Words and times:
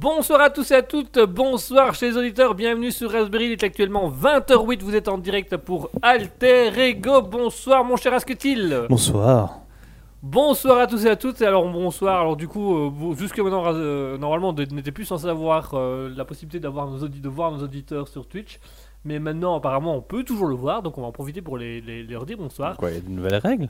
Bonsoir 0.00 0.40
à 0.40 0.48
tous 0.48 0.70
et 0.70 0.76
à 0.76 0.82
toutes, 0.82 1.18
bonsoir 1.18 1.94
chez 1.94 2.08
les 2.10 2.16
auditeurs, 2.16 2.54
bienvenue 2.54 2.90
sur 2.90 3.10
Raspberry, 3.12 3.46
il 3.46 3.52
est 3.52 3.62
actuellement 3.62 4.10
20h08, 4.10 4.80
vous 4.80 4.94
êtes 4.94 5.08
en 5.08 5.18
direct 5.18 5.58
pour 5.58 5.90
Alter 6.00 6.70
Ego, 6.88 7.20
bonsoir 7.20 7.84
mon 7.84 7.96
cher 7.96 8.14
Asketil. 8.14 8.86
Bonsoir. 8.88 9.58
Bonsoir 10.22 10.78
à 10.78 10.86
tous 10.86 11.04
et 11.04 11.10
à 11.10 11.16
toutes, 11.16 11.42
alors 11.42 11.70
bonsoir, 11.70 12.20
alors 12.22 12.36
du 12.36 12.48
coup, 12.48 12.74
euh, 12.76 13.14
jusque 13.14 13.38
maintenant, 13.40 13.62
euh, 13.74 14.16
normalement, 14.16 14.48
on 14.56 14.74
n'était 14.74 14.90
plus 14.92 15.04
censé 15.04 15.26
avoir 15.26 15.72
euh, 15.74 16.10
la 16.16 16.24
possibilité 16.24 16.60
d'avoir 16.60 16.86
nos 16.88 17.06
de 17.06 17.28
voir 17.28 17.50
nos 17.52 17.62
auditeurs 17.62 18.08
sur 18.08 18.26
Twitch, 18.26 18.58
mais 19.04 19.18
maintenant 19.18 19.56
apparemment 19.56 19.94
on 19.96 20.02
peut 20.02 20.24
toujours 20.24 20.46
le 20.46 20.54
voir, 20.54 20.82
donc 20.82 20.96
on 20.96 21.02
va 21.02 21.08
en 21.08 21.12
profiter 21.12 21.42
pour 21.42 21.58
les, 21.58 21.82
les- 21.82 22.04
leur 22.04 22.24
dire 22.24 22.38
bonsoir. 22.38 22.76
Quoi, 22.78 22.90
il 22.90 22.94
y 22.94 22.98
a 22.98 23.00
de 23.02 23.08
nouvelles 23.10 23.36
règles 23.36 23.68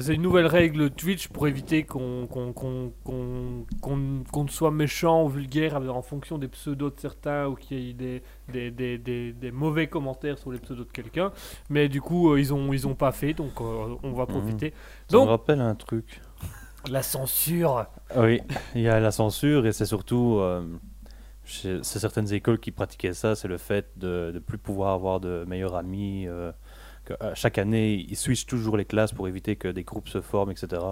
C'est 0.00 0.14
une 0.14 0.22
nouvelle 0.22 0.46
règle 0.46 0.90
Twitch 0.90 1.28
pour 1.28 1.46
éviter 1.48 1.84
qu'on 1.84 2.26
qu'on 2.26 2.52
qu'on- 2.54 2.92
qu'on- 3.04 4.24
qu'on- 4.32 4.48
soit 4.48 4.70
méchant 4.70 5.24
ou 5.24 5.28
vulgaire 5.28 5.76
en 5.76 6.00
fonction 6.02 6.38
des 6.38 6.48
pseudos 6.48 6.94
de 6.94 6.98
certains 7.00 7.46
ou 7.46 7.54
qu'il 7.54 7.78
y 7.78 7.90
ait 7.90 7.92
des, 7.92 8.22
des, 8.50 8.70
des, 8.70 8.96
des- 8.98 9.32
des 9.34 9.50
mauvais 9.52 9.88
commentaires 9.88 10.38
sur 10.38 10.50
les 10.50 10.58
pseudos 10.58 10.86
de 10.86 10.92
quelqu'un. 10.92 11.30
Mais 11.68 11.88
du 11.90 12.00
coup, 12.00 12.32
euh, 12.32 12.40
ils 12.40 12.54
ont 12.54 12.72
ils 12.72 12.86
ont 12.86 12.94
pas 12.94 13.12
fait, 13.12 13.34
donc 13.34 13.60
euh, 13.60 13.94
on 14.02 14.12
va 14.12 14.24
profiter. 14.26 14.72
Ça 15.08 15.16
Donc- 15.18 15.26
me 15.26 15.30
rappelle 15.30 15.60
un 15.60 15.74
truc. 15.74 16.20
La 16.90 17.02
censure 17.02 17.86
Oui, 18.16 18.40
il 18.74 18.80
y 18.80 18.88
a 18.88 18.98
la 18.98 19.10
censure 19.12 19.66
et 19.66 19.72
c'est 19.72 19.86
surtout 19.86 20.38
euh, 20.40 20.64
chez 21.44 21.80
c'est 21.82 21.98
certaines 21.98 22.32
écoles 22.32 22.58
qui 22.58 22.70
pratiquaient 22.72 23.12
ça, 23.12 23.34
c'est 23.36 23.46
le 23.46 23.58
fait 23.58 23.90
de 23.96 24.32
ne 24.34 24.38
plus 24.38 24.58
pouvoir 24.58 24.94
avoir 24.94 25.20
de 25.20 25.44
meilleurs 25.46 25.74
amis. 25.76 26.26
euh, 26.26 26.50
que, 27.04 27.14
euh, 27.22 27.32
chaque 27.34 27.58
année, 27.58 28.06
ils 28.08 28.16
switchent 28.16 28.46
toujours 28.46 28.76
les 28.76 28.84
classes 28.84 29.12
pour 29.12 29.28
éviter 29.28 29.56
que 29.56 29.68
des 29.68 29.82
groupes 29.84 30.08
se 30.08 30.20
forment, 30.20 30.50
etc. 30.50 30.82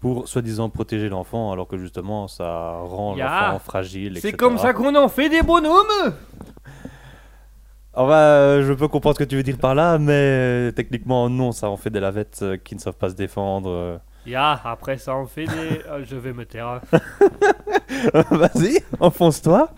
Pour 0.00 0.28
soi-disant 0.28 0.68
protéger 0.70 1.08
l'enfant, 1.08 1.52
alors 1.52 1.68
que 1.68 1.78
justement 1.78 2.28
ça 2.28 2.78
rend 2.80 3.14
l'enfant 3.16 3.58
fragile. 3.58 4.18
C'est 4.20 4.32
comme 4.32 4.58
ça 4.58 4.72
qu'on 4.72 4.94
en 4.94 5.08
fait 5.08 5.28
des 5.28 5.42
bonhommes 5.42 6.14
On 7.94 8.06
va, 8.06 8.16
euh, 8.16 8.66
je 8.66 8.72
peux 8.72 8.88
comprendre 8.88 9.16
ce 9.16 9.24
que 9.24 9.28
tu 9.28 9.36
veux 9.36 9.42
dire 9.42 9.58
par 9.58 9.74
là, 9.74 9.98
mais 9.98 10.12
euh, 10.12 10.70
techniquement 10.70 11.28
non, 11.28 11.52
ça 11.52 11.68
en 11.68 11.76
fait 11.76 11.90
des 11.90 12.00
lavettes 12.00 12.44
qui 12.64 12.74
ne 12.74 12.80
savent 12.80 12.96
pas 12.96 13.10
se 13.10 13.16
défendre. 13.16 14.00
Euh. 14.28 14.32
Ya, 14.32 14.60
après 14.64 14.98
ça 14.98 15.14
en 15.14 15.26
fait 15.26 15.44
des... 15.46 15.80
Ah, 15.90 15.98
je 16.04 16.16
vais 16.16 16.32
me 16.32 16.44
taire. 16.44 16.80
Vas-y, 18.30 18.78
enfonce-toi. 19.00 19.70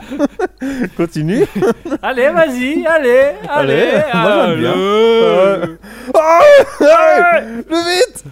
Continue. 0.96 1.46
Allez, 2.02 2.28
vas-y, 2.30 2.86
allez, 2.86 3.32
allez, 3.48 3.72
Allez, 3.82 4.02
moi, 4.14 4.46
j'aime 4.46 4.58
bien. 4.60 4.72
allez. 4.72 5.76
Oh, 6.14 7.62
plus 7.62 7.84
vite 7.84 8.24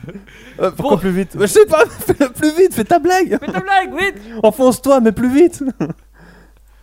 Euh, 0.60 0.70
Pourquoi 0.72 0.96
Bon. 0.96 1.00
plus 1.02 1.10
vite? 1.12 1.36
Je 1.40 1.46
sais 1.46 1.66
pas, 1.66 1.84
fais 1.86 2.28
plus 2.30 2.50
vite, 2.56 2.74
fais 2.74 2.84
ta 2.84 2.98
blague 2.98 3.38
Fais 3.38 3.52
ta 3.52 3.60
blague, 3.60 3.94
vite 3.96 4.16
Enfonce-toi, 4.42 5.00
mais 5.00 5.12
plus 5.12 5.32
vite 5.32 5.62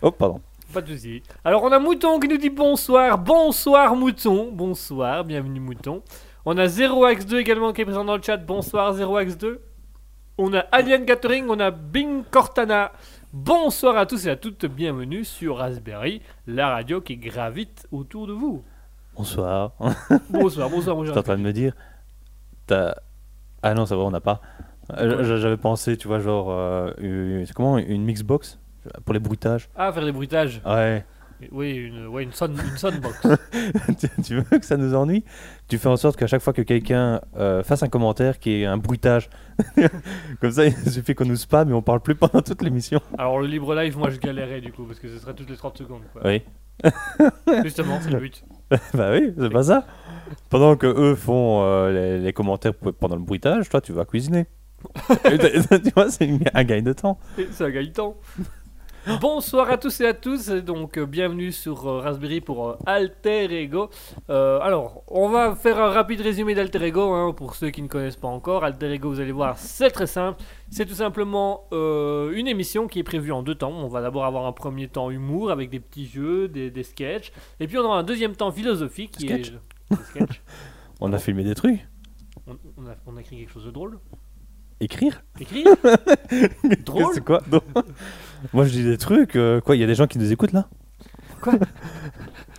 Oh, 0.02 0.10
pardon. 0.10 0.40
Pas 0.72 0.80
de 0.80 0.88
soucis. 0.94 1.22
Alors 1.44 1.62
on 1.62 1.72
a 1.72 1.78
Mouton 1.78 2.18
qui 2.18 2.28
nous 2.28 2.36
dit 2.38 2.50
bonsoir, 2.50 3.16
bonsoir 3.18 3.94
Mouton, 3.94 4.50
bonsoir, 4.52 5.24
bienvenue 5.24 5.60
Mouton. 5.60 6.02
On 6.48 6.56
a 6.58 6.66
0x2 6.66 7.36
également 7.38 7.72
qui 7.72 7.80
est 7.80 7.84
présent 7.84 8.04
dans 8.04 8.16
le 8.16 8.22
chat, 8.22 8.36
bonsoir 8.36 8.94
0x2. 8.94 9.58
On 10.38 10.54
a 10.54 10.60
Alien 10.70 11.04
Gathering, 11.04 11.46
on 11.48 11.58
a 11.58 11.70
Bing 11.70 12.22
Cortana. 12.30 12.92
Bonsoir 13.32 13.96
à 13.96 14.06
tous 14.06 14.26
et 14.26 14.30
à 14.30 14.36
toutes, 14.36 14.66
bienvenue 14.66 15.24
sur 15.24 15.56
Raspberry, 15.58 16.22
la 16.46 16.68
radio 16.70 17.00
qui 17.00 17.16
gravite 17.16 17.86
autour 17.90 18.26
de 18.28 18.32
vous. 18.32 18.62
Bonsoir. 19.16 19.72
Bonsoir, 20.30 20.70
bonsoir 20.70 20.96
J'étais 20.98 21.08
cher. 21.14 21.18
en 21.18 21.22
train 21.22 21.36
de 21.36 21.42
me 21.42 21.52
dire... 21.52 21.72
T'as... 22.66 22.94
Ah 23.62 23.74
non, 23.74 23.86
ça 23.86 23.96
va, 23.96 24.02
on 24.02 24.10
n'a 24.10 24.20
pas. 24.20 24.40
Euh, 24.96 25.38
J'avais 25.38 25.56
pensé, 25.56 25.96
tu 25.96 26.06
vois, 26.06 26.20
genre... 26.20 26.50
euh, 26.50 26.92
une- 26.98 27.46
comment 27.54 27.78
Une 27.78 28.04
mixbox 28.04 28.58
Pour 29.04 29.14
les 29.14 29.20
bruitages 29.20 29.68
Ah, 29.74 29.92
faire 29.92 30.04
des 30.04 30.12
bruitages. 30.12 30.60
Ouais. 30.64 31.04
Oui, 31.52 31.74
une, 31.74 32.06
ouais, 32.06 32.22
une, 32.22 32.32
son, 32.32 32.48
une 32.48 32.76
soundbox. 32.76 33.26
tu, 34.24 34.36
veux 34.36 34.58
que 34.58 34.64
ça 34.64 34.76
nous 34.76 34.94
ennuie? 34.94 35.24
Tu 35.68 35.78
fais 35.78 35.88
en 35.88 35.96
sorte 35.96 36.16
qu'à 36.16 36.26
chaque 36.26 36.42
fois 36.42 36.52
que 36.52 36.62
quelqu'un 36.62 37.20
euh, 37.36 37.62
fasse 37.62 37.82
un 37.82 37.88
commentaire 37.88 38.38
qui 38.38 38.62
est 38.62 38.64
un 38.64 38.76
bruitage, 38.76 39.28
comme 40.40 40.50
ça 40.50 40.66
il 40.66 40.90
suffit 40.90 41.14
qu'on 41.14 41.26
nous 41.26 41.36
spam 41.36 41.70
et 41.70 41.72
on 41.72 41.82
parle 41.82 42.00
plus 42.00 42.14
pendant 42.14 42.40
toute 42.42 42.62
l'émission. 42.62 43.00
Alors 43.18 43.38
le 43.38 43.46
libre 43.46 43.74
live, 43.74 43.98
moi 43.98 44.10
je 44.10 44.18
galérais 44.18 44.60
du 44.60 44.72
coup, 44.72 44.84
parce 44.84 44.98
que 44.98 45.08
ce 45.08 45.18
serait 45.18 45.34
toutes 45.34 45.50
les 45.50 45.56
30 45.56 45.78
secondes. 45.78 46.02
quoi. 46.12 46.22
Oui. 46.24 46.42
Justement, 47.64 47.98
c'est 48.00 48.10
le 48.10 48.20
but. 48.20 48.44
bah 48.94 49.10
oui, 49.12 49.32
c'est 49.38 49.50
pas 49.50 49.62
ça. 49.62 49.86
Pendant 50.50 50.76
que 50.76 50.86
eux 50.86 51.14
font 51.14 51.62
euh, 51.62 51.92
les, 51.92 52.18
les 52.18 52.32
commentaires 52.32 52.74
pendant 52.74 53.16
le 53.16 53.22
bruitage, 53.22 53.68
toi 53.68 53.80
tu 53.80 53.92
vas 53.92 54.04
cuisiner. 54.04 54.46
Tu 55.24 55.90
vois, 55.94 56.10
c'est 56.10 56.28
un 56.54 56.64
gain 56.64 56.82
de 56.82 56.92
temps. 56.92 57.18
Et 57.38 57.46
ça 57.50 57.70
gagne 57.70 57.90
temps. 57.90 58.16
Bonsoir 59.06 59.70
à 59.70 59.78
tous 59.78 60.00
et 60.00 60.06
à 60.06 60.14
tous, 60.14 60.48
donc 60.48 60.98
euh, 60.98 61.06
bienvenue 61.06 61.52
sur 61.52 61.86
euh, 61.86 62.00
Raspberry 62.00 62.40
pour 62.40 62.70
euh, 62.70 62.76
Alter 62.86 63.44
Ego. 63.62 63.88
Alors, 64.28 65.04
on 65.06 65.28
va 65.28 65.54
faire 65.54 65.78
un 65.78 65.90
rapide 65.90 66.20
résumé 66.22 66.56
d'Alter 66.56 66.82
Ego 66.84 67.12
hein, 67.12 67.32
pour 67.32 67.54
ceux 67.54 67.70
qui 67.70 67.82
ne 67.82 67.86
connaissent 67.86 68.16
pas 68.16 68.26
encore. 68.26 68.64
Alter 68.64 68.92
Ego, 68.92 69.08
vous 69.10 69.20
allez 69.20 69.30
voir, 69.30 69.58
c'est 69.58 69.90
très 69.90 70.08
simple. 70.08 70.42
C'est 70.70 70.86
tout 70.86 70.94
simplement 70.94 71.68
une 71.70 72.48
émission 72.48 72.88
qui 72.88 72.98
est 72.98 73.04
prévue 73.04 73.30
en 73.30 73.44
deux 73.44 73.54
temps. 73.54 73.70
On 73.70 73.86
va 73.86 74.02
d'abord 74.02 74.24
avoir 74.24 74.44
un 74.44 74.52
premier 74.52 74.88
temps 74.88 75.10
humour 75.10 75.52
avec 75.52 75.70
des 75.70 75.78
petits 75.78 76.06
jeux, 76.06 76.48
des, 76.48 76.72
des 76.72 76.82
sketchs, 76.82 77.32
et 77.60 77.68
puis 77.68 77.78
on 77.78 77.82
aura 77.82 77.98
un 77.98 78.04
deuxième 78.04 78.34
temps 78.34 78.50
philosophique 78.50 79.12
qui 79.12 79.28
Sketch 79.28 79.48
est. 79.48 79.94
Des 79.94 80.02
sketchs. 80.02 80.42
On 81.00 81.12
a 81.12 81.18
filmé 81.18 81.44
des 81.44 81.54
trucs. 81.54 81.86
On, 82.46 82.56
on 82.78 82.86
a, 82.86 82.94
on 83.06 83.16
a 83.18 83.20
écrit 83.20 83.36
quelque 83.36 83.52
chose 83.52 83.66
de 83.66 83.70
drôle. 83.70 83.98
Écrire? 84.80 85.22
Écrire? 85.40 85.68
Drôle? 86.84 87.14
C'est 87.14 87.24
quoi? 87.24 87.42
Moi 88.52 88.64
je 88.64 88.70
dis 88.70 88.84
des 88.84 88.98
trucs. 88.98 89.36
euh, 89.36 89.60
quoi, 89.60 89.76
il 89.76 89.80
y 89.80 89.84
a 89.84 89.86
des 89.86 89.94
gens 89.94 90.06
qui 90.06 90.18
nous 90.18 90.30
écoutent 90.32 90.52
là 90.52 90.66
Quoi 91.40 91.54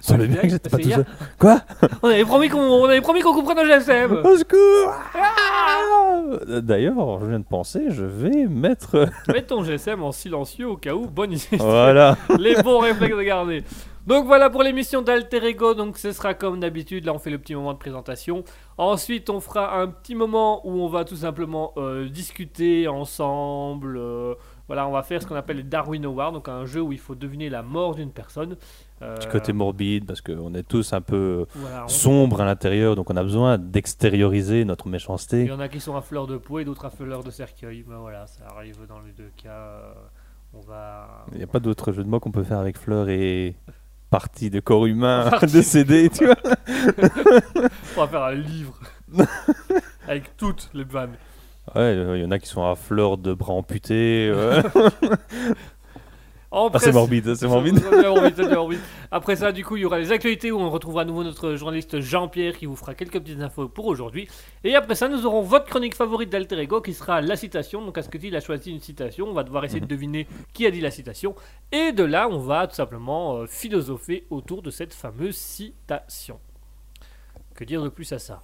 Ça 0.02 0.16
bien 0.18 0.28
que 0.42 0.50
j'étais 0.50 0.70
pas 0.70 0.78
C'est 0.78 0.84
tout 0.84 0.90
hier. 0.90 0.98
seul. 0.98 1.06
Quoi 1.40 1.62
On 2.04 2.10
avait 2.10 2.24
promis 2.26 2.50
qu'on 2.50 2.60
on 2.60 2.86
avait 2.86 3.02
promis 3.02 3.22
qu'on 3.22 3.34
comprenne 3.34 3.58
le 3.58 3.66
GSM. 3.74 4.12
Au 4.24 4.38
secours 4.38 4.94
Ah 5.16 6.60
D'ailleurs, 6.62 7.20
je 7.22 7.26
viens 7.26 7.40
de 7.40 7.46
penser, 7.46 7.86
je 7.90 8.04
vais 8.06 8.46
mettre. 8.48 9.10
Mets 9.28 9.42
ton 9.44 9.64
GSM 9.64 10.04
en 10.04 10.12
silencieux 10.12 10.68
au 10.68 10.78
cas 10.78 10.94
où. 10.94 11.08
Bonne 11.08 11.34
idée. 11.34 11.58
voilà. 11.58 12.18
Les 12.40 12.56
bons 12.62 12.80
réflexes 12.80 13.16
de 13.18 13.24
garder. 13.24 13.64
Donc 14.06 14.26
voilà 14.26 14.50
pour 14.50 14.64
l'émission 14.64 15.02
d'Alter 15.02 15.44
Ego. 15.46 15.74
Donc 15.74 15.98
ce 15.98 16.12
sera 16.12 16.34
comme 16.34 16.60
d'habitude. 16.60 17.06
Là, 17.06 17.14
on 17.14 17.20
fait 17.20 17.30
le 17.32 17.38
petit 17.40 17.56
moment 17.56 17.74
de 17.74 17.78
présentation. 17.80 18.44
Ensuite, 18.78 19.30
on 19.30 19.40
fera 19.40 19.80
un 19.80 19.88
petit 19.88 20.16
moment 20.16 20.66
où 20.68 20.82
on 20.82 20.88
va 20.88 21.04
tout 21.06 21.16
simplement 21.18 21.74
euh, 21.78 22.08
discuter 22.08 22.88
ensemble. 22.88 23.98
euh, 23.98 24.36
voilà, 24.68 24.88
on 24.88 24.92
va 24.92 25.02
faire 25.04 25.22
ce 25.22 25.28
qu'on 25.28 25.36
appelle 25.36 25.58
les 25.58 25.64
Darwin 25.64 26.06
Awards. 26.06 26.32
Donc 26.34 26.48
un 26.50 26.66
jeu 26.66 26.82
où 26.82 26.92
il 26.92 27.00
faut 27.00 27.16
deviner 27.16 27.50
la 27.50 27.62
mort 27.64 27.96
d'une 27.96 28.12
personne. 28.12 28.56
Euh, 29.02 29.16
Petit 29.16 29.28
côté 29.28 29.54
morbide, 29.54 30.06
parce 30.06 30.22
qu'on 30.22 30.54
est 30.56 30.64
tous 30.68 30.92
un 30.94 31.02
peu 31.02 31.46
voilà, 31.56 31.86
on- 31.86 31.88
sombres 31.88 32.42
à 32.42 32.46
l'intérieur, 32.46 32.96
donc 32.96 33.10
on 33.12 33.16
a 33.16 33.22
besoin 33.24 33.58
d'extérioriser 33.58 34.66
notre 34.66 34.88
Il 34.88 34.92
méchanceté. 34.92 35.46
y 35.46 35.52
en 35.52 35.60
a 35.60 35.68
qui 35.70 35.80
sont 35.80 35.96
à 35.96 36.02
fleur 36.02 36.26
de 36.28 36.38
peau 36.38 36.60
et 36.60 36.66
d'autres 36.66 36.86
à 36.86 36.90
fleur 36.90 37.24
de 37.24 37.30
cercueil. 37.32 37.84
Ben 37.88 37.98
voilà, 37.98 38.26
ça 38.28 38.46
arrive 38.56 38.78
dans 38.88 39.00
les 39.00 39.12
deux 39.12 39.32
cas. 39.42 39.50
euh, 39.50 39.94
on 40.54 40.62
va. 40.62 41.26
Il 41.34 41.38
n'y 41.38 41.44
a 41.44 41.48
pas 41.48 41.60
d'autre 41.60 41.92
jeu 41.92 42.04
de 42.04 42.10
mots 42.10 42.20
qu'on 42.20 42.32
peut 42.32 42.44
faire 42.44 42.58
avec 42.60 42.78
fleurs 42.78 43.10
et 43.10 43.56
partie 44.10 44.50
de 44.50 44.60
corps 44.60 44.86
humain 44.88 45.30
décédé, 45.44 46.10
tu 46.10 46.26
vois. 46.26 46.36
On 47.98 48.02
va 48.02 48.08
faire 48.08 48.24
un 48.24 48.34
livre 48.34 48.80
avec 50.08 50.36
toutes 50.38 50.70
les 50.74 50.84
vannes. 50.86 51.16
Ouais, 51.76 51.96
il 52.16 52.22
y 52.22 52.26
en 52.26 52.32
a 52.32 52.40
qui 52.40 52.48
sont 52.48 52.64
à 52.66 52.76
fleurs 52.76 53.18
de 53.18 53.34
bras 53.34 53.54
amputés. 53.54 54.30
euh. 54.34 54.62
En 56.50 56.68
Ah, 56.68 56.70
c'est 56.80 56.80
presse- 56.80 56.94
morbide, 56.96 57.36
c'est 57.36 57.46
morbide. 57.46 57.78
C'est 57.78 57.90
bien 57.90 58.10
morbide, 58.10 58.34
c'est 58.38 58.46
bien 58.48 58.56
morbide. 58.56 58.80
Après 59.12 59.36
ça, 59.36 59.52
du 59.52 59.66
coup, 59.66 59.76
il 59.76 59.82
y 59.82 59.86
aura 59.86 60.00
les 60.00 60.14
actualités 60.14 60.50
où 60.50 60.58
on 60.58 60.70
retrouvera 60.70 61.02
à 61.02 61.06
nouveau 61.06 61.22
notre 61.26 61.56
journaliste 61.56 62.00
Jean-Pierre 62.00 62.58
qui 62.58 62.66
vous 62.66 62.78
fera 62.78 62.96
quelques 62.96 63.20
petites 63.20 63.42
infos 63.42 63.68
pour 63.68 63.86
aujourd'hui. 63.88 64.30
Et 64.64 64.74
après 64.74 64.96
ça, 64.96 65.10
nous 65.10 65.26
aurons 65.26 65.42
votre 65.42 65.66
chronique 65.66 65.94
favorite 65.94 66.30
d'Alter 66.30 66.58
Ego 66.60 66.80
qui 66.80 66.94
sera 66.94 67.20
la 67.20 67.36
citation. 67.36 67.86
Donc, 67.86 67.98
Asketil 67.98 68.34
a 68.34 68.40
choisi 68.40 68.72
une 68.72 68.80
citation. 68.80 69.28
On 69.28 69.34
va 69.34 69.44
devoir 69.44 69.66
essayer 69.66 69.82
de 69.82 69.86
deviner 69.86 70.26
qui 70.54 70.66
a 70.66 70.72
dit 70.72 70.80
la 70.80 70.90
citation. 70.90 71.36
Et 71.74 71.92
de 71.92 72.06
là, 72.06 72.30
on 72.32 72.40
va 72.40 72.66
tout 72.68 72.76
simplement 72.76 73.40
euh, 73.40 73.46
philosopher 73.46 74.26
autour 74.30 74.62
de 74.62 74.72
cette 74.72 74.94
fameuse 74.94 75.36
citation. 75.36 76.40
Que 77.56 77.66
dire 77.66 77.84
de 77.84 77.90
plus 77.90 78.14
à 78.14 78.20
ça? 78.20 78.42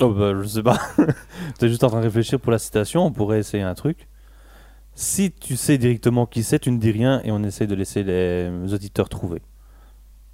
Oh, 0.00 0.10
bah, 0.10 0.32
je 0.40 0.46
sais 0.46 0.62
pas. 0.62 0.78
T'es 1.58 1.68
juste 1.68 1.84
en 1.84 1.88
train 1.88 2.00
de 2.00 2.04
réfléchir 2.04 2.40
pour 2.40 2.52
la 2.52 2.58
citation, 2.58 3.04
on 3.04 3.12
pourrait 3.12 3.38
essayer 3.38 3.62
un 3.62 3.74
truc. 3.74 4.08
Si 4.94 5.30
tu 5.30 5.56
sais 5.56 5.78
directement 5.78 6.26
qui 6.26 6.42
c'est, 6.42 6.58
tu 6.58 6.70
ne 6.70 6.78
dis 6.78 6.90
rien 6.90 7.20
et 7.24 7.30
on 7.30 7.42
essaie 7.42 7.66
de 7.66 7.74
laisser 7.74 8.02
les 8.02 8.50
auditeurs 8.72 9.08
trouver. 9.08 9.40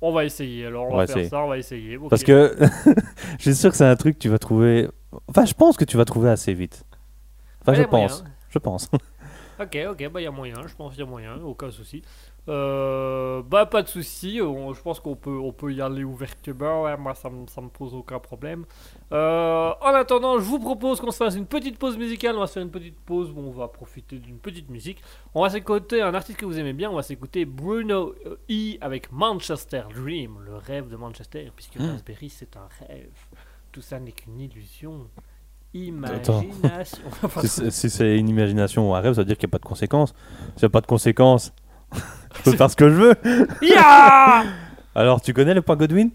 On 0.01 0.13
va 0.13 0.25
essayer. 0.25 0.67
Alors, 0.67 0.87
on, 0.87 0.97
va, 0.97 0.99
va 0.99 1.07
faire 1.07 1.17
essayer. 1.17 1.31
ça. 1.31 1.43
On 1.43 1.49
va 1.49 1.59
essayer. 1.59 1.97
Ok. 1.97 2.11
Parce 2.11 2.23
que 2.23 2.57
je 3.39 3.43
suis 3.43 3.55
sûr 3.55 3.71
que 3.71 3.77
c'est 3.77 3.85
un 3.85 3.97
truc 3.97 4.15
que 4.17 4.23
tu 4.23 4.29
vas 4.29 4.39
trouver. 4.39 4.89
Enfin, 5.29 5.45
je 5.45 5.55
pense 5.55 5.77
que 5.77 5.85
tu 5.85 5.97
vas 5.97 6.05
trouver 6.05 6.31
assez 6.31 6.53
vite. 6.55 6.85
Enfin, 7.63 7.75
je 7.75 7.83
pense. 7.83 8.25
Je 8.51 8.59
pense. 8.59 8.91
Ok, 9.59 9.79
ok, 9.91 10.09
bah 10.11 10.21
il 10.21 10.25
y 10.25 10.27
a 10.27 10.31
moyen, 10.31 10.67
je 10.67 10.75
pense 10.75 10.93
qu'il 10.93 11.01
y 11.01 11.07
a 11.07 11.11
moyen, 11.11 11.41
aucun 11.43 11.71
souci. 11.71 12.03
Euh, 12.49 13.43
bah 13.43 13.67
pas 13.67 13.83
de 13.83 13.89
souci, 13.89 14.37
je 14.39 14.81
pense 14.83 15.01
qu'on 15.01 15.17
peut, 15.17 15.37
on 15.39 15.53
peut 15.53 15.73
y 15.73 15.81
aller 15.81 16.05
ouvertement, 16.05 16.83
ouais, 16.83 16.97
moi 16.97 17.15
ça 17.15 17.29
me, 17.31 17.47
ça 17.49 17.61
me 17.61 17.69
pose 17.69 17.95
aucun 17.95 18.19
problème. 18.19 18.67
Euh, 19.13 19.73
en 19.81 19.95
attendant, 19.95 20.39
je 20.39 20.45
vous 20.45 20.59
propose 20.61 21.01
qu'on 21.01 21.11
se 21.11 21.17
fasse 21.17 21.35
une 21.37 21.47
petite 21.47 21.79
pause 21.79 21.97
musicale, 21.97 22.37
on 22.37 22.41
va 22.41 22.47
se 22.47 22.53
faire 22.53 22.63
une 22.63 22.71
petite 22.71 22.99
pause 23.01 23.31
où 23.35 23.39
on 23.41 23.51
va 23.51 23.67
profiter 23.69 24.19
d'une 24.19 24.39
petite 24.39 24.69
musique. 24.69 25.03
On 25.35 25.43
va 25.43 25.51
s'écouter 25.51 26.03
un 26.03 26.15
artiste 26.15 26.39
que 26.39 26.45
vous 26.45 26.59
aimez 26.59 26.73
bien, 26.75 26.91
on 26.91 26.95
va 26.97 27.03
s'écouter 27.03 27.47
Bruno 27.47 28.15
E 28.51 28.77
avec 28.81 29.11
Manchester 29.11 29.83
Dream, 29.95 30.39
le 30.45 30.57
rêve 30.57 30.89
de 30.89 30.97
Manchester, 30.97 31.51
puisque 31.57 31.77
Hmm. 31.77 31.91
Raspberry 31.93 32.31
c'est 32.31 32.57
un 32.57 32.69
rêve. 32.87 33.11
Tout 33.73 33.81
ça 33.83 33.99
n'est 33.99 34.13
qu'une 34.13 34.39
illusion. 34.41 35.09
Imagination. 35.87 37.03
Si 37.41 37.49
c'est- 37.49 37.71
si 37.71 37.91
c'est 37.91 38.17
une 38.19 38.29
imagination 38.29 38.91
ou 38.91 38.95
un 38.95 39.01
rêve, 39.01 39.13
ça 39.15 39.21
veut 39.21 39.25
dire 39.27 39.37
qu'il 39.37 39.47
n'y 39.49 39.51
a 39.51 39.55
pas 39.55 39.59
de 39.59 39.65
conséquences. 39.69 40.15
S'il 40.57 40.63
n'y 40.63 40.67
a 40.67 40.71
pas 40.71 40.81
de 40.81 40.87
conséquences, 40.87 41.53
je 42.37 42.43
peux 42.51 42.57
faire 42.57 42.71
ce 42.71 42.77
que 42.77 42.89
je 42.89 42.95
veux. 42.95 43.15
Alors, 44.95 45.21
tu 45.21 45.35
connais 45.35 45.53
le 45.53 45.61
point 45.63 45.77
Godwin? 45.77 46.11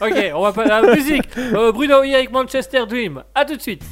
Ok, 0.00 0.32
on 0.34 0.40
va 0.40 0.52
passer 0.52 0.70
à 0.70 0.80
la 0.80 0.94
musique. 0.94 1.28
Euh, 1.36 1.72
Bruno 1.72 1.96
E 2.02 2.14
avec 2.14 2.32
Manchester 2.32 2.86
Dream. 2.88 3.22
A 3.34 3.44
tout 3.44 3.56
de 3.56 3.60
suite. 3.60 3.84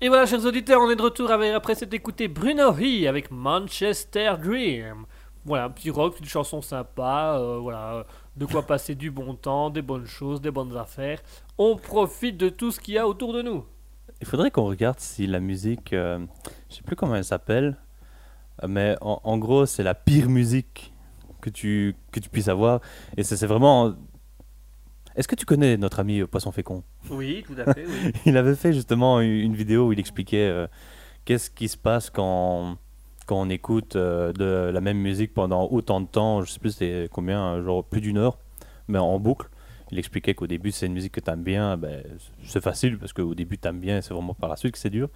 Et 0.00 0.08
voilà, 0.08 0.26
chers 0.26 0.44
auditeurs, 0.44 0.80
on 0.80 0.88
est 0.90 0.94
de 0.94 1.02
retour 1.02 1.32
avec, 1.32 1.52
après 1.52 1.74
s'être 1.74 1.92
écouté 1.92 2.28
Bruno 2.28 2.72
He 2.72 3.08
avec 3.08 3.32
Manchester 3.32 4.34
Dream. 4.40 5.06
Voilà, 5.44 5.64
un 5.64 5.70
petit 5.70 5.90
rock, 5.90 6.20
une 6.20 6.26
chanson 6.26 6.62
sympa, 6.62 7.36
euh, 7.36 7.58
voilà, 7.58 8.06
de 8.36 8.46
quoi 8.46 8.62
passer 8.66 8.94
du 8.94 9.10
bon 9.10 9.34
temps, 9.34 9.70
des 9.70 9.82
bonnes 9.82 10.06
choses, 10.06 10.40
des 10.40 10.52
bonnes 10.52 10.76
affaires. 10.76 11.20
On 11.58 11.74
profite 11.74 12.36
de 12.36 12.48
tout 12.48 12.70
ce 12.70 12.78
qu'il 12.78 12.94
y 12.94 12.98
a 12.98 13.08
autour 13.08 13.32
de 13.32 13.42
nous. 13.42 13.64
il 14.20 14.26
faudrait 14.28 14.52
qu'on 14.52 14.66
regarde 14.66 15.00
si 15.00 15.26
la 15.26 15.40
musique, 15.40 15.92
euh, 15.92 16.24
je 16.70 16.76
sais 16.76 16.82
plus 16.82 16.94
comment 16.94 17.16
elle 17.16 17.24
s'appelle, 17.24 17.76
mais 18.68 18.96
en, 19.00 19.20
en 19.24 19.36
gros, 19.36 19.66
c'est 19.66 19.82
la 19.82 19.94
pire 19.96 20.28
musique 20.28 20.92
que 21.40 21.50
tu, 21.50 21.96
que 22.12 22.20
tu 22.20 22.28
puisses 22.28 22.48
avoir. 22.48 22.80
Et 23.16 23.24
c'est 23.24 23.44
vraiment. 23.46 23.94
Est-ce 25.18 25.26
que 25.26 25.34
tu 25.34 25.44
connais 25.44 25.76
notre 25.76 25.98
ami 25.98 26.20
euh, 26.20 26.28
Poisson 26.28 26.52
Fécond? 26.52 26.84
Oui, 27.10 27.42
tout 27.44 27.56
à 27.60 27.74
fait. 27.74 27.84
Oui. 27.84 28.12
Il 28.26 28.36
avait 28.36 28.54
fait 28.54 28.72
justement 28.72 29.20
une 29.20 29.56
vidéo 29.56 29.88
où 29.88 29.92
il 29.92 29.98
expliquait 29.98 30.46
euh, 30.46 30.68
qu'est-ce 31.24 31.50
qui 31.50 31.66
se 31.66 31.76
passe 31.76 32.08
quand, 32.08 32.76
quand 33.26 33.40
on 33.40 33.50
écoute 33.50 33.96
euh, 33.96 34.32
de 34.32 34.70
la 34.70 34.80
même 34.80 34.98
musique 34.98 35.34
pendant 35.34 35.68
autant 35.72 36.00
de 36.00 36.06
temps. 36.06 36.42
Je 36.42 36.52
sais 36.52 36.60
plus 36.60 36.70
c'était 36.70 37.08
combien, 37.10 37.60
genre 37.64 37.82
plus 37.84 38.00
d'une 38.00 38.16
heure, 38.16 38.38
mais 38.86 38.98
en 38.98 39.18
boucle. 39.18 39.48
Il 39.90 39.98
expliquait 39.98 40.34
qu'au 40.34 40.46
début, 40.46 40.70
c'est 40.70 40.86
une 40.86 40.92
musique 40.92 41.12
que 41.12 41.20
tu 41.20 41.30
aimes 41.30 41.42
bien, 41.42 41.76
ben, 41.76 42.04
c'est 42.44 42.62
facile 42.62 42.96
parce 42.96 43.12
qu'au 43.12 43.34
début, 43.34 43.58
tu 43.58 43.66
aimes 43.66 43.80
bien, 43.80 44.00
c'est 44.02 44.14
vraiment 44.14 44.34
par 44.34 44.48
la 44.48 44.54
suite 44.54 44.74
que 44.74 44.78
c'est 44.78 44.88
dur. 44.88 45.08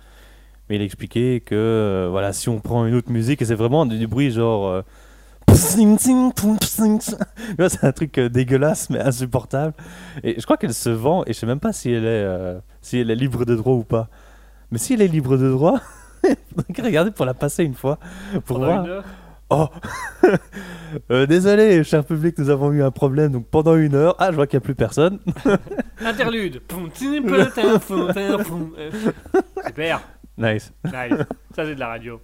Mais 0.69 0.77
il 0.77 0.83
expliquait 0.83 1.43
que 1.47 1.55
euh, 1.55 2.09
voilà, 2.11 2.33
si 2.33 2.49
on 2.49 2.59
prend 2.59 2.87
une 2.87 2.95
autre 2.95 3.13
musique, 3.13 3.41
et 3.41 3.45
c'est 3.45 3.55
vraiment 3.55 3.87
du, 3.87 4.01
du 4.01 4.09
bruit 4.09 4.33
genre. 4.33 4.83
C'est 7.69 7.85
un 7.85 7.93
truc 7.93 8.19
euh, 8.19 8.29
dégueulasse 8.29 8.91
mais 8.91 9.01
insupportable. 9.01 9.75
Et 10.23 10.39
je 10.39 10.45
crois 10.45 10.57
qu'elle 10.57 10.75
se 10.75 10.91
vend, 10.91 11.25
et 11.27 11.33
je 11.33 11.39
sais 11.39 11.47
même 11.47 11.61
pas 11.61 11.73
si 11.73 11.91
elle 11.91 12.05
est, 12.05 12.25
euh, 12.25 12.59
si 12.81 12.99
elle 12.99 13.11
est 13.11 13.15
libre 13.17 13.45
de 13.45 13.55
droit 13.55 13.75
ou 13.75 13.85
pas. 13.85 14.09
Mais 14.71 14.79
si 14.79 14.95
elle 14.95 15.03
est 15.03 15.09
libre 15.09 15.37
de 15.37 15.51
droit, 15.51 15.81
regarder 16.83 17.11
pour 17.11 17.27
la 17.27 17.35
passer 17.35 17.65
une 17.65 17.75
fois. 17.75 17.99
Pour 18.45 18.59
Pendant 18.59 18.67
voir. 18.67 18.85
une 18.85 18.91
heure. 18.91 19.05
Oh 19.51 19.69
Euh, 21.11 21.27
Désolé, 21.27 21.85
cher 21.85 22.05
public, 22.05 22.39
nous 22.39 22.51
avons 22.51 22.71
eu 22.73 22.83
un 22.83 22.91
problème. 22.91 23.33
Donc 23.33 23.47
pendant 23.47 23.77
une 23.77 23.95
heure, 23.95 24.15
ah, 24.19 24.31
je 24.31 24.37
vois 24.37 24.47
qu'il 24.47 24.59
n'y 24.59 24.63
a 24.63 24.65
plus 24.65 24.75
personne. 24.75 25.19
Interlude. 26.05 26.63
Super. 29.67 30.01
Nice. 30.39 30.73
Nice. 30.85 31.19
Ça, 31.55 31.65
c'est 31.65 31.75
de 31.75 31.81
la 31.81 31.89
radio. 31.89 32.21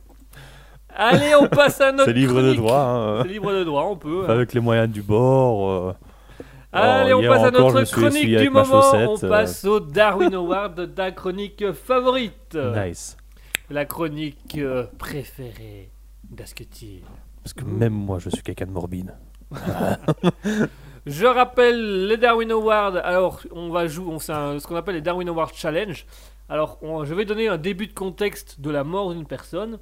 Allez, 0.98 1.34
on 1.40 1.46
passe 1.46 1.80
à 1.80 1.92
notre. 1.92 2.06
C'est 2.06 2.12
libre 2.12 2.34
de 2.34 2.40
chronique. 2.40 2.56
droit. 2.58 2.76
hein. 2.80 3.22
C'est 3.22 3.28
libre 3.28 3.52
de 3.52 3.64
droit, 3.64 3.84
on 3.84 3.96
peut. 3.96 4.24
hein. 4.26 4.30
Avec 4.32 4.52
les 4.52 4.60
moyens 4.60 4.88
du 4.90 5.00
bord. 5.02 5.70
euh, 5.70 5.92
Allez, 6.72 7.12
Oh, 7.14 7.20
on 7.24 7.28
passe 7.28 7.44
à 7.44 7.48
encore, 7.48 7.72
notre 7.72 7.90
chronique 7.92 8.36
du 8.36 8.50
moment. 8.50 8.80
on 8.92 9.16
euh. 9.24 9.28
passe 9.28 9.64
au 9.64 9.80
Darwin 9.80 10.34
Award 10.34 10.74
de 10.74 10.84
ta 10.86 11.10
chronique 11.12 11.72
favorite. 11.72 12.56
Nice. 12.74 13.16
La 13.70 13.84
chronique 13.84 14.56
euh, 14.58 14.84
préférée 14.98 15.90
d'Asketil. 16.30 17.02
Parce 17.42 17.52
que 17.54 17.64
même 17.64 17.92
moi, 17.94 18.18
je 18.18 18.28
suis 18.28 18.42
quelqu'un 18.42 18.66
de 18.66 18.72
morbide. 18.72 19.14
Je 21.06 21.24
rappelle 21.26 22.06
les 22.06 22.16
Darwin 22.18 22.50
Awards. 22.52 22.96
Alors, 23.02 23.40
on 23.52 23.70
va 23.70 23.86
jouer, 23.86 24.06
on, 24.12 24.18
c'est 24.18 24.32
un- 24.32 24.58
ce 24.58 24.66
qu'on 24.66 24.76
appelle 24.76 24.96
les 24.96 25.00
Darwin 25.00 25.28
Awards 25.28 25.52
Challenge. 25.54 26.04
Alors, 26.50 26.78
on- 26.82 27.04
je 27.04 27.14
vais 27.14 27.24
donner 27.24 27.48
un 27.48 27.56
début 27.56 27.86
de 27.86 27.94
contexte 27.94 28.60
de 28.60 28.70
la 28.70 28.84
mort 28.84 29.12
d'une 29.14 29.26
personne. 29.26 29.78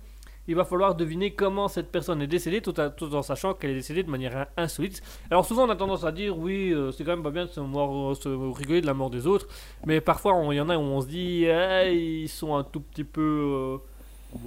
Il 0.48 0.54
va 0.54 0.64
falloir 0.64 0.94
deviner 0.94 1.32
comment 1.32 1.66
cette 1.68 1.90
personne 1.90 2.22
est 2.22 2.26
décédée, 2.26 2.60
tout, 2.60 2.74
à- 2.76 2.90
tout 2.90 3.14
en 3.14 3.22
sachant 3.22 3.54
qu'elle 3.54 3.70
est 3.70 3.74
décédée 3.74 4.02
de 4.02 4.10
manière 4.10 4.36
in- 4.56 4.62
insolite. 4.64 5.02
Alors, 5.30 5.44
souvent, 5.44 5.66
on 5.66 5.70
a 5.70 5.76
tendance 5.76 6.04
à 6.04 6.12
dire, 6.12 6.38
oui, 6.38 6.72
euh, 6.72 6.92
c'est 6.92 7.02
quand 7.04 7.10
même 7.12 7.22
pas 7.22 7.30
bien 7.30 7.46
de 7.46 7.50
se, 7.50 7.60
mort- 7.60 8.16
se 8.16 8.28
rigoler 8.28 8.80
de 8.80 8.86
la 8.86 8.94
mort 8.94 9.10
des 9.10 9.26
autres. 9.26 9.48
Mais 9.86 10.00
parfois, 10.00 10.32
il 10.52 10.56
y 10.56 10.60
en 10.60 10.68
a 10.68 10.76
où 10.76 10.80
on 10.80 11.00
se 11.00 11.08
dit, 11.08 11.46
Ah, 11.50 11.88
ils 11.88 12.28
sont 12.28 12.54
un 12.56 12.62
tout 12.64 12.80
petit 12.80 13.04
peu. 13.04 13.20
euh, 13.20 13.76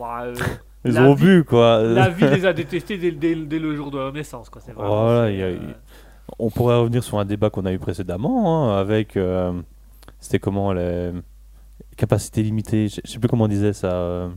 euh, 0.01 0.35
Ils 0.85 0.97
ont 0.97 1.13
vie- 1.13 1.25
bu, 1.25 1.43
quoi. 1.43 1.81
la 1.83 2.07
vie 2.09 2.27
les 2.29 2.45
a 2.45 2.53
détestés 2.63 2.97
dès, 2.97 3.11
dès- 3.11 3.35
dès 3.35 3.59
le 3.59 3.75
jour 3.75 3.91
de 3.91 3.97
leur 3.97 4.13
naissance. 4.13 4.49
Quoi. 4.49 4.61
C'est 4.65 4.71
vraiment, 4.71 5.03
Voilà, 5.03 5.31
y 5.31 5.43
a- 5.43 5.57
On 6.37 6.49
pourrait 6.49 6.77
revenir 6.77 7.03
sur 7.03 7.19
un 7.19 7.25
débat 7.25 7.49
qu'on 7.49 7.65
a 7.65 7.73
eu 7.73 7.79
précédemment, 7.79 8.71
hein, 8.71 8.77
avec. 8.79 9.17
C'était 10.21 10.39
comment 10.39 10.71
les 10.73 11.11
capacités 11.97 12.43
limitées 12.43 12.87
Je 12.87 13.01
je 13.03 13.11
sais 13.11 13.19
plus 13.19 13.27
comment 13.27 13.45
on 13.45 13.47
disait 13.49 13.73
ça. 13.73 14.29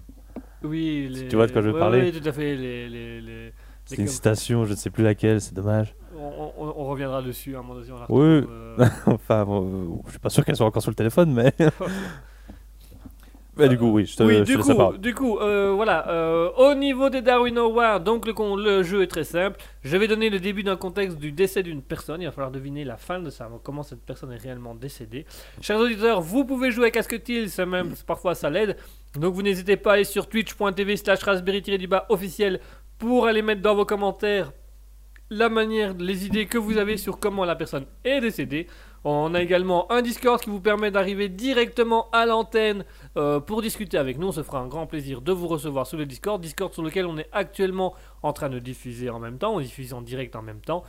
Oui, 0.64 1.08
les- 1.10 1.28
tu 1.28 1.36
vois 1.36 1.46
de 1.46 1.52
quoi 1.52 1.62
je 1.62 1.68
veux 1.68 1.74
ouais, 1.74 1.80
parler. 1.80 2.10
Oui, 2.12 2.20
tout 2.20 2.28
à 2.28 2.32
fait. 2.32 2.54
Les, 2.56 2.88
les, 2.88 3.20
les- 3.20 3.52
C'était 3.84 4.02
les- 4.02 4.08
une 4.08 4.12
citation, 4.12 4.64
je 4.64 4.70
ne 4.70 4.76
sais 4.76 4.90
plus 4.90 5.04
laquelle, 5.04 5.40
c'est 5.40 5.54
dommage. 5.54 5.94
on, 6.16 6.52
on- 6.58 6.74
on 6.76 6.84
reviendra 6.86 7.20
dessus 7.22 7.56
à 7.56 7.58
un 7.58 7.62
moment 7.62 7.74
donné. 7.80 7.90
on 8.08 8.14
Oui. 8.16 8.46
euh, 8.48 8.76
enfin, 9.06 9.44
bon, 9.44 9.66
euh, 9.66 10.02
je 10.06 10.10
suis 10.10 10.18
pas 10.20 10.30
sûr 10.30 10.44
qu'elle 10.44 10.56
soit 10.56 10.66
encore 10.66 10.82
sur 10.82 10.90
le 10.90 10.94
téléphone, 10.96 11.32
mais. 11.32 11.52
mais 13.56 13.68
du 13.68 13.76
coup, 13.76 13.90
oui, 13.92 14.06
je 14.06 14.16
te, 14.16 14.22
oui, 14.22 14.38
je 14.38 14.42
du 14.44 14.58
coup, 14.58 14.96
du 14.98 15.14
coup 15.14 15.38
euh, 15.38 15.72
voilà. 15.74 16.08
euh, 16.08 16.48
au 16.56 16.74
niveau 16.74 17.10
des 17.10 17.20
Darwin 17.20 17.58
Awards, 17.58 18.00
donc 18.00 18.26
le, 18.26 18.32
con- 18.32 18.56
le 18.56 18.82
jeu 18.82 19.02
est 19.02 19.08
très 19.08 19.24
simple. 19.24 19.58
Je 19.84 19.94
vais 19.96 20.08
donner 20.08 20.30
le 20.30 20.38
début 20.40 20.62
d'un 20.62 20.76
contexte 20.76 21.18
du 21.18 21.32
décès 21.32 21.62
d'une 21.62 21.82
personne. 21.82 22.22
Il 22.22 22.24
va 22.24 22.32
falloir 22.32 22.50
deviner 22.50 22.84
la 22.84 22.96
fin 22.96 23.20
de 23.20 23.28
ça, 23.28 23.50
comment 23.62 23.82
cette 23.82 24.00
personne 24.06 24.32
est 24.32 24.36
réellement 24.42 24.74
décédée. 24.74 25.26
Chers 25.60 25.78
auditeurs, 25.80 26.22
vous 26.22 26.44
pouvez 26.46 26.70
jouer 26.70 26.90
Asketil, 26.96 27.50
ça 27.50 27.66
même 27.66 27.92
parfois 28.06 28.34
ça 28.34 28.48
l'aide. 28.48 28.76
Donc 29.18 29.34
vous 29.34 29.42
n'hésitez 29.42 29.76
pas 29.76 29.90
à 29.90 29.94
aller 29.94 30.04
sur 30.04 30.28
twitch.tv 30.28 30.96
slash 30.96 31.22
raspberry-du-bas 31.22 32.06
officiel 32.08 32.60
pour 32.98 33.26
aller 33.26 33.42
mettre 33.42 33.60
dans 33.60 33.74
vos 33.74 33.84
commentaires 33.84 34.52
la 35.28 35.48
manière, 35.48 35.94
les 35.94 36.26
idées 36.26 36.46
que 36.46 36.58
vous 36.58 36.76
avez 36.76 36.96
sur 36.96 37.18
comment 37.18 37.44
la 37.44 37.56
personne 37.56 37.86
est 38.04 38.20
décédée. 38.20 38.66
On 39.04 39.34
a 39.34 39.42
également 39.42 39.90
un 39.90 40.00
Discord 40.00 40.40
qui 40.40 40.50
vous 40.50 40.60
permet 40.60 40.90
d'arriver 40.90 41.28
directement 41.28 42.08
à 42.12 42.24
l'antenne 42.24 42.84
euh, 43.16 43.40
pour 43.40 43.60
discuter 43.60 43.98
avec 43.98 44.18
nous. 44.18 44.28
On 44.28 44.32
se 44.32 44.42
fera 44.42 44.60
un 44.60 44.68
grand 44.68 44.86
plaisir 44.86 45.20
de 45.20 45.32
vous 45.32 45.48
recevoir 45.48 45.86
sur 45.86 45.98
le 45.98 46.06
Discord. 46.06 46.40
Discord 46.40 46.72
sur 46.72 46.82
lequel 46.82 47.06
on 47.06 47.18
est 47.18 47.28
actuellement 47.32 47.94
en 48.22 48.32
train 48.32 48.48
de 48.48 48.60
diffuser 48.60 49.10
en 49.10 49.18
même 49.18 49.38
temps. 49.38 49.54
On 49.54 49.60
diffuse 49.60 49.92
en 49.92 50.02
direct 50.02 50.36
en 50.36 50.42
même 50.42 50.60
temps. 50.60 50.84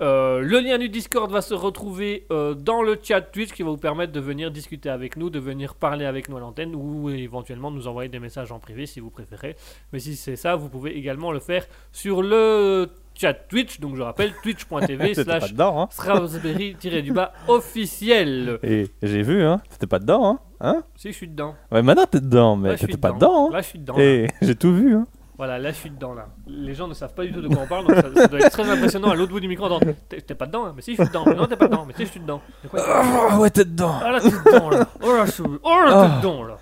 Euh, 0.00 0.40
le 0.40 0.58
lien 0.58 0.78
du 0.78 0.88
Discord 0.88 1.30
va 1.30 1.40
se 1.40 1.54
retrouver 1.54 2.26
euh, 2.32 2.54
dans 2.54 2.82
le 2.82 2.98
chat 3.00 3.20
Twitch 3.20 3.52
qui 3.52 3.62
va 3.62 3.70
vous 3.70 3.76
permettre 3.76 4.12
de 4.12 4.20
venir 4.20 4.50
discuter 4.50 4.90
avec 4.90 5.16
nous, 5.16 5.30
de 5.30 5.38
venir 5.38 5.74
parler 5.74 6.04
avec 6.04 6.28
nous 6.28 6.36
à 6.36 6.40
l'antenne 6.40 6.74
ou 6.74 7.10
éventuellement 7.10 7.70
nous 7.70 7.86
envoyer 7.86 8.08
des 8.08 8.18
messages 8.18 8.50
en 8.50 8.58
privé 8.58 8.86
si 8.86 8.98
vous 8.98 9.10
préférez. 9.10 9.56
Mais 9.92 10.00
si 10.00 10.16
c'est 10.16 10.36
ça, 10.36 10.56
vous 10.56 10.68
pouvez 10.68 10.96
également 10.96 11.30
le 11.30 11.38
faire 11.38 11.64
sur 11.92 12.22
le 12.22 12.88
chat 13.14 13.34
Twitch. 13.34 13.78
Donc 13.78 13.94
je 13.94 14.02
rappelle 14.02 14.32
twitch.tv 14.42 15.14
slash 15.14 15.54
hein 15.58 15.88
Raspberry-du-bas 15.96 17.32
officiel. 17.48 18.58
Et 18.64 18.88
j'ai 19.02 19.22
vu, 19.22 19.44
hein 19.44 19.60
T'étais 19.70 19.86
pas 19.86 20.00
dedans, 20.00 20.26
hein 20.26 20.38
Hein 20.60 20.82
Si 20.96 21.08
je 21.08 21.16
suis 21.16 21.28
dedans. 21.28 21.54
Ouais, 21.70 21.82
maintenant 21.82 22.06
t'es 22.06 22.20
dedans, 22.20 22.56
mais 22.56 22.76
t'étais 22.76 22.96
pas 22.96 23.12
dedans, 23.12 23.48
hein 23.48 23.52
Là 23.52 23.60
je 23.60 23.66
suis 23.66 23.78
dedans. 23.78 23.96
Et 23.98 24.28
j'ai 24.42 24.54
tout 24.54 24.74
vu, 24.74 24.94
hein 24.94 25.06
Voilà, 25.36 25.58
là 25.58 25.70
je 25.70 25.76
suis 25.76 25.90
dedans 25.90 26.14
là. 26.14 26.28
Les 26.46 26.74
gens 26.74 26.86
ne 26.86 26.94
savent 26.94 27.12
pas 27.14 27.24
du 27.24 27.32
tout 27.32 27.40
de 27.40 27.48
quoi 27.48 27.62
on 27.64 27.66
parle, 27.66 27.86
donc 27.86 27.96
ça, 27.96 28.02
ça 28.22 28.28
doit 28.28 28.38
être 28.40 28.50
très 28.52 28.70
impressionnant 28.70 29.10
à 29.10 29.14
l'autre 29.16 29.32
bout 29.32 29.40
du 29.40 29.48
micro. 29.48 29.68
d'entendre, 29.68 29.92
T'es 30.08 30.20
t'es 30.20 30.34
pas 30.34 30.46
dedans, 30.46 30.66
hein 30.66 30.72
mais 30.76 30.82
si 30.82 30.92
je 30.94 31.02
suis 31.02 31.08
dedans. 31.08 31.24
Mais 31.26 31.34
non, 31.34 31.46
t'es 31.46 31.56
pas 31.56 31.66
dedans, 31.66 31.84
mais 31.86 31.94
si 31.96 32.04
je 32.06 32.10
suis 32.10 32.20
dedans. 32.20 32.40
De 32.62 32.68
quoi 32.68 32.80
Ah 32.86 33.38
ouais, 33.40 33.50
t'es 33.50 33.64
dedans 33.64 33.96
Ah 34.02 34.10
là 34.12 34.20
t'es 34.20 34.30
dedans 34.30 34.70
là. 34.70 34.86
Oh 35.02 35.12
là, 35.16 35.26
je- 35.26 35.42
oh, 35.42 35.80
là 35.84 35.90
Ah. 35.92 36.08
t'es 36.08 36.16
dedans 36.28 36.42
là. 36.44 36.56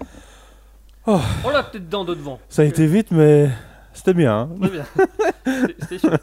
Oh. 1.06 1.20
Oh 1.46 1.50
là 1.50 1.62
t'es 1.70 1.80
dedans 1.80 2.04
de 2.04 2.14
devant. 2.14 2.38
Ça 2.48 2.62
a 2.62 2.64
été 2.64 2.86
vite, 2.86 3.10
mais 3.10 3.50
c'était 3.92 4.14
bien, 4.14 4.34
hein 4.38 4.48
Très 4.60 4.70
bien. 4.70 4.84
C'était- 5.44 5.98
C'était. 5.98 6.16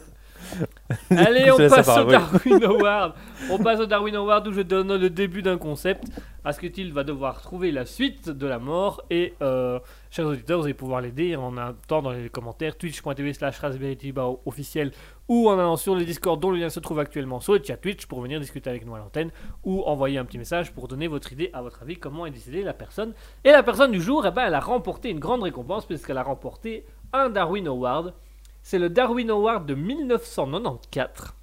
Allez, 1.10 1.50
on 1.50 1.56
passe 1.56 1.88
au 1.88 2.04
oui. 2.04 2.12
Darwin 2.12 2.64
Award. 2.64 3.14
On 3.50 3.58
passe 3.58 3.80
au 3.80 3.86
Darwin 3.86 4.14
Award 4.16 4.48
où 4.48 4.52
je 4.52 4.62
donne 4.62 4.94
le 4.96 5.10
début 5.10 5.42
d'un 5.42 5.58
concept. 5.58 6.04
Asketil 6.44 6.92
va 6.92 7.04
devoir 7.04 7.42
trouver 7.42 7.70
la 7.70 7.84
suite 7.84 8.28
de 8.30 8.46
la 8.46 8.58
mort. 8.58 9.02
Et, 9.10 9.34
euh, 9.42 9.78
chers 10.10 10.26
auditeurs, 10.26 10.58
vous 10.58 10.64
allez 10.64 10.74
pouvoir 10.74 11.00
l'aider 11.00 11.36
en 11.36 11.56
attendant 11.56 12.10
dans 12.10 12.16
les 12.16 12.28
commentaires 12.28 12.76
twitch.tv 12.76 13.32
slash 13.32 13.58
raspberry 13.58 13.98
officiel 14.46 14.92
ou 15.28 15.48
en 15.48 15.58
allant 15.58 15.76
sur 15.76 15.94
le 15.94 16.04
Discord 16.04 16.40
dont 16.40 16.50
le 16.50 16.58
lien 16.58 16.70
se 16.70 16.80
trouve 16.80 16.98
actuellement 16.98 17.40
sur 17.40 17.52
le 17.52 17.62
chat 17.62 17.76
Twitch 17.76 18.06
pour 18.06 18.20
venir 18.20 18.40
discuter 18.40 18.68
avec 18.68 18.84
nous 18.84 18.94
à 18.94 18.98
l'antenne 18.98 19.30
ou 19.64 19.82
envoyer 19.82 20.18
un 20.18 20.24
petit 20.24 20.38
message 20.38 20.72
pour 20.72 20.88
donner 20.88 21.06
votre 21.06 21.32
idée 21.32 21.50
à 21.52 21.62
votre 21.62 21.82
avis 21.82 21.96
comment 21.96 22.26
est 22.26 22.30
décédée 22.30 22.62
la 22.62 22.74
personne. 22.74 23.12
Et 23.44 23.50
la 23.50 23.62
personne 23.62 23.92
du 23.92 24.00
jour, 24.00 24.26
eh 24.26 24.30
ben, 24.30 24.46
elle 24.46 24.54
a 24.54 24.60
remporté 24.60 25.10
une 25.10 25.20
grande 25.20 25.42
récompense 25.42 25.86
puisqu'elle 25.86 26.18
a 26.18 26.22
remporté 26.22 26.84
un 27.12 27.30
Darwin 27.30 27.68
Award. 27.68 28.14
C'est 28.70 28.78
le 28.78 28.88
Darwin 28.88 29.28
Award 29.30 29.66
de 29.66 29.74
1994. 29.74 31.34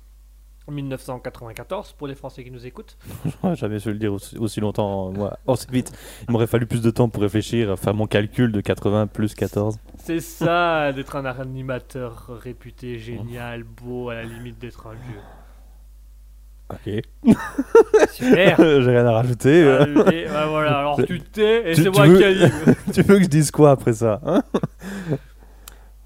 1994 0.71 1.91
pour 1.97 2.07
les 2.07 2.15
Français 2.15 2.41
qui 2.41 2.51
nous 2.51 2.65
écoutent. 2.65 2.97
J'aurais 3.43 3.57
jamais 3.57 3.79
su 3.79 3.91
le 3.91 3.99
dire 3.99 4.13
aussi, 4.13 4.37
aussi 4.37 4.61
longtemps, 4.61 5.11
moi. 5.11 5.37
C'est 5.57 5.69
vite. 5.69 5.91
Il 6.25 6.31
m'aurait 6.31 6.47
fallu 6.47 6.65
plus 6.65 6.81
de 6.81 6.89
temps 6.89 7.09
pour 7.09 7.21
réfléchir, 7.21 7.77
faire 7.77 7.93
mon 7.93 8.07
calcul 8.07 8.53
de 8.53 8.61
80 8.61 9.07
plus 9.07 9.35
14. 9.35 9.77
C'est 9.97 10.21
ça 10.21 10.93
d'être 10.95 11.17
un 11.17 11.25
animateur 11.25 12.27
réputé, 12.41 12.97
génial, 12.97 13.63
beau, 13.63 14.07
à 14.07 14.13
la 14.15 14.23
limite 14.23 14.57
d'être 14.59 14.87
un 14.87 14.95
dieu. 14.95 15.19
Ok. 16.69 17.35
Super 18.13 18.55
J'ai 18.57 18.89
rien 18.89 19.05
à 19.05 19.11
rajouter. 19.11 19.67
Ah, 19.69 19.85
bah 20.31 20.47
voilà, 20.47 20.79
alors 20.79 21.03
tu 21.05 21.19
t'es 21.19 21.71
et 21.71 21.75
c'est 21.75 21.89
moi 21.89 22.07
veux- 22.07 22.19
qui 22.19 22.23
anime. 22.23 22.75
tu 22.93 23.01
veux 23.01 23.17
que 23.17 23.23
je 23.23 23.29
dise 23.29 23.51
quoi 23.51 23.71
après 23.71 23.91
ça 23.91 24.21
hein? 24.25 24.43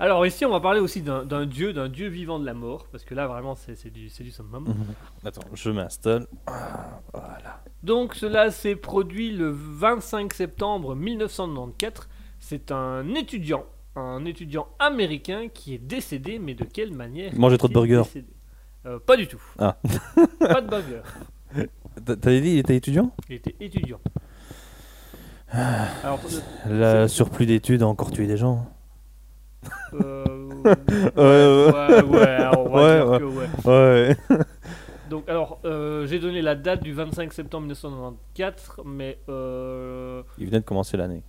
Alors 0.01 0.25
ici, 0.25 0.45
on 0.45 0.49
va 0.49 0.59
parler 0.59 0.79
aussi 0.79 1.03
d'un 1.03 1.45
dieu, 1.45 1.73
d'un 1.73 1.87
dieu 1.87 2.07
vivant 2.07 2.39
de 2.39 2.45
la 2.45 2.55
mort, 2.55 2.87
parce 2.91 3.03
que 3.03 3.13
là, 3.13 3.27
vraiment, 3.27 3.53
c'est 3.53 3.91
du, 3.93 4.07
du 4.07 4.31
summum. 4.31 4.73
Attends, 5.23 5.41
je 5.53 5.69
m'installe. 5.69 6.25
Ah, 6.47 6.99
Voilà. 7.13 7.63
Donc 7.83 8.15
cela 8.15 8.49
s'est 8.49 8.75
produit 8.75 9.31
le 9.31 9.51
25 9.51 10.33
septembre 10.33 10.95
1994. 10.95 12.07
C'est 12.39 12.71
un 12.71 13.13
étudiant, 13.13 13.63
un 13.95 14.25
étudiant 14.25 14.69
américain 14.79 15.49
qui 15.53 15.75
est 15.75 15.77
décédé, 15.77 16.39
mais 16.39 16.55
de 16.55 16.63
quelle 16.63 16.93
manière 16.95 17.31
Manger 17.35 17.59
trop 17.59 17.67
de 17.67 17.73
burgers. 17.73 18.01
Euh, 18.87 18.97
Pas 18.97 19.17
du 19.17 19.27
tout. 19.27 19.41
Ah. 19.59 19.77
pas 20.39 20.61
de 20.61 20.67
burger. 20.67 21.01
T'a- 22.05 22.15
T'avais 22.15 22.41
dit 22.41 22.53
il 22.53 22.57
était 22.57 22.75
étudiant? 22.75 23.11
Il 23.29 23.35
était 23.35 23.55
étudiant. 23.59 23.99
Alors, 25.51 26.19
Le 26.67 27.07
surplus 27.07 27.45
d'études 27.45 27.83
a 27.83 27.87
encore 27.87 28.09
tué 28.11 28.25
des 28.25 28.37
gens. 28.37 28.65
Euh, 29.93 30.49
ouais, 31.15 32.01
ouais, 32.03 32.47
on 32.57 32.69
va 32.69 32.81
Ouais, 32.83 32.97
dire 32.97 33.09
ouais. 33.09 33.19
que 33.19 33.23
ouais. 33.23 34.17
ouais. 34.29 34.37
Donc, 35.09 35.27
alors, 35.27 35.59
euh, 35.65 36.05
j'ai 36.07 36.19
donné 36.19 36.41
la 36.41 36.55
date 36.55 36.81
du 36.83 36.93
25 36.93 37.33
septembre 37.33 37.63
1994, 37.67 38.81
mais 38.85 39.19
euh, 39.29 40.23
Il 40.37 40.45
venait 40.45 40.61
de 40.61 40.65
commencer 40.65 40.95
l'année. 40.97 41.23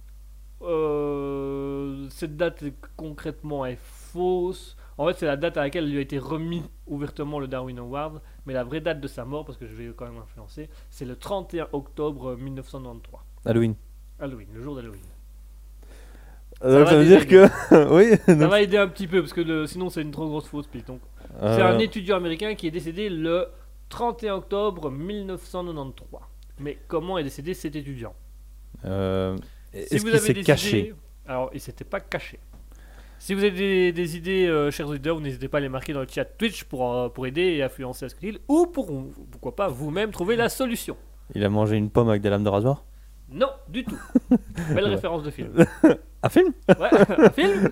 euh, 0.62 2.06
cette 2.10 2.36
date 2.36 2.62
concrètement 2.96 3.66
est 3.66 3.78
fausse. 3.80 4.76
En 4.98 5.06
fait, 5.08 5.14
c'est 5.18 5.26
la 5.26 5.36
date 5.36 5.56
à 5.56 5.62
laquelle 5.62 5.84
il 5.86 5.92
lui 5.92 5.98
a 5.98 6.02
été 6.02 6.18
remis 6.18 6.62
ouvertement 6.86 7.40
le 7.40 7.48
Darwin 7.48 7.78
Award, 7.78 8.20
mais 8.46 8.52
la 8.52 8.62
vraie 8.62 8.80
date 8.80 9.00
de 9.00 9.08
sa 9.08 9.24
mort, 9.24 9.44
parce 9.44 9.58
que 9.58 9.66
je 9.66 9.74
vais 9.74 9.90
quand 9.96 10.04
même 10.04 10.18
influencer, 10.22 10.68
c'est 10.90 11.04
le 11.06 11.16
31 11.16 11.66
octobre 11.72 12.36
1993. 12.36 13.20
Halloween. 13.46 13.74
Halloween, 14.20 14.48
le 14.54 14.60
jour 14.62 14.76
d'Halloween. 14.76 15.00
Euh, 16.64 16.84
va 16.84 16.90
ça 16.90 16.96
veut 16.96 17.04
dire 17.04 17.26
que. 17.26 17.46
oui. 17.92 18.16
Ça 18.26 18.34
va 18.48 18.60
aider 18.62 18.76
un 18.76 18.88
petit 18.88 19.06
peu, 19.06 19.20
parce 19.20 19.32
que 19.32 19.40
le- 19.40 19.66
sinon 19.66 19.90
c'est 19.90 20.02
une 20.02 20.10
trop 20.12 20.26
grosse 20.28 20.46
fausse 20.46 20.66
piste. 20.66 20.86
Donc, 20.88 21.00
c'est 21.40 21.44
Euh, 21.46 21.74
un 21.74 21.78
étudiant 21.78 22.16
américain 22.16 22.54
qui 22.54 22.66
est 22.66 22.70
décédé 22.70 23.08
le 23.08 23.46
31 23.88 24.34
octobre 24.34 24.90
1993. 24.90 26.20
Mais 26.60 26.78
comment 26.88 27.18
est 27.18 27.24
décédé 27.24 27.54
cet 27.54 27.74
étudiant? 27.76 28.14
Euh, 28.84 29.36
Est-ce 29.72 30.04
qu'il 30.04 30.18
s'est 30.18 30.34
caché? 30.42 30.94
Alors, 31.26 31.50
il 31.54 31.60
s'était 31.60 31.84
pas 31.84 32.00
caché. 32.00 32.38
Si 33.18 33.34
vous 33.34 33.40
avez 33.44 33.52
des, 33.52 33.92
des 33.92 34.16
idées, 34.16 34.46
euh, 34.48 34.70
chers 34.72 34.88
auditeurs, 34.88 35.20
n'hésitez 35.20 35.46
pas 35.48 35.58
à 35.58 35.60
les 35.60 35.68
marquer 35.68 35.92
dans 35.92 36.00
le 36.00 36.08
chat 36.08 36.24
Twitch 36.24 36.64
pour, 36.64 36.92
euh, 36.92 37.08
pour 37.08 37.26
aider 37.26 37.42
et 37.42 37.62
influencer 37.62 38.04
à 38.06 38.08
ce 38.08 38.14
qu'il 38.16 38.40
ou 38.48 38.66
pour, 38.66 38.90
pourquoi 39.30 39.54
pas, 39.54 39.68
vous-même 39.68 40.10
trouver 40.10 40.34
la 40.36 40.48
solution. 40.48 40.96
Il 41.34 41.44
a 41.44 41.48
mangé 41.48 41.76
une 41.76 41.88
pomme 41.88 42.08
avec 42.08 42.20
des 42.20 42.30
lames 42.30 42.42
de 42.44 42.48
rasoir? 42.48 42.84
Non, 43.30 43.48
du 43.68 43.84
tout. 43.84 43.96
Belle 44.74 44.86
référence 44.86 45.22
de 45.22 45.30
film. 45.30 45.52
Un 46.24 46.28
film 46.28 46.52
Ouais, 46.68 46.74
un 47.18 47.30
film 47.30 47.70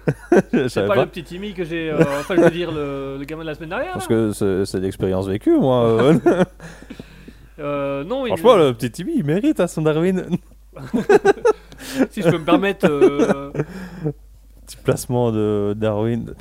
C'est 0.68 0.86
pas, 0.86 0.94
pas. 0.94 1.02
le 1.04 1.06
petit 1.10 1.22
Timmy 1.22 1.54
que 1.54 1.64
j'ai. 1.64 1.90
euh, 1.90 1.98
enfin, 2.20 2.34
je 2.36 2.40
veux 2.40 2.50
dire, 2.50 2.72
le, 2.72 3.16
le 3.18 3.24
gamin 3.24 3.42
de 3.42 3.46
la 3.48 3.54
semaine 3.54 3.68
dernière. 3.70 3.92
Parce 3.92 4.08
que 4.08 4.32
c'est 4.32 4.80
l'expérience 4.80 5.26
vécue, 5.28 5.56
moi. 5.58 5.84
euh. 5.84 6.18
Euh, 7.58 8.04
non, 8.04 8.24
il- 8.24 8.30
Franchement, 8.30 8.56
le 8.56 8.72
petit 8.72 8.90
Timmy, 8.90 9.12
il 9.16 9.24
mérite 9.24 9.60
à 9.60 9.68
son 9.68 9.82
Darwin. 9.82 10.24
si 12.10 12.22
je 12.22 12.30
peux 12.30 12.38
me 12.38 12.44
permettre. 12.44 12.86
euh, 12.88 13.52
Petit 14.66 14.76
placement 14.82 15.30
de 15.30 15.74
Darwin. 15.76 16.32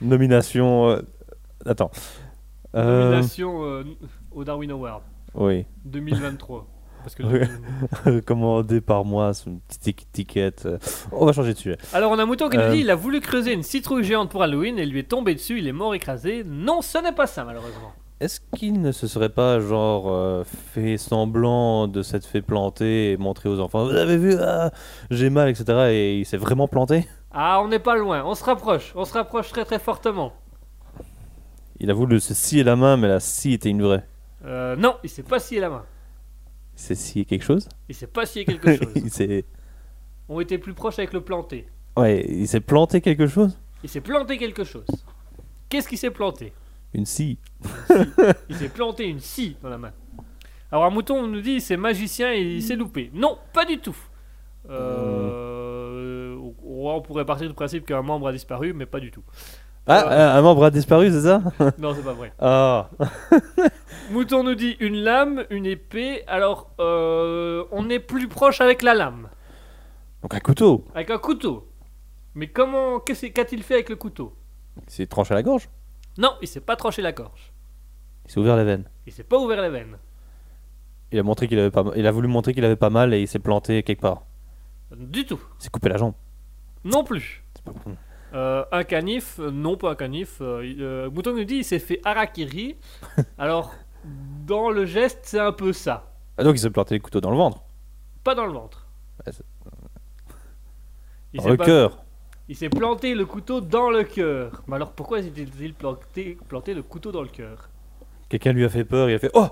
Nomination. 0.00 0.88
euh, 0.88 1.02
Attends. 1.66 1.90
Nomination 2.72 3.84
au 4.32 4.44
Darwin 4.44 4.70
Award 4.70 5.02
Oui. 5.34 5.66
2023. 5.84 6.66
Parce 7.02 7.14
que. 7.14 8.20
Commandé 8.20 8.80
par 8.80 9.04
moi, 9.04 9.34
sur 9.34 9.48
une 9.48 9.60
petite 9.60 9.88
étiquette. 9.88 10.66
euh. 10.66 10.78
On 11.12 11.24
va 11.26 11.32
changer 11.32 11.54
de 11.54 11.58
sujet. 11.58 11.78
Alors 11.92 12.10
on 12.12 12.18
a 12.18 12.24
Mouton 12.26 12.48
qui 12.48 12.56
nous 12.56 12.62
Euh. 12.64 12.72
dit 12.72 12.80
il 12.80 12.90
a 12.90 12.94
voulu 12.96 13.20
creuser 13.20 13.52
une 13.52 13.62
citrouille 13.62 14.04
géante 14.04 14.30
pour 14.30 14.42
Halloween 14.42 14.78
et 14.78 14.86
lui 14.86 15.00
est 15.00 15.08
tombé 15.08 15.34
dessus, 15.34 15.58
il 15.58 15.66
est 15.68 15.72
mort 15.72 15.94
écrasé. 15.94 16.44
Non, 16.46 16.82
ce 16.82 16.98
n'est 16.98 17.12
pas 17.12 17.26
ça 17.26 17.44
malheureusement. 17.44 17.92
Est-ce 18.20 18.40
qu'il 18.56 18.80
ne 18.80 18.90
se 18.90 19.06
serait 19.06 19.28
pas, 19.28 19.60
genre, 19.60 20.06
euh, 20.10 20.42
fait 20.44 20.96
semblant 20.96 21.86
de 21.86 22.02
s'être 22.02 22.26
fait 22.26 22.42
planter 22.42 23.12
et 23.12 23.16
montrer 23.16 23.48
aux 23.48 23.60
enfants 23.60 23.84
Vous 23.84 23.94
avez 23.94 24.16
vu, 24.16 24.34
ah, 24.40 24.72
j'ai 25.12 25.30
mal, 25.30 25.48
etc. 25.48 25.64
Et 25.92 26.18
il 26.18 26.26
s'est 26.26 26.36
vraiment 26.36 26.66
planté? 26.66 27.06
Ah, 27.30 27.60
on 27.62 27.68
n'est 27.68 27.78
pas 27.78 27.94
loin, 27.94 28.24
on 28.24 28.34
se 28.34 28.42
rapproche, 28.42 28.92
on 28.96 29.04
se 29.04 29.12
rapproche 29.12 29.50
très 29.50 29.64
très 29.64 29.78
fortement. 29.78 30.32
Il 31.78 31.92
a 31.92 31.94
voulu 31.94 32.18
se 32.18 32.34
scier 32.34 32.64
la 32.64 32.74
main, 32.74 32.96
mais 32.96 33.06
la 33.06 33.20
scie 33.20 33.52
était 33.52 33.68
une 33.68 33.82
vraie. 33.82 34.04
Euh, 34.44 34.74
non, 34.74 34.96
il 35.04 35.10
s'est 35.10 35.22
pas 35.22 35.38
scié 35.38 35.60
la 35.60 35.70
main. 35.70 35.84
Il 36.78 36.80
s'est 36.80 36.94
scié 36.94 37.24
quelque 37.24 37.42
chose 37.44 37.68
Il 37.88 37.94
s'est 37.96 38.06
pas 38.06 38.24
scié 38.24 38.44
quelque 38.44 38.76
chose. 38.76 38.92
Il 38.94 39.10
s'est. 39.10 39.44
on 40.28 40.38
était 40.40 40.58
plus 40.58 40.74
proche 40.74 40.98
avec 41.00 41.12
le 41.12 41.20
planté. 41.20 41.66
Ouais, 41.96 42.24
il 42.28 42.46
s'est 42.46 42.60
planté 42.60 43.00
quelque 43.00 43.26
chose 43.26 43.58
Il 43.82 43.88
s'est 43.88 44.00
planté 44.00 44.38
quelque 44.38 44.62
chose. 44.62 44.86
Qu'est-ce 45.68 45.88
qui 45.88 45.96
s'est 45.96 46.12
planté? 46.12 46.52
Une 46.94 47.04
scie. 47.04 47.38
Il 48.48 48.54
s'est 48.56 48.68
planté 48.68 49.08
une 49.08 49.18
scie 49.18 49.56
dans 49.60 49.68
la 49.68 49.78
main. 49.78 49.92
Alors 50.70 50.84
un 50.84 50.90
mouton 50.90 51.26
nous 51.26 51.40
dit 51.40 51.60
c'est 51.60 51.76
magicien 51.76 52.32
et 52.32 52.40
il 52.42 52.62
s'est 52.62 52.76
loupé. 52.76 53.10
Non, 53.12 53.38
pas 53.52 53.64
du 53.64 53.78
tout. 53.78 53.96
Euh, 54.70 56.36
on- 56.64 56.88
on 56.90 57.02
pourrait 57.02 57.24
partir 57.26 57.48
du 57.48 57.54
principe 57.54 57.84
qu'un 57.86 58.02
membre 58.02 58.28
a 58.28 58.32
disparu, 58.32 58.72
mais 58.72 58.86
pas 58.86 59.00
du 59.00 59.10
tout. 59.10 59.22
Ah, 59.90 60.04
Euh. 60.12 60.38
un 60.38 60.42
membre 60.42 60.64
a 60.64 60.70
disparu, 60.70 61.10
c'est 61.10 61.22
ça? 61.22 61.42
Non, 61.78 61.94
c'est 61.94 62.04
pas 62.04 62.12
vrai. 62.12 62.30
Ah 62.38 62.90
Mouton 64.10 64.44
nous 64.44 64.54
dit 64.54 64.76
une 64.80 64.96
lame, 64.96 65.44
une 65.48 65.64
épée. 65.64 66.24
Alors, 66.26 66.70
euh, 66.78 67.64
on 67.72 67.88
est 67.88 67.98
plus 67.98 68.28
proche 68.28 68.60
avec 68.60 68.82
la 68.82 68.92
lame, 68.94 69.28
Donc 70.22 70.34
un 70.34 70.40
couteau 70.40 70.84
avec 70.94 71.10
un 71.10 71.18
couteau. 71.18 71.68
Mais 72.34 72.48
comment, 72.48 73.00
qu'a-t-il 73.00 73.62
fait 73.62 73.74
avec 73.74 73.88
le 73.88 73.96
couteau? 73.96 74.34
Il 74.86 74.90
s'est 74.92 75.06
tranché 75.06 75.32
la 75.32 75.42
gorge? 75.42 75.70
Non, 76.18 76.34
il 76.42 76.48
s'est 76.48 76.60
pas 76.60 76.76
tranché 76.76 77.00
la 77.00 77.12
gorge. 77.12 77.52
Il 78.26 78.30
s'est 78.30 78.40
ouvert 78.40 78.56
les 78.56 78.64
veines. 78.64 78.84
Il 79.06 79.12
s'est 79.12 79.24
pas 79.24 79.38
ouvert 79.38 79.60
les 79.62 79.70
veines. 79.70 79.96
Il 81.12 81.18
a, 81.18 81.22
montré 81.22 81.48
qu'il 81.48 81.58
avait 81.58 81.70
pas... 81.70 81.84
il 81.96 82.06
a 82.06 82.10
voulu 82.10 82.28
montrer 82.28 82.52
qu'il 82.52 82.64
avait 82.64 82.76
pas 82.76 82.90
mal 82.90 83.14
et 83.14 83.22
il 83.22 83.26
s'est 83.28 83.38
planté 83.38 83.82
quelque 83.82 84.02
part. 84.02 84.24
Du 84.94 85.24
tout. 85.24 85.40
Il 85.58 85.64
s'est 85.64 85.70
coupé 85.70 85.88
la 85.88 85.96
jambe. 85.96 86.12
Non 86.84 87.04
plus. 87.04 87.42
C'est 87.56 87.64
pas 87.64 87.72
con. 87.72 87.96
Euh, 88.34 88.64
un 88.72 88.84
canif, 88.84 89.38
euh, 89.40 89.50
non 89.50 89.76
pas 89.76 89.92
un 89.92 89.94
canif. 89.94 90.38
euh, 90.40 90.64
il- 90.66 90.82
euh, 90.82 91.10
Mouton 91.10 91.32
nous 91.34 91.44
dit 91.44 91.56
il 91.56 91.64
s'est 91.64 91.78
fait 91.78 92.00
harakiri. 92.04 92.76
Alors, 93.38 93.72
dans 94.46 94.70
le 94.70 94.84
geste, 94.84 95.20
c'est 95.22 95.40
un 95.40 95.52
peu 95.52 95.72
ça. 95.72 96.12
Ah, 96.36 96.44
donc 96.44 96.56
il 96.56 96.58
s'est 96.60 96.70
planté 96.70 96.94
le 96.94 97.00
couteau 97.00 97.20
dans 97.20 97.30
le 97.30 97.36
ventre. 97.36 97.62
Pas 98.24 98.34
dans 98.34 98.46
le 98.46 98.52
ventre. 98.52 98.86
Ouais, 99.26 99.32
Il 101.32 101.40
Dans 101.42 101.48
le 101.48 101.56
pas- 101.56 101.64
cœur. 101.64 102.04
Il 102.50 102.56
s'est 102.56 102.70
planté 102.70 103.14
le 103.14 103.26
couteau 103.26 103.60
dans 103.60 103.90
le 103.90 104.04
cœur. 104.04 104.62
Mais 104.66 104.76
alors 104.76 104.92
pourquoi 104.92 105.22
s'est-il 105.22 105.74
planté, 105.74 106.38
planté 106.48 106.72
le 106.72 106.82
couteau 106.82 107.12
dans 107.12 107.20
le 107.22 107.28
cœur? 107.28 107.68
Quelqu'un 108.30 108.52
lui 108.52 108.64
a 108.64 108.68
fait 108.70 108.84
peur, 108.84 109.10
il 109.10 109.14
a 109.14 109.18
fait 109.18 109.30
Oh 109.34 109.46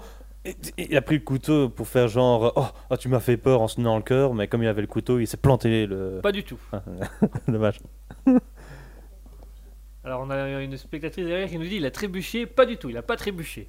Il 0.78 0.96
a 0.96 1.02
pris 1.02 1.16
le 1.16 1.22
couteau 1.24 1.68
pour 1.68 1.88
faire 1.88 2.08
genre 2.08 2.52
Oh, 2.56 2.64
oh, 2.90 2.96
tu 2.96 3.08
m'as 3.08 3.20
fait 3.20 3.36
peur 3.36 3.60
en 3.60 3.68
se 3.68 3.76
tenant 3.76 3.96
le 3.96 4.02
cœur, 4.02 4.32
mais 4.32 4.48
comme 4.48 4.62
il 4.62 4.68
avait 4.68 4.80
le 4.80 4.86
couteau, 4.86 5.18
il 5.18 5.26
s'est 5.26 5.36
planté 5.36 5.86
le. 5.86 6.20
Pas 6.22 6.32
du 6.32 6.42
tout. 6.44 6.58
Dommage. 7.48 7.80
Alors 10.06 10.20
on 10.24 10.30
a 10.30 10.62
une 10.62 10.76
spectatrice 10.76 11.26
derrière 11.26 11.48
qui 11.48 11.58
nous 11.58 11.66
dit 11.66 11.76
il 11.76 11.84
a 11.84 11.90
trébuché. 11.90 12.46
Pas 12.46 12.64
du 12.64 12.76
tout, 12.76 12.88
il 12.88 12.96
a 12.96 13.02
pas 13.02 13.16
trébuché. 13.16 13.66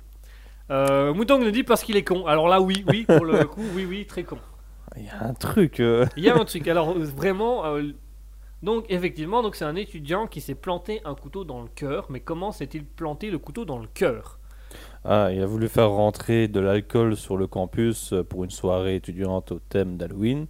Euh, 0.69 1.11
Mouton 1.11 1.39
nous 1.39 1.49
dit 1.49 1.63
parce 1.63 1.83
qu'il 1.83 1.97
est 1.97 2.03
con. 2.03 2.27
Alors 2.27 2.47
là 2.47 2.61
oui, 2.61 2.85
oui, 2.87 3.05
pour 3.05 3.25
le 3.25 3.43
coup, 3.47 3.63
oui, 3.73 3.85
oui, 3.89 4.05
très 4.05 4.21
con. 4.23 4.37
Il 4.95 5.05
y 5.05 5.09
a 5.09 5.23
un 5.23 5.33
truc. 5.33 5.79
euh, 5.79 6.05
Il 6.15 6.23
y 6.23 6.29
a 6.29 6.35
un 6.35 6.45
truc. 6.45 6.67
Alors 6.67 6.93
vraiment, 6.95 7.65
euh, 7.65 7.91
donc 8.61 8.85
effectivement, 8.89 9.41
donc 9.41 9.55
c'est 9.55 9.65
un 9.65 9.75
étudiant 9.75 10.27
qui 10.27 10.39
s'est 10.39 10.53
planté 10.53 11.01
un 11.05 11.15
couteau 11.15 11.43
dans 11.43 11.59
le 11.63 11.69
cœur. 11.73 12.05
Mais 12.09 12.19
comment 12.19 12.51
s'est-il 12.51 12.85
planté 12.85 13.31
le 13.31 13.39
couteau 13.39 13.65
dans 13.65 13.79
le 13.79 13.87
cœur? 13.91 14.37
Ah, 15.05 15.29
il 15.33 15.41
a 15.41 15.47
voulu 15.47 15.67
faire 15.69 15.89
rentrer 15.89 16.47
de 16.47 16.59
l'alcool 16.59 17.15
sur 17.15 17.35
le 17.35 17.47
campus 17.47 18.13
euh, 18.13 18.23
pour 18.23 18.43
une 18.43 18.51
soirée 18.51 18.93
étudiante 18.93 19.51
au 19.53 19.57
thème 19.57 19.97
d'Halloween. 19.97 20.45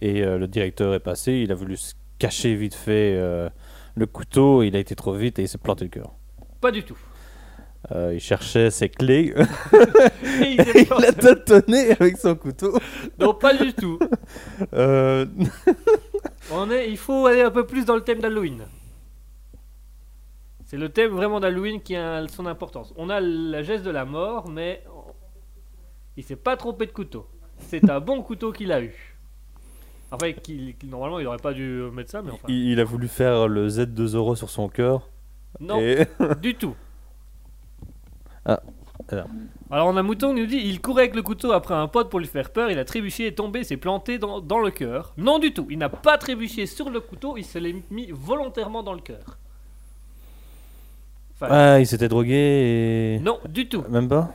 Et 0.00 0.20
le 0.24 0.46
directeur 0.48 0.94
est 0.94 1.00
passé, 1.00 1.32
il 1.34 1.52
a 1.52 1.54
voulu 1.54 1.76
se 1.76 1.94
cacher 2.18 2.56
vite 2.56 2.74
fait 2.74 3.16
le 3.94 4.06
couteau, 4.06 4.62
il 4.62 4.76
a 4.76 4.78
été 4.78 4.94
trop 4.94 5.14
vite 5.14 5.38
et 5.38 5.42
il 5.42 5.48
s'est 5.48 5.58
planté 5.58 5.84
le 5.84 5.90
cœur. 5.90 6.12
Pas 6.60 6.70
du 6.70 6.82
tout. 6.82 6.98
Euh, 7.90 8.12
il 8.14 8.20
cherchait 8.20 8.70
ses 8.70 8.88
clés. 8.88 9.34
Et 10.40 10.52
il 10.52 10.64
s'est 10.64 10.86
il 10.98 11.04
a 11.04 11.12
tâtonné 11.12 11.90
avec 11.90 12.16
son 12.16 12.36
couteau. 12.36 12.78
Non, 13.18 13.34
pas 13.34 13.54
du 13.54 13.72
tout. 13.74 13.98
Euh, 14.74 15.26
On 16.52 16.70
est, 16.70 16.88
il 16.88 16.96
faut 16.96 17.26
aller 17.26 17.42
un 17.42 17.50
peu 17.50 17.66
plus 17.66 17.84
dans 17.84 17.94
le 17.94 18.02
thème 18.02 18.20
d'Halloween. 18.20 18.62
C'est 20.64 20.76
le 20.76 20.88
thème 20.88 21.12
vraiment 21.12 21.40
d'Halloween 21.40 21.82
qui 21.82 21.96
a 21.96 22.26
son 22.28 22.46
importance. 22.46 22.94
On 22.96 23.10
a 23.10 23.20
la 23.20 23.62
geste 23.62 23.84
de 23.84 23.90
la 23.90 24.04
mort, 24.04 24.48
mais 24.48 24.84
il 26.16 26.22
s'est 26.22 26.36
pas 26.36 26.56
trompé 26.56 26.86
de 26.86 26.92
couteau. 26.92 27.26
C'est 27.58 27.90
un 27.90 28.00
bon 28.00 28.22
couteau 28.22 28.52
qu'il 28.52 28.72
a 28.72 28.82
eu. 28.82 29.11
Enfin, 30.12 30.32
qu'il- 30.32 30.76
qu'il- 30.76 30.90
normalement, 30.90 31.18
il 31.18 31.26
aurait 31.26 31.38
pas 31.38 31.52
dû 31.54 31.82
mettre 31.92 32.10
ça, 32.10 32.22
mais 32.22 32.30
enfin. 32.30 32.46
il, 32.48 32.72
il 32.72 32.80
a 32.80 32.84
voulu 32.84 33.08
faire 33.08 33.48
le 33.48 33.68
Z 33.68 33.94
de 33.94 34.06
Zoro 34.06 34.36
sur 34.36 34.50
son 34.50 34.68
cœur. 34.68 35.08
Non, 35.58 35.80
Et... 35.80 36.06
du 36.42 36.54
tout. 36.54 36.74
Ah, 38.44 38.60
alors. 39.08 39.26
Alors, 39.70 39.86
on 39.88 39.96
a 39.96 40.02
Mouton 40.02 40.34
qui 40.34 40.40
nous 40.40 40.46
dit 40.46 40.58
il 40.58 40.80
courait 40.82 41.04
avec 41.04 41.14
le 41.14 41.22
couteau 41.22 41.52
après 41.52 41.74
un 41.74 41.88
pote 41.88 42.10
pour 42.10 42.20
lui 42.20 42.26
faire 42.26 42.50
peur, 42.50 42.70
il 42.70 42.78
a 42.78 42.84
trébuché, 42.84 43.26
est 43.26 43.32
tombé, 43.32 43.64
s'est 43.64 43.76
planté 43.78 44.18
dans, 44.18 44.40
dans 44.40 44.58
le 44.58 44.70
cœur. 44.70 45.14
Non, 45.16 45.38
du 45.38 45.54
tout. 45.54 45.66
Il 45.70 45.78
n'a 45.78 45.88
pas 45.88 46.18
trébuché 46.18 46.66
sur 46.66 46.90
le 46.90 47.00
couteau, 47.00 47.36
il 47.38 47.44
se 47.44 47.58
l'est 47.58 47.74
mis 47.90 48.08
volontairement 48.10 48.82
dans 48.82 48.92
le 48.92 49.00
cœur. 49.00 49.38
Enfin, 51.34 51.46
Ah, 51.50 51.80
il 51.80 51.86
s'était 51.86 52.08
drogué 52.08 52.34
et... 53.16 53.18
non, 53.20 53.38
du 53.48 53.68
tout. 53.68 53.82
Même 53.88 54.08
pas? 54.08 54.30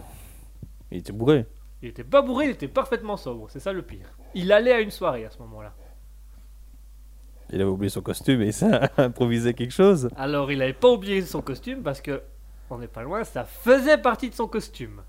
Il 0.91 0.97
était 0.99 1.13
bourré. 1.13 1.45
Il 1.83 1.89
était 1.89 2.03
pas 2.03 2.21
bourré, 2.23 2.45
il 2.45 2.51
était 2.51 2.67
parfaitement 2.67 3.17
sobre, 3.17 3.47
c'est 3.51 3.59
ça 3.59 3.71
le 3.71 3.83
pire. 3.83 4.09
Il 4.37 4.51
allait 4.51 4.71
à 4.73 4.79
une 4.79 4.91
soirée 4.91 5.25
à 5.25 5.29
ce 5.31 5.39
moment-là. 5.39 5.73
Il 7.49 7.61
avait 7.61 7.69
oublié 7.69 7.89
son 7.89 8.01
costume 8.01 8.41
et 8.41 8.51
ça 8.51 8.89
a 8.97 9.03
improvisé 9.03 9.53
quelque 9.53 9.71
chose. 9.73 10.09
Alors 10.15 10.51
il 10.51 10.61
avait 10.61 10.73
pas 10.73 10.89
oublié 10.89 11.21
son 11.21 11.41
costume 11.41 11.81
parce 11.81 12.01
que, 12.01 12.21
on 12.69 12.77
n'est 12.77 12.87
pas 12.87 13.03
loin, 13.03 13.23
ça 13.23 13.45
faisait 13.45 13.97
partie 13.97 14.29
de 14.29 14.35
son 14.35 14.47
costume. 14.47 15.01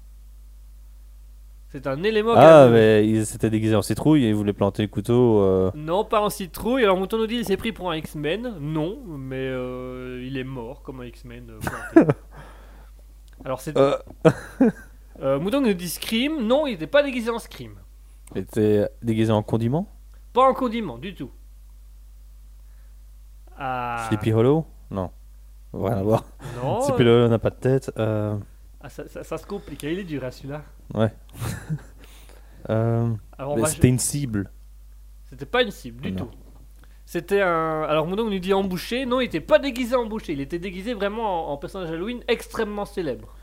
C'est 1.71 1.87
un 1.87 2.03
élément. 2.03 2.33
Ah, 2.35 2.69
mais 2.71 3.07
il 3.07 3.27
s'était 3.27 3.51
déguisé 3.51 3.75
en 3.75 3.83
citrouille 3.83 4.25
et 4.25 4.29
il 4.31 4.35
voulait 4.35 4.55
planter 4.55 4.83
le 4.83 4.89
couteau. 4.89 5.41
euh, 5.43 5.71
Non, 5.75 6.03
pas 6.05 6.21
en 6.23 6.31
citrouille. 6.31 6.85
Alors 6.85 6.97
Mouton 6.97 7.19
nous 7.19 7.27
dit 7.27 7.35
il 7.37 7.45
s'est 7.45 7.59
pris 7.59 7.73
pour 7.73 7.91
un 7.91 7.97
X-Men. 7.97 8.55
Non, 8.59 8.99
mais 9.07 9.37
euh, 9.37 10.25
il 10.25 10.39
est 10.39 10.45
mort 10.45 10.81
comme 10.83 11.01
un 11.03 11.05
X-Men. 11.07 11.51
euh. 11.97 12.05
Alors 13.45 13.61
c'est. 13.61 13.77
Mouton 15.21 15.61
nous 15.61 15.75
dit 15.75 15.89
Scream. 15.91 16.41
Non, 16.47 16.67
il 16.67 16.73
n'était 16.73 16.87
pas 16.87 17.03
déguisé 17.03 17.29
en 17.31 17.39
Scream. 17.39 17.75
Il 18.35 18.43
était 18.43 18.89
déguisé 19.03 19.33
en 19.33 19.43
condiment? 19.43 19.89
Pas 20.33 20.49
en 20.49 20.55
condiment 20.55 20.99
du 20.99 21.15
tout. 21.15 21.31
Ah. 23.57 24.07
Sleepy 24.09 24.33
Hollow? 24.33 24.67
Non. 24.91 25.11
Rien 25.73 25.99
à 25.99 26.03
voir. 26.03 26.25
Non. 26.63 26.81
Sleepy 26.87 27.03
euh, 27.03 27.19
Hollow 27.21 27.29
n'a 27.29 27.39
pas 27.39 27.51
de 27.51 27.57
tête. 27.57 27.91
euh, 27.99 28.37
ah, 28.81 28.89
ça, 28.89 29.07
ça- 29.09 29.25
ça 29.25 29.39
se 29.39 29.47
complique. 29.47 29.83
Il 29.83 29.99
est 29.99 30.05
dur 30.05 30.23
à 30.25 30.31
celui-là. 30.31 30.63
euh, 32.71 33.15
Alors 33.39 33.53
on 33.53 33.57
mais 33.57 33.63
va- 33.63 33.69
C'était 33.69 33.89
une 33.89 33.99
cible. 33.99 34.51
C'était 35.29 35.47
pas 35.47 35.63
une 35.63 35.71
cible 35.71 36.01
du 36.01 36.13
Non. 36.13 36.27
tout. 36.27 36.31
C'était 37.05 37.41
un. 37.41 37.83
Alors 37.83 38.07
Moudon 38.07 38.29
nous 38.31 38.39
dit 38.39 38.53
embouché. 38.53 39.07
Non, 39.07 39.21
il 39.21 39.25
était 39.27 39.41
pas 39.41 39.59
déguisé 39.59 39.95
en 39.97 40.07
boucher. 40.07 40.33
Il 40.35 40.41
était 40.41 40.59
déguisé 40.59 40.95
vraiment 40.95 41.49
en, 41.51 41.53
en 41.53 41.57
personnage 41.57 41.91
Halloween 41.91 42.23
extrêmement 42.29 42.85
célèbre. 42.85 43.35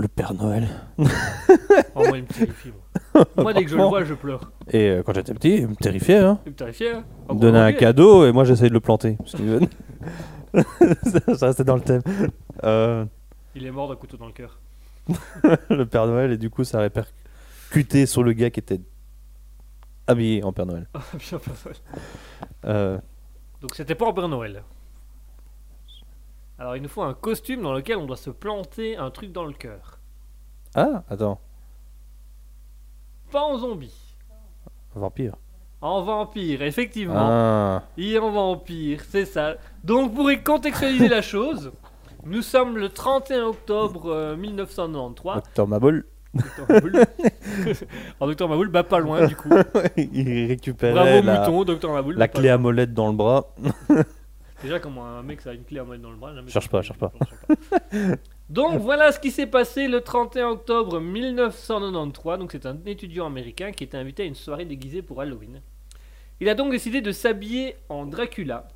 Le 0.00 0.08
Père 0.08 0.32
Noël. 0.32 0.66
Oh, 1.94 2.04
moi, 2.08 2.16
il 2.18 2.22
me 2.22 2.28
terrifie. 2.28 2.72
Moi, 3.14 3.24
Moi, 3.36 3.52
dès 3.52 3.64
que 3.64 3.70
je 3.70 3.76
le 3.76 3.82
vois, 3.82 4.04
je 4.04 4.14
pleure. 4.14 4.52
Et 4.70 4.88
euh, 4.88 5.02
quand 5.02 5.12
j'étais 5.12 5.34
petit, 5.34 5.56
il 5.58 5.68
me 5.68 5.74
terrifiait. 5.74 6.18
Hein. 6.18 6.38
Il 6.46 6.52
me 6.52 6.56
terrifiait. 6.56 6.92
Hein 6.94 7.04
Il 7.28 7.34
me 7.34 7.40
donnait 7.40 7.58
un 7.58 7.72
cadeau 7.72 8.24
et 8.24 8.32
moi 8.32 8.44
j'essayais 8.44 8.68
de 8.70 8.74
le 8.74 8.80
planter. 8.80 9.18
Parce 9.18 9.32
que- 9.34 9.60
ça, 11.36 11.46
restait 11.48 11.64
dans 11.64 11.74
le 11.74 11.82
thème. 11.82 12.00
Euh, 12.64 13.04
Il 13.54 13.66
est 13.66 13.70
mort 13.70 13.88
d'un 13.88 13.96
couteau 13.96 14.16
dans 14.16 14.26
le 14.26 14.32
cœur. 14.32 14.58
le 15.68 15.84
Père 15.84 16.06
Noël 16.06 16.32
et 16.32 16.38
du 16.38 16.48
coup 16.48 16.64
ça 16.64 16.78
a 16.78 16.82
répercuté 16.82 18.06
sur 18.06 18.22
le 18.22 18.32
gars 18.32 18.48
qui 18.50 18.60
était 18.60 18.80
habillé 20.06 20.42
en 20.44 20.52
Père 20.52 20.66
Noël. 20.66 20.88
Ah, 20.94 21.00
bien. 21.18 21.38
Euh, 22.64 22.98
Donc 23.60 23.74
c'était 23.74 23.94
pas 23.96 24.06
en 24.06 24.14
Père 24.14 24.28
Noël. 24.28 24.62
Alors 26.60 26.76
il 26.76 26.82
nous 26.82 26.90
faut 26.90 27.00
un 27.00 27.14
costume 27.14 27.62
dans 27.62 27.72
lequel 27.72 27.96
on 27.96 28.04
doit 28.04 28.18
se 28.18 28.28
planter 28.28 28.94
un 28.94 29.10
truc 29.10 29.32
dans 29.32 29.46
le 29.46 29.54
cœur. 29.54 29.98
Ah, 30.74 31.02
attends, 31.08 31.40
Pas 33.32 33.40
en 33.40 33.56
zombie. 33.56 34.14
vampire. 34.94 35.36
En 35.80 36.02
vampire, 36.02 36.60
effectivement. 36.60 37.14
Ah, 37.16 37.84
est 37.96 38.18
en 38.18 38.30
vampire, 38.30 39.00
c'est 39.08 39.24
ça. 39.24 39.54
Donc 39.84 40.14
pour 40.14 40.30
y 40.30 40.42
contextualiser 40.42 41.08
la 41.08 41.22
chose, 41.22 41.72
nous 42.26 42.42
sommes 42.42 42.76
le 42.76 42.90
31 42.90 43.44
octobre 43.46 44.12
euh, 44.12 44.36
1993. 44.36 45.36
Docteur 45.36 45.66
Maboul. 45.66 46.04
Docteur 46.34 46.66
Maboul. 46.68 46.92
Alors 48.20 48.28
Docteur 48.28 48.48
Maboul, 48.50 48.68
bah 48.68 48.82
pas 48.82 48.98
loin 48.98 49.26
du 49.26 49.34
coup. 49.34 49.48
il 49.96 50.48
récupérait 50.48 50.92
Bravo 50.92 51.22
la, 51.22 51.40
mouton, 51.40 51.64
Docteur 51.64 51.92
Maboul. 51.94 52.16
la 52.16 52.26
bah, 52.26 52.28
clé 52.28 52.50
à 52.50 52.58
molette 52.58 52.92
dans 52.92 53.08
le 53.08 53.16
bras. 53.16 53.46
Déjà 54.62 54.78
comment 54.78 55.06
un 55.06 55.22
mec 55.22 55.40
ça 55.40 55.50
a 55.50 55.52
une 55.54 55.64
clé 55.64 55.78
à 55.78 55.84
molette 55.84 56.02
dans 56.02 56.10
le 56.10 56.16
bras. 56.16 56.34
Cherche 56.48 56.68
pas, 56.68 56.82
cherche 56.82 56.98
pas. 56.98 57.12
Donc 58.50 58.80
voilà 58.80 59.10
ce 59.10 59.18
qui 59.18 59.30
s'est 59.30 59.46
passé 59.46 59.88
le 59.88 60.02
31 60.02 60.48
octobre 60.48 61.00
1993. 61.00 62.38
Donc 62.38 62.52
c'est 62.52 62.66
un 62.66 62.76
étudiant 62.84 63.26
américain 63.26 63.72
qui 63.72 63.84
était 63.84 63.96
invité 63.96 64.24
à 64.24 64.26
une 64.26 64.34
soirée 64.34 64.66
déguisée 64.66 65.02
pour 65.02 65.20
Halloween. 65.22 65.62
Il 66.40 66.48
a 66.48 66.54
donc 66.54 66.70
décidé 66.70 67.00
de 67.00 67.12
s'habiller 67.12 67.76
en 67.88 68.04
Dracula. 68.04 68.68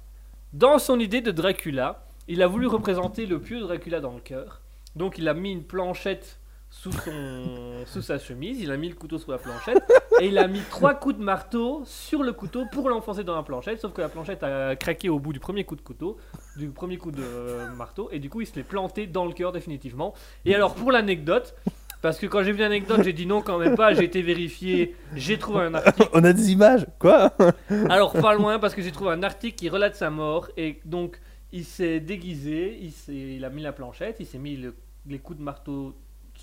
Dans 0.54 0.78
son 0.78 1.00
idée 1.00 1.20
de 1.20 1.30
Dracula, 1.30 2.06
il 2.28 2.42
a 2.42 2.46
voulu 2.46 2.66
représenter 2.66 3.26
le 3.26 3.40
pieux 3.40 3.60
Dracula 3.60 4.00
dans 4.00 4.14
le 4.14 4.20
cœur. 4.20 4.62
Donc 4.96 5.18
il 5.18 5.28
a 5.28 5.34
mis 5.34 5.52
une 5.52 5.64
planchette 5.64 6.38
sous, 6.76 6.90
son, 6.92 7.84
sous 7.86 8.02
sa 8.02 8.18
chemise, 8.18 8.60
il 8.60 8.70
a 8.72 8.76
mis 8.76 8.88
le 8.88 8.94
couteau 8.96 9.16
sous 9.18 9.30
la 9.30 9.38
planchette 9.38 9.82
et 10.20 10.26
il 10.26 10.36
a 10.38 10.48
mis 10.48 10.60
trois 10.70 10.92
coups 10.94 11.16
de 11.16 11.22
marteau 11.22 11.82
sur 11.86 12.22
le 12.24 12.32
couteau 12.32 12.64
pour 12.72 12.88
l'enfoncer 12.90 13.22
dans 13.24 13.36
la 13.36 13.42
planchette. 13.44 13.80
Sauf 13.80 13.92
que 13.92 14.00
la 14.00 14.08
planchette 14.08 14.42
a 14.42 14.74
craqué 14.76 15.08
au 15.08 15.18
bout 15.20 15.32
du 15.32 15.40
premier 15.40 15.64
coup 15.64 15.76
de 15.76 15.80
couteau, 15.82 16.18
du 16.56 16.68
premier 16.70 16.98
coup 16.98 17.12
de 17.12 17.22
euh, 17.22 17.70
marteau 17.70 18.08
et 18.12 18.18
du 18.18 18.28
coup 18.28 18.40
il 18.40 18.46
se 18.46 18.56
l'est 18.56 18.64
planté 18.64 19.06
dans 19.06 19.24
le 19.24 19.32
cœur 19.32 19.52
définitivement. 19.52 20.14
Et 20.44 20.54
alors 20.54 20.74
pour 20.74 20.90
l'anecdote, 20.92 21.54
parce 22.02 22.18
que 22.18 22.26
quand 22.26 22.42
j'ai 22.42 22.52
vu 22.52 22.58
l'anecdote, 22.58 23.02
j'ai 23.04 23.12
dit 23.14 23.24
non 23.26 23.40
quand 23.40 23.56
même 23.58 23.76
pas, 23.76 23.94
j'ai 23.94 24.04
été 24.04 24.20
vérifié, 24.20 24.94
j'ai 25.14 25.38
trouvé 25.38 25.60
un 25.60 25.74
article. 25.74 26.08
On 26.12 26.24
a 26.24 26.32
des 26.32 26.50
images 26.50 26.86
Quoi 26.98 27.32
Alors 27.88 28.12
pas 28.12 28.34
loin 28.34 28.58
parce 28.58 28.74
que 28.74 28.82
j'ai 28.82 28.92
trouvé 28.92 29.10
un 29.12 29.22
article 29.22 29.54
qui 29.56 29.68
relate 29.70 29.94
sa 29.94 30.10
mort 30.10 30.48
et 30.56 30.80
donc 30.84 31.20
il 31.52 31.64
s'est 31.64 32.00
déguisé, 32.00 32.76
il, 32.82 32.90
s'est- 32.92 33.14
il 33.36 33.44
a 33.44 33.48
mis 33.48 33.62
la 33.62 33.72
planchette, 33.72 34.16
il 34.18 34.26
s'est 34.26 34.38
mis 34.38 34.56
le- 34.56 34.74
les 35.06 35.18
coups 35.20 35.38
de 35.38 35.44
marteau 35.44 35.94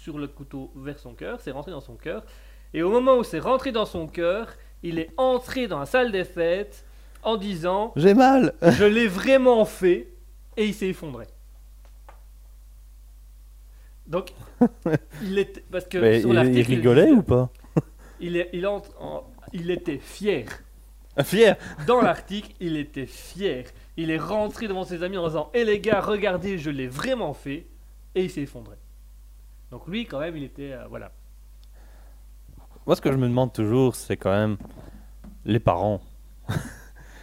sur 0.02 0.18
le 0.18 0.28
couteau 0.28 0.72
vers 0.76 0.98
son 0.98 1.14
cœur, 1.14 1.40
c'est 1.42 1.52
rentré 1.52 1.72
dans 1.72 1.80
son 1.80 1.96
cœur 1.96 2.24
et 2.74 2.82
au 2.82 2.90
moment 2.90 3.18
où 3.18 3.24
c'est 3.24 3.40
rentré 3.40 3.72
dans 3.72 3.86
son 3.86 4.08
cœur, 4.08 4.48
il 4.82 4.98
est 4.98 5.12
entré 5.18 5.68
dans 5.68 5.80
la 5.80 5.86
salle 5.86 6.12
des 6.12 6.24
fêtes 6.24 6.86
en 7.22 7.38
disant 7.38 7.94
J'ai 7.96 8.16
mal 8.16 8.54
je 8.64 8.86
l'ai 8.86 9.08
vraiment 9.08 9.64
fait 9.66 10.08
et 10.58 10.66
il 10.66 10.74
s'est 10.74 10.88
effondré. 10.90 11.26
Donc 14.08 14.34
il 15.22 15.38
était 15.38 15.64
parce 15.72 15.86
que 15.86 15.98
Mais 16.00 16.22
sur 16.22 16.34
il, 16.34 16.62
rigolait 16.62 17.12
ou 17.12 17.22
pas? 17.22 17.50
Il, 18.20 18.38
est, 18.38 18.50
il 18.54 18.68
entre 18.68 18.92
en- 19.02 19.24
il 19.52 19.72
était 19.72 19.98
fier. 19.98 20.46
Fier 21.24 21.56
Dans 21.88 22.02
l'article, 22.02 22.52
il 22.60 22.78
était 22.78 23.08
fier. 23.08 23.66
Il 23.98 24.12
est 24.12 24.20
rentré 24.20 24.68
devant 24.68 24.84
ses 24.84 25.02
amis 25.02 25.18
en 25.18 25.28
disant 25.28 25.50
Eh 25.56 25.66
les 25.66 25.80
gars, 25.80 26.02
regardez, 26.02 26.60
je 26.60 26.70
l'ai 26.70 26.88
vraiment 26.88 27.34
fait. 27.34 27.66
Et 28.14 28.24
il 28.26 28.30
s'est 28.30 28.42
effondré. 28.42 28.76
Donc 29.72 29.88
lui, 29.88 30.06
quand 30.06 30.20
même, 30.20 30.36
il 30.38 30.44
était. 30.44 30.74
euh, 30.74 30.86
voilà. 30.90 31.12
Moi, 32.86 32.96
ce 32.96 33.02
que 33.02 33.12
je 33.12 33.18
me 33.18 33.28
demande 33.28 33.54
toujours, 33.54 33.96
c'est 33.96 34.18
quand 34.18 34.32
même 34.32 34.58
les 35.46 35.60
parents. 35.60 36.02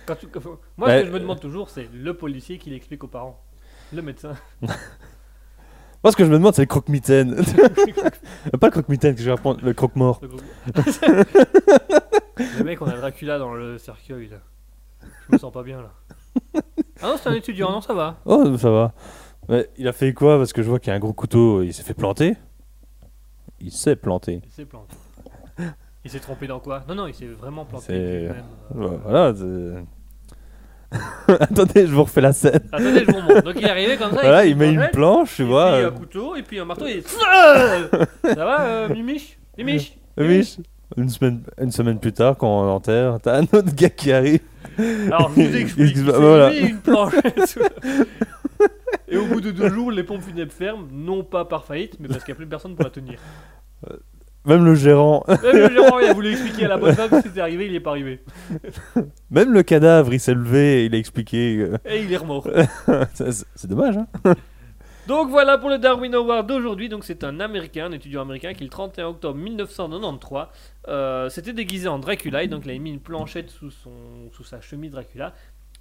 Quand 0.07 0.17
tu- 0.17 0.29
quand- 0.29 0.41
Moi, 0.77 0.89
Ouais, 0.89 0.99
ce 0.99 1.03
que 1.03 1.07
je 1.09 1.13
me 1.13 1.21
demande 1.21 1.41
toujours, 1.41 1.69
c'est 1.69 1.89
le 1.93 2.17
policier 2.17 2.59
qui 2.59 2.71
l'explique 2.71 3.05
aux 3.05 3.09
parents. 3.09 3.43
Le 3.93 4.01
médecin. 4.03 4.35
Moi, 6.05 6.13
ce 6.13 6.17
que 6.17 6.25
je 6.25 6.31
me 6.31 6.39
demande, 6.39 6.55
c'est 6.55 6.63
le 6.63 6.67
croque-mitaine. 6.67 7.35
pas 8.61 8.67
le 8.69 8.71
croque-mitaine 8.71 9.15
que 9.15 9.21
je 9.21 9.27
vais 9.27 9.33
apprendre, 9.33 9.61
le 9.63 9.75
croque-mort. 9.75 10.21
Le, 10.23 10.29
Le 12.59 12.65
mec, 12.65 12.81
on 12.81 12.87
a 12.87 12.97
Dracula 12.97 13.39
dans 13.39 13.53
le 13.53 13.79
cercueil. 13.79 14.29
Là. 14.29 14.37
Je 15.29 15.33
me 15.33 15.39
sens 15.39 15.53
pas 15.53 15.65
bien 15.65 15.83
là. 15.83 15.91
Ah 17.03 17.09
non, 17.09 17.17
c'est 17.21 17.29
un 17.29 17.35
étudiant, 17.35 17.73
non, 17.73 17.81
ça 17.81 17.95
va. 17.95 18.21
Oh, 18.25 18.57
ça 18.57 18.71
va. 18.71 18.93
Mais 19.49 19.69
il 19.79 19.89
a 19.89 19.93
fait 19.93 20.13
quoi 20.13 20.37
Parce 20.39 20.53
que 20.53 20.63
je 20.63 20.69
vois 20.69 20.79
qu'il 20.79 20.89
y 20.91 20.93
a 20.93 20.97
un 20.97 21.01
gros 21.01 21.13
couteau, 21.13 21.63
il 21.63 21.73
s'est 21.73 21.83
fait 21.83 21.95
planter. 21.95 22.37
Il 23.61 23.73
s'est 23.73 23.97
planté. 23.97 24.41
Il 24.45 24.53
s'est 24.53 24.65
planté. 24.65 24.95
Il 26.05 26.11
s'est 26.11 26.21
trompé 26.21 26.47
dans 26.47 26.61
quoi 26.61 26.85
Non, 26.89 26.95
non, 26.95 27.07
il 27.07 27.15
s'est 27.15 27.27
vraiment 27.27 27.65
planté. 27.65 27.93
Lui-même, 27.93 28.45
euh. 28.77 28.99
Voilà. 29.05 29.35
c'est- 29.35 29.85
Attendez, 31.41 31.87
je 31.87 31.93
vous 31.93 32.05
refais 32.05 32.21
la 32.23 32.33
scène. 32.33 32.61
Attendez, 32.73 33.05
je 33.07 33.11
vous 33.11 33.19
remonte. 33.19 33.45
Donc 33.45 33.55
il 33.59 33.65
est 33.67 33.71
arrivé 33.71 33.97
comme 33.99 34.11
ça. 34.15 34.21
Voilà, 34.23 34.47
il 34.47 34.57
met 34.57 34.73
une 34.73 34.89
planche, 34.93 35.37
tu 35.37 35.43
et 35.43 35.45
vois. 35.45 35.73
puis 35.73 35.83
euh, 35.83 35.89
un 35.89 35.93
couteau, 35.93 36.37
et 36.37 36.43
puis 36.43 36.59
un 36.59 36.65
marteau, 36.65 36.87
et. 36.87 37.03
ça 37.03 38.35
va, 38.35 38.61
euh, 38.63 38.89
Mimiche 38.89 39.39
Mimiche 39.59 39.99
Oui, 40.17 40.57
une 40.97 41.11
semaine, 41.11 41.43
une 41.61 41.73
semaine 41.73 41.99
plus 41.99 42.13
tard, 42.15 42.39
quand 42.39 42.49
on 42.49 42.71
enterre, 42.71 43.19
t'as 43.23 43.37
un 43.39 43.43
autre 43.43 43.75
gars 43.75 43.91
qui 43.91 44.13
arrive. 44.13 44.41
Alors 45.09 45.31
je 45.37 45.43
vous 45.43 45.57
explique. 45.57 45.97
Voilà. 45.99 46.51
mis 46.53 46.59
une 46.59 46.79
planchette. 46.79 47.59
Et 49.09 49.17
au 49.17 49.27
bout 49.27 49.41
de 49.41 49.51
deux 49.51 49.69
jours, 49.71 49.91
les 49.91 50.03
pompes 50.03 50.23
funèbres 50.23 50.53
ferment, 50.53 50.87
non 50.91 51.25
pas 51.25 51.45
par 51.45 51.65
faillite, 51.65 51.99
mais 52.01 52.09
parce 52.09 52.25
qu'il 52.25 52.33
n'y 52.33 52.37
a 52.37 52.41
plus 52.41 52.47
personne 52.47 52.75
pour 52.75 52.85
la 52.85 52.91
tenir. 52.91 53.19
Même 54.45 54.65
le 54.65 54.75
gérant, 54.75 55.25
Même 55.29 55.57
le 55.57 55.69
gérant, 55.71 55.99
il 55.99 56.07
a 56.07 56.15
voulu 56.15 56.31
expliquer 56.31 56.65
à 56.65 56.69
la 56.69 56.79
bonne 56.79 56.95
femme 56.95 57.23
ce 57.23 57.29
qui 57.29 57.41
arrivé, 57.41 57.67
il 57.67 57.73
n'est 57.73 57.81
pas 57.81 57.91
arrivé. 57.91 58.21
même 59.31 59.53
le 59.53 59.63
cadavre, 59.63 60.15
il 60.15 60.21
s'est 60.21 60.33
levé 60.33 60.83
et 60.83 60.85
il 60.87 60.95
a 60.95 60.99
expliqué. 60.99 61.59
euh, 61.59 61.77
Et 61.85 62.03
il 62.03 62.13
est 62.13 62.17
remort. 62.17 62.49
ça, 63.15 63.27
c'est 63.55 63.67
dommage, 63.69 63.97
hein. 63.99 64.07
Donc 65.07 65.31
voilà 65.31 65.57
pour 65.57 65.71
le 65.71 65.79
Darwin 65.79 66.15
Award 66.15 66.47
d'aujourd'hui. 66.47 66.89
Donc 66.91 67.05
c'est 67.05 67.25
un 67.25 67.41
américain, 67.41 67.87
un 67.87 67.93
étudiant 67.93 68.21
américain 68.23 68.53
qui 68.53 68.63
le 68.65 68.69
31 68.71 69.07
octobre 69.09 69.39
1993 69.39 70.47
euh, 70.89 71.29
s'était 71.31 71.55
déguisé 71.55 71.89
en 71.89 71.99
Dracula 71.99 72.43
et 72.43 72.49
donc 72.49 72.67
il 72.67 72.71
a 72.71 72.79
mis 72.79 72.91
une 72.91 73.01
planchette 73.01 73.49
sous, 73.49 73.71
son, 73.71 73.91
sous 74.33 74.45
sa 74.45 74.61
chemise 74.61 74.93
Dracula. 74.93 75.33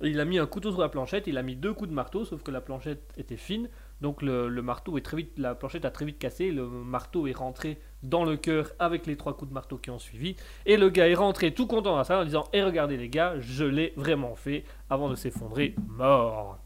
Il 0.04 0.20
a 0.20 0.26
mis 0.26 0.38
un 0.38 0.46
couteau 0.46 0.72
sur 0.72 0.82
la 0.82 0.90
planchette, 0.90 1.26
il 1.26 1.38
a 1.38 1.42
mis 1.42 1.56
deux 1.56 1.74
coups 1.74 1.90
de 1.90 1.96
marteau, 1.96 2.24
sauf 2.24 2.44
que 2.44 2.52
la 2.52 2.62
planchette 2.62 3.02
était 3.18 3.36
fine, 3.36 3.68
donc 4.00 4.22
le, 4.22 4.48
le 4.48 4.62
marteau 4.62 4.96
est 4.98 5.02
très 5.02 5.18
vite, 5.18 5.32
la 5.38 5.56
planchette 5.56 5.86
a 5.86 5.90
très 5.92 6.06
vite 6.06 6.20
cassé, 6.20 6.52
le 6.52 6.68
marteau 6.68 7.26
est 7.26 7.36
rentré 7.36 7.80
dans 8.04 8.24
le 8.24 8.38
cœur 8.38 8.72
avec 8.78 9.08
les 9.08 9.16
trois 9.16 9.36
coups 9.36 9.50
de 9.50 9.56
marteau 9.56 9.78
qui 9.78 9.90
ont 9.90 9.98
suivi, 9.98 10.36
et 10.68 10.78
le 10.78 10.90
gars 10.90 11.08
est 11.10 11.16
rentré 11.16 11.52
tout 11.52 11.66
content 11.66 11.92
dans 11.92 11.98
la 11.98 12.04
salle 12.04 12.20
en 12.20 12.26
disant 12.26 12.44
"Et 12.54 12.62
regardez 12.62 12.96
les 12.96 13.10
gars, 13.10 13.34
je 13.40 13.66
l'ai 13.66 13.94
vraiment 13.98 14.36
fait", 14.36 14.66
avant 14.92 15.10
de 15.10 15.16
s'effondrer 15.16 15.74
mort. 15.88 16.60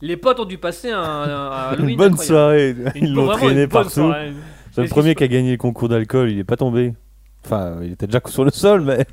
Les 0.00 0.16
potes 0.16 0.38
ont 0.38 0.44
dû 0.44 0.58
passer 0.58 0.90
un, 0.90 1.00
un 1.00 1.50
Halloween 1.70 1.90
Une 1.90 1.96
bonne 1.96 2.12
incroyable. 2.12 2.74
soirée. 2.76 2.92
Ils 2.96 3.12
l'ont 3.14 3.28
traîné 3.32 3.66
partout. 3.66 4.12
C'est 4.70 4.82
le 4.82 4.88
premier 4.88 5.14
qui 5.14 5.18
qui 5.18 5.24
a 5.24 5.28
gagné 5.28 5.52
le 5.52 5.56
concours 5.56 5.88
d'alcool, 5.88 6.30
il 6.30 6.38
est 6.38 6.44
pas 6.44 6.56
tombé. 6.56 6.94
Enfin, 7.44 7.78
il 7.82 7.92
était 7.92 8.06
déjà 8.06 8.20
sur 8.26 8.44
le 8.44 8.50
sol, 8.50 8.82
mais 8.82 9.06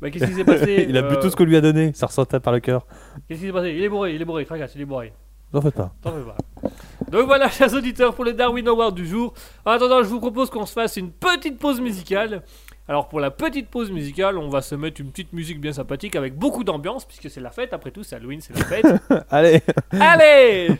Bah, 0.00 0.10
Qu'est-ce 0.10 0.26
qui 0.26 0.34
s'est 0.34 0.44
passé 0.44 0.86
il 0.88 0.96
a 0.96 1.02
bu 1.02 1.16
tout 1.20 1.30
ce 1.30 1.36
qu'on 1.36 1.44
lui 1.44 1.56
a 1.56 1.60
donné. 1.60 1.92
Ça 1.94 2.06
ressortait 2.06 2.40
par 2.40 2.52
le 2.52 2.60
cœur. 2.60 2.86
Qu'est-ce 3.28 3.40
qui 3.40 3.46
s'est 3.46 3.52
passé? 3.52 3.70
Il 3.70 3.82
est 3.82 3.88
bourré, 3.88 4.14
il 4.14 4.22
est 4.22 4.24
bourré, 4.24 4.44
tracasse, 4.44 4.72
il 4.74 4.82
est 4.82 4.86
bourré. 4.86 5.12
N'en 5.52 5.60
faites 5.60 5.74
pas. 5.74 5.92
T'en 6.00 6.12
fais 6.12 6.22
pas. 6.22 6.70
Donc 7.10 7.26
voilà, 7.26 7.48
chers 7.50 7.72
auditeurs, 7.74 8.14
pour 8.14 8.24
le 8.24 8.32
Darwin 8.32 8.66
Award 8.68 8.94
du 8.94 9.06
jour. 9.06 9.34
En 9.64 9.72
attendant, 9.72 10.02
je 10.02 10.08
vous 10.08 10.20
propose 10.20 10.50
qu'on 10.50 10.66
se 10.66 10.72
fasse 10.72 10.96
une 10.96 11.10
petite 11.10 11.58
pause 11.58 11.80
musicale. 11.80 12.42
Alors 12.88 13.08
pour 13.08 13.20
la 13.20 13.30
petite 13.30 13.68
pause 13.68 13.90
musicale, 13.92 14.38
on 14.38 14.48
va 14.48 14.60
se 14.60 14.74
mettre 14.74 15.00
une 15.00 15.10
petite 15.10 15.32
musique 15.32 15.60
bien 15.60 15.72
sympathique 15.72 16.16
avec 16.16 16.34
beaucoup 16.36 16.64
d'ambiance, 16.64 17.04
puisque 17.04 17.30
c'est 17.30 17.40
la 17.40 17.50
fête, 17.50 17.72
après 17.72 17.90
tout, 17.90 18.02
c'est 18.02 18.16
Halloween, 18.16 18.40
c'est 18.40 18.56
la 18.56 18.64
fête. 18.64 18.86
Allez 19.30 19.62
Allez 19.92 20.70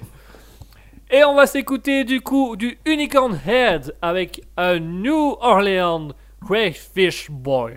Et 1.10 1.22
on 1.24 1.34
va 1.34 1.46
s'écouter 1.46 2.04
du 2.04 2.20
coup 2.20 2.56
du 2.56 2.78
Unicorn 2.86 3.38
Head 3.46 3.94
avec 4.02 4.42
un 4.56 4.78
New 4.80 5.36
Orleans 5.40 6.08
Crayfish 6.44 7.30
Boy. 7.30 7.74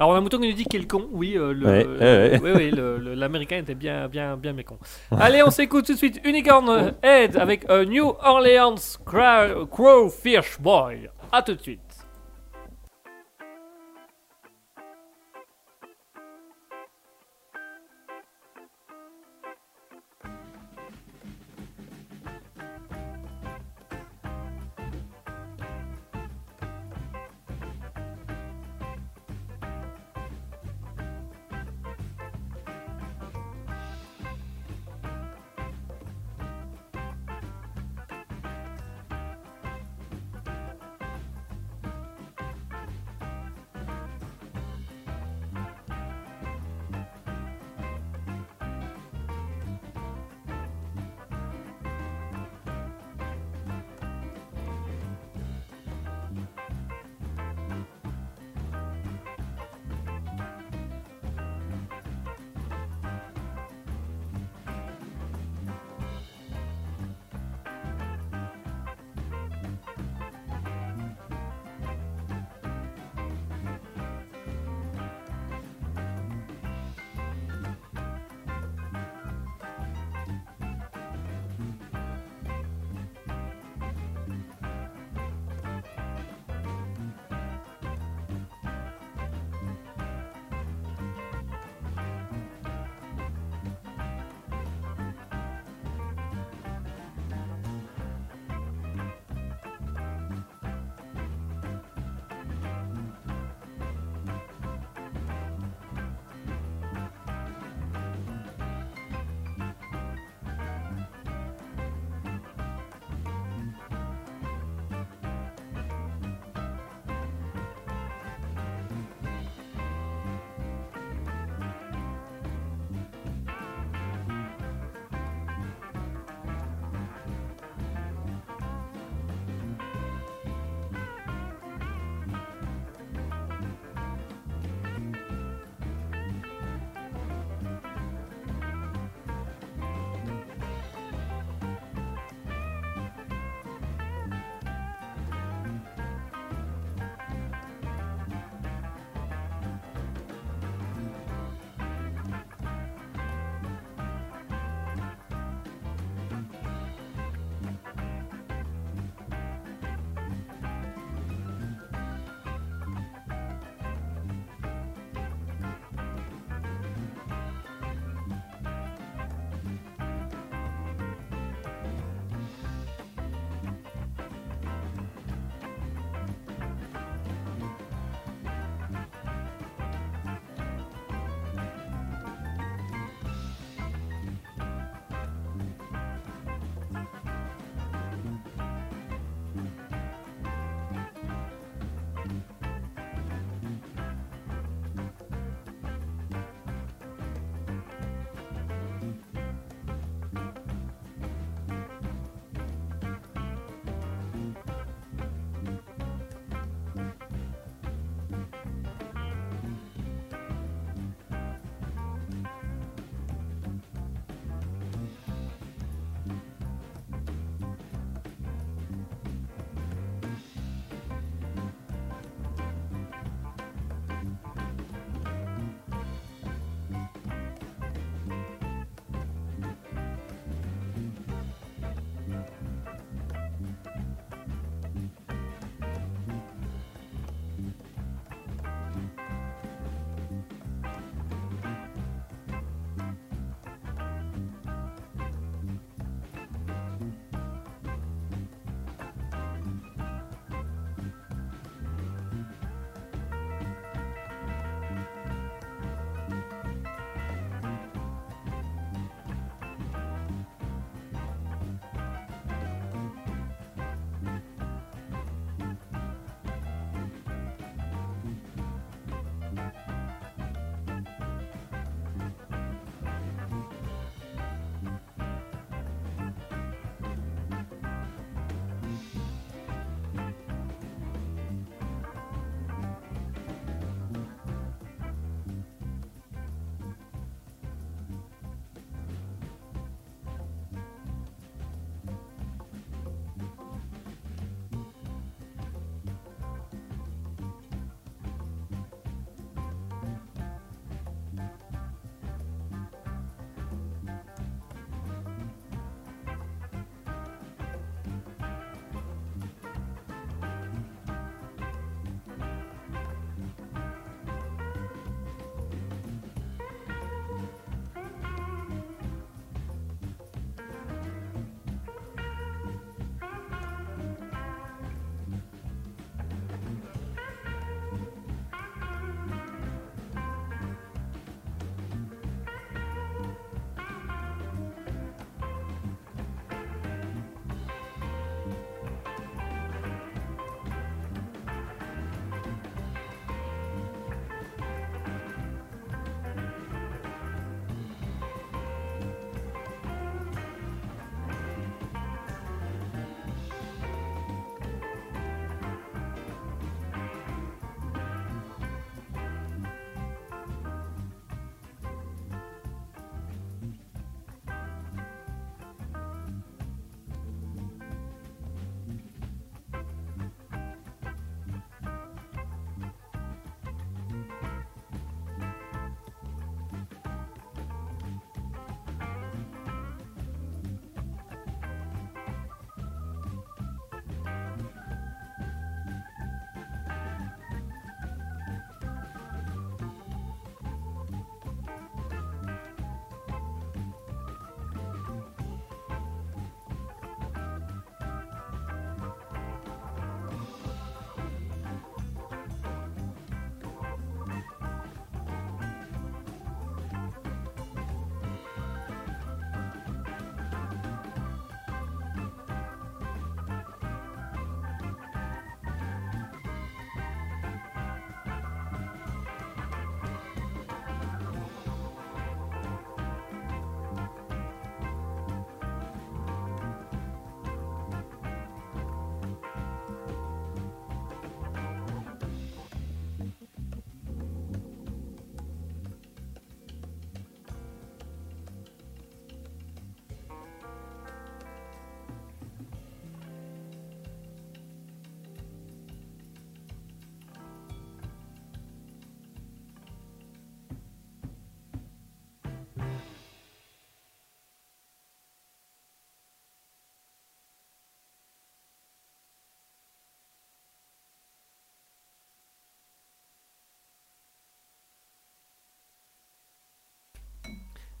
Alors 0.00 0.12
on 0.12 0.14
a 0.14 0.18
un 0.18 0.20
mouton 0.20 0.38
qui 0.38 0.46
nous 0.48 0.54
dit 0.54 0.64
quel 0.64 0.86
con, 0.86 1.08
oui, 1.10 1.36
euh, 1.36 1.52
le, 1.52 1.66
Ouais, 1.66 1.86
ouais, 1.86 1.98
ouais. 1.98 2.40
oui, 2.42 2.50
oui, 2.54 2.70
le- 2.70 2.98
le- 2.98 3.14
l'américain 3.14 3.56
était 3.58 3.74
bien, 3.74 4.06
bien, 4.08 4.36
bien 4.36 4.52
mécon. 4.52 4.78
Allez, 5.10 5.42
on 5.42 5.50
s'écoute 5.50 5.86
tout 5.86 5.92
de 5.94 5.98
suite 5.98 6.20
Unicorn 6.24 6.94
Head 7.02 7.36
avec 7.36 7.68
un 7.68 7.84
New 7.84 8.12
Orleans 8.22 8.76
Cra- 9.04 9.66
Crowfish 9.68 10.60
Boy. 10.60 11.10
A 11.32 11.42
tout 11.42 11.54
de 11.54 11.60
suite. 11.60 11.80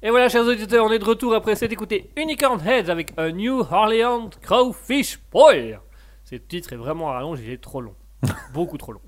Et 0.02 0.10
voilà, 0.10 0.28
chers 0.28 0.44
auditeurs, 0.46 0.84
on 0.84 0.92
est 0.92 0.98
de 1.00 1.04
retour 1.04 1.34
après 1.34 1.56
s'être 1.56 1.72
écouté 1.72 2.10
Unicorn 2.16 2.60
Heads 2.64 2.88
avec 2.88 3.12
un 3.16 3.32
New 3.32 3.60
Orleans 3.70 4.30
Crowfish 4.40 5.18
Boil. 5.32 5.80
Ce 6.24 6.36
titre 6.36 6.72
est 6.72 6.76
vraiment 6.76 7.06
rallonge, 7.06 7.40
il 7.42 7.50
est 7.50 7.60
trop 7.60 7.80
long. 7.80 7.94
Beaucoup 8.54 8.78
trop 8.78 8.92
long. 8.92 9.00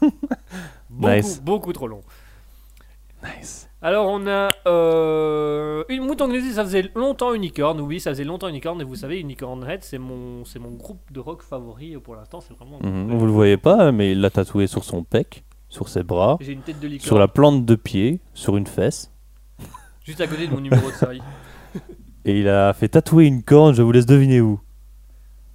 Beaucoup, 0.90 1.12
Nice. 1.14 1.40
beaucoup 1.42 1.72
trop 1.72 1.86
long. 1.88 2.02
Nice. 3.24 3.68
Alors 3.80 4.06
on 4.08 4.26
a 4.26 4.48
euh, 4.66 5.84
une 5.88 6.02
mouton 6.04 6.28
dit 6.28 6.52
ça 6.52 6.64
faisait 6.64 6.90
longtemps 6.94 7.34
Unicorn. 7.34 7.80
Oui, 7.80 8.00
ça 8.00 8.10
faisait 8.10 8.24
longtemps 8.24 8.48
Unicorn. 8.48 8.80
Et 8.80 8.84
vous 8.84 8.96
savez, 8.96 9.20
Unicorn 9.20 9.64
Head, 9.68 9.82
c'est 9.84 9.98
mon, 9.98 10.44
c'est 10.44 10.58
mon 10.58 10.70
groupe 10.72 11.00
de 11.12 11.20
rock 11.20 11.42
favori 11.42 11.96
pour 11.98 12.14
l'instant. 12.16 12.40
C'est 12.40 12.54
vraiment. 12.56 12.78
Mhm. 12.82 13.16
Vous 13.16 13.26
le 13.26 13.32
voyez 13.32 13.56
pas, 13.56 13.90
mais 13.92 14.12
il 14.12 14.20
l'a 14.20 14.30
tatoué 14.30 14.66
sur 14.66 14.82
son 14.84 15.02
pec, 15.04 15.44
sur 15.68 15.88
ses 15.88 16.02
bras, 16.02 16.36
J'ai 16.40 16.52
une 16.52 16.62
tête 16.62 16.80
de 16.80 16.88
licorne 16.88 17.06
sur 17.06 17.18
la 17.18 17.28
plante 17.28 17.64
de 17.64 17.74
pied, 17.76 18.20
sur 18.34 18.56
une 18.56 18.66
fesse. 18.66 19.11
Juste 20.04 20.20
à 20.20 20.26
côté 20.26 20.46
de 20.46 20.52
mon 20.52 20.60
numéro 20.60 20.90
de 20.90 20.94
série. 20.94 21.22
Et 22.24 22.38
il 22.40 22.48
a 22.48 22.72
fait 22.72 22.88
tatouer 22.88 23.26
une 23.26 23.42
corne, 23.42 23.74
je 23.74 23.82
vous 23.82 23.92
laisse 23.92 24.06
deviner 24.06 24.40
où. 24.40 24.60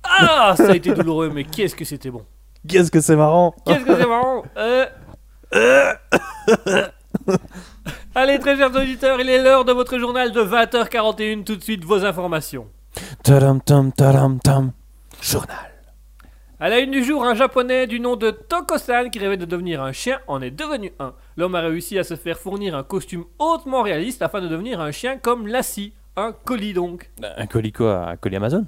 Ah, 0.04 0.54
ça 0.58 0.72
a 0.72 0.76
été 0.76 0.94
douloureux, 0.94 1.30
mais 1.34 1.44
qu'est-ce 1.44 1.76
que 1.76 1.86
c'était 1.86 2.10
bon. 2.10 2.26
Qu'est-ce 2.68 2.92
que 2.92 3.00
c'est 3.02 3.16
marrant 3.16 3.56
Qu'est-ce 3.66 3.86
que 3.86 3.96
c'est 3.96 4.08
marrant 4.08 4.44
Euh. 4.58 4.86
Allez, 8.16 8.40
très 8.40 8.58
chers 8.58 8.76
auditeurs, 8.76 9.20
il 9.22 9.30
est 9.30 9.42
l'heure 9.42 9.64
de 9.64 9.72
votre 9.72 9.98
journal 10.00 10.32
de 10.32 10.42
20h41. 10.42 11.44
Tout 11.44 11.56
de 11.56 11.64
suite, 11.64 11.84
vos 11.86 12.04
informations. 12.04 12.68
Tadam 13.24 13.62
tam 13.62 13.92
tadam 13.92 14.40
tam. 14.40 14.72
Journal. 15.22 15.72
À 16.60 16.70
la 16.70 16.80
une 16.80 16.92
du 16.92 17.04
jour, 17.04 17.24
un 17.24 17.36
japonais 17.36 17.86
du 17.86 18.00
nom 18.00 18.16
de 18.16 18.32
Toko-san 18.32 19.12
qui 19.12 19.20
rêvait 19.20 19.38
de 19.38 19.46
devenir 19.46 19.84
un 19.84 19.92
chien 19.92 20.20
en 20.28 20.42
est 20.42 20.52
devenu 20.52 20.92
un. 21.00 21.14
L'homme 21.38 21.54
a 21.54 21.62
réussi 21.62 22.00
à 22.00 22.04
se 22.04 22.16
faire 22.16 22.40
fournir 22.40 22.76
un 22.76 22.82
costume 22.82 23.26
hautement 23.38 23.84
réaliste 23.84 24.24
afin 24.24 24.42
de 24.42 24.48
devenir 24.48 24.82
un 24.82 24.92
chien 24.92 25.18
comme 25.18 25.46
Lassie. 25.46 25.94
Un 26.16 26.32
colis 26.32 26.74
donc. 26.74 27.12
Un 27.22 27.46
colis 27.46 27.72
quoi? 27.72 28.10
Un 28.10 28.18
colis 28.18 28.38
Amazon? 28.38 28.66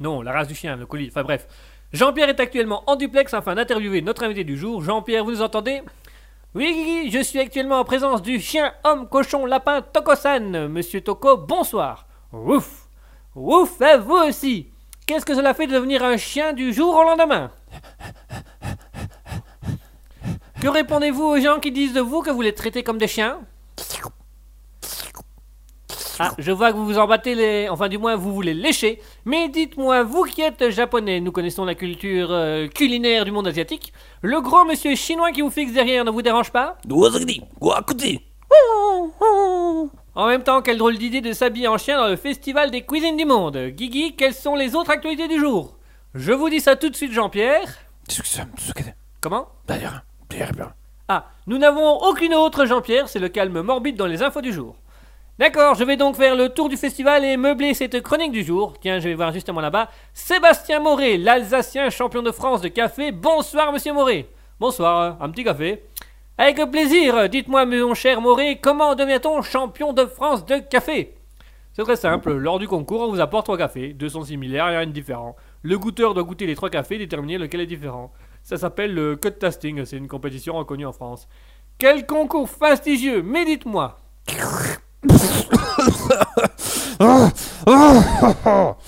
Non, 0.00 0.20
la 0.22 0.32
race 0.32 0.48
du 0.48 0.54
chien, 0.56 0.74
le 0.74 0.84
colis. 0.84 1.06
Enfin 1.10 1.22
bref. 1.22 1.46
Jean-Pierre 1.92 2.28
est 2.28 2.40
actuellement 2.40 2.82
en 2.88 2.96
duplex 2.96 3.32
afin 3.34 3.54
d'interviewer 3.54 4.02
notre 4.02 4.24
invité 4.24 4.42
du 4.42 4.56
jour. 4.56 4.82
Jean-Pierre, 4.82 5.24
vous 5.24 5.30
nous 5.30 5.42
entendez? 5.42 5.80
Oui, 6.56 6.74
Guigui, 6.74 7.10
je 7.12 7.22
suis 7.22 7.38
actuellement 7.38 7.78
en 7.78 7.84
présence 7.84 8.20
du 8.20 8.40
chien, 8.40 8.72
homme, 8.82 9.08
cochon, 9.08 9.46
lapin 9.46 9.80
Toko-san. 9.80 10.66
Monsieur 10.66 11.00
Toko, 11.00 11.36
bonsoir. 11.36 12.08
Ouf 12.32 12.88
Ouf, 13.36 13.80
et 13.80 13.96
vous 13.96 14.16
aussi 14.16 14.66
Qu'est-ce 15.06 15.24
que 15.24 15.34
cela 15.36 15.54
fait 15.54 15.68
de 15.68 15.72
devenir 15.72 16.02
un 16.02 16.16
chien 16.16 16.52
du 16.52 16.72
jour 16.72 16.96
au 16.96 17.04
lendemain? 17.04 17.52
Que 20.60 20.66
répondez-vous 20.66 21.22
aux 21.22 21.38
gens 21.38 21.60
qui 21.60 21.70
disent 21.70 21.92
de 21.92 22.00
vous 22.00 22.20
que 22.20 22.30
vous 22.30 22.42
les 22.42 22.52
traitez 22.52 22.82
comme 22.82 22.98
des 22.98 23.06
chiens? 23.06 23.38
Ah, 26.18 26.32
je 26.36 26.50
vois 26.50 26.72
que 26.72 26.76
vous 26.76 26.84
vous 26.84 26.98
en 26.98 27.06
battez 27.06 27.36
les... 27.36 27.68
Enfin, 27.68 27.88
du 27.88 27.96
moins, 27.96 28.16
vous 28.16 28.34
vous 28.34 28.42
les 28.42 28.54
léchez. 28.54 29.00
Mais 29.24 29.48
dites-moi, 29.48 30.02
vous 30.02 30.24
qui 30.24 30.42
êtes 30.42 30.70
japonais, 30.70 31.20
nous 31.20 31.30
connaissons 31.30 31.64
la 31.64 31.76
culture 31.76 32.32
euh, 32.32 32.66
culinaire 32.66 33.24
du 33.24 33.30
monde 33.30 33.46
asiatique, 33.46 33.92
le 34.22 34.40
gros 34.40 34.64
monsieur 34.64 34.96
chinois 34.96 35.30
qui 35.30 35.42
vous 35.42 35.50
fixe 35.50 35.72
derrière 35.72 36.04
ne 36.04 36.10
vous 36.10 36.22
dérange 36.22 36.50
pas? 36.50 36.76
En 40.16 40.26
même 40.26 40.42
temps, 40.42 40.60
quelle 40.60 40.78
drôle 40.78 40.98
d'idée 40.98 41.20
de 41.20 41.32
s'habiller 41.32 41.68
en 41.68 41.78
chien 41.78 41.98
dans 41.98 42.08
le 42.08 42.16
festival 42.16 42.72
des 42.72 42.82
cuisines 42.82 43.16
du 43.16 43.24
monde. 43.24 43.56
Guigui, 43.68 44.16
quelles 44.16 44.34
sont 44.34 44.56
les 44.56 44.74
autres 44.74 44.90
actualités 44.90 45.28
du 45.28 45.38
jour? 45.38 45.76
Je 46.14 46.32
vous 46.32 46.50
dis 46.50 46.60
ça 46.60 46.74
tout 46.74 46.90
de 46.90 46.96
suite, 46.96 47.12
Jean-Pierre. 47.12 47.78
Comment? 49.20 49.46
Ah, 51.08 51.26
nous 51.46 51.58
n'avons 51.58 51.98
aucune 52.02 52.34
autre, 52.34 52.66
Jean-Pierre, 52.66 53.08
c'est 53.08 53.18
le 53.18 53.28
calme 53.28 53.62
morbide 53.62 53.96
dans 53.96 54.06
les 54.06 54.22
infos 54.22 54.42
du 54.42 54.52
jour. 54.52 54.76
D'accord, 55.38 55.74
je 55.76 55.84
vais 55.84 55.96
donc 55.96 56.16
faire 56.16 56.34
le 56.34 56.48
tour 56.48 56.68
du 56.68 56.76
festival 56.76 57.24
et 57.24 57.36
meubler 57.36 57.72
cette 57.72 58.02
chronique 58.02 58.32
du 58.32 58.42
jour. 58.42 58.74
Tiens, 58.80 58.98
je 58.98 59.08
vais 59.08 59.14
voir 59.14 59.32
justement 59.32 59.60
là-bas. 59.60 59.88
Sébastien 60.12 60.80
Moret, 60.80 61.16
l'Alsacien 61.16 61.90
champion 61.90 62.22
de 62.22 62.32
France 62.32 62.60
de 62.60 62.68
café. 62.68 63.12
Bonsoir, 63.12 63.72
monsieur 63.72 63.92
Moret. 63.92 64.26
Bonsoir, 64.58 65.16
un 65.20 65.30
petit 65.30 65.44
café. 65.44 65.84
Avec 66.36 66.56
plaisir, 66.70 67.28
dites-moi, 67.28 67.66
mon 67.66 67.94
cher 67.94 68.20
Moret, 68.20 68.58
comment 68.60 68.94
devient-on 68.94 69.42
champion 69.42 69.92
de 69.92 70.06
France 70.06 70.44
de 70.44 70.58
café? 70.58 71.14
C'est 71.72 71.84
très 71.84 71.96
simple, 71.96 72.32
lors 72.32 72.58
du 72.58 72.66
concours, 72.66 73.02
on 73.02 73.10
vous 73.10 73.20
apporte 73.20 73.44
trois 73.46 73.56
cafés. 73.56 73.92
Deux 73.92 74.08
sont 74.08 74.24
similaires, 74.24 74.68
il 74.70 74.74
y 74.74 74.76
en 74.76 74.80
a 74.80 74.82
un 74.82 74.86
différent. 74.86 75.36
Le 75.62 75.78
goûteur 75.78 76.14
doit 76.14 76.24
goûter 76.24 76.46
les 76.46 76.56
trois 76.56 76.70
cafés 76.70 76.96
et 76.96 76.98
déterminer 76.98 77.38
lequel 77.38 77.60
est 77.60 77.66
différent. 77.66 78.12
Ça 78.48 78.56
s'appelle 78.56 78.94
le 78.94 79.14
code 79.14 79.38
tasting, 79.38 79.84
c'est 79.84 79.98
une 79.98 80.08
compétition 80.08 80.54
reconnue 80.54 80.86
en 80.86 80.92
France. 80.94 81.28
Quel 81.76 82.06
concours 82.06 82.48
fastidieux, 82.48 83.22
mais 83.22 83.44
dites-moi 83.44 83.98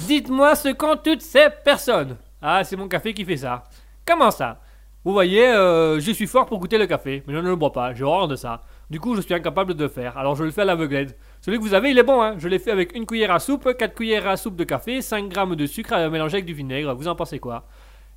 Dites-moi 0.00 0.54
ce 0.54 0.68
qu'ont 0.70 0.96
toutes 0.96 1.20
ces 1.20 1.48
personnes. 1.62 2.16
Ah, 2.40 2.64
c'est 2.64 2.76
mon 2.76 2.88
café 2.88 3.12
qui 3.12 3.22
fait 3.22 3.36
ça. 3.36 3.64
Comment 4.06 4.30
ça? 4.30 4.62
Vous 5.04 5.12
voyez, 5.12 5.48
euh, 5.48 6.00
je 6.00 6.10
suis 6.10 6.26
fort 6.26 6.46
pour 6.46 6.58
goûter 6.58 6.78
le 6.78 6.86
café, 6.86 7.22
mais 7.26 7.34
je 7.34 7.38
ne 7.38 7.48
le 7.50 7.56
bois 7.56 7.72
pas, 7.72 7.92
j'ai 7.92 8.04
horreur 8.04 8.28
de 8.28 8.36
ça. 8.36 8.62
Du 8.88 8.98
coup, 8.98 9.14
je 9.14 9.20
suis 9.20 9.34
incapable 9.34 9.74
de 9.74 9.84
le 9.84 9.90
faire, 9.90 10.16
alors 10.16 10.36
je 10.36 10.44
le 10.44 10.52
fais 10.52 10.62
à 10.62 10.64
l'aveuglette. 10.64 11.18
Celui 11.42 11.58
que 11.58 11.62
vous 11.62 11.74
avez, 11.74 11.90
il 11.90 11.98
est 11.98 12.02
bon, 12.02 12.22
hein. 12.22 12.36
Je 12.38 12.48
l'ai 12.48 12.58
fait 12.58 12.70
avec 12.70 12.96
une 12.96 13.04
cuillère 13.04 13.30
à 13.30 13.40
soupe, 13.40 13.76
4 13.76 13.94
cuillères 13.94 14.26
à 14.26 14.38
soupe 14.38 14.56
de 14.56 14.64
café, 14.64 15.02
5 15.02 15.28
grammes 15.28 15.54
de 15.54 15.66
sucre 15.66 15.92
à 15.92 16.08
mélanger 16.08 16.36
avec 16.36 16.46
du 16.46 16.54
vinaigre. 16.54 16.94
Vous 16.94 17.08
en 17.08 17.14
pensez 17.14 17.38
quoi? 17.38 17.66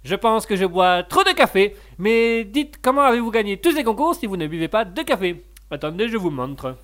Je 0.03 0.15
pense 0.15 0.45
que 0.45 0.55
je 0.57 0.65
bois 0.65 1.03
trop 1.03 1.23
de 1.23 1.31
café, 1.31 1.75
mais 1.97 2.43
dites 2.43 2.79
comment 2.81 3.03
avez-vous 3.03 3.31
gagné 3.31 3.57
tous 3.57 3.71
ces 3.71 3.85
concours 3.85 4.15
si 4.15 4.25
vous 4.25 4.35
ne 4.35 4.47
buvez 4.47 4.67
pas 4.67 4.83
de 4.83 5.01
café 5.01 5.45
Attendez, 5.71 6.09
je 6.09 6.17
vous 6.17 6.29
montre. 6.29 6.75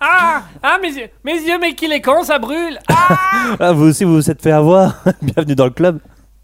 Ah 0.00 0.42
Ah, 0.62 0.78
mes 0.80 0.92
yeux, 0.92 1.08
mes 1.24 1.34
yeux, 1.40 1.58
mais 1.60 1.74
qu'il 1.74 1.92
est 1.92 2.00
con, 2.02 2.24
ça 2.24 2.38
brûle 2.38 2.78
Ah 2.88 3.56
Ah, 3.60 3.72
vous 3.72 3.84
aussi, 3.84 4.04
vous 4.04 4.14
vous 4.14 4.30
êtes 4.30 4.42
fait 4.42 4.50
avoir 4.50 5.02
Bienvenue 5.22 5.54
dans 5.54 5.64
le 5.66 5.70
club. 5.70 6.00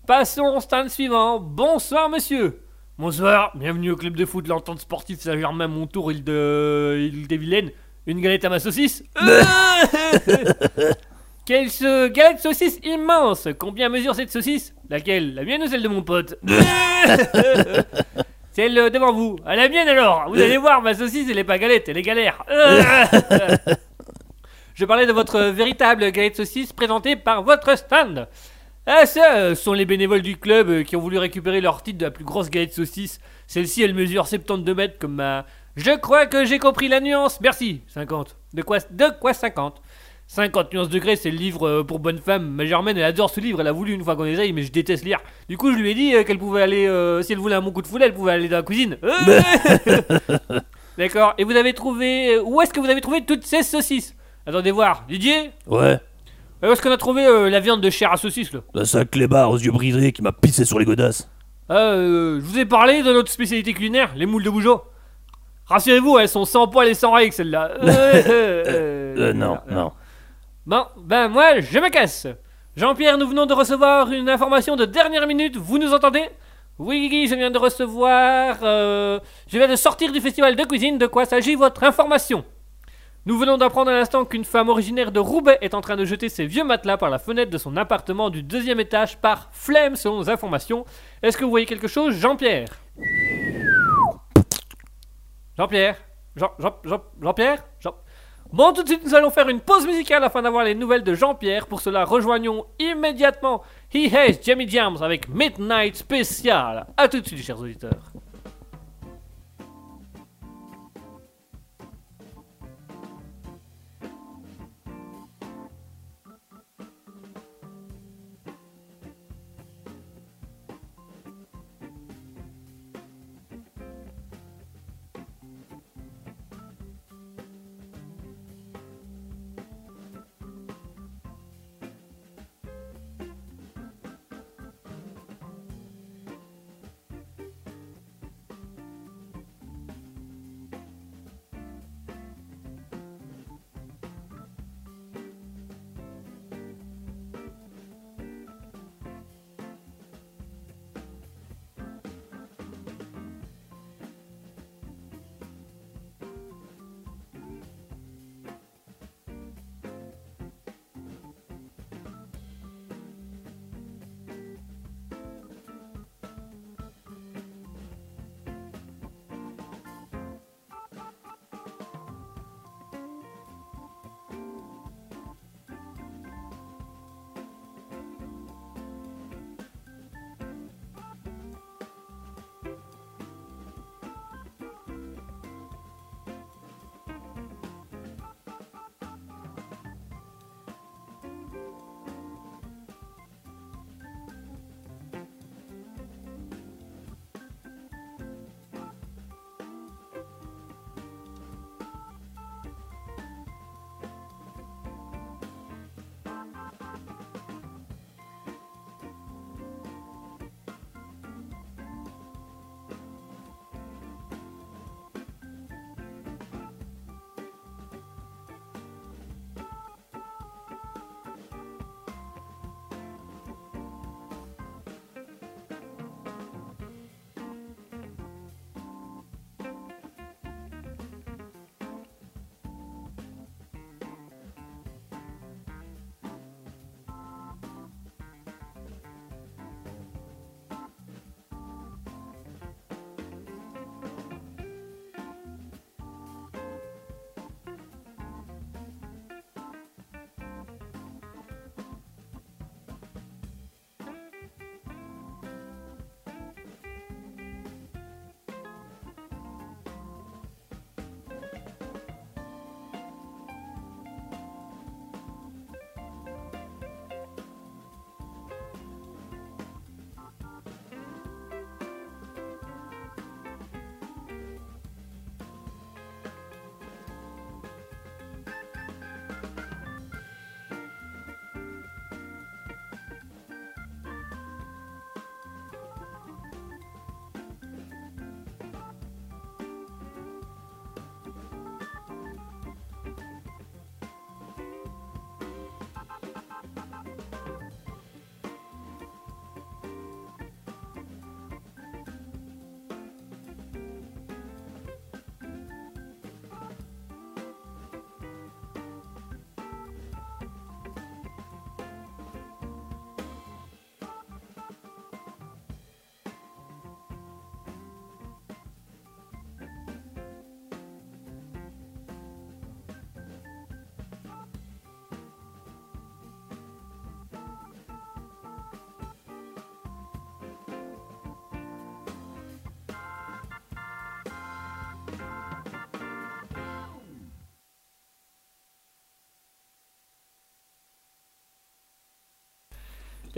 Passons 0.06 0.54
au 0.56 0.61
stand 0.61 0.88
suivant. 0.88 1.40
Bonsoir, 1.40 2.09
monsieur. 2.09 2.61
Bonsoir, 2.99 3.53
bienvenue 3.55 3.92
au 3.92 3.96
club 3.96 4.16
de 4.16 4.24
foot, 4.24 4.49
l'entente 4.49 4.80
sportive 4.80 5.20
Saint-Germain, 5.20 5.68
mon 5.68 5.86
tour, 5.86 6.11
île 6.11 6.24
de. 6.24 6.99
île 6.99 7.28
des 7.28 7.36
Vilaines. 7.36 7.70
Une 8.09 8.20
galette 8.20 8.44
à 8.44 8.49
ma 8.49 8.59
saucisse 8.59 9.05
Euh 9.22 9.44
Quelle 11.46 11.70
ce... 11.70 12.09
galette 12.09 12.40
saucisse 12.40 12.80
immense 12.82 13.46
Combien 13.57 13.88
mesure 13.88 14.16
cette 14.16 14.32
saucisse? 14.32 14.74
Laquelle? 14.90 15.36
La 15.36 15.44
mienne 15.44 15.62
ou 15.62 15.68
celle 15.68 15.82
de 15.82 15.86
mon 15.86 16.03
pote? 16.03 16.40
Celle 18.51 18.90
devant 18.90 19.12
vous. 19.12 19.36
À 19.46 19.55
la 19.55 19.68
mienne 19.68 19.86
alors 19.86 20.28
Vous 20.28 20.40
allez 20.40 20.57
voir, 20.57 20.82
ma 20.82 20.92
saucisse, 20.92 21.28
elle 21.30 21.38
est 21.38 21.44
pas 21.44 21.59
galette, 21.59 21.88
elle 21.88 21.99
est 21.99 22.03
galère. 22.03 22.44
Je 24.74 24.84
parlais 24.84 25.07
de 25.07 25.12
votre 25.12 25.38
véritable 25.38 26.11
galette 26.11 26.34
saucisse 26.34 26.72
présentée 26.72 27.14
par 27.14 27.44
votre 27.44 27.78
stand. 27.78 28.26
Ah 28.91 29.05
ça, 29.05 29.34
euh, 29.34 29.55
ce 29.55 29.62
sont 29.62 29.74
les 29.74 29.84
bénévoles 29.84 30.22
du 30.22 30.39
club 30.39 30.70
euh, 30.70 30.82
qui 30.82 30.97
ont 30.97 31.01
voulu 31.01 31.18
récupérer 31.18 31.61
leur 31.61 31.82
titre 31.82 31.99
de 31.99 32.07
la 32.07 32.11
plus 32.11 32.24
grosse 32.24 32.49
galette 32.49 32.72
saucisse. 32.72 33.20
Celle-ci, 33.47 33.82
elle 33.82 33.93
mesure 33.93 34.26
72 34.26 34.74
mètres 34.74 34.99
comme 34.99 35.16
ma... 35.16 35.45
Je 35.76 35.91
crois 35.91 36.24
que 36.24 36.47
j'ai 36.47 36.59
compris 36.59 36.89
la 36.89 37.01
nuance. 37.01 37.39
Merci. 37.43 37.82
50. 37.89 38.34
De 38.55 38.62
quoi, 38.62 38.78
de 38.91 39.05
quoi 39.20 39.34
50 39.34 39.82
50 40.26 40.72
nuances 40.72 40.89
degrés, 40.89 41.16
c'est 41.16 41.30
le 41.30 41.36
livre 41.36 41.68
euh, 41.68 41.84
pour 41.84 41.99
bonne 41.99 42.16
femme. 42.16 42.49
Ma 42.49 42.64
Germaine, 42.64 42.97
elle 42.97 43.05
adore 43.05 43.28
ce 43.28 43.41
livre. 43.41 43.61
Elle 43.61 43.66
a 43.66 43.72
voulu 43.72 43.93
une 43.93 44.03
fois 44.03 44.16
qu'on 44.16 44.24
essaye, 44.24 44.55
mais 44.55 44.62
je 44.62 44.72
déteste 44.72 45.05
lire. 45.05 45.20
Du 45.51 45.59
coup, 45.59 45.70
je 45.70 45.76
lui 45.76 45.91
ai 45.91 45.95
dit 45.95 46.12
qu'elle 46.24 46.39
pouvait 46.39 46.62
aller... 46.62 46.86
euh, 46.86 47.20
si 47.20 47.32
elle 47.34 47.39
voulait 47.39 47.57
un 47.57 47.61
bon 47.61 47.72
coup 47.72 47.82
de 47.82 47.86
foulée, 47.86 48.07
elle 48.07 48.14
pouvait 48.14 48.32
aller 48.32 48.49
dans 48.49 48.57
la 48.57 48.62
cuisine. 48.62 48.97
D'accord. 50.97 51.34
Et 51.36 51.45
vous 51.45 51.57
avez 51.57 51.74
trouvé... 51.74 52.39
Où 52.39 52.62
est-ce 52.62 52.72
que 52.72 52.80
vous 52.80 52.89
avez 52.89 53.03
trouvé 53.03 53.22
toutes 53.26 53.45
ces 53.45 53.62
saucisses? 53.62 54.14
Attendez 54.47 54.70
voir. 54.70 55.05
Didier? 55.11 55.51
Ouais, 55.66 55.99
Où 56.62 56.66
est-ce 56.66 56.82
qu'on 56.82 56.90
a 56.90 56.96
trouvé 56.96 57.24
euh, 57.26 57.48
la 57.50 57.61
viande 57.61 57.80
de 57.80 57.90
chair 57.90 58.12
à 58.12 58.16
saucisse, 58.16 58.52
là 58.52 58.61
un 58.94 59.04
clébard 59.04 59.50
aux 59.50 59.59
yeux 59.59 59.70
brisés 59.70 60.12
qui 60.12 60.22
m'a 60.22 60.32
pissé 60.32 60.64
sur 60.64 60.78
les 60.78 60.84
godasses. 60.84 61.30
Ah, 61.68 61.74
euh, 61.92 62.40
je 62.40 62.44
vous 62.44 62.59
ai 62.59 62.64
parlé 62.64 63.02
de 63.02 63.12
notre 63.12 63.30
spécialité 63.30 63.74
culinaire, 63.74 64.12
les 64.16 64.26
moules 64.26 64.42
de 64.42 64.50
Bougeot. 64.50 64.82
Rassurez-vous, 65.66 66.18
elles 66.18 66.28
sont 66.28 66.44
sans 66.46 66.66
poils 66.66 66.88
et 66.88 66.94
sans 66.94 67.12
règles, 67.12 67.32
celles-là. 67.32 67.70
Euh, 67.82 68.22
euh, 68.26 69.14
Euh, 69.18 69.32
non, 69.32 69.59
non. 69.70 69.92
Bon, 70.66 70.84
ben 70.96 71.28
moi, 71.28 71.61
je 71.61 71.78
me 71.78 71.90
casse. 71.90 72.26
Jean-Pierre, 72.76 73.18
nous 73.18 73.28
venons 73.28 73.46
de 73.46 73.54
recevoir 73.54 74.11
une 74.12 74.28
information 74.28 74.76
de 74.76 74.84
dernière 74.84 75.26
minute. 75.26 75.56
Vous 75.56 75.78
nous 75.78 75.92
entendez? 75.92 76.24
Oui, 76.78 77.00
Guigui, 77.00 77.26
je 77.26 77.34
viens 77.34 77.50
de 77.50 77.59
recevoir... 77.59 78.59
euh, 78.62 79.18
je 79.48 79.59
viens 79.59 79.66
de 79.68 79.74
sortir 79.76 80.12
du 80.12 80.20
festival 80.20 80.54
de 80.56 80.62
cuisine. 80.64 80.96
De 80.96 81.06
quoi 81.06 81.24
s'agit 81.24 81.54
votre 81.56 81.82
information? 81.84 82.44
Nous 83.28 83.36
venons 83.36 83.58
d'apprendre 83.58 83.90
à 83.90 83.94
l'instant 83.94 84.24
qu'une 84.24 84.46
femme 84.46 84.70
originaire 84.70 85.12
de 85.12 85.20
Roubaix 85.20 85.58
est 85.60 85.74
en 85.74 85.82
train 85.82 85.96
de 85.96 86.06
jeter 86.06 86.30
ses 86.30 86.46
vieux 86.46 86.64
matelas 86.64 86.96
par 86.96 87.10
la 87.10 87.18
fenêtre 87.18 87.50
de 87.50 87.58
son 87.58 87.76
appartement 87.76 88.30
du 88.30 88.42
deuxième 88.42 88.80
étage 88.80 89.18
par 89.18 89.50
flemme, 89.52 89.96
selon 89.96 90.16
nos 90.16 90.30
informations. 90.30 90.86
Est-ce 91.22 91.36
que 91.36 91.44
vous 91.44 91.50
voyez 91.50 91.66
quelque 91.66 91.88
chose, 91.88 92.14
Jean-Pierre? 92.14 92.70
Jean-Pierre? 95.58 95.98
Jean, 96.36 96.52
Jean, 96.58 96.76
Jean, 96.82 97.02
Jean-Pierre? 97.20 97.64
Jean... 97.80 97.96
Bon, 98.50 98.72
tout 98.72 98.82
de 98.82 98.88
suite, 98.88 99.04
nous 99.04 99.14
allons 99.14 99.28
faire 99.28 99.50
une 99.50 99.60
pause 99.60 99.86
musicale 99.86 100.24
afin 100.24 100.40
d'avoir 100.40 100.64
les 100.64 100.74
nouvelles 100.74 101.04
de 101.04 101.12
Jean-Pierre. 101.12 101.66
Pour 101.66 101.82
cela, 101.82 102.06
rejoignons 102.06 102.64
immédiatement 102.78 103.62
He 103.92 104.10
Hates 104.10 104.42
Jamie 104.42 104.70
Jams 104.70 105.02
avec 105.02 105.28
Midnight 105.28 105.96
Special. 105.96 106.86
A 106.96 107.08
tout 107.08 107.20
de 107.20 107.26
suite, 107.26 107.44
chers 107.44 107.60
auditeurs. 107.60 108.10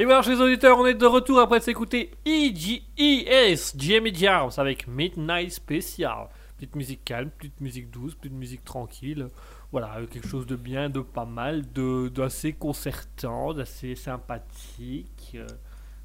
Et 0.00 0.06
voilà, 0.06 0.22
chers 0.22 0.40
auditeurs, 0.40 0.78
on 0.78 0.86
est 0.86 0.94
de 0.94 1.04
retour 1.04 1.40
après 1.40 1.60
s'écouter 1.60 2.10
EGES, 2.24 3.74
Jamie 3.76 4.14
Jarms 4.14 4.52
avec 4.56 4.88
Midnight 4.88 5.50
Special. 5.52 6.28
Petite 6.56 6.74
musique 6.74 7.04
calme, 7.04 7.28
petite 7.28 7.60
musique 7.60 7.90
douce, 7.90 8.14
petite 8.14 8.32
musique 8.32 8.64
tranquille. 8.64 9.28
Voilà, 9.70 9.98
quelque 10.10 10.26
chose 10.26 10.46
de 10.46 10.56
bien, 10.56 10.88
de 10.88 11.00
pas 11.00 11.26
mal, 11.26 11.70
de 11.74 12.08
d'assez 12.08 12.54
concertant, 12.54 13.52
d'assez 13.52 13.94
sympathique. 13.94 15.32
euh, 15.34 15.46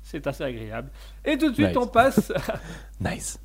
C'est 0.04 0.28
assez 0.28 0.43
agréable. 0.43 0.91
Et 1.24 1.38
tout 1.38 1.52
de 1.52 1.54
suite, 1.54 1.70
Nice. 1.70 1.78
on 1.78 1.88
passe. 1.88 2.34
Nice. 3.00 3.39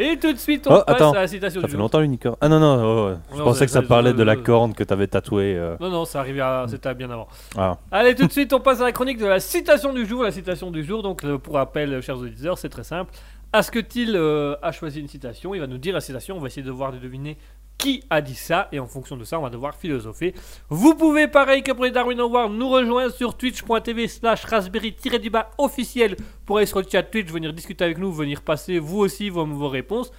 Et 0.00 0.16
tout 0.16 0.32
de 0.32 0.38
suite, 0.38 0.66
on 0.68 0.76
Oh, 0.76 0.82
passe 0.86 0.94
attends. 0.96 1.10
à 1.12 1.20
la 1.22 1.26
citation 1.26 1.60
Ça 1.60 1.66
du 1.66 1.70
fait 1.72 1.76
jour. 1.76 1.80
longtemps 1.82 1.98
l'unicorne. 2.00 2.36
Ah 2.40 2.48
non, 2.48 2.60
non, 2.60 2.76
oh, 2.84 3.10
oh. 3.14 3.18
je 3.32 3.38
Non, 3.38 3.44
pensais 3.44 3.66
que 3.66 3.72
ça 3.72 3.82
parlait 3.82 4.12
de 4.12 4.22
la 4.22 4.36
corne 4.36 4.72
que 4.72 4.84
t'avais 4.84 5.08
tatouée. 5.08 5.56
euh. 5.56 5.76
Non, 5.80 5.90
non, 5.90 6.04
ça 6.04 6.20
arrivait 6.20 6.40
à... 6.40 6.66
c'était 6.68 6.94
bien 6.94 7.10
avant. 7.10 7.26
Ah. 7.56 7.76
Allez, 7.90 8.14
tout 8.14 8.26
de 8.26 8.30
suite, 8.32 8.52
on 8.52 8.60
passe 8.60 8.80
à 8.80 8.84
la 8.84 8.92
chronique 8.92 9.18
de 9.18 9.26
la 9.26 9.40
citation 9.40 9.92
du 9.92 10.06
jour. 10.06 10.22
La 10.22 10.30
citation 10.30 10.70
du 10.70 10.84
jour, 10.84 11.02
donc 11.02 11.24
euh, 11.24 11.36
pour 11.38 11.54
rappel, 11.54 11.92
euh, 11.94 12.00
chers 12.00 12.16
auditeurs, 12.18 12.56
c'est 12.58 12.68
très 12.68 12.84
simple. 12.84 13.12
Asketil 13.52 14.14
euh, 14.14 14.56
a 14.62 14.72
choisi 14.72 15.00
une 15.00 15.08
citation, 15.08 15.54
il 15.54 15.60
va 15.60 15.66
nous 15.66 15.78
dire 15.78 15.94
la 15.94 16.02
citation, 16.02 16.36
on 16.36 16.38
va 16.40 16.48
essayer 16.48 16.62
de 16.62 16.70
voir 16.70 16.92
de 16.92 16.98
deviner 16.98 17.38
qui 17.78 18.02
a 18.10 18.20
dit 18.20 18.34
ça, 18.34 18.68
et 18.72 18.80
en 18.80 18.86
fonction 18.86 19.16
de 19.16 19.24
ça, 19.24 19.38
on 19.38 19.42
va 19.42 19.50
devoir 19.50 19.76
philosopher. 19.76 20.34
Vous 20.68 20.94
pouvez, 20.94 21.28
pareil 21.28 21.62
que 21.62 21.72
pour 21.72 21.84
les 21.84 21.92
Darwin 21.92 22.18
Awards, 22.18 22.50
nous 22.50 22.68
rejoindre 22.68 23.12
sur 23.12 23.36
twitch.tv 23.36 24.08
slash 24.08 24.44
raspberry-du-bas 24.44 25.52
officiel 25.58 26.16
pour 26.44 26.58
aller 26.58 26.66
sur 26.66 26.80
le 26.80 26.86
chat 26.90 27.04
Twitch, 27.04 27.28
venir 27.28 27.52
discuter 27.52 27.84
avec 27.84 27.98
nous, 27.98 28.12
venir 28.12 28.42
passer 28.42 28.80
vous 28.80 28.98
aussi 28.98 29.30
vos 29.30 29.68
réponses. 29.68 30.12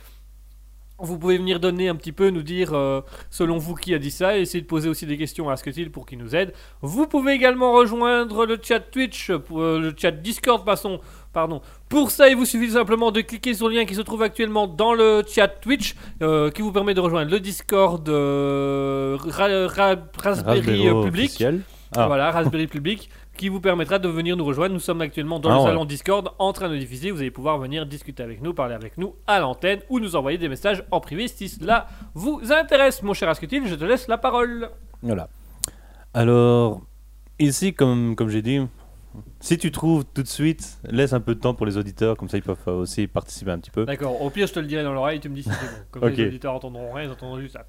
Vous 1.01 1.17
pouvez 1.17 1.37
venir 1.37 1.59
donner 1.59 1.87
un 1.89 1.95
petit 1.95 2.11
peu, 2.11 2.29
nous 2.29 2.43
dire 2.43 2.73
euh, 2.73 3.01
selon 3.29 3.57
vous 3.57 3.75
qui 3.75 3.93
a 3.93 3.99
dit 3.99 4.11
ça, 4.11 4.37
et 4.37 4.41
essayer 4.41 4.61
de 4.61 4.67
poser 4.67 4.89
aussi 4.89 5.05
des 5.05 5.17
questions 5.17 5.49
à 5.49 5.53
Asketil 5.53 5.91
pour 5.91 6.05
qu'il 6.05 6.17
nous 6.19 6.35
aide. 6.35 6.53
Vous 6.81 7.07
pouvez 7.07 7.33
également 7.33 7.71
rejoindre 7.73 8.45
le 8.45 8.57
chat 8.61 8.79
Twitch, 8.79 9.31
pour, 9.31 9.61
euh, 9.61 9.79
le 9.79 9.93
chat 9.97 10.11
Discord, 10.11 10.65
passons, 10.65 10.99
pardon. 11.33 11.61
Pour 11.87 12.11
ça, 12.11 12.27
il 12.29 12.35
vous 12.35 12.45
suffit 12.45 12.71
simplement 12.71 13.11
de 13.11 13.21
cliquer 13.21 13.53
sur 13.53 13.69
le 13.69 13.75
lien 13.75 13.85
qui 13.85 13.95
se 13.95 14.01
trouve 14.01 14.21
actuellement 14.23 14.67
dans 14.67 14.93
le 14.93 15.23
chat 15.27 15.47
Twitch, 15.47 15.95
euh, 16.21 16.51
qui 16.51 16.61
vous 16.61 16.71
permet 16.71 16.93
de 16.93 16.99
rejoindre 17.01 17.31
le 17.31 17.39
Discord 17.39 18.07
Ra- 18.07 19.67
Ra- 19.67 19.95
Raspberry 20.21 20.61
Public. 21.05 21.29
Ah. 21.95 22.05
Voilà, 22.07 22.29
Raspberry 22.29 22.67
Public, 22.67 23.09
qui 23.39 23.47
vous 23.47 23.61
permettra 23.61 23.99
de 23.99 24.09
venir 24.09 24.35
nous 24.35 24.43
rejoindre. 24.43 24.73
Nous 24.73 24.81
sommes 24.81 24.99
actuellement 24.99 25.39
dans 25.39 25.49
Ah 25.49 25.53
le 25.53 25.59
ouais. 25.59 25.65
salon 25.67 25.85
Discord 25.85 26.33
en 26.39 26.51
train 26.51 26.67
de 26.67 26.77
diffuser. 26.77 27.09
Vous 27.09 27.19
allez 27.21 27.31
pouvoir 27.31 27.57
venir 27.57 27.85
discuter 27.85 28.21
avec 28.21 28.41
nous, 28.41 28.53
parler 28.53 28.75
avec 28.75 28.97
nous 28.97 29.15
à 29.27 29.39
l'antenne 29.39 29.79
ou 29.89 30.01
nous 30.01 30.17
envoyer 30.17 30.37
des 30.37 30.49
messages 30.49 30.83
en 30.91 30.99
privé 30.99 31.29
si 31.29 31.47
cela 31.47 31.87
vous 32.13 32.41
intéresse. 32.51 33.01
Mon 33.01 33.13
cher 33.13 33.29
Asketil, 33.29 33.65
je 33.65 33.75
te 33.75 33.85
laisse 33.85 34.09
la 34.09 34.17
parole. 34.17 34.69
Voilà. 35.01 35.29
Alors, 36.13 36.81
ici, 37.39 37.73
comme, 37.73 38.17
comme 38.17 38.27
j'ai 38.27 38.41
dit, 38.41 38.59
si 39.39 39.57
tu 39.57 39.71
trouves 39.71 40.03
tout 40.13 40.21
de 40.21 40.27
suite, 40.27 40.77
laisse 40.83 41.13
un 41.13 41.21
peu 41.21 41.33
de 41.33 41.39
temps 41.39 41.53
pour 41.53 41.65
les 41.65 41.77
auditeurs, 41.77 42.17
comme 42.17 42.27
ça 42.27 42.37
ils 42.37 42.43
peuvent 42.43 42.57
euh, 42.67 42.73
aussi 42.73 43.07
participer 43.07 43.51
un 43.51 43.59
petit 43.59 43.71
peu. 43.71 43.85
D'accord, 43.85 44.21
au 44.21 44.29
pire, 44.29 44.47
je 44.47 44.53
te 44.53 44.59
le 44.59 44.65
dirai 44.65 44.83
dans 44.83 44.93
l'oreille, 44.93 45.21
tu 45.21 45.29
me 45.29 45.35
dis 45.35 45.43
si 45.43 45.49
c'est 45.49 45.65
bon. 45.65 45.81
Comme 45.91 46.01
ça, 46.03 46.09
les 46.17 46.27
auditeurs 46.27 46.53
entendront 46.55 46.91
rien, 46.91 47.05
ils 47.05 47.11
entendront 47.11 47.39
juste 47.39 47.53
ça. 47.53 47.65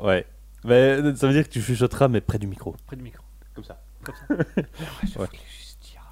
Ouais. 0.00 0.26
Mais 0.64 0.96
ça 1.14 1.28
veut 1.28 1.34
dire 1.34 1.44
que 1.44 1.52
tu 1.52 1.62
chuchoteras, 1.62 2.08
mais 2.08 2.20
près 2.20 2.38
du 2.40 2.48
micro. 2.48 2.74
Près 2.86 2.96
du 2.96 3.04
micro. 3.04 3.22
Comme 3.54 3.64
ça. 3.64 3.80
Comme 4.06 4.14
ça. 4.14 4.24
je 5.04 5.18
Ouais. 5.18 5.26
voulais 5.26 5.40
juste 5.58 5.80
dire 5.82 6.02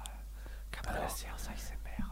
qu'après 0.71 0.99
la 0.99 1.09
séance 1.09 1.47
ASMR, 1.49 2.03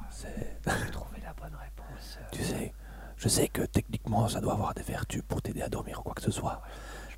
j'ai 0.86 0.92
trouvé 0.92 1.18
la 1.22 1.34
bonne 1.34 1.56
réponse. 1.56 2.18
euh, 2.20 2.24
Tu 2.32 2.44
sais, 2.44 2.74
je 3.18 3.28
sais 3.28 3.48
que 3.50 3.62
techniquement 3.64 4.28
ça 4.30 4.40
doit 4.42 4.54
avoir 4.54 4.74
des 4.74 4.84
vertus 4.84 5.22
pour 5.28 5.42
t'aider 5.42 5.62
à 5.62 5.70
dormir 5.70 6.00
ou 6.00 6.04
quoi 6.04 6.14
que 6.14 6.22
ce 6.22 6.32
soit. 6.32 6.62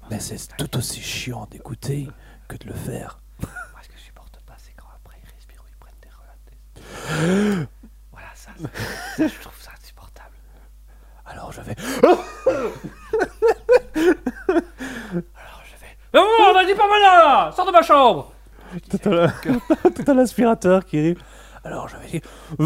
Mais 0.09 0.19
c'est 0.19 0.55
tout 0.57 0.77
aussi 0.77 1.01
chiant 1.01 1.45
d'écouter 1.49 2.09
que 2.47 2.57
de 2.57 2.65
le 2.67 2.73
faire. 2.73 3.19
Moi, 3.41 3.49
ce 3.83 3.87
que 3.89 3.97
je 3.97 4.01
supporte 4.03 4.39
pas, 4.45 4.55
c'est 4.57 4.73
quand 4.73 4.87
après 4.95 5.17
ils 5.23 5.29
respirent 5.35 5.63
ou 5.63 5.67
ils 5.69 5.77
prennent 5.77 5.99
des 6.01 6.09
relatés. 6.09 7.67
voilà, 8.11 8.27
ça, 8.35 8.51
ça, 9.17 9.27
je 9.27 9.39
trouve 9.41 9.61
ça 9.61 9.71
insupportable. 9.79 10.35
Alors 11.25 11.51
je 11.51 11.61
vais. 11.61 11.75
Alors 13.95 15.61
je 15.65 15.75
vais. 15.81 15.97
Mais 16.13 16.19
bon, 16.19 16.25
on 16.51 16.55
a 16.55 16.65
dit 16.65 16.75
pas 16.75 16.87
mal 16.87 17.01
là 17.01 17.51
Sors 17.55 17.65
de 17.65 17.71
ma 17.71 17.81
chambre 17.81 18.31
Tout 18.89 19.09
à 19.09 19.29
tout 19.89 20.11
à 20.11 20.13
l'aspirateur 20.13 20.85
qui 20.85 20.97
arrive. 20.99 21.19
Alors 21.63 21.87
je 21.87 21.95
vais 21.97 22.07
dire. 22.07 22.21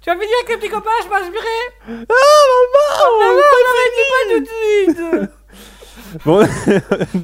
Tu 0.00 0.10
as 0.10 0.14
fini 0.14 0.26
avec 0.44 0.50
le 0.50 0.56
petit 0.58 0.68
copain, 0.68 0.90
je 1.04 1.08
m'inspirais 1.08 1.86
Bon. 6.24 6.44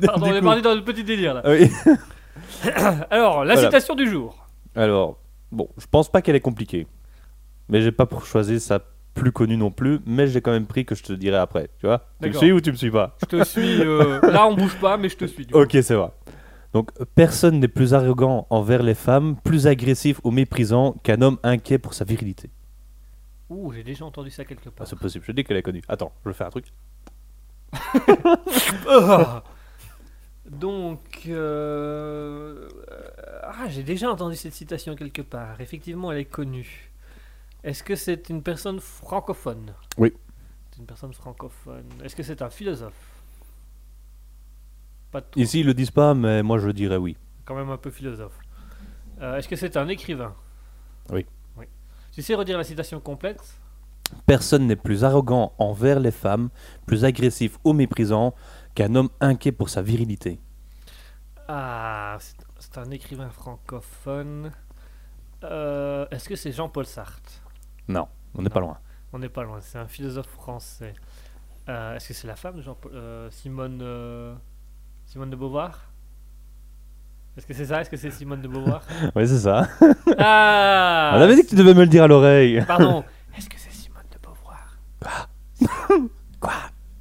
Pardon, 0.07 0.27
Du 0.27 0.33
on 0.33 0.37
est 0.37 0.43
parti 0.43 0.63
dans 0.63 0.75
le 0.75 0.83
petit 0.83 1.05
délire 1.05 1.35
là. 1.35 1.43
Ah 1.45 1.51
oui. 1.51 1.71
Alors, 3.11 3.45
la 3.45 3.55
Voilà. 3.55 3.69
citation 3.69 3.95
du 3.95 4.09
jour. 4.09 4.47
Alors, 4.75 5.19
bon, 5.53 5.69
je 5.77 5.87
pense 5.91 6.11
pas 6.11 6.23
qu'elle 6.23 6.37
est 6.37 6.41
compliquée. 6.41 6.87
Mais 7.69 7.83
j'ai 7.83 7.93
pas 7.93 8.07
pour 8.07 8.25
choisir 8.25 8.61
sa 8.61 8.81
plus 9.15 9.33
connue 9.33 9.57
non 9.57 9.71
plus, 9.71 9.99
mais 10.07 10.27
j'ai 10.29 10.41
quand 10.41 10.53
même 10.53 10.67
pris 10.67 10.85
que 10.87 10.95
je 10.95 11.03
te 11.03 11.13
dirai 11.13 11.37
après. 11.37 11.69
Tu 11.81 11.87
vois 11.87 11.99
Tu 11.99 12.05
me 12.29 12.33
D'accord. 12.33 12.43
suis 12.43 12.53
ou 12.53 12.61
tu 12.61 12.71
me 12.71 12.77
suis 12.77 12.91
pas? 12.91 13.17
Je 13.21 13.27
te 13.27 13.45
suis. 13.45 13.83
euh, 13.83 14.21
Là, 14.23 14.47
on 14.47 14.55
bouge 14.55 14.77
pas, 14.81 14.97
mais 14.97 15.09
je 15.09 15.17
te 15.17 15.25
suis. 15.27 15.45
du 15.45 15.53
coup. 15.53 15.61
Ok, 15.61 15.77
c'est 15.83 15.95
vrai. 15.95 16.09
Donc, 16.73 16.91
personne 17.15 17.61
n'est 17.61 17.69
plus 17.69 17.95
arrogant 17.95 18.47
envers 18.51 18.83
les 18.83 18.95
femmes, 18.95 19.37
plus 19.43 19.67
agressif 19.67 20.21
ou 20.25 20.31
méprisant 20.31 20.93
qu'un 21.03 21.23
homme 21.23 21.39
inquiet 21.43 21.79
pour 21.79 21.95
sa 21.95 22.05
virilité. 22.05 22.51
Ouh, 23.49 23.73
j'ai 23.73 23.83
déjà 23.83 24.05
entendu 24.05 24.31
ça 24.31 24.45
quelque 24.45 24.69
Ah, 24.69 24.73
part. 24.77 24.87
c'est 24.87 24.99
possible, 24.99 25.25
je 25.27 25.33
dis 25.33 25.45
qu'elle 25.45 25.57
est 25.57 25.63
connue. 25.63 25.83
Attends, 25.89 26.13
je 26.25 26.29
vais 26.31 26.35
faire 26.35 26.49
un 26.49 26.51
truc. 26.51 26.67
Ah. 28.89 29.43
Donc, 30.51 31.23
euh, 31.27 32.69
ah, 33.43 33.69
j'ai 33.69 33.83
déjà 33.83 34.11
entendu 34.11 34.35
cette 34.37 34.55
citation 34.55 34.95
quelque 34.97 35.21
part. 35.23 35.61
Effectivement, 35.61 36.11
elle 36.11 36.19
est 36.19 36.25
connue. 36.25 36.91
Est-ce 37.65 37.83
que 37.83 37.95
c'est 37.97 38.29
une 38.31 38.43
personne 38.43 38.81
francophone? 38.81 39.75
Oui. 39.99 40.13
C'est 40.71 40.79
une 40.81 40.87
personne 40.87 41.13
francophone. 41.13 41.85
Est-ce 42.03 42.17
que 42.17 42.23
c'est 42.23 42.41
un 42.41 42.49
philosophe? 42.51 43.18
Pas 45.11 45.21
de 45.21 45.27
tout. 45.31 45.39
Ici, 45.39 45.61
ils 45.61 45.67
le 45.67 45.75
disent 45.75 45.91
pas, 45.91 46.15
mais 46.15 46.43
moi 46.43 46.59
je 46.59 46.71
dirais 46.71 46.97
oui. 46.97 47.17
Quand 47.45 47.55
même 47.55 47.71
un 47.71 47.77
peu 47.79 47.91
philosophe. 47.91 48.39
Euh, 49.21 49.37
Est-ce 49.37 49.49
que 49.49 49.57
c'est 49.57 49.77
un 49.77 49.89
écrivain? 49.89 50.35
Oui. 51.11 51.27
Oui. 51.57 51.67
Tu 52.13 52.23
sais 52.23 52.35
redire 52.35 52.59
la 52.59 52.65
citation 52.65 53.01
complète? 53.01 53.43
Personne 54.27 54.67
n'est 54.67 54.77
plus 54.77 55.05
arrogant 55.05 55.53
envers 55.59 56.01
les 56.01 56.11
femmes, 56.11 56.51
plus 56.87 57.05
agressif 57.05 57.59
ou 57.65 57.73
méprisant 57.73 58.35
qu'un 58.75 58.95
homme 58.95 59.09
inquiet 59.21 59.53
pour 59.53 59.69
sa 59.71 59.83
virilité. 59.83 60.39
Ah, 61.49 62.19
c'est- 62.21 62.37
un 62.79 62.91
écrivain 62.91 63.31
francophone. 63.31 64.53
Euh, 65.43 66.07
Est-ce 66.11 66.29
que 66.29 66.37
c'est 66.37 66.53
Jean-Paul 66.53 66.85
Sartre? 66.87 67.43
Non, 67.89 68.09
on 68.35 68.43
n'est 68.43 68.51
pas 68.51 68.61
loin. 68.61 68.79
On 69.13 69.19
n'est 69.19 69.29
pas 69.31 69.43
loin, 69.43 69.61
c'est 69.61 69.79
un 69.79 69.89
philosophe 69.89 70.29
français. 70.29 70.93
Euh, 71.69 71.97
Est-ce 71.97 72.09
que 72.09 72.15
c'est 72.15 72.27
la 72.27 72.37
femme 72.37 72.57
de 72.57 72.63
Jean-Paul? 72.63 72.93
Simone, 73.31 73.81
Simone 75.09 75.31
de 75.31 75.37
Beauvoir? 75.37 75.91
Est-ce 77.35 77.47
que 77.47 77.55
c'est 77.55 77.65
ça? 77.65 77.81
Est-ce 77.81 77.89
que 77.89 77.97
c'est 77.97 78.11
Simone 78.11 78.43
de 78.43 78.49
Beauvoir? 78.49 78.83
Oui, 79.17 79.27
c'est 79.27 79.39
ça. 79.39 79.67
Ah 80.19 81.15
on 81.17 81.21
avait 81.23 81.35
dit 81.35 81.45
que 81.45 81.49
tu 81.49 81.55
devais 81.55 81.73
me 81.73 81.81
le 81.81 81.87
dire 81.87 82.03
à 82.03 82.07
l'oreille. 82.07 82.63
Pardon. 82.69 83.03
Est-ce 83.35 83.49
que 83.49 83.57
c'est 83.57 83.73
Simone 83.73 84.03
de 84.13 84.19
Beauvoir? 84.19 84.79
Quoi? 86.39 86.53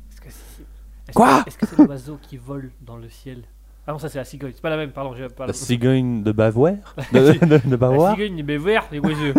Est-ce 0.09 0.21
que 0.21 0.29
c'est 0.29 1.13
Quoi? 1.13 1.43
Est-ce 1.45 1.57
que 1.57 1.65
c'est 1.65 1.83
l'oiseau 1.85 2.17
qui 2.21 2.37
vole 2.37 2.71
dans 2.79 2.95
le 2.95 3.09
ciel? 3.09 3.43
Ah 3.85 3.91
non, 3.91 3.99
ça 3.99 4.07
c'est 4.07 4.19
la 4.19 4.23
cigogne. 4.23 4.53
C'est 4.55 4.61
pas 4.61 4.69
la 4.69 4.77
même, 4.77 4.91
pardon. 4.91 5.13
pas 5.35 5.47
La 5.47 5.51
cigogne 5.51 6.23
de 6.23 6.31
Bavière? 6.31 6.95
De, 7.11 7.19
de, 7.19 7.57
de 7.57 7.71
La 7.71 7.75
Bavière 7.77 8.11
cigogne, 8.11 8.39
est 8.39 8.57
vert, 8.57 8.85
les 8.89 8.99
oiseaux. 8.99 9.33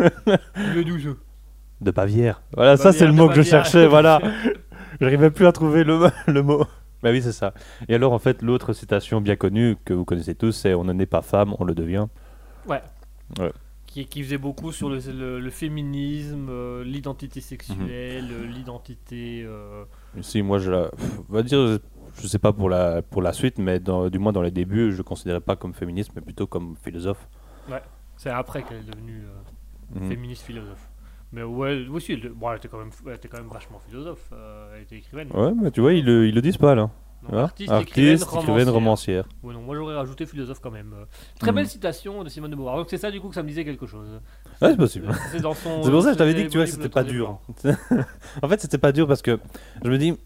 Le 0.74 0.84
douze. 0.84 1.16
De 1.80 1.90
Bavière. 1.90 2.42
Voilà, 2.54 2.76
ça 2.76 2.92
c'est 2.92 3.06
le 3.06 3.12
de 3.12 3.16
mot 3.16 3.30
que 3.30 3.36
je 3.36 3.42
cherchais, 3.42 3.86
voilà. 3.86 4.20
J'arrivais 5.00 5.30
plus 5.30 5.46
à 5.46 5.52
trouver 5.52 5.84
le, 5.84 6.10
le 6.26 6.42
mot. 6.42 6.66
Bah 7.02 7.10
oui, 7.10 7.22
c'est 7.22 7.32
ça. 7.32 7.54
Et 7.88 7.94
alors, 7.94 8.12
en 8.12 8.18
fait, 8.18 8.42
l'autre 8.42 8.72
citation 8.72 9.20
bien 9.20 9.36
connue 9.36 9.76
que 9.84 9.94
vous 9.94 10.04
connaissez 10.04 10.34
tous, 10.34 10.52
c'est 10.52 10.74
On 10.74 10.84
ne 10.84 10.92
naît 10.92 11.06
pas 11.06 11.22
femme, 11.22 11.54
on 11.58 11.64
le 11.64 11.74
devient. 11.74 12.06
Ouais. 12.66 12.82
Ouais. 13.38 13.52
Qui, 13.86 14.04
qui 14.06 14.22
faisait 14.22 14.36
beaucoup 14.38 14.70
sur 14.72 14.90
le, 14.90 14.98
le- 14.98 15.40
le 15.40 15.50
féminisme, 15.50 16.48
euh, 16.50 16.84
l'identité 16.84 17.40
sexuelle, 17.40 18.24
Mhm. 18.24 18.30
euh, 18.32 18.46
l'identité. 18.46 19.44
euh, 19.46 19.84
Si, 20.20 20.42
moi, 20.42 20.58
je 20.58 20.70
la. 20.70 20.90
On 21.30 21.32
va 21.32 21.42
dire, 21.42 21.78
je 22.20 22.26
sais 22.26 22.38
pas 22.38 22.52
pour 22.52 22.68
la, 22.68 23.00
pour 23.02 23.22
la 23.22 23.32
suite, 23.32 23.58
mais 23.58 23.78
dans- 23.80 24.08
du 24.10 24.18
moins 24.18 24.32
dans 24.32 24.42
les 24.42 24.50
débuts, 24.50 24.92
je 24.92 24.98
ne 24.98 25.02
considérais 25.02 25.40
pas 25.40 25.56
comme 25.56 25.72
féministe, 25.74 26.10
mais 26.14 26.20
plutôt 26.20 26.46
comme 26.46 26.74
philosophe. 26.82 27.28
C'est 28.16 28.30
après 28.30 28.62
qu'elle 28.64 28.78
est 28.78 28.90
devenue 28.90 29.22
euh, 29.24 30.00
Mhm. 30.00 30.08
féministe 30.08 30.42
philosophe. 30.42 30.88
Mais 31.32 31.42
ouais, 31.42 31.86
aussi, 31.88 32.12
elle, 32.12 32.30
bon, 32.30 32.50
elle, 32.50 32.56
était 32.56 32.68
quand 32.68 32.78
même, 32.78 32.90
elle 33.06 33.14
était 33.14 33.28
quand 33.28 33.38
même 33.38 33.48
vachement 33.52 33.78
philosophe. 33.86 34.30
euh, 34.32 34.74
elle 34.76 34.82
était 34.82 34.96
écrivaine. 34.96 35.28
Ouais, 35.32 35.52
mais 35.60 35.70
tu 35.70 35.80
vois, 35.80 35.92
ils 35.92 36.04
le, 36.04 36.26
ils 36.26 36.34
le 36.34 36.40
disent 36.40 36.56
pas 36.56 36.74
là. 36.74 36.90
Non, 37.22 37.36
Hein 37.36 37.42
artiste, 37.42 37.72
écrivaine, 37.80 38.12
Artiste, 38.22 38.36
écrivaine, 38.36 38.68
romancière. 38.68 39.28
Ouais, 39.42 39.52
non, 39.52 39.60
moi 39.60 39.74
j'aurais 39.76 39.96
rajouté 39.96 40.24
philosophe 40.24 40.60
quand 40.60 40.70
même. 40.70 40.94
Euh, 40.94 41.04
Très 41.40 41.50
Mhm. 41.50 41.56
belle 41.56 41.66
citation 41.68 42.22
de 42.22 42.28
Simone 42.28 42.50
de 42.52 42.56
Beauvoir. 42.56 42.76
Donc 42.76 42.86
c'est 42.88 42.96
ça 42.96 43.10
du 43.10 43.20
coup 43.20 43.28
que 43.28 43.34
ça 43.34 43.42
me 43.42 43.48
disait 43.48 43.64
quelque 43.64 43.86
chose. 43.86 44.08
Ouais, 44.62 44.70
c'est 44.70 44.76
possible. 44.76 45.08
C'est 45.32 45.40
dans 45.40 45.52
son. 45.52 45.82
C'est 45.84 45.90
pour 45.90 46.00
ça 46.02 46.08
que 46.10 46.14
je 46.14 46.18
t'avais 46.18 46.34
dit 46.34 46.44
que 46.44 46.48
tu 46.48 46.58
vois, 46.58 46.66
c'était 46.68 46.88
pas 46.88 47.02
dur. 47.04 47.40
En 48.42 48.48
fait, 48.48 48.60
c'était 48.60 48.78
pas 48.78 48.92
dur 48.92 49.06
parce 49.08 49.20
que 49.20 49.38
je 49.84 49.90
me 49.90 49.98
dis, 49.98 50.16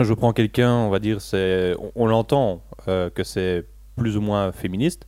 je 0.00 0.12
prends 0.14 0.32
quelqu'un, 0.32 0.72
on 0.72 0.90
va 0.90 0.98
dire, 0.98 1.20
c'est, 1.20 1.74
on, 1.78 1.92
on 1.94 2.06
l'entend 2.06 2.62
euh, 2.88 3.10
que 3.10 3.24
c'est 3.24 3.66
plus 3.96 4.16
ou 4.16 4.20
moins 4.20 4.52
féministe. 4.52 5.06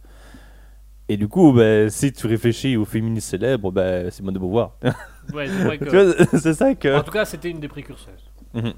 Et 1.09 1.17
du 1.17 1.29
coup, 1.29 1.53
ben, 1.53 1.89
si 1.89 2.13
tu 2.13 2.27
réfléchis 2.27 2.77
aux 2.77 2.85
féministes 2.85 3.29
célèbres, 3.31 3.71
ben, 3.71 4.11
Simone 4.11 4.35
de 4.35 4.39
Beauvoir. 4.39 4.73
Ouais, 5.35 5.49
c'est 5.49 5.65
vrai 5.65 5.79
tu 5.79 5.85
que. 5.87 5.91
vois, 6.25 6.39
c'est 6.41 6.55
ça 6.55 6.75
que. 6.77 6.97
En 6.99 7.03
tout 7.03 7.11
cas, 7.11 7.25
c'était 7.25 7.51
une 7.51 7.59
des 7.59 7.67
précurseuses. 7.67 8.31
Mhm. 8.55 8.75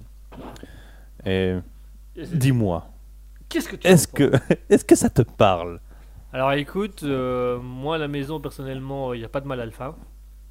Et 1.27 1.57
dis-moi, 2.33 2.87
Qu'est-ce 3.51 3.69
que 3.69 3.77
tu 3.77 3.87
est-ce 3.87 4.09
que, 4.87 4.95
ça 4.95 5.11
te 5.11 5.21
parle? 5.23 5.81
Alors 6.33 6.53
écoute, 6.53 7.03
euh, 7.03 7.59
moi 7.61 7.97
à 7.97 7.99
la 7.99 8.09
maison 8.09 8.41
personnellement, 8.41 9.13
il 9.15 9.19
n'y 9.21 9.25
a 9.27 9.29
pas 9.29 9.41
de 9.43 9.47
mâle 9.47 9.61
alpha. 9.61 9.95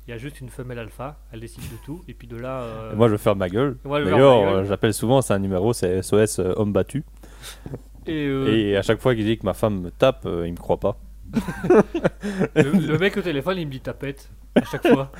Il 0.07 0.11
y 0.11 0.13
a 0.13 0.17
juste 0.17 0.39
une 0.39 0.49
femelle 0.49 0.80
alpha, 0.80 1.17
elle 1.34 1.39
décide 1.39 1.63
de 1.63 1.78
tout. 1.84 2.03
Et 2.07 2.13
puis 2.13 2.28
de 2.28 2.38
là. 2.38 2.61
euh, 2.61 2.95
Moi, 2.95 3.09
je 3.09 3.17
faire 3.17 3.36
ma 3.36 3.49
gueule. 3.49 3.78
D'ailleurs, 3.84 4.47
euh, 4.47 4.63
j'appelle 4.65 4.93
souvent, 4.93 5.21
c'est 5.21 5.34
un 5.34 5.39
numéro, 5.39 5.73
c'est 5.73 6.01
SOS 6.01 6.39
euh, 6.39 6.53
homme 6.57 6.71
battu. 6.73 7.03
Et, 8.05 8.25
Et 8.69 8.78
à 8.78 8.84
chaque 8.84 9.01
fois 9.01 9.15
qu'il 9.15 9.25
dit 9.25 9.38
que 9.38 9.45
ma 9.45 9.53
femme 9.53 9.82
me 9.82 9.91
tape, 9.91 10.25
il 10.45 10.51
me 10.51 10.57
croit 10.57 10.80
pas. 10.80 10.97
Le, 12.55 12.88
le 12.88 12.97
mec 12.97 13.17
au 13.17 13.21
téléphone, 13.21 13.57
il 13.57 13.65
me 13.67 13.71
dit 13.71 13.80
tapette 13.82 14.30
à 14.55 14.63
chaque 14.63 14.88
fois. 14.88 15.11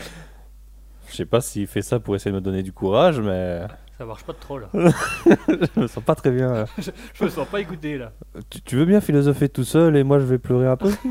Je 1.10 1.16
sais 1.16 1.26
pas 1.26 1.41
s'il 1.41 1.68
fait 1.68 1.82
ça 1.82 1.99
pour 1.99 2.16
essayer 2.16 2.32
de 2.32 2.36
me 2.36 2.41
donner 2.41 2.64
du 2.64 2.74
courage, 2.74 3.20
mais 3.20 3.62
Ça 3.97 4.05
marche 4.05 4.24
pas 4.24 4.34
de 4.34 4.38
trop 4.39 4.60
là. 4.60 4.68
je 4.74 5.80
me 5.80 5.88
sens 5.88 6.03
pas 6.03 6.16
très 6.16 6.32
bien. 6.32 6.66
Je 7.14 7.24
me 7.24 7.30
sens 7.30 7.47
pas 7.47 7.60
écouté 7.62 7.97
là. 7.97 8.12
Tu, 8.49 8.62
tu 8.62 8.76
veux 8.76 8.86
bien 8.86 9.01
philosopher 9.01 9.49
tout 9.49 9.64
seul 9.64 9.95
et 9.95 10.03
moi 10.03 10.20
je 10.20 10.26
vais 10.26 10.38
pleurer 10.38 10.68
un 10.68 10.76
peu 10.78 10.91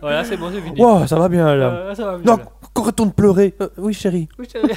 voilà, 0.00 0.24
c'est 0.24 0.36
bon, 0.36 0.50
c'est 0.52 0.60
fini. 0.60 0.80
Wow, 0.80 1.06
ça 1.06 1.16
va 1.18 1.28
bien 1.28 1.54
là. 1.54 1.70
Euh, 1.70 1.94
ça 1.94 2.04
va 2.04 2.18
mieux, 2.18 2.24
non, 2.24 2.38
qu'on 2.74 2.82
retourne 2.82 3.12
pleurer. 3.12 3.54
Euh, 3.60 3.68
oui, 3.78 3.94
chérie. 3.94 4.28
Oui, 4.38 4.46
chérie. 4.50 4.72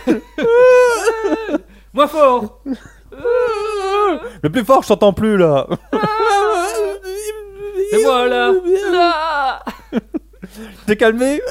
Moins 1.93 2.07
fort 2.07 2.63
Le 4.43 4.49
plus 4.49 4.64
fort, 4.66 4.84
je 4.84 4.88
t'entends 4.89 5.14
plus 5.14 5.38
là. 5.38 5.68
C'est 7.91 8.03
moi 8.03 8.28
là 8.28 8.51
Là 8.91 9.64
T'es 10.88 10.95
calmé? 10.97 11.41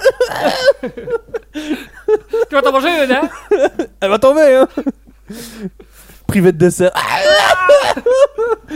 Tu 1.52 2.54
vas 2.54 2.62
t'en 2.62 2.72
manger 2.72 3.04
une, 3.04 3.12
hein? 3.12 3.28
Elle 4.00 4.10
va 4.10 4.18
tomber, 4.18 4.54
hein. 4.56 4.68
Privé 6.26 6.52
de 6.52 6.58
dessert. 6.58 6.92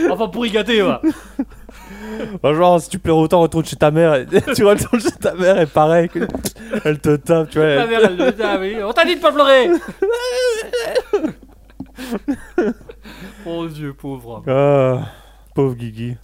Enfin, 0.09 0.27
pour 0.27 0.45
y 0.45 0.51
gâter, 0.51 0.81
va. 0.81 1.01
Bah, 2.41 2.53
genre, 2.53 2.79
si 2.81 2.89
tu 2.89 2.99
pleures 2.99 3.17
autant, 3.17 3.39
retourne 3.41 3.65
chez 3.65 3.75
ta 3.75 3.91
mère. 3.91 4.15
et- 4.15 4.25
tu 4.55 4.63
retournes 4.65 4.99
chez 5.01 5.11
ta 5.11 5.33
mère 5.33 5.59
et 5.59 5.65
pareil. 5.65 6.09
que- 6.09 6.27
Elle 6.83 6.99
te 6.99 7.15
tape, 7.17 7.49
tu 7.49 7.59
vois. 7.59 7.67
Ta 7.67 7.83
elle- 7.83 7.89
mère, 7.89 7.99
elle 8.05 8.17
le 8.17 8.31
dit, 8.31 8.41
ah 8.43 8.57
oui. 8.59 8.77
On 8.83 8.91
t'a 8.93 9.05
dit 9.05 9.15
de 9.15 9.21
pas 9.21 9.31
pleurer 9.31 9.69
Oh 13.45 13.67
Dieu, 13.67 13.93
pauvre. 13.93 14.43
Ah, 14.47 15.07
pauvre 15.53 15.75
Guigui. 15.75 16.17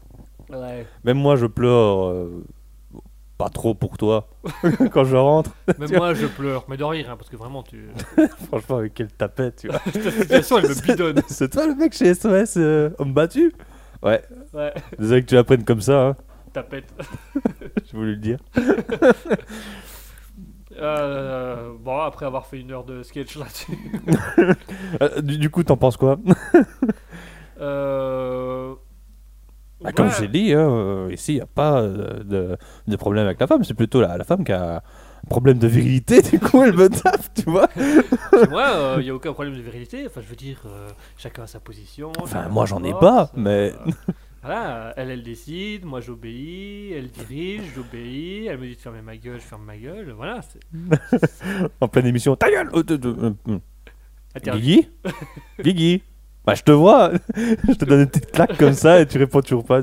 Ouais. 0.50 0.86
Même 1.04 1.18
moi, 1.18 1.36
je 1.36 1.46
pleure. 1.46 2.08
euh, 2.10 2.44
pas 3.38 3.50
trop 3.50 3.74
pour 3.74 3.98
toi. 3.98 4.28
Quand 4.92 5.04
je 5.04 5.16
rentre. 5.16 5.52
Même 5.80 5.92
moi, 5.96 6.14
je 6.14 6.28
pleure. 6.28 6.66
Mais 6.68 6.78
de 6.78 6.84
rire, 6.84 7.10
hein, 7.10 7.16
parce 7.18 7.30
que 7.30 7.36
vraiment, 7.36 7.64
tu... 7.64 7.90
Franchement, 8.48 8.78
avec 8.78 8.94
quelle 8.94 9.12
tapette, 9.12 9.58
tu 9.62 9.68
vois. 9.68 9.80
Cette 9.92 10.12
situation, 10.14 10.58
elle 10.60 10.70
me 10.70 10.82
bidonne. 10.82 11.22
C'est 11.28 11.50
toi 11.52 11.66
le 11.68 11.76
mec 11.76 11.94
chez 11.94 12.14
SOS 12.14 12.58
euh, 12.58 12.90
Homme 13.00 13.14
battu 13.14 13.52
Ouais. 14.04 14.22
Ouais, 14.54 14.74
Désolé 15.00 15.22
que 15.22 15.28
tu 15.28 15.36
l'apprennes 15.36 15.64
comme 15.64 15.82
ça, 15.82 16.08
hein. 16.08 16.16
tapette. 16.54 16.92
J'ai 17.86 17.98
voulu 17.98 18.12
le 18.12 18.18
dire. 18.18 18.40
Euh, 20.80 21.74
bon, 21.80 22.00
après 22.00 22.26
avoir 22.26 22.48
fait 22.48 22.60
une 22.60 22.72
heure 22.72 22.84
de 22.86 23.04
sketch 23.04 23.38
là-dessus. 23.38 23.78
Euh, 25.02 25.22
du, 25.22 25.38
du 25.38 25.50
coup, 25.50 25.64
t'en 25.64 25.78
penses 25.78 25.98
quoi? 25.98 26.18
Euh... 27.62 28.76
Bah, 29.82 29.92
Comme 29.94 30.08
ouais. 30.08 30.14
j'ai 30.20 30.28
dit, 30.28 30.54
hein, 30.54 30.70
euh, 30.70 31.10
ici, 31.12 31.34
il 31.34 31.36
n'y 31.36 31.42
a 31.42 31.48
pas 31.48 31.82
euh, 31.82 32.24
de, 32.24 32.58
de 32.88 32.96
problème 32.96 33.26
avec 33.26 33.40
la 33.40 33.48
femme. 33.48 33.64
C'est 33.64 33.74
plutôt 33.74 34.00
la, 34.00 34.16
la 34.16 34.24
femme 34.24 34.44
qui 34.44 34.52
a 34.52 34.76
un 34.78 35.28
problème 35.30 35.58
de 35.58 35.68
virilité. 35.68 36.22
Du 36.32 36.40
coup, 36.40 36.62
elle 36.64 36.74
me 36.74 36.88
tape, 36.88 37.34
tu 37.34 37.50
vois. 37.50 37.68
Chez 37.76 38.48
moi, 38.50 38.96
il 39.00 39.04
n'y 39.04 39.10
a 39.10 39.16
aucun 39.16 39.34
problème 39.34 39.56
de 39.56 39.62
vérité. 39.62 40.04
Enfin, 40.06 40.22
je 40.22 40.28
veux 40.28 40.36
dire, 40.36 40.62
euh, 40.68 40.88
chacun 41.18 41.44
a 41.44 41.48
sa 41.48 41.60
position. 41.60 42.12
Enfin, 42.20 42.48
moi, 42.50 42.68
j'en 42.68 42.84
ai 42.84 42.94
pas, 42.94 43.24
euh, 43.24 43.38
mais- 43.38 43.74
voilà, 44.44 44.94
elle, 44.98 45.10
elle 45.10 45.24
décide, 45.24 45.84
moi 45.86 46.00
j'obéis, 46.00 46.94
elle 46.94 47.10
dirige, 47.10 47.64
j'obéis, 47.76 48.46
elle 48.48 48.60
me 48.60 48.68
dit 48.68 48.76
de 48.76 48.80
fermer 48.82 49.02
ma 49.02 49.18
gueule, 49.18 49.40
je 49.40 49.46
ferme 49.46 49.64
ma 49.66 49.78
gueule. 49.78 50.12
Voilà, 50.12 50.42
En 51.82 51.88
pleine 51.88 52.06
émission. 52.06 52.36
Ta 52.36 52.52
gueule 52.52 52.70
euh, 52.76 53.34
interdit. 54.36 54.62
Guigui? 54.62 54.90
Guigui? 55.64 56.04
Bah, 56.46 56.56
je 56.56 56.64
te 56.64 56.72
vois. 56.72 57.12
je 57.36 57.74
te 57.74 57.86
donne 57.86 58.02
une 58.02 58.08
petite 58.08 58.32
claque 58.32 58.58
comme 58.58 58.74
ça 58.74 59.00
et 59.02 59.06
tu 59.06 59.18
réponds 59.18 59.42
toujours 59.42 59.66
pas. 59.66 59.82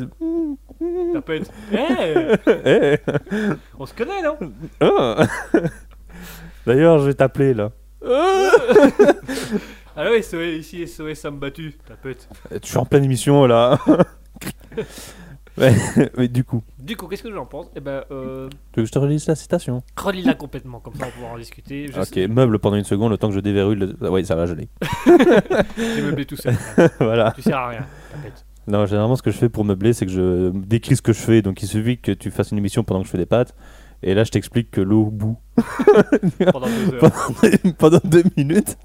Tapette. 1.13 1.51
Eh, 1.73 2.37
Eh, 2.65 2.97
on 3.79 3.87
se 3.87 3.95
connaît, 3.95 4.23
non? 4.23 4.37
Ah. 4.81 5.27
D'ailleurs, 6.67 6.99
je 6.99 7.07
vais 7.07 7.15
t'appeler 7.15 7.55
là. 7.55 7.71
Ah 9.97 10.07
oui, 10.13 10.23
SOS, 10.23 10.59
ici, 10.59 10.87
SOS, 10.87 11.15
ça 11.15 11.31
me 11.31 11.39
battu. 11.39 11.75
Tapette. 11.87 12.29
Je 12.51 12.67
suis 12.67 12.77
en 12.77 12.85
pleine 12.85 13.05
émission 13.05 13.47
là. 13.47 13.79
Ouais, 15.59 15.75
mais 16.17 16.29
du 16.29 16.45
coup, 16.45 16.63
Du 16.79 16.97
coup, 16.97 17.07
qu'est-ce 17.09 17.23
que 17.23 17.33
j'en 17.33 17.47
pense? 17.47 17.67
Eh 17.77 17.81
ben, 17.81 18.03
euh, 18.11 18.49
tu 18.73 18.81
veux 18.81 18.83
que 18.83 18.87
je 18.87 18.93
te 18.93 18.99
relise 18.99 19.27
la 19.27 19.35
citation? 19.35 19.83
relis-la 19.97 20.35
complètement, 20.35 20.81
comme 20.81 20.95
ça 20.95 21.07
on 21.07 21.11
pouvoir 21.11 21.33
en 21.33 21.39
discuter. 21.39 21.89
Je 21.93 21.99
Ok, 21.99 22.07
sais- 22.15 22.29
meuble 22.29 22.59
pendant 22.59 22.77
une 22.77 22.85
seconde, 22.85 23.11
le 23.11 23.19
temps 23.19 23.29
que 23.29 23.35
je 23.35 23.41
déverrouille 23.41 23.77
le. 23.77 23.97
Ah 24.03 24.11
Ouais, 24.11 24.25
ça 24.25 24.35
va, 24.35 24.47
je 24.47 24.55
l'ai. 24.55 24.69
J'ai 25.77 26.03
meublé 26.03 26.25
tout 26.27 26.37
seul. 26.37 26.55
voilà. 27.01 27.33
tu 27.35 27.43
sers 27.43 27.57
à 27.57 27.69
rien, 27.69 27.87
tapette. 28.13 28.45
Non, 28.67 28.85
généralement, 28.87 29.17
ce 29.17 29.23
que 29.23 29.31
je 29.31 29.39
fais 29.39 29.49
pour 29.49 29.65
meubler, 29.65 29.93
c'est 29.95 30.05
que 30.05 30.13
je 30.13 30.51
décris 30.51 30.97
ce 30.97 31.03
que 31.03 31.13
je 31.15 31.21
fais. 31.21 31.41
Donc, 31.43 31.63
il 31.63 31.67
suffit 31.67 31.97
que 31.99 32.13
tu 32.13 32.31
fasses 32.31 32.51
une 32.53 32.59
émission 32.59 32.85
pendant 32.85 33.01
que 33.01 33.07
je 33.07 33.11
fais 33.11 33.19
des 33.19 33.25
pâtes. 33.27 33.55
Et 34.03 34.13
là, 34.15 34.25
je 34.25 34.31
t'explique 34.31 34.71
que 34.71 34.81
l'eau 34.83 35.07
bout 35.07 35.39
Pendant 36.53 36.67
deux 36.69 36.95
heures. 36.95 37.13
pendant 37.79 38.01
deux 38.05 38.23
minutes. 38.37 38.77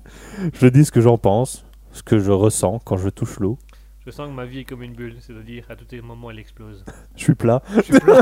Je 0.54 0.68
dis 0.68 0.86
ce 0.86 0.92
que 0.92 1.02
j'en 1.02 1.18
pense, 1.18 1.66
ce 1.92 2.02
que 2.02 2.18
je 2.18 2.32
ressens 2.32 2.80
quand 2.86 2.98
je 2.98 3.10
touche 3.10 3.40
l'eau. 3.40 3.58
Je 4.06 4.12
sens 4.12 4.28
que 4.28 4.34
ma 4.34 4.46
vie 4.46 4.60
est 4.60 4.66
comme 4.66 4.84
une 4.84 4.94
bulle, 4.94 5.16
c'est-à-dire 5.22 5.66
à 5.70 5.78
tout 5.78 5.86
moment 6.04 6.30
elle 6.30 6.40
explose. 6.40 6.84
Je 7.16 7.24
suis 7.24 7.36
plat. 7.36 7.62
Je 7.76 7.82
suis 7.82 8.00
plat. 8.00 8.22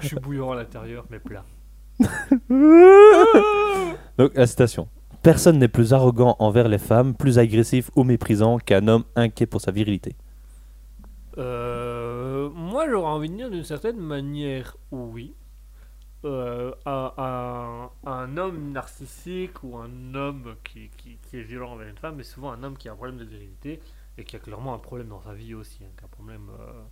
Je 0.00 0.06
suis 0.06 0.16
bouillant 0.16 0.50
à 0.50 0.56
l'intérieur, 0.56 1.06
mais 1.10 1.20
plat. 1.20 1.44
Donc, 4.18 4.34
la 4.34 4.46
citation. 4.46 4.88
Personne 5.22 5.58
n'est 5.58 5.68
plus 5.68 5.92
arrogant 5.92 6.36
envers 6.38 6.68
les 6.68 6.78
femmes, 6.78 7.14
plus 7.14 7.38
agressif 7.38 7.90
ou 7.96 8.04
méprisant 8.04 8.58
qu'un 8.58 8.88
homme 8.88 9.04
inquiet 9.14 9.46
pour 9.46 9.60
sa 9.60 9.70
virilité. 9.70 10.16
Euh, 11.36 12.50
moi, 12.50 12.88
j'aurais 12.88 13.10
envie 13.10 13.30
de 13.30 13.36
dire 13.36 13.50
d'une 13.50 13.64
certaine 13.64 13.98
manière, 13.98 14.76
oui. 14.90 15.34
Euh, 16.24 16.72
un, 16.84 18.36
homme 18.36 18.72
narcissique 18.72 19.62
ou 19.62 19.76
un 19.78 20.14
homme 20.14 20.56
qui, 20.64 20.90
qui- 20.96 21.16
qui 21.22 21.36
est 21.38 21.42
violent 21.42 21.72
envers 21.72 21.88
une 21.88 21.96
femme, 21.96 22.16
mais 22.16 22.24
souvent 22.24 22.50
un 22.50 22.62
homme 22.64 22.76
qui 22.76 22.88
a 22.88 22.92
un 22.92 22.96
problème 22.96 23.18
de 23.18 23.24
virilité 23.24 23.80
et 24.16 24.24
qui 24.24 24.34
a 24.36 24.40
clairement 24.40 24.74
un 24.74 24.78
problème 24.78 25.08
dans 25.08 25.20
sa 25.22 25.34
vie 25.34 25.54
aussi. 25.54 25.84
hein, 25.84 25.90
qui 25.96 26.02
a 26.02 26.06
un 26.06 26.10
problème. 26.10 26.48
euh. 26.58 26.82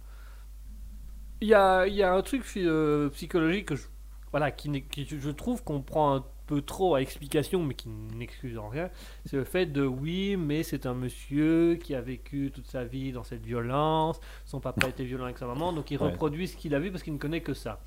Il 1.41 1.49
y, 1.49 1.55
a, 1.55 1.87
il 1.87 1.95
y 1.95 2.03
a 2.03 2.15
un 2.15 2.23
truc 2.23 2.45
euh, 2.57 3.11
psychologique 3.11 3.67
que 3.67 3.77
je, 3.77 3.83
voilà, 4.31 4.51
qui, 4.51 4.71
je 5.07 5.31
trouve 5.31 5.63
qu'on 5.63 5.83
prend 5.83 6.15
un 6.17 6.25
peu 6.47 6.63
trop 6.63 6.95
à 6.95 7.03
explication, 7.03 7.63
mais 7.63 7.75
qui 7.75 7.89
n'excuse 7.89 8.57
en 8.57 8.69
rien. 8.69 8.91
C'est 9.27 9.37
le 9.37 9.45
fait 9.45 9.67
de 9.67 9.85
oui, 9.85 10.37
mais 10.37 10.63
c'est 10.63 10.87
un 10.87 10.95
monsieur 10.95 11.75
qui 11.83 11.95
a 11.95 12.01
vécu 12.01 12.51
toute 12.55 12.67
sa 12.69 12.85
vie 12.85 13.13
dans 13.13 13.25
cette 13.25 13.45
violence 13.45 14.19
son 14.47 14.61
papa 14.61 14.89
était 14.89 15.05
violent 15.05 15.25
avec 15.25 15.39
sa 15.39 15.47
maman, 15.47 15.73
donc 15.73 15.91
il 15.91 15.99
Ouais. 15.99 16.05
reproduit 16.05 16.49
ce 16.49 16.57
qu'il 16.57 16.75
a 16.75 16.79
vu 16.79 16.91
parce 16.91 17.03
qu'il 17.03 17.13
ne 17.13 17.19
connaît 17.19 17.43
que 17.43 17.53
ça. 17.55 17.81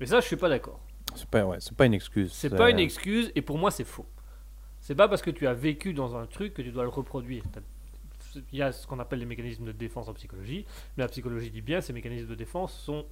Et 0.00 0.06
ça, 0.06 0.20
je 0.20 0.26
suis 0.26 0.36
pas 0.36 0.48
d'accord. 0.48 0.80
C'est 1.14 1.28
pas, 1.28 1.44
ouais, 1.44 1.58
c'est 1.60 1.76
pas 1.76 1.86
une 1.86 1.94
excuse. 1.94 2.32
C'est 2.32 2.50
pas 2.50 2.70
une 2.70 2.78
excuse 2.80 3.30
et 3.34 3.42
pour 3.42 3.58
moi, 3.58 3.70
c'est 3.70 3.84
faux. 3.84 4.06
C'est 4.80 4.94
pas 4.94 5.08
parce 5.08 5.22
que 5.22 5.30
tu 5.30 5.46
as 5.46 5.54
vécu 5.54 5.94
dans 5.94 6.16
un 6.16 6.26
truc 6.26 6.54
que 6.54 6.62
tu 6.62 6.70
dois 6.70 6.82
le 6.82 6.88
reproduire. 6.90 7.44
T'as- 7.52 7.60
Il 8.52 8.58
y 8.58 8.62
a 8.62 8.72
ce 8.72 8.86
qu'on 8.88 8.98
appelle 8.98 9.20
les 9.20 9.26
mécanismes 9.26 9.64
de 9.66 9.72
défense 9.72 10.08
en 10.08 10.14
psychologie, 10.14 10.66
mais 10.96 11.04
la 11.04 11.08
psychologie 11.08 11.50
dit 11.52 11.60
bien 11.60 11.80
ces 11.80 11.92
mécanismes 11.92 12.26
de 12.26 12.34
défense 12.34 12.72
sont 12.76 13.06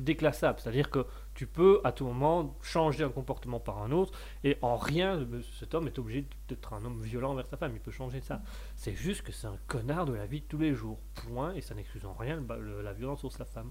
déclassables, 0.00 0.58
c'est-à-dire 0.60 0.90
que 0.90 1.06
tu 1.34 1.46
peux 1.46 1.80
à 1.84 1.92
tout 1.92 2.04
moment 2.04 2.56
changer 2.62 3.04
un 3.04 3.08
comportement 3.08 3.60
par 3.60 3.82
un 3.82 3.92
autre 3.92 4.12
et 4.42 4.56
en 4.62 4.76
rien 4.76 5.16
le- 5.16 5.42
cet 5.60 5.74
homme 5.74 5.86
est 5.86 5.98
obligé 6.00 6.24
d'être 6.48 6.72
un 6.72 6.84
homme 6.84 7.00
violent 7.02 7.30
envers 7.32 7.46
sa 7.46 7.56
femme, 7.56 7.70
il 7.74 7.80
peut 7.80 7.92
changer 7.92 8.20
ça. 8.20 8.42
C'est 8.76 8.94
juste 8.96 9.22
que 9.22 9.30
c'est 9.30 9.46
un 9.46 9.58
connard 9.68 10.06
de 10.06 10.12
la 10.14 10.26
vie 10.26 10.40
de 10.40 10.46
tous 10.46 10.58
les 10.58 10.74
jours, 10.74 10.98
point, 11.28 11.54
et 11.54 11.60
ça 11.60 11.74
n'excuse 11.76 12.04
en 12.04 12.14
rien 12.14 12.34
le 12.36 12.42
ba- 12.42 12.56
le- 12.56 12.82
la 12.82 12.92
violence 12.92 13.20
sur 13.20 13.30
sa 13.30 13.44
femme. 13.44 13.70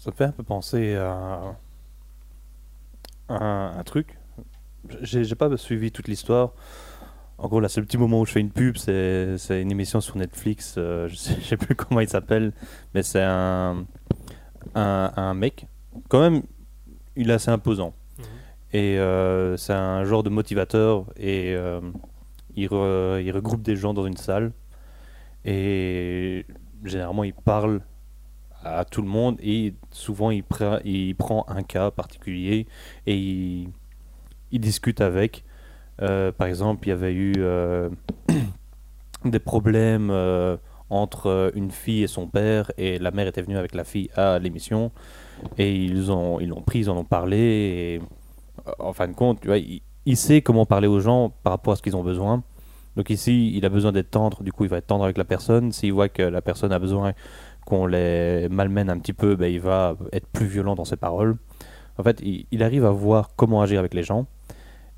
Ça 0.00 0.10
me 0.10 0.16
fait 0.16 0.24
un 0.24 0.32
peu 0.32 0.42
penser 0.42 0.96
à 0.96 1.56
un, 3.28 3.78
un 3.78 3.82
truc. 3.84 4.16
J'ai 5.02 5.34
pas 5.34 5.54
suivi 5.58 5.92
toute 5.92 6.08
l'histoire. 6.08 6.52
En 7.36 7.48
gros, 7.48 7.60
là, 7.60 7.68
c'est 7.68 7.80
le 7.80 7.86
petit 7.86 7.98
moment 7.98 8.20
où 8.20 8.26
je 8.26 8.32
fais 8.32 8.40
une 8.40 8.50
pub. 8.50 8.76
C'est 8.78 9.36
une 9.62 9.70
émission 9.70 10.00
sur 10.00 10.16
Netflix. 10.16 10.76
euh, 10.78 11.06
je, 11.08 11.16
sais, 11.16 11.36
je 11.40 11.46
sais 11.46 11.56
plus 11.58 11.74
comment 11.74 12.00
il 12.00 12.08
s'appelle. 12.08 12.52
Mais 12.94 13.02
c'est 13.02 13.22
un, 13.22 13.84
un, 14.74 15.12
un 15.16 15.34
mec. 15.34 15.66
Quand 16.08 16.20
même, 16.20 16.42
il 17.16 17.28
est 17.30 17.34
assez 17.34 17.50
imposant. 17.50 17.92
Mhm. 18.18 18.24
Et 18.72 18.98
euh, 18.98 19.58
c'est 19.58 19.74
un 19.74 20.04
genre 20.04 20.22
de 20.22 20.30
motivateur. 20.30 21.04
Et 21.18 21.54
euh, 21.54 21.80
il, 22.56 22.68
re- 22.68 23.22
il 23.22 23.30
regroupe 23.32 23.60
des 23.60 23.76
gens 23.76 23.92
dans 23.92 24.06
une 24.06 24.16
salle. 24.16 24.52
Et 25.44 26.46
généralement, 26.84 27.24
il 27.24 27.34
parle 27.34 27.82
à 28.64 28.84
tout 28.84 29.02
le 29.02 29.08
monde. 29.08 29.36
Et 29.42 29.74
souvent, 29.90 30.30
il, 30.30 30.44
il 30.84 31.14
prend 31.14 31.44
un 31.48 31.62
cas 31.62 31.90
particulier 31.90 32.66
et 33.06 33.16
il, 33.16 34.60
discute 34.60 35.00
avec. 35.00 35.44
Euh, 36.02 36.32
par 36.32 36.46
exemple, 36.46 36.86
il 36.86 36.90
y 36.90 36.92
avait 36.92 37.12
eu 37.12 37.34
euh, 37.38 37.90
des 39.24 39.38
problèmes 39.38 40.10
euh, 40.10 40.56
entre 40.88 41.52
une 41.54 41.70
fille 41.70 42.02
et 42.02 42.08
son 42.08 42.26
père. 42.26 42.70
Et 42.78 42.98
la 42.98 43.10
mère 43.10 43.26
était 43.26 43.42
venue 43.42 43.56
avec 43.56 43.74
la 43.74 43.84
fille 43.84 44.10
à 44.16 44.38
l'émission. 44.38 44.92
Et 45.58 45.74
ils 45.74 46.10
ont 46.12 46.40
ils 46.40 46.48
l'ont 46.48 46.62
pris, 46.62 46.80
ils 46.80 46.90
en 46.90 46.96
ont 46.96 47.04
parlé. 47.04 47.38
Et 47.38 48.00
en 48.78 48.92
fin 48.92 49.08
de 49.08 49.14
compte, 49.14 49.40
tu 49.40 49.48
vois, 49.48 49.58
il 49.58 50.16
sait 50.16 50.42
comment 50.42 50.66
parler 50.66 50.88
aux 50.88 51.00
gens 51.00 51.32
par 51.42 51.52
rapport 51.52 51.74
à 51.74 51.76
ce 51.76 51.82
qu'ils 51.82 51.96
ont 51.96 52.02
besoin. 52.02 52.42
Donc 52.96 53.10
ici, 53.10 53.56
il 53.56 53.64
a 53.64 53.68
besoin 53.68 53.92
d'être 53.92 54.10
tendre, 54.10 54.42
du 54.42 54.52
coup, 54.52 54.64
il 54.64 54.70
va 54.70 54.78
être 54.78 54.88
tendre 54.88 55.04
avec 55.04 55.16
la 55.16 55.24
personne. 55.24 55.72
S'il 55.72 55.92
voit 55.92 56.08
que 56.08 56.22
la 56.22 56.42
personne 56.42 56.72
a 56.72 56.78
besoin 56.78 57.12
qu'on 57.70 57.86
les 57.86 58.48
malmène 58.50 58.90
un 58.90 58.98
petit 58.98 59.12
peu, 59.14 59.36
ben, 59.36 59.46
il 59.50 59.60
va 59.60 59.96
être 60.12 60.26
plus 60.28 60.46
violent 60.46 60.74
dans 60.74 60.84
ses 60.84 60.96
paroles. 60.96 61.36
En 61.98 62.02
fait, 62.02 62.20
il, 62.22 62.46
il 62.50 62.62
arrive 62.62 62.84
à 62.84 62.90
voir 62.90 63.30
comment 63.36 63.62
agir 63.62 63.78
avec 63.78 63.94
les 63.94 64.02
gens. 64.02 64.26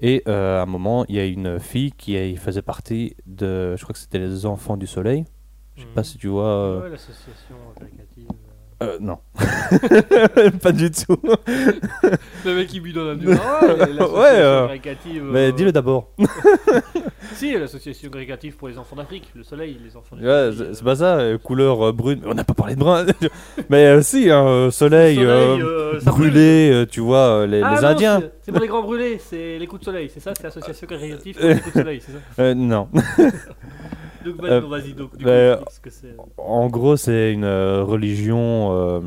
Et 0.01 0.23
euh, 0.27 0.59
à 0.59 0.63
un 0.63 0.67
moment, 0.67 1.05
il 1.09 1.15
y 1.17 1.21
a 1.21 1.25
une 1.27 1.61
fille 1.61 1.93
qui 1.93 2.37
faisait 2.37 2.63
partie 2.63 3.15
de, 3.27 3.77
je 3.77 3.83
crois 3.83 3.93
que 3.93 3.99
c'était 4.01 4.19
les 4.19 4.47
Enfants 4.47 4.77
du 4.77 4.87
Soleil. 4.89 5.25
Je 5.77 5.83
sais 5.83 5.89
pas 5.95 6.01
Mhm. 6.01 6.05
si 6.05 6.19
tu 6.19 6.29
vois. 6.29 6.45
euh, 6.45 6.83
Ouais, 6.83 6.91
l'association 6.91 7.57
caritative. 7.79 8.12
Euh, 8.83 8.99
non. 9.01 9.19
pas 10.63 10.73
du 10.73 10.91
tout. 10.91 11.17
Le 12.45 12.55
mec 12.55 12.67
qui 12.69 12.81
lui 12.81 12.93
donne 12.93 13.09
un 13.09 13.15
numéro. 13.15 13.41
Ouais, 13.63 14.03
Ouais, 14.03 14.31
euh, 14.35 14.69
Mais 15.33 15.49
euh, 15.49 15.53
dis-le 15.53 15.73
d'abord. 15.73 16.11
Si, 17.35 17.55
l'association 17.59 18.11
grécative 18.11 18.57
pour 18.57 18.69
les 18.69 18.77
enfants 18.79 18.95
d'Afrique, 18.97 19.31
le 19.35 19.43
soleil, 19.43 19.79
les 19.83 19.97
enfants 19.97 20.17
Ouais, 20.17 20.23
d'Afrique. 20.23 20.67
c'est 20.69 20.75
c'est 20.75 20.85
pas 20.85 20.97
ça, 20.97 21.19
couleur 21.43 21.93
brune. 21.93 22.21
On 22.27 22.35
n'a 22.35 22.45
pas 22.45 22.53
parlé 22.55 22.75
de 22.75 22.81
brun. 22.81 23.07
mais 23.71 24.03
si, 24.03 24.31
hein, 24.31 24.69
soleil, 24.71 25.19
brûlé, 26.05 26.85
tu 26.91 27.01
vois, 27.01 27.47
les, 27.47 27.63
Ah 27.63 27.75
les 27.75 27.81
non, 27.81 27.89
Indiens. 27.89 28.23
c'est- 28.43 28.53
pour 28.53 28.61
les 28.61 28.69
grands 28.69 28.83
brûlés, 28.83 29.19
c'est 29.19 29.59
les 29.59 29.67
coups 29.67 29.81
de 29.81 29.85
soleil, 29.87 30.11
c'est 30.13 30.21
ça 30.21 30.33
C'est 30.37 30.45
l'association 30.45 30.87
créative 30.87 31.37
pour 31.39 31.49
les 31.49 31.55
coups 31.61 31.75
de 31.75 31.81
soleil, 31.81 32.03
c'est 32.05 32.13
ça 32.37 32.55
non. 32.55 32.89
Donc 34.25 34.37
vas-y, 34.41 34.61
non, 34.61 34.69
vas-y, 34.69 34.93
donc 34.95 35.17
du 35.17 35.25
coup, 35.25 35.31
explique 35.31 35.71
ce 35.71 35.81
que 35.81 35.91
c'est. 35.91 36.17
En 36.39 36.69
gros, 36.69 36.97
c'est 36.97 37.33
une 37.33 37.45
euh, 37.45 37.83
religion. 37.85 38.73
euh, 38.73 39.01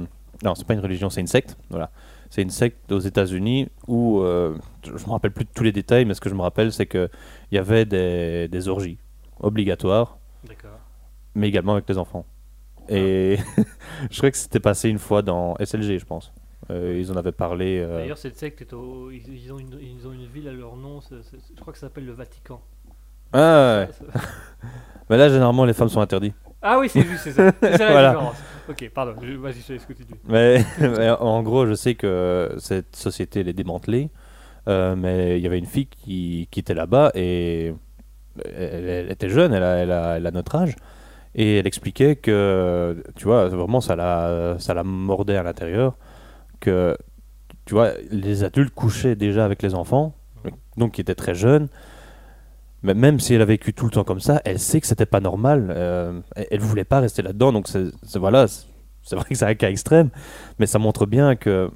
Non, 0.43 0.55
c'est 0.55 0.65
pas 0.67 0.73
une 0.73 0.79
religion, 0.81 1.09
c'est 1.09 1.21
une 1.21 1.27
secte. 1.27 1.57
Voilà. 1.69 1.91
C'est 2.29 2.41
une 2.41 2.49
secte 2.49 2.91
aux 2.91 2.99
États-Unis 2.99 3.69
où. 3.87 4.19
euh, 4.21 4.55
Je 4.83 4.91
me 4.91 5.11
rappelle 5.11 5.31
plus 5.31 5.45
de 5.45 5.49
tous 5.53 5.63
les 5.63 5.71
détails, 5.71 6.05
mais 6.05 6.13
ce 6.13 6.21
que 6.21 6.29
je 6.29 6.35
me 6.35 6.41
rappelle, 6.41 6.71
c'est 6.73 6.85
qu'il 6.87 7.09
y 7.51 7.57
avait 7.57 7.85
des, 7.85 8.47
des 8.47 8.67
orgies 8.67 8.97
obligatoires, 9.39 10.17
D'accord. 10.47 10.79
mais 11.35 11.47
également 11.47 11.73
avec 11.73 11.87
les 11.89 11.97
enfants. 11.97 12.25
Et 12.89 13.37
je 14.11 14.17
crois 14.17 14.31
que 14.31 14.37
c'était 14.37 14.59
passé 14.59 14.89
une 14.89 14.99
fois 14.99 15.21
dans 15.21 15.55
SLG, 15.59 15.97
je 15.99 16.05
pense. 16.05 16.31
Euh, 16.71 16.97
ils 16.99 17.11
en 17.11 17.15
avaient 17.15 17.31
parlé. 17.31 17.79
euh, 17.79 17.97
D'ailleurs, 17.99 18.17
cette 18.17 18.37
secte, 18.37 18.61
est 18.61 18.73
au... 18.73 19.11
ils, 19.11 19.27
ils 19.33 19.53
ont 19.53 19.59
une, 19.59 19.77
ils 19.81 20.07
ont 20.07 20.11
une 20.13 20.25
ville 20.25 20.47
à 20.47 20.51
leur 20.51 20.75
nom, 20.75 20.99
c'est- 21.01 21.21
c'est- 21.23 21.37
je 21.55 21.61
crois 21.61 21.73
que 21.73 21.79
ça 21.79 21.87
s'appelle 21.87 22.05
le 22.05 22.11
Vatican. 22.13 22.59
Ah 23.33 23.85
ouais. 23.87 23.89
Mais 25.09 25.17
là, 25.17 25.29
généralement, 25.29 25.65
les 25.65 25.73
femmes 25.73 25.89
sont 25.89 26.01
interdites. 26.01 26.35
Ah 26.61 26.79
oui, 26.79 26.89
c'est 26.89 27.03
juste, 27.03 27.23
c'est 27.25 27.31
ça. 27.31 27.51
C'est 27.61 27.77
ça 27.77 27.85
la 27.85 27.91
Voilà. 27.91 28.09
différence. 28.11 28.35
Ok, 28.67 28.89
pardon, 28.93 29.13
je- 29.21 29.33
vas-y, 29.37 29.61
je 29.61 29.67
te 29.67 29.73
laisse 29.73 29.85
continuer. 29.85 30.19
Mais, 30.27 30.63
mais 30.79 31.09
en 31.11 31.43
gros, 31.43 31.67
je 31.67 31.73
sais 31.75 31.93
que 31.95 32.55
cette 32.57 32.95
société 32.95 33.41
elle 33.41 33.47
est 33.49 33.53
démantelée. 33.53 34.09
euh, 34.67 34.95
mais 34.95 35.37
il 35.37 35.43
y 35.43 35.47
avait 35.47 35.59
une 35.59 35.67
fille 35.67 35.85
qui, 35.87 36.47
qui 36.49 36.59
était 36.61 36.73
là-bas 36.73 37.11
et 37.13 37.75
elle, 38.43 38.89
elle 38.89 39.11
était 39.11 39.29
jeune, 39.29 39.53
elle 39.53 39.61
a, 39.63 39.75
elle, 39.75 39.91
a, 39.91 40.17
elle 40.17 40.25
a 40.25 40.31
notre 40.31 40.55
âge. 40.55 40.75
Et 41.35 41.57
elle 41.59 41.67
expliquait 41.67 42.15
que, 42.15 43.03
tu 43.15 43.25
vois, 43.25 43.47
vraiment, 43.49 43.81
ça 43.81 43.95
la, 43.95 44.55
ça 44.57 44.73
la 44.73 44.83
mordait 44.83 45.35
à 45.37 45.43
l'intérieur. 45.43 45.97
Que, 46.61 46.97
tu 47.65 47.75
vois, 47.75 47.91
les 48.09 48.43
adultes 48.43 48.73
couchaient 48.73 49.15
déjà 49.15 49.45
avec 49.45 49.61
les 49.61 49.75
enfants, 49.75 50.15
donc 50.77 50.93
qui 50.93 51.01
étaient 51.01 51.13
très 51.15 51.35
jeunes. 51.35 51.67
Mais 52.85 52.93
même 52.93 53.19
si 53.19 53.33
elle 53.33 53.41
a 53.41 53.45
vécu 53.45 53.73
tout 53.73 53.85
le 53.85 53.91
temps 53.91 54.03
comme 54.03 54.19
ça, 54.19 54.41
elle 54.45 54.59
sait 54.59 54.79
que 54.79 54.87
c'était 54.87 55.05
pas 55.07 55.19
normal. 55.19 55.73
euh, 55.75 56.21
elle, 56.35 56.59
voulait 56.59 56.83
pas 56.85 56.99
rester 56.99 57.21
là-dedans, 57.23 57.51
donc 57.51 57.67
c'est 57.67 58.19
voilà, 58.19 58.45
c'est 58.47 59.15
vrai 59.15 59.25
que 59.29 59.35
c'est 59.35 59.45
un 59.45 59.55
cas 59.55 59.69
extrême, 59.69 60.09
mais 60.59 60.67
ça 60.67 60.77
montre 60.79 61.05
bien 61.05 61.35
que 61.35 61.69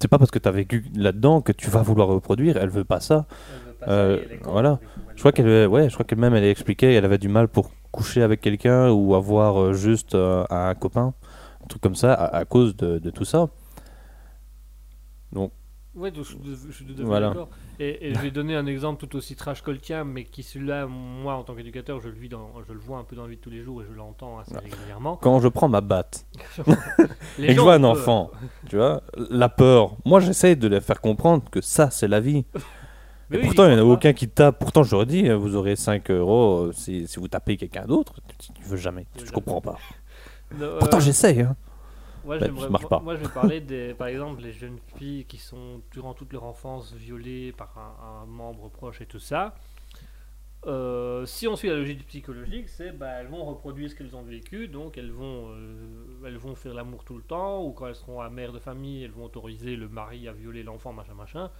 c'est 0.00 0.08
pas 0.08 0.18
parce 0.18 0.30
que 0.30 0.38
tu 0.40 0.48
as 0.48 0.52
vécu 0.52 0.84
là-dedans 0.96 1.40
que 1.40 1.52
tu 1.52 1.70
vas 1.70 1.82
vouloir 1.82 2.08
reproduire. 2.08 2.56
Elle 2.56 2.68
veut 2.68 2.84
pas 2.84 3.00
ça. 3.00 3.26
Elle 3.28 3.68
veut 3.68 3.74
pas 3.74 3.90
Euh, 3.92 4.18
ça, 4.28 4.50
voilà. 4.50 4.80
Je 5.14 5.20
crois 5.20 5.32
qu'elle, 5.32 5.68
ouais, 5.68 5.88
je 5.88 5.94
crois 5.94 6.04
qu'elle 6.04 6.18
même 6.18 6.34
elle 6.34 6.44
expliquait, 6.44 6.94
elle 6.94 7.04
avait 7.04 7.18
du 7.18 7.28
mal 7.28 7.48
pour 7.48 7.70
coucher 7.92 8.22
avec 8.22 8.40
quelqu'un 8.40 8.90
ou 8.90 9.14
avoir 9.14 9.60
euh, 9.60 9.72
juste 9.72 10.16
euh, 10.16 10.44
un 10.50 10.74
copain, 10.74 11.14
un 11.62 11.66
truc 11.68 11.80
comme 11.80 11.94
ça, 11.94 12.12
à, 12.12 12.36
à 12.38 12.44
cause 12.44 12.76
de, 12.76 12.98
de 12.98 13.10
tout 13.10 13.24
ça. 13.24 13.48
pas. 15.32 15.50
Ouais, 15.96 16.10
donc, 16.10 16.24
je, 16.24 16.72
suis 16.72 16.84
tout 16.84 16.94
Voilà. 17.04 17.28
d'accord. 17.28 17.48
Et, 17.78 18.08
et 18.08 18.14
je 18.14 18.18
vais 18.20 18.30
donner 18.32 18.56
un 18.56 18.66
exemple 18.66 19.06
tout 19.06 19.16
aussi 19.16 19.36
trash 19.36 19.62
que 19.62 19.70
le 19.70 19.78
tien, 19.78 20.02
mais 20.04 20.24
qui 20.24 20.42
celui-là, 20.42 20.86
moi, 20.86 21.34
en 21.34 21.44
tant 21.44 21.54
qu'éducateur, 21.54 22.00
je 22.00 22.08
le 22.08 22.14
vis, 22.14 22.28
dans, 22.28 22.50
je 22.66 22.72
le 22.72 22.78
vois 22.80 22.98
un 22.98 23.04
peu 23.04 23.14
dans 23.14 23.22
la 23.22 23.28
vie 23.28 23.36
de 23.36 23.40
tous 23.40 23.50
les 23.50 23.62
jours 23.62 23.80
et 23.82 23.84
je 23.88 23.96
l'entends 23.96 24.38
assez 24.38 24.54
Ouais. 24.54 24.60
régulièrement. 24.64 25.16
Quand 25.16 25.38
je 25.40 25.48
prends 25.48 25.68
ma 25.68 25.80
batte 25.80 26.26
et 27.38 27.46
que 27.46 27.52
je 27.54 27.60
vois 27.60 27.74
un 27.74 27.80
peur. 27.80 27.90
enfant, 27.92 28.30
tu 28.68 28.76
vois, 28.76 29.02
la 29.30 29.48
peur. 29.48 29.96
Moi, 30.04 30.18
j'essaie 30.20 30.56
de 30.56 30.66
les 30.68 30.80
faire 30.80 31.00
comprendre 31.00 31.44
que 31.50 31.60
ça, 31.60 31.90
c'est 31.90 32.08
la 32.08 32.18
vie. 32.20 32.44
Mais 33.30 33.36
Et 33.36 33.40
oui, 33.40 33.46
pourtant, 33.46 33.64
il 33.66 33.74
n'y 33.74 33.76
en 33.76 33.78
a 33.78 33.84
aucun 33.84 34.12
qui 34.12 34.28
tape. 34.28 34.58
Pourtant, 34.58 34.82
je 34.82 34.94
leur 34.94 35.06
dis, 35.06 35.28
euh, 35.28 35.36
vous 35.36 35.54
aurez 35.56 35.76
5 35.76 36.10
euros 36.10 36.64
euh, 36.66 36.72
si, 36.72 37.06
si 37.08 37.18
vous 37.18 37.28
tapez 37.28 37.56
quelqu'un 37.56 37.86
d'autre. 37.86 38.14
Tu, 38.38 38.52
tu 38.52 38.62
veux 38.64 38.76
jamais. 38.76 39.06
Je 39.24 39.30
comprends 39.32 39.60
pas. 39.62 39.78
Non, 40.58 40.76
Pourtant, 40.78 40.98
euh, 40.98 41.00
j'essaie. 41.00 41.40
Hein. 41.40 41.56
Moi, 42.24 42.38
Bah, 42.38 42.46
ça 42.46 42.68
marche 42.70 42.88
pas. 42.88 43.00
moi, 43.00 43.14
je 43.16 43.20
vais 43.22 43.28
parler 43.28 43.60
des, 43.60 43.94
par 43.94 44.08
exemple, 44.08 44.42
les 44.42 44.52
jeunes 44.52 44.78
filles 44.96 45.24
qui 45.26 45.38
sont 45.38 45.82
durant 45.92 46.14
toute 46.14 46.32
leur 46.32 46.44
enfance 46.44 46.92
violées 46.94 47.52
par 47.52 47.76
un, 47.78 48.22
un 48.22 48.26
membre 48.26 48.68
proche 48.70 49.00
et 49.00 49.06
tout 49.06 49.18
ça. 49.18 49.54
Euh, 50.66 51.26
si 51.26 51.46
on 51.46 51.56
suit 51.56 51.68
la 51.68 51.76
logique 51.76 52.06
psychologique, 52.06 52.70
c'est 52.70 52.92
bah, 52.92 53.08
elles 53.20 53.26
vont 53.26 53.44
reproduire 53.44 53.90
ce 53.90 53.94
qu'elles 53.94 54.16
ont 54.16 54.22
vécu, 54.22 54.66
donc 54.66 54.96
elles 54.96 55.10
vont, 55.12 55.50
euh, 55.50 56.24
elles 56.24 56.38
vont 56.38 56.54
faire 56.54 56.72
l'amour 56.72 57.04
tout 57.04 57.16
le 57.18 57.22
temps, 57.22 57.62
ou 57.62 57.72
quand 57.72 57.86
elles 57.86 57.94
seront 57.94 58.22
à 58.22 58.30
mère 58.30 58.50
de 58.52 58.58
famille, 58.58 59.04
elles 59.04 59.10
vont 59.10 59.24
autoriser 59.24 59.76
le 59.76 59.88
mari 59.90 60.26
à 60.26 60.32
violer 60.32 60.62
l'enfant, 60.62 60.92
machin, 60.94 61.12
machin. 61.12 61.50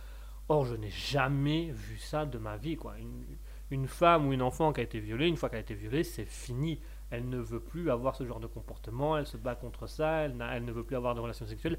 Or, 0.49 0.65
je 0.65 0.75
n'ai 0.75 0.89
jamais 0.91 1.71
vu 1.71 1.99
ça 1.99 2.25
de 2.25 2.39
ma 2.39 2.57
vie, 2.57 2.77
quoi. 2.77 2.95
Une, 2.99 3.25
une 3.71 3.89
femme 3.89 4.27
ou 4.27 4.33
une 4.33 4.43
enfant 4.43 4.73
qui 4.73 4.81
a 4.81 4.85
été 4.85 5.01
violée, 5.01 5.27
une 5.29 5.37
fois 5.37 5.51
qu'elle 5.51 5.59
a 5.59 5.63
été 5.63 5.75
violée, 5.75 6.05
c'est 6.05 6.25
fini. 6.25 6.81
Elle 7.11 7.29
ne 7.29 7.39
veut 7.39 7.61
plus 7.61 7.91
avoir 7.91 8.17
ce 8.17 8.27
genre 8.27 8.41
de 8.41 8.47
comportement, 8.47 9.17
elle 9.17 9.27
se 9.27 9.37
bat 9.37 9.55
contre 9.55 9.87
ça, 9.87 10.23
elle, 10.23 10.37
ne 10.37 10.73
veut 10.73 10.83
plus 10.83 10.97
avoir 10.97 11.15
de 11.15 11.21
relations 11.21 11.47
sexuelles. 11.47 11.79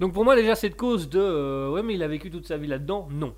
Donc 0.00 0.12
pour 0.12 0.24
moi 0.24 0.36
déjà 0.36 0.54
cette 0.54 0.76
cause 0.76 1.08
de 1.08 1.18
euh, 1.18 1.70
ouais 1.70 1.82
mais 1.82 1.94
il 1.94 2.02
a 2.02 2.08
vécu 2.08 2.30
toute 2.30 2.46
sa 2.46 2.56
vie 2.56 2.66
là-dedans, 2.66 3.08
non. 3.10 3.34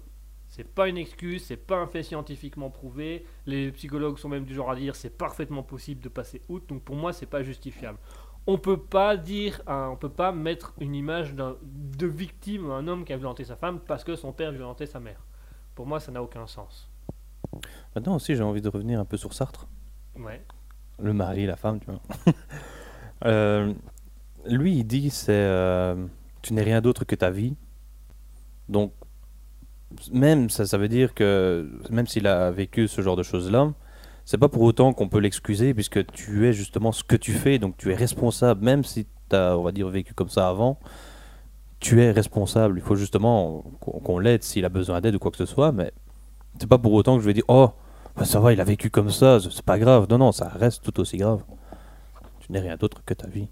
C'est 0.49 0.65
pas 0.65 0.89
une 0.89 0.97
excuse, 0.97 1.45
c'est 1.45 1.59
pas 1.59 1.77
un 1.77 1.87
fait 1.87 2.03
scientifiquement 2.03 2.71
prouvé. 2.71 3.27
Les 3.47 3.71
psychologues 3.73 4.17
sont 4.17 4.31
même 4.31 4.45
du 4.45 4.55
genre 4.55 4.71
à 4.71 4.77
dire 4.77 4.97
c'est 4.97 5.17
parfaitement 5.17 5.63
possible 5.63 6.01
de 6.01 6.09
passer 6.09 6.43
outre. 6.49 6.67
Donc 6.67 6.83
pour 6.83 6.97
moi 6.97 7.13
c'est 7.13 7.27
pas 7.27 7.43
justifiable. 7.43 7.99
On 8.47 8.57
peut 8.57 8.81
pas 8.81 9.19
dire, 9.19 9.61
on 9.67 9.97
peut 9.97 10.09
pas 10.09 10.33
mettre 10.33 10.73
une 10.81 10.95
image 10.95 11.35
de 11.35 12.07
victime, 12.07 12.71
un 12.71 12.89
homme 12.89 13.05
qui 13.05 13.13
a 13.13 13.19
violenté 13.19 13.45
sa 13.45 13.57
femme 13.57 13.79
parce 13.81 14.05
que 14.05 14.17
son 14.17 14.33
père 14.33 14.53
violentait 14.53 14.87
sa 14.87 15.01
mère. 15.01 15.21
Pour 15.75 15.87
moi 15.87 16.01
ça 16.01 16.11
n'a 16.11 16.23
aucun 16.23 16.47
sens. 16.47 16.91
Maintenant 17.95 18.17
aussi, 18.17 18.37
j'ai 18.37 18.43
envie 18.43 18.63
de 18.63 18.69
revenir 18.69 19.01
un 19.01 19.05
peu 19.05 19.17
sur 19.17 19.33
Sartre. 19.33 19.69
Ouais. 20.17 20.43
Le 21.01 21.13
mari, 21.13 21.47
la 21.47 21.57
femme, 21.57 21.81
tu 21.81 21.87
vois. 21.87 22.01
Euh, 23.25 23.75
lui, 24.47 24.77
il 24.77 24.85
dit 24.85 25.11
c'est 25.11 25.33
euh, 25.33 26.07
tu 26.41 26.55
n'es 26.55 26.63
rien 26.63 26.81
d'autre 26.81 27.05
que 27.05 27.17
ta 27.17 27.31
vie. 27.31 27.57
Donc, 28.69 28.93
même 30.13 30.51
ça, 30.51 30.67
ça 30.67 30.79
veut 30.79 30.87
dire 30.87 31.15
que 31.15 31.69
même 31.91 32.07
s'il 32.07 32.29
a 32.29 32.53
vécu 32.53 32.87
ce 32.87 33.03
genre 33.03 33.17
de 33.17 33.25
choses-là, 33.25 33.73
c'est 34.25 34.39
pas 34.39 34.49
pour 34.49 34.63
autant 34.63 34.93
qu'on 34.93 35.09
peut 35.09 35.19
l'excuser 35.19 35.75
puisque 35.75 36.07
tu 36.13 36.47
es 36.47 36.53
justement 36.53 36.93
ce 36.93 37.03
que 37.03 37.17
tu 37.17 37.33
fais, 37.33 37.59
donc 37.59 37.77
tu 37.77 37.91
es 37.91 37.95
responsable, 37.95 38.65
même 38.65 38.85
si 38.85 39.07
tu 39.31 39.37
as, 39.37 39.59
on 39.59 39.63
va 39.63 39.73
dire, 39.73 39.89
vécu 39.89 40.15
comme 40.15 40.29
ça 40.29 40.49
avant. 40.49 40.79
Tu 41.81 42.03
es 42.03 42.11
responsable. 42.11 42.79
Il 42.79 42.83
faut 42.83 42.97
justement 42.97 43.65
qu'on 43.81 44.19
l'aide 44.19 44.43
s'il 44.43 44.65
a 44.65 44.69
besoin 44.69 45.01
d'aide 45.01 45.15
ou 45.15 45.19
quoi 45.19 45.31
que 45.31 45.37
ce 45.37 45.47
soit, 45.47 45.73
mais 45.73 45.93
c'est 46.61 46.69
pas 46.69 46.79
pour 46.79 46.93
autant 46.93 47.17
que 47.17 47.23
je 47.23 47.27
vais 47.27 47.35
dire 47.35 47.45
oh 47.49 47.71
bah, 48.19 48.25
ça 48.25 48.41
va, 48.41 48.53
il 48.53 48.61
a 48.61 48.65
vécu 48.65 48.91
comme 48.91 49.11
ça, 49.11 49.39
c'est 49.41 49.63
pas 49.63 49.79
grave. 49.79 50.07
Non, 50.11 50.19
non, 50.19 50.33
ça 50.33 50.49
reste 50.49 50.83
tout 50.83 50.99
aussi 51.01 51.17
grave. 51.17 51.43
Tu 52.41 52.53
n'es 52.53 52.61
rien 52.61 52.77
d'autre 52.77 53.03
que 53.05 53.15
ta 53.15 53.29
vie. 53.29 53.49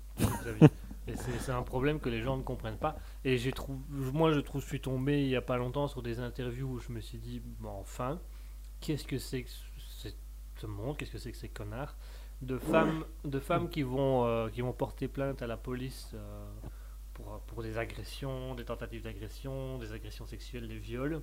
c'est 1.39 1.53
un 1.53 1.63
problème 1.63 2.01
que 2.01 2.09
les 2.09 2.21
gens 2.21 2.37
ne 2.37 2.43
comprennent 2.43 2.79
pas. 2.79 2.97
Et 3.25 3.39
j'ai 3.39 3.53
trouvé, 3.53 3.79
moi 3.89 4.33
je 4.33 4.41
trouve, 4.41 4.63
suis 4.63 4.81
tombé 4.81 5.23
il 5.23 5.29
y 5.29 5.37
a 5.37 5.43
pas 5.43 5.57
longtemps 5.57 5.87
sur 5.87 6.03
des 6.03 6.19
interviews 6.19 6.69
où 6.69 6.79
je 6.81 6.93
me 6.93 7.01
suis 7.01 7.19
dit, 7.19 7.43
enfin, 7.65 8.19
qu'est-ce 8.81 9.05
que 9.05 9.19
c'est 9.19 9.43
que 9.43 9.51
ce 9.51 10.09
ce 10.59 10.67
monde, 10.67 10.97
qu'est-ce 10.97 11.11
que 11.11 11.19
c'est 11.19 11.33
que 11.33 11.37
ces 11.37 11.51
connards 11.51 11.95
de 12.43 12.59
femmes, 12.59 13.05
de 13.25 13.39
femmes 13.39 13.69
qui 13.69 13.83
vont, 13.83 14.27
euh, 14.27 14.49
qui 14.49 14.61
vont 14.61 14.73
porter 14.73 15.09
plainte 15.09 15.43
à 15.43 15.47
la 15.47 15.57
police 15.57 16.11
euh, 16.15 16.47
pour, 17.15 17.41
pour 17.47 17.63
des 17.63 17.79
agressions, 17.79 18.55
des 18.55 18.65
tentatives 18.65 19.03
d'agression, 19.03 19.79
des 19.79 19.93
agressions 19.93 20.27
sexuelles, 20.27 20.69
des 20.69 20.79
viols, 20.79 21.23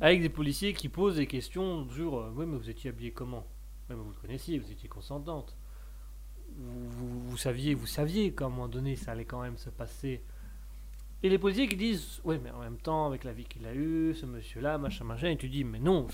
avec 0.00 0.22
des 0.22 0.28
policiers 0.28 0.72
qui 0.72 0.88
posent 0.88 1.16
des 1.16 1.26
questions 1.26 1.88
sur, 1.90 2.18
euh, 2.18 2.32
oui 2.34 2.46
mais 2.46 2.56
vous 2.56 2.70
étiez 2.70 2.90
habillé 2.90 3.12
comment? 3.12 3.46
Même 3.88 3.98
vous 3.98 4.10
le 4.10 4.20
connaissiez, 4.20 4.58
vous 4.58 4.70
étiez 4.70 4.88
consentante 4.88 5.56
vous, 6.56 7.36
saviez, 7.36 7.74
vous 7.74 7.86
saviez 7.86 8.32
qu'à 8.32 8.46
un 8.46 8.48
moment 8.48 8.68
donné, 8.68 8.96
ça 8.96 9.12
allait 9.12 9.24
quand 9.24 9.40
même 9.40 9.56
se 9.56 9.70
passer. 9.70 10.22
Et 11.22 11.28
les 11.28 11.38
policiers 11.38 11.68
qui 11.68 11.76
disent, 11.76 12.20
oui, 12.24 12.38
mais 12.42 12.50
en 12.50 12.60
même 12.60 12.78
temps, 12.78 13.06
avec 13.06 13.24
la 13.24 13.32
vie 13.32 13.44
qu'il 13.44 13.66
a 13.66 13.74
eue, 13.74 14.14
ce 14.14 14.26
monsieur-là, 14.26 14.78
machin, 14.78 15.04
machin, 15.04 15.30
et 15.30 15.36
tu 15.36 15.48
dis, 15.48 15.64
mais 15.64 15.80
non. 15.80 16.06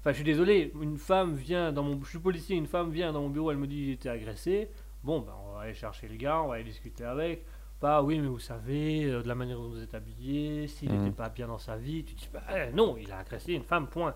Enfin, 0.00 0.10
je 0.10 0.14
suis 0.14 0.24
désolé, 0.24 0.72
une 0.80 0.98
femme 0.98 1.34
vient 1.34 1.72
dans 1.72 1.82
mon, 1.82 2.02
je 2.02 2.10
suis 2.10 2.18
policier, 2.18 2.56
une 2.56 2.66
femme 2.66 2.90
vient 2.90 3.12
dans 3.12 3.22
mon 3.22 3.30
bureau, 3.30 3.50
elle 3.50 3.56
me 3.56 3.66
dit 3.66 3.86
j'ai 3.86 3.92
été 3.92 4.08
agressé. 4.08 4.68
Bon, 5.02 5.20
ben, 5.20 5.32
on 5.46 5.54
va 5.54 5.60
aller 5.62 5.74
chercher 5.74 6.08
le 6.08 6.16
gars, 6.16 6.42
on 6.42 6.48
va 6.48 6.54
aller 6.56 6.64
discuter 6.64 7.04
avec. 7.04 7.44
Pas, 7.84 8.02
oui, 8.02 8.18
mais 8.18 8.28
vous 8.28 8.38
savez, 8.38 9.04
euh, 9.04 9.22
de 9.22 9.28
la 9.28 9.34
manière 9.34 9.58
dont 9.58 9.68
vous 9.68 9.82
êtes 9.82 9.92
habillé, 9.92 10.68
s'il 10.68 10.90
Mhm. 10.90 11.02
n'était 11.02 11.14
pas 11.16 11.28
bien 11.28 11.46
dans 11.48 11.58
sa 11.58 11.76
vie, 11.76 12.02
tu 12.02 12.14
dis, 12.14 12.30
bah, 12.32 12.40
eh, 12.56 12.72
non, 12.72 12.96
il 12.96 13.12
a 13.12 13.18
agressé 13.18 13.52
une 13.52 13.62
femme, 13.62 13.88
point. 13.88 14.14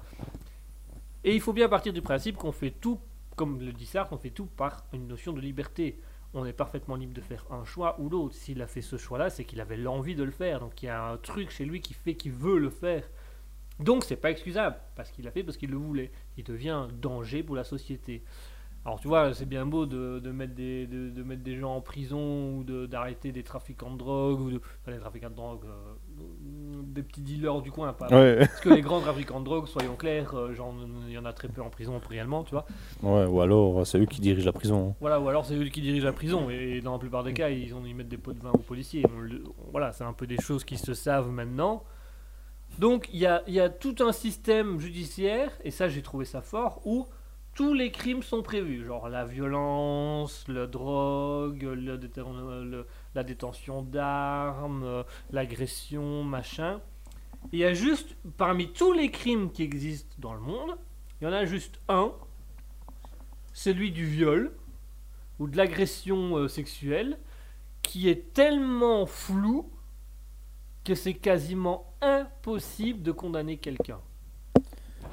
Et 1.22 1.34
il 1.34 1.40
faut 1.42 1.52
bien 1.52 1.68
partir 1.68 1.92
du 1.92 2.00
principe 2.00 2.38
qu'on 2.38 2.50
fait 2.50 2.70
tout 2.70 2.98
comme 3.36 3.60
le 3.60 3.72
dit 3.74 3.84
Sartre, 3.84 4.14
on 4.14 4.16
fait 4.16 4.30
tout 4.30 4.46
par 4.46 4.86
une 4.94 5.06
notion 5.06 5.34
de 5.34 5.40
liberté. 5.42 6.00
On 6.32 6.46
est 6.46 6.54
parfaitement 6.54 6.96
libre 6.96 7.12
de 7.12 7.20
faire 7.20 7.44
un 7.50 7.62
choix 7.66 8.00
ou 8.00 8.08
l'autre. 8.08 8.34
S'il 8.34 8.62
a 8.62 8.66
fait 8.66 8.80
ce 8.80 8.96
choix-là, 8.96 9.28
c'est 9.28 9.44
qu'il 9.44 9.60
avait 9.60 9.76
l'envie 9.76 10.14
de 10.14 10.24
le 10.24 10.30
faire. 10.30 10.60
Donc 10.60 10.82
il 10.82 10.86
y 10.86 10.88
a 10.88 11.04
un 11.04 11.18
truc 11.18 11.50
chez 11.50 11.66
lui 11.66 11.82
qui 11.82 11.92
fait 11.92 12.14
qu'il 12.14 12.32
veut 12.32 12.58
le 12.58 12.70
faire. 12.70 13.04
Donc 13.80 14.02
c'est 14.02 14.16
pas 14.16 14.30
excusable 14.30 14.76
parce 14.96 15.10
qu'il 15.10 15.26
l'a 15.26 15.30
fait 15.30 15.44
parce 15.44 15.58
qu'il 15.58 15.70
le 15.70 15.76
voulait. 15.76 16.10
Il 16.38 16.44
devient 16.44 16.70
un 16.70 16.88
danger 16.88 17.42
pour 17.42 17.54
la 17.54 17.64
société. 17.64 18.24
Alors 18.88 19.00
tu 19.00 19.08
vois, 19.08 19.34
c'est 19.34 19.44
bien 19.44 19.66
beau 19.66 19.84
de, 19.84 20.18
de 20.18 20.30
mettre 20.32 20.54
des, 20.54 20.86
de, 20.86 21.10
de 21.10 21.22
mettre 21.22 21.42
des 21.42 21.58
gens 21.58 21.76
en 21.76 21.82
prison 21.82 22.56
ou 22.56 22.64
de- 22.64 22.86
d'arrêter 22.86 23.32
des 23.32 23.42
trafiquants 23.42 23.90
de 23.92 23.98
drogue 23.98 24.40
ou 24.40 24.50
de, 24.50 24.56
enfin, 24.80 24.92
les 24.92 24.98
trafiquants 24.98 25.28
de 25.28 25.34
drogue, 25.34 25.66
euh, 25.66 26.80
des 26.84 27.02
petits 27.02 27.20
dealers 27.20 27.60
du 27.60 27.70
coin, 27.70 27.92
pas. 27.92 28.06
Ouais. 28.08 28.38
Parce 28.38 28.60
que 28.60 28.70
les 28.70 28.80
grands 28.80 29.00
trafiquants 29.00 29.40
de 29.40 29.44
drogue, 29.44 29.66
soyons 29.66 29.94
clairs, 29.94 30.34
euh, 30.34 30.54
genre, 30.54 30.74
il 31.06 31.12
y 31.12 31.18
en 31.18 31.26
a 31.26 31.34
très 31.34 31.48
peu 31.48 31.60
en 31.60 31.68
prison 31.68 32.00
réellement, 32.08 32.44
tu 32.44 32.52
vois. 32.52 32.64
ouais, 33.02 33.26
ou 33.26 33.42
alors 33.42 33.86
c'est 33.86 33.98
eux 33.98 34.06
qui 34.06 34.22
dirigent 34.22 34.46
la 34.46 34.52
prison. 34.54 34.94
Voilà, 35.02 35.20
ou 35.20 35.28
alors 35.28 35.44
c'est 35.44 35.54
eux 35.54 35.68
qui 35.68 35.82
dirigent 35.82 36.06
la 36.06 36.14
prison, 36.14 36.48
et 36.48 36.80
dans 36.80 36.94
la 36.94 36.98
plupart 36.98 37.24
des 37.24 37.34
cas, 37.34 37.50
ils, 37.50 37.74
ont, 37.74 37.84
ils 37.84 37.94
mettent 37.94 38.08
des 38.08 38.16
pots 38.16 38.32
de 38.32 38.40
vin 38.40 38.52
aux 38.52 38.56
policiers. 38.56 39.04
On 39.06 39.70
voilà, 39.70 39.92
c'est 39.92 40.04
un 40.04 40.14
peu 40.14 40.26
des 40.26 40.38
choses 40.38 40.64
qui 40.64 40.78
se 40.78 40.94
savent 40.94 41.28
maintenant. 41.30 41.84
Donc 42.78 43.10
il 43.12 43.18
y 43.20 43.26
a, 43.26 43.42
il 43.48 43.52
y 43.52 43.60
a 43.60 43.68
tout 43.68 43.96
un 44.00 44.12
système 44.12 44.80
judiciaire, 44.80 45.50
et 45.62 45.70
ça 45.70 45.88
j'ai 45.88 46.00
trouvé 46.00 46.24
ça 46.24 46.40
fort, 46.40 46.80
où 46.86 47.06
tous 47.58 47.74
les 47.74 47.90
crimes 47.90 48.22
sont 48.22 48.44
prévus, 48.44 48.86
genre 48.86 49.08
la 49.08 49.24
violence, 49.24 50.46
la 50.46 50.68
drogue, 50.68 51.64
le 51.64 52.86
la 53.16 53.24
détention 53.24 53.82
d'armes, 53.82 55.04
l'agression, 55.32 56.22
machin. 56.22 56.80
Il 57.50 57.58
y 57.58 57.64
a 57.64 57.74
juste, 57.74 58.14
parmi 58.36 58.72
tous 58.72 58.92
les 58.92 59.10
crimes 59.10 59.50
qui 59.50 59.64
existent 59.64 60.14
dans 60.20 60.34
le 60.34 60.40
monde, 60.40 60.76
il 61.20 61.24
y 61.24 61.26
en 61.26 61.32
a 61.32 61.46
juste 61.46 61.80
un, 61.88 62.12
celui 63.52 63.90
du 63.90 64.06
viol 64.06 64.52
ou 65.40 65.48
de 65.48 65.56
l'agression 65.56 66.36
euh, 66.36 66.46
sexuelle, 66.46 67.18
qui 67.82 68.08
est 68.08 68.34
tellement 68.34 69.04
flou 69.04 69.68
que 70.84 70.94
c'est 70.94 71.14
quasiment 71.14 71.92
impossible 72.02 73.02
de 73.02 73.10
condamner 73.10 73.56
quelqu'un. 73.56 73.98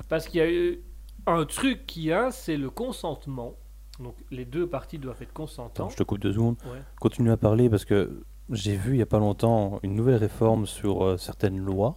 Parce 0.09 0.27
qu'il 0.27 0.41
y 0.41 0.43
a 0.43 0.51
eu 0.51 0.83
un 1.27 1.45
truc 1.45 1.85
qui 1.85 2.11
a, 2.11 2.31
c'est 2.31 2.57
le 2.57 2.69
consentement. 2.69 3.55
Donc 3.99 4.15
les 4.31 4.45
deux 4.45 4.67
parties 4.67 4.97
doivent 4.99 5.21
être 5.21 5.29
Attends, 5.29 5.43
consentants. 5.43 5.89
je 5.89 5.95
te 5.97 6.03
coupe 6.03 6.19
deux 6.19 6.33
secondes. 6.33 6.57
Ouais. 6.65 6.79
Continue 6.99 7.31
à 7.31 7.37
parler 7.37 7.69
parce 7.69 7.85
que 7.85 8.21
j'ai 8.51 8.75
vu 8.75 8.91
il 8.93 8.97
y 8.97 9.01
a 9.01 9.05
pas 9.05 9.19
longtemps 9.19 9.79
une 9.83 9.95
nouvelle 9.95 10.15
réforme 10.17 10.65
sur 10.65 11.03
euh, 11.03 11.17
certaines 11.17 11.57
lois. 11.57 11.95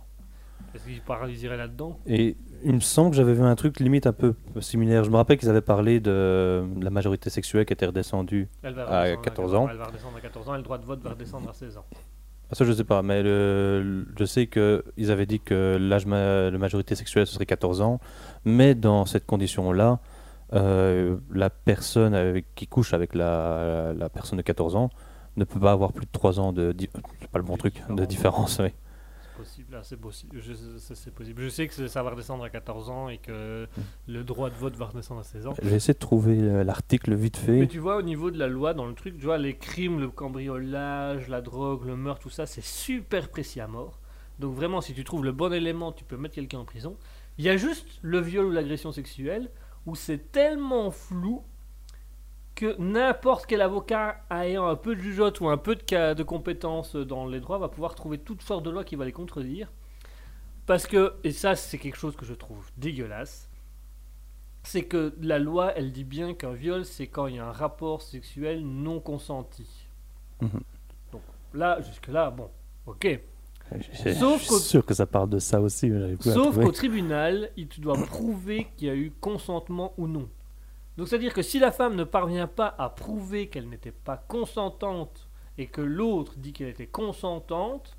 Est-ce 0.74 0.84
qu'ils 0.84 1.00
paralyseraient 1.00 1.56
là-dedans? 1.56 1.98
Et 2.06 2.36
il 2.64 2.74
me 2.74 2.80
semble 2.80 3.10
que 3.10 3.16
j'avais 3.16 3.32
vu 3.34 3.42
un 3.42 3.54
truc 3.56 3.80
limite 3.80 4.06
un 4.06 4.12
peu 4.12 4.34
similaire. 4.60 5.02
Je 5.02 5.10
me 5.10 5.16
rappelle 5.16 5.38
qu'ils 5.38 5.48
avaient 5.48 5.60
parlé 5.60 5.98
de 5.98 6.64
la 6.80 6.90
majorité 6.90 7.30
sexuelle 7.30 7.64
qui 7.64 7.72
était 7.72 7.86
redescendue. 7.86 8.48
Elle 8.62 8.74
va 8.74 8.82
À 8.88 9.00
redescendre 9.02 9.22
14 9.22 9.54
ans. 9.54 9.68
Elle 9.70 9.76
va 9.78 9.86
redescendre 9.86 10.16
à 10.16 10.20
14 10.20 10.48
ans 10.48 10.54
et 10.54 10.58
le 10.58 10.62
droit 10.62 10.78
de 10.78 10.84
vote 10.84 11.00
va 11.00 11.10
redescendre 11.10 11.48
à 11.48 11.52
16 11.54 11.78
ans. 11.78 11.84
Ah, 12.50 12.54
ça, 12.54 12.64
je 12.64 12.72
sais 12.72 12.84
pas, 12.84 13.02
mais 13.02 13.22
le- 13.22 14.06
je 14.18 14.24
sais 14.24 14.46
qu'ils 14.46 15.10
avaient 15.10 15.26
dit 15.26 15.38
que 15.40 15.76
l'âge 15.78 16.06
ma- 16.06 16.50
de 16.50 16.56
majorité 16.56 16.94
sexuelle 16.94 17.26
ce 17.26 17.34
serait 17.34 17.44
14 17.46 17.80
ans, 17.82 18.00
mais 18.44 18.74
dans 18.74 19.06
cette 19.06 19.26
condition-là, 19.26 20.00
euh, 20.54 21.18
la 21.32 21.50
personne 21.50 22.14
avec- 22.14 22.54
qui 22.54 22.66
couche 22.66 22.94
avec 22.94 23.14
la, 23.14 23.92
la 23.94 24.08
personne 24.08 24.38
de 24.38 24.42
14 24.42 24.76
ans 24.76 24.90
ne 25.36 25.44
peut 25.44 25.60
pas 25.60 25.72
avoir 25.72 25.92
plus 25.92 26.06
de 26.06 26.10
3 26.12 26.40
ans 26.40 26.52
de. 26.52 26.74
C'est 27.20 27.30
pas 27.30 27.38
le 27.38 27.44
bon 27.44 27.56
truc, 27.56 27.82
de 27.90 28.04
différence. 28.04 28.56
différence, 28.56 28.58
oui. 28.60 28.70
C'est 29.22 29.44
possible, 29.44 29.72
là, 29.72 29.80
c'est 29.84 29.96
possible. 29.96 30.40
Je, 31.40 31.48
sais 31.48 31.68
que 31.68 31.86
ça 31.86 32.02
va 32.02 32.10
redescendre 32.10 32.42
à 32.42 32.50
14 32.50 32.90
ans 32.90 33.08
et 33.08 33.18
que 33.18 33.68
le 34.08 34.24
droit 34.24 34.50
de 34.50 34.56
vote 34.56 34.74
va 34.74 34.86
redescendre 34.86 35.20
à 35.20 35.22
16 35.22 35.46
ans. 35.46 35.54
J'ai 35.62 35.76
essayé 35.76 35.94
de 35.94 35.98
trouver 36.00 36.38
euh, 36.40 36.64
l'article 36.64 37.14
vite 37.14 37.40
Mais 37.46 37.60
fait. 37.60 37.66
tu 37.68 37.78
vois, 37.78 37.98
au 37.98 38.02
niveau 38.02 38.32
de 38.32 38.38
la 38.38 38.48
loi, 38.48 38.74
dans 38.74 38.86
le 38.86 38.94
truc, 38.94 39.16
tu 39.16 39.24
vois, 39.26 39.38
les 39.38 39.56
crimes, 39.56 40.00
le 40.00 40.08
cambriolage, 40.08 41.28
la 41.28 41.40
drogue, 41.40 41.84
le 41.84 41.94
meurtre, 41.94 42.22
tout 42.22 42.30
ça, 42.30 42.46
c'est 42.46 42.64
super 42.64 43.28
précis 43.28 43.60
à 43.60 43.68
mort. 43.68 44.00
Donc 44.40 44.54
vraiment, 44.54 44.80
si 44.80 44.92
tu 44.92 45.04
trouves 45.04 45.24
le 45.24 45.32
bon 45.32 45.52
élément, 45.52 45.92
tu 45.92 46.04
peux 46.04 46.16
mettre 46.16 46.34
quelqu'un 46.34 46.58
en 46.58 46.64
prison. 46.64 46.96
Il 47.38 47.44
y 47.44 47.48
a 47.48 47.56
juste 47.56 47.86
le 48.02 48.20
viol 48.20 48.46
ou 48.46 48.50
l'agression 48.50 48.92
sexuelle 48.92 49.50
où 49.86 49.94
c'est 49.94 50.32
tellement 50.32 50.90
flou 50.90 51.42
que 52.54 52.76
n'importe 52.78 53.46
quel 53.46 53.60
avocat 53.60 54.24
ayant 54.30 54.66
un 54.66 54.74
peu 54.74 54.96
de 54.96 55.00
jugeote 55.00 55.40
ou 55.40 55.48
un 55.48 55.56
peu 55.56 55.76
de, 55.76 55.82
ca- 55.88 56.14
de 56.14 56.22
compétences 56.24 56.96
dans 56.96 57.26
les 57.26 57.40
droits 57.40 57.58
va 57.58 57.68
pouvoir 57.68 57.94
trouver 57.94 58.18
toutes 58.18 58.42
sortes 58.42 58.64
de 58.64 58.70
lois 58.70 58.84
qui 58.84 58.96
va 58.96 59.04
les 59.04 59.12
contredire. 59.12 59.70
Parce 60.66 60.86
que, 60.86 61.14
et 61.24 61.32
ça 61.32 61.54
c'est 61.56 61.78
quelque 61.78 61.96
chose 61.96 62.16
que 62.16 62.26
je 62.26 62.34
trouve 62.34 62.70
dégueulasse, 62.76 63.48
c'est 64.64 64.84
que 64.84 65.14
la 65.20 65.38
loi, 65.38 65.72
elle 65.76 65.92
dit 65.92 66.04
bien 66.04 66.34
qu'un 66.34 66.52
viol, 66.52 66.84
c'est 66.84 67.06
quand 67.06 67.26
il 67.26 67.36
y 67.36 67.38
a 67.38 67.46
un 67.46 67.52
rapport 67.52 68.02
sexuel 68.02 68.66
non 68.66 69.00
consenti. 69.00 69.86
Mhm. 70.40 70.60
Donc 71.12 71.22
là, 71.54 71.80
jusque-là, 71.80 72.30
bon, 72.30 72.50
ok. 72.86 73.20
Je 73.72 74.12
Sauf 74.14 74.42
je 74.42 74.48
qu'au- 74.48 74.58
suis 74.58 74.68
sûr 74.68 74.84
que 74.86 74.94
ça 74.94 75.06
parle 75.06 75.28
de 75.30 75.38
ça 75.38 75.60
aussi, 75.60 75.90
Sauf 76.20 76.58
qu'au 76.58 76.72
tribunal, 76.72 77.50
il 77.56 77.68
tu 77.68 77.80
dois 77.80 77.94
prouver 77.96 78.68
qu'il 78.76 78.88
y 78.88 78.90
a 78.90 78.94
eu 78.94 79.12
consentement 79.20 79.92
ou 79.98 80.06
non. 80.08 80.28
Donc 80.96 81.06
c'est-à-dire 81.08 81.32
que 81.34 81.42
si 81.42 81.58
la 81.58 81.70
femme 81.70 81.94
ne 81.94 82.04
parvient 82.04 82.46
pas 82.48 82.74
à 82.78 82.88
prouver 82.88 83.48
qu'elle 83.48 83.68
n'était 83.68 83.92
pas 83.92 84.16
consentante 84.16 85.28
et 85.56 85.66
que 85.66 85.80
l'autre 85.80 86.34
dit 86.38 86.52
qu'elle 86.52 86.68
était 86.68 86.86
consentante, 86.88 87.96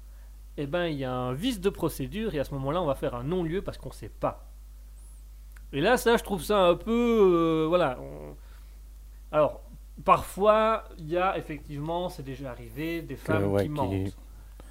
eh 0.57 0.65
ben 0.67 0.87
il 0.87 0.97
y 0.97 1.05
a 1.05 1.13
un 1.13 1.33
vice 1.33 1.61
de 1.61 1.69
procédure 1.69 2.33
et 2.35 2.39
à 2.39 2.43
ce 2.43 2.53
moment-là 2.55 2.81
on 2.81 2.85
va 2.85 2.95
faire 2.95 3.15
un 3.15 3.23
non-lieu 3.23 3.61
parce 3.61 3.77
qu'on 3.77 3.89
ne 3.89 3.93
sait 3.93 4.09
pas. 4.09 4.49
Et 5.71 5.79
là 5.81 5.95
ça 5.97 6.17
je 6.17 6.23
trouve 6.23 6.43
ça 6.43 6.59
un 6.67 6.75
peu 6.75 6.91
euh, 6.91 7.65
voilà. 7.69 7.97
on- 8.01 8.35
Alors 9.31 9.61
parfois 10.03 10.83
il 10.97 11.09
y 11.09 11.17
a 11.17 11.37
effectivement 11.37 12.09
c'est 12.09 12.23
déjà 12.23 12.51
arrivé 12.51 13.01
des 13.01 13.15
femmes 13.15 13.45
ouais, 13.51 13.63
qui 13.63 13.69
qui- 13.69 13.73
mentent. 13.75 14.17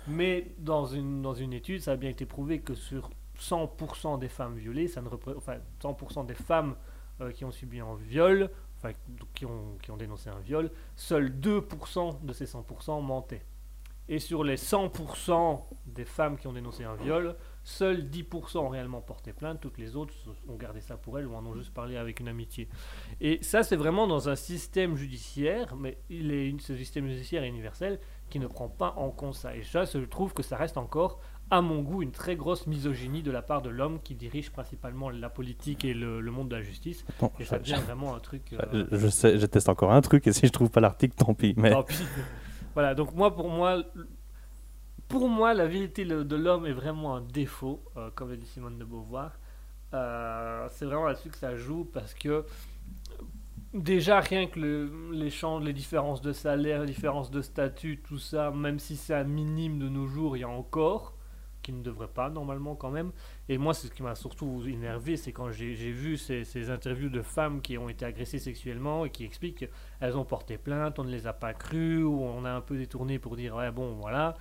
Mais 0.08 0.54
dans 0.58 0.86
une, 0.86 1.22
dans 1.22 1.34
une 1.34 1.52
étude, 1.52 1.80
ça 1.80 1.92
a 1.92 1.96
bien 1.96 2.10
été 2.10 2.26
prouvé 2.26 2.60
que 2.60 2.74
sur 2.74 3.10
100% 3.38 4.18
des 4.18 4.28
femmes 4.28 4.56
violées, 4.56 4.88
ça 4.88 5.00
ne 5.00 5.08
enfin 5.08 5.58
100% 5.82 6.26
des 6.26 6.34
femmes 6.34 6.76
euh, 7.20 7.30
qui 7.32 7.44
ont 7.44 7.50
subi 7.50 7.80
un 7.80 7.94
viol, 7.94 8.50
enfin 8.76 8.92
qui 9.34 9.44
ont, 9.44 9.76
qui 9.82 9.90
ont 9.90 9.96
dénoncé 9.96 10.30
un 10.30 10.40
viol, 10.40 10.70
seuls 10.96 11.30
2% 11.30 12.24
de 12.24 12.32
ces 12.32 12.46
100% 12.46 13.02
mentaient. 13.04 13.44
Et 14.10 14.20
sur 14.20 14.42
les 14.42 14.56
100% 14.56 15.64
des 15.86 16.06
femmes 16.06 16.38
qui 16.38 16.46
ont 16.46 16.54
dénoncé 16.54 16.82
un 16.82 16.94
viol, 16.94 17.36
seuls 17.62 18.08
10% 18.08 18.56
ont 18.56 18.68
réellement 18.70 19.02
porté 19.02 19.34
plainte, 19.34 19.60
toutes 19.60 19.76
les 19.76 19.96
autres 19.96 20.14
ont 20.48 20.56
gardé 20.56 20.80
ça 20.80 20.96
pour 20.96 21.18
elles 21.18 21.26
ou 21.26 21.34
en 21.34 21.44
ont 21.44 21.54
juste 21.54 21.74
parlé 21.74 21.98
avec 21.98 22.20
une 22.20 22.28
amitié. 22.28 22.68
Et 23.20 23.38
ça, 23.42 23.62
c'est 23.62 23.76
vraiment 23.76 24.06
dans 24.06 24.30
un 24.30 24.36
système 24.36 24.96
judiciaire, 24.96 25.76
mais 25.76 25.98
il 26.08 26.32
est, 26.32 26.58
ce 26.60 26.74
système 26.74 27.06
judiciaire 27.06 27.42
est 27.42 27.48
universel, 27.48 28.00
qui 28.28 28.38
ne 28.38 28.46
prend 28.46 28.68
pas 28.68 28.94
en 28.96 29.10
compte 29.10 29.34
ça. 29.34 29.54
Et 29.56 29.62
ça, 29.62 29.84
je 29.84 29.98
trouve 30.04 30.32
que 30.34 30.42
ça 30.42 30.56
reste 30.56 30.76
encore, 30.76 31.20
à 31.50 31.60
mon 31.62 31.80
goût, 31.82 32.02
une 32.02 32.10
très 32.12 32.36
grosse 32.36 32.66
misogynie 32.66 33.22
de 33.22 33.30
la 33.30 33.42
part 33.42 33.62
de 33.62 33.70
l'homme 33.70 34.00
qui 34.02 34.14
dirige 34.14 34.50
principalement 34.50 35.08
la 35.10 35.30
politique 35.30 35.84
et 35.84 35.94
le, 35.94 36.20
le 36.20 36.30
monde 36.30 36.48
de 36.50 36.56
la 36.56 36.62
justice. 36.62 37.04
Et 37.40 37.44
ça 37.44 37.56
je- 37.56 37.62
devient 37.72 37.82
vraiment 37.84 38.14
un 38.14 38.18
truc... 38.20 38.42
je, 38.52 38.56
euh, 38.76 38.86
je 38.92 39.08
sais, 39.08 39.38
je 39.38 39.46
teste 39.46 39.68
encore 39.68 39.92
un 39.92 40.00
truc 40.00 40.26
et 40.26 40.32
si 40.32 40.46
je 40.46 40.52
trouve 40.52 40.70
pas 40.70 40.80
l'article, 40.80 41.14
tant 41.16 41.34
pis. 41.34 41.54
Mais 41.56 41.70
tant 41.70 41.82
pis. 41.82 42.02
voilà, 42.74 42.94
donc 42.94 43.14
moi, 43.14 43.34
pour 43.34 43.48
moi, 43.48 43.82
pour 45.08 45.28
moi, 45.28 45.54
la 45.54 45.66
vérité 45.66 46.04
de 46.04 46.36
l'homme 46.36 46.66
est 46.66 46.72
vraiment 46.72 47.16
un 47.16 47.22
défaut, 47.22 47.82
euh, 47.96 48.10
comme 48.14 48.28
le 48.30 48.36
dit 48.36 48.46
Simone 48.46 48.78
de 48.78 48.84
Beauvoir. 48.84 49.32
Euh, 49.94 50.68
c'est 50.72 50.84
vraiment 50.84 51.06
là-dessus 51.06 51.30
que 51.30 51.38
ça 51.38 51.56
joue 51.56 51.84
parce 51.94 52.12
que 52.12 52.44
déjà 53.78 54.20
rien 54.20 54.46
que 54.46 54.58
le- 54.60 55.10
l'échange, 55.12 55.64
les 55.64 55.72
différences 55.72 56.20
de 56.20 56.32
salaire, 56.32 56.80
les 56.80 56.86
différences 56.86 57.30
de 57.30 57.42
statut, 57.42 58.00
tout 58.06 58.18
ça, 58.18 58.50
même 58.50 58.78
si 58.78 58.96
c'est 58.96 59.14
un 59.14 59.24
minime 59.24 59.78
de 59.78 59.88
nos 59.88 60.06
jours, 60.06 60.36
il 60.36 60.40
y 60.40 60.44
a 60.44 60.48
encore 60.48 61.14
qui 61.62 61.72
ne 61.72 61.82
devrait 61.82 62.08
pas 62.08 62.30
normalement 62.30 62.76
quand 62.76 62.90
même. 62.90 63.10
Et 63.48 63.58
moi, 63.58 63.74
c'est 63.74 63.88
ce 63.88 63.92
qui 63.92 64.02
m'a 64.02 64.14
surtout 64.14 64.62
énervé, 64.66 65.16
c'est 65.16 65.32
quand 65.32 65.50
j'ai 65.50 65.74
vu 65.74 66.16
ces, 66.16 66.44
ces 66.44 66.70
interviews 66.70 67.10
de 67.10 67.20
femmes 67.20 67.60
qui 67.60 67.76
ont 67.76 67.88
été 67.88 68.04
agressées 68.04 68.38
sexuellement 68.38 69.04
et 69.04 69.10
qui 69.10 69.24
expliquent 69.24 69.68
qu'elles 70.00 70.16
ont 70.16 70.24
porté 70.24 70.56
plainte, 70.56 70.98
on 70.98 71.04
ne 71.04 71.10
les 71.10 71.26
a 71.26 71.32
pas 71.32 71.54
crues, 71.54 72.02
ou 72.04 72.22
on 72.22 72.44
a 72.44 72.50
un 72.52 72.60
peu 72.60 72.76
détourné 72.78 73.18
pour 73.18 73.36
dire 73.36 73.56
ouais 73.56 73.70
bon 73.72 73.94
voilà. 73.94 74.34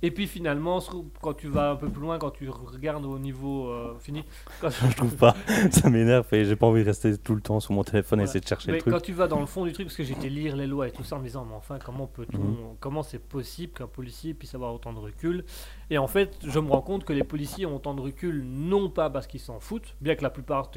Et 0.00 0.12
puis 0.12 0.28
finalement, 0.28 0.78
quand 1.20 1.34
tu 1.34 1.48
vas 1.48 1.72
un 1.72 1.76
peu 1.76 1.88
plus 1.88 2.00
loin, 2.02 2.18
quand 2.18 2.30
tu 2.30 2.48
regardes 2.48 3.04
au 3.04 3.18
niveau 3.18 3.68
euh, 3.68 3.98
fini, 3.98 4.24
quand- 4.60 4.70
je 4.90 4.96
trouve 4.96 5.16
pas. 5.16 5.34
Ça 5.72 5.90
m'énerve 5.90 6.26
et 6.32 6.44
j'ai 6.44 6.54
pas 6.54 6.66
envie 6.68 6.82
de 6.82 6.86
rester 6.86 7.18
tout 7.18 7.34
le 7.34 7.40
temps 7.40 7.58
sur 7.58 7.72
mon 7.72 7.82
téléphone 7.82 8.20
et 8.20 8.22
Voilà. 8.22 8.30
essayer 8.30 8.40
de 8.40 8.46
chercher 8.46 8.70
Mais 8.70 8.76
le 8.78 8.82
truc. 8.82 8.94
quand 8.94 9.00
tu 9.00 9.12
vas 9.12 9.26
dans 9.26 9.40
le 9.40 9.46
fond 9.46 9.64
du 9.64 9.72
truc, 9.72 9.86
parce 9.88 9.96
que 9.96 10.04
j'étais 10.04 10.28
lire 10.28 10.54
les 10.56 10.68
lois 10.68 10.86
et 10.86 10.92
tout 10.92 11.02
ça 11.02 11.16
en 11.16 11.18
me 11.18 11.24
disant, 11.24 11.44
mais 11.44 11.56
enfin, 11.56 11.78
comment 11.84 12.06
peut-on, 12.06 12.38
Mhm. 12.38 12.56
comment 12.78 13.02
c'est 13.02 13.18
possible 13.18 13.72
qu'un 13.72 13.88
policier 13.88 14.34
puisse 14.34 14.54
avoir 14.54 14.72
autant 14.72 14.92
de 14.92 14.98
recul? 15.00 15.44
Et 15.90 15.98
en 15.98 16.06
fait, 16.06 16.38
je 16.46 16.60
me 16.60 16.70
rends 16.70 16.80
compte 16.82 17.04
que 17.04 17.12
les 17.12 17.24
policiers 17.24 17.66
ont 17.66 17.76
autant 17.76 17.94
de 17.94 18.00
recul, 18.00 18.44
non 18.46 18.90
pas 18.90 19.10
parce 19.10 19.26
qu'ils 19.26 19.40
s'en 19.40 19.58
foutent, 19.58 19.96
bien 20.00 20.14
que 20.14 20.22
la 20.22 20.30
plupart 20.30 20.70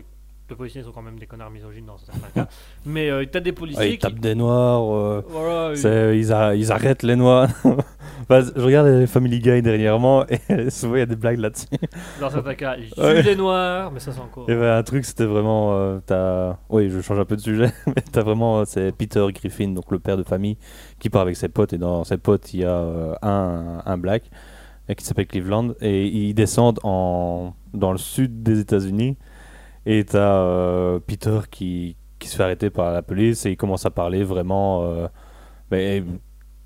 de 0.49 0.55
policiers 0.55 0.83
sont 0.83 0.91
quand 0.91 1.01
même 1.01 1.17
des 1.17 1.27
connards 1.27 1.49
misogynes 1.51 1.85
dans 1.85 1.97
certains 1.97 2.27
cas, 2.33 2.47
mais 2.85 3.09
euh, 3.09 3.25
t'as 3.31 3.39
des 3.39 3.53
policiers 3.53 3.87
ils 3.87 3.91
qui... 3.93 3.99
tapent 3.99 4.19
des 4.19 4.35
noirs. 4.35 4.83
euh, 4.93 5.23
Voilà, 5.29 5.73
ils, 6.13 6.33
a- 6.33 6.53
ils 6.55 6.71
arrêtent 6.71 7.03
les 7.03 7.15
noirs. 7.15 7.47
Je 8.29 8.61
regarde 8.61 8.87
les 8.87 9.07
Family 9.07 9.39
Guy 9.39 9.61
dernièrement 9.61 10.25
et 10.49 10.69
souvent 10.69 10.95
il 10.95 10.99
y 10.99 11.01
a 11.01 11.05
des 11.05 11.15
blagues 11.15 11.39
là-dessus. 11.39 11.67
dans 12.19 12.29
certains 12.29 12.55
cas, 12.55 12.75
ils 12.77 12.89
tuent 12.91 12.99
Ouais. 13.01 13.21
les 13.21 13.35
noirs, 13.35 13.91
mais 13.91 13.99
ça 13.99 14.11
c'est 14.11 14.19
encore... 14.21 14.49
Et 14.49 14.55
ben, 14.55 14.77
un 14.77 14.83
truc, 14.83 15.03
c'était 15.05 15.25
vraiment. 15.25 15.73
euh, 15.73 15.99
t'as- 16.05 16.57
Oui, 16.69 16.89
je 16.89 17.01
change 17.01 17.19
un 17.19 17.25
peu 17.25 17.35
de 17.35 17.41
sujet, 17.41 17.71
mais 17.87 18.01
t'as 18.11 18.21
vraiment. 18.21 18.59
euh, 18.59 18.63
C'est 18.65 18.91
Peter 18.95 19.25
Griffin, 19.33 19.69
donc 19.69 19.91
le 19.91 19.99
père 19.99 20.17
de 20.17 20.23
famille, 20.23 20.57
qui 20.99 21.09
part 21.09 21.23
avec 21.23 21.35
ses 21.35 21.49
potes. 21.49 21.73
Et 21.73 21.77
dans 21.77 22.03
ses 22.03 22.17
potes, 22.17 22.53
il 22.53 22.61
y 22.61 22.65
a 22.65 23.17
un, 23.21 23.81
un 23.85 23.97
black 23.97 24.23
qui 24.97 25.03
s'appelle 25.05 25.27
Cleveland. 25.27 25.73
Et 25.81 26.05
ils 26.07 26.33
descendent 26.33 26.79
en... 26.83 27.53
dans 27.73 27.91
le 27.91 27.97
sud 27.97 28.43
des 28.43 28.59
États-Unis. 28.59 29.17
Et 29.85 30.03
t'as 30.05 30.19
euh, 30.43 30.99
Peter 30.99 31.39
qui, 31.49 31.95
qui 32.19 32.27
se 32.27 32.35
fait 32.35 32.43
arrêter 32.43 32.69
par 32.69 32.91
la 32.91 33.01
police 33.01 33.45
et 33.45 33.51
il 33.51 33.57
commence 33.57 33.85
à 33.85 33.89
parler 33.91 34.23
vraiment. 34.23 34.83
euh, 34.83 35.07
mais 35.71 36.03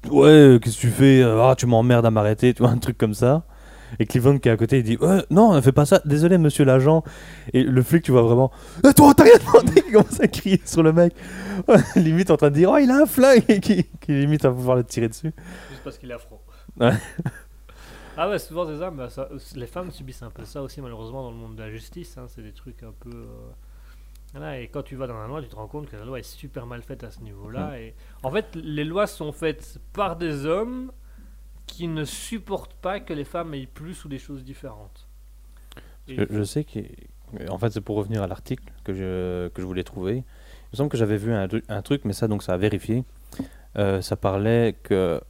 ouais, 0.09 0.59
qu'est-ce 0.61 0.75
que 0.75 0.81
tu 0.81 0.89
fais? 0.89 1.23
Ah, 1.23 1.55
tu 1.57 1.65
m'emmerdes 1.65 2.05
à 2.05 2.11
m'arrêter, 2.11 2.53
tu 2.53 2.61
vois, 2.63 2.71
un 2.71 2.77
truc 2.77 2.97
comme 2.97 3.13
ça. 3.13 3.45
Et 3.99 4.05
Cleveland 4.05 4.39
qui 4.39 4.49
est 4.49 4.51
à 4.51 4.57
côté, 4.57 4.79
il 4.79 4.83
dit 4.83 4.97
ouais, 4.97 5.23
Non, 5.29 5.53
ne 5.53 5.61
fais 5.61 5.71
pas 5.71 5.85
ça, 5.85 6.01
désolé 6.05 6.37
monsieur 6.37 6.65
l'agent. 6.65 7.03
Et 7.53 7.63
le 7.63 7.81
flic, 7.83 8.03
tu 8.03 8.11
vois 8.11 8.23
vraiment 8.23 8.51
Eh, 8.85 8.93
Toi, 8.93 9.13
t'as 9.15 9.23
rien 9.23 9.37
demandé 9.37 9.83
Il 9.87 9.93
commence 9.93 10.19
à 10.19 10.27
crier 10.27 10.59
sur 10.65 10.83
le 10.83 10.91
mec. 10.91 11.13
Limite 11.95 12.31
en 12.31 12.35
train 12.37 12.49
de 12.49 12.55
dire 12.55 12.71
Oh, 12.71 12.77
il 12.77 12.89
a 12.91 13.03
un 13.03 13.05
flingue 13.05 13.43
Et 13.47 13.59
qui, 13.61 13.85
qui 14.01 14.11
limite 14.11 14.43
va 14.43 14.51
pouvoir 14.51 14.75
le 14.75 14.83
tirer 14.83 15.07
dessus. 15.07 15.31
Juste 15.69 15.83
parce 15.83 15.97
qu'il 15.97 16.11
est 16.11 16.15
afro. 16.15 16.41
Ouais. 16.79 16.91
Ah 18.17 18.29
ouais, 18.29 18.39
souvent 18.39 18.65
c'est 18.65 18.77
ça, 18.79 18.91
mais 18.91 19.09
ça- 19.09 19.29
les 19.55 19.67
femmes 19.67 19.91
subissent 19.91 20.23
un 20.23 20.29
peu 20.31 20.45
ça 20.45 20.61
aussi 20.61 20.81
malheureusement 20.81 21.23
dans 21.23 21.31
le 21.31 21.37
monde 21.37 21.55
de 21.55 21.63
la 21.63 21.69
justice. 21.71 22.17
hein, 22.17 22.25
c'est 22.27 22.41
des 22.43 22.53
trucs 22.53 22.83
un 22.83 22.93
peu... 22.99 23.09
euh, 23.11 23.49
Voilà, 24.31 24.59
et 24.59 24.67
quand 24.67 24.83
tu 24.83 24.95
vas 24.95 25.07
dans 25.07 25.17
la 25.17 25.27
loi, 25.27 25.41
tu 25.41 25.47
te 25.49 25.55
rends 25.55 25.67
compte 25.67 25.89
que 25.89 25.95
la 25.95 26.05
loi 26.05 26.19
est 26.19 26.23
super 26.23 26.65
mal 26.65 26.81
faite 26.81 27.03
à 27.03 27.11
ce 27.11 27.21
niveau-là. 27.21 27.79
Et 27.79 27.95
en 28.23 28.31
fait, 28.31 28.55
les 28.55 28.83
lois 28.83 29.07
sont 29.07 29.31
faites 29.31 29.79
par 29.93 30.15
des 30.17 30.45
hommes 30.45 30.91
qui 31.67 31.87
ne 31.87 32.03
supportent 32.05 32.73
pas 32.75 32.99
que 32.99 33.13
les 33.13 33.23
femmes 33.25 33.53
aient 33.53 33.65
plus 33.67 34.05
ou 34.05 34.09
des 34.09 34.19
choses 34.19 34.43
différentes. 34.43 35.07
Et- 36.07 36.15
Je, 36.17 36.23
je 36.29 36.43
sais 36.43 36.63
que. 36.63 36.79
En 37.49 37.57
fait, 37.57 37.71
c'est 37.71 37.81
pour 37.81 37.97
revenir 37.97 38.21
à 38.23 38.27
l'article 38.27 38.71
que 38.83 38.93
je, 38.93 39.47
que 39.49 39.61
je 39.61 39.65
voulais 39.67 39.83
trouver. 39.83 40.17
Il 40.17 40.23
me 40.73 40.77
semble 40.77 40.89
que 40.89 40.97
j'avais 40.97 41.17
vu 41.17 41.33
un, 41.33 41.47
tru- 41.47 41.63
un 41.69 41.81
truc, 41.81 42.05
mais 42.05 42.13
ça, 42.13 42.27
donc, 42.27 42.43
ça 42.43 42.53
a 42.53 42.57
vérifié. 42.57 43.03
Euh, 43.77 44.01
ça 44.01 44.15
parlait 44.17 44.75
que. 44.83 45.21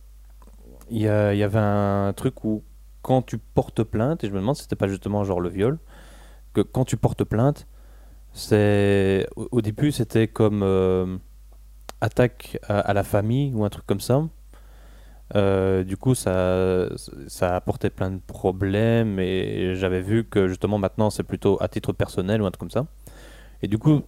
Il 0.90 0.98
y, 0.98 1.04
y 1.04 1.08
avait 1.10 1.60
un 1.60 2.14
truc 2.16 2.44
où, 2.44 2.64
quand 3.06 3.22
tu 3.22 3.38
portes 3.38 3.84
plainte, 3.84 4.24
et 4.24 4.28
je 4.28 4.34
me 4.34 4.40
demande 4.40 4.56
si 4.56 4.64
c'était 4.64 4.76
pas 4.76 4.88
justement 4.88 5.24
genre 5.24 5.40
le 5.40 5.50
viol, 5.50 5.78
que 6.54 6.62
quand 6.62 6.86
tu 6.86 6.98
portes 6.98 7.24
plainte, 7.24 7.68
c'est. 8.34 9.28
Au, 9.36 9.62
début, 9.62 9.92
c'était 9.92 10.28
comme. 10.28 10.64
euh, 10.64 11.18
attaque 12.02 12.60
à, 12.68 12.94
la 12.94 13.04
famille 13.04 13.54
ou 13.54 13.64
un 13.64 13.70
truc 13.70 13.86
comme 13.86 14.00
ça. 14.00 14.24
Euh, 15.36 15.84
du 15.84 15.98
coup, 15.98 16.16
ça, 16.16 16.88
ça 17.28 17.56
apportait 17.56 17.92
plein 17.92 18.12
de 18.12 18.20
problèmes 18.26 19.20
et 19.20 19.76
j'avais 19.76 20.02
vu 20.02 20.24
que 20.24 20.48
justement 20.48 20.78
maintenant 20.78 21.10
c'est 21.10 21.24
plutôt 21.24 21.58
à 21.62 21.68
titre 21.68 21.94
personnel 21.94 22.42
ou 22.42 22.46
un 22.46 22.52
truc 22.52 22.62
comme 22.62 22.70
ça. 22.72 22.86
Et 23.62 23.68
du 23.68 23.78
coup, 23.78 24.02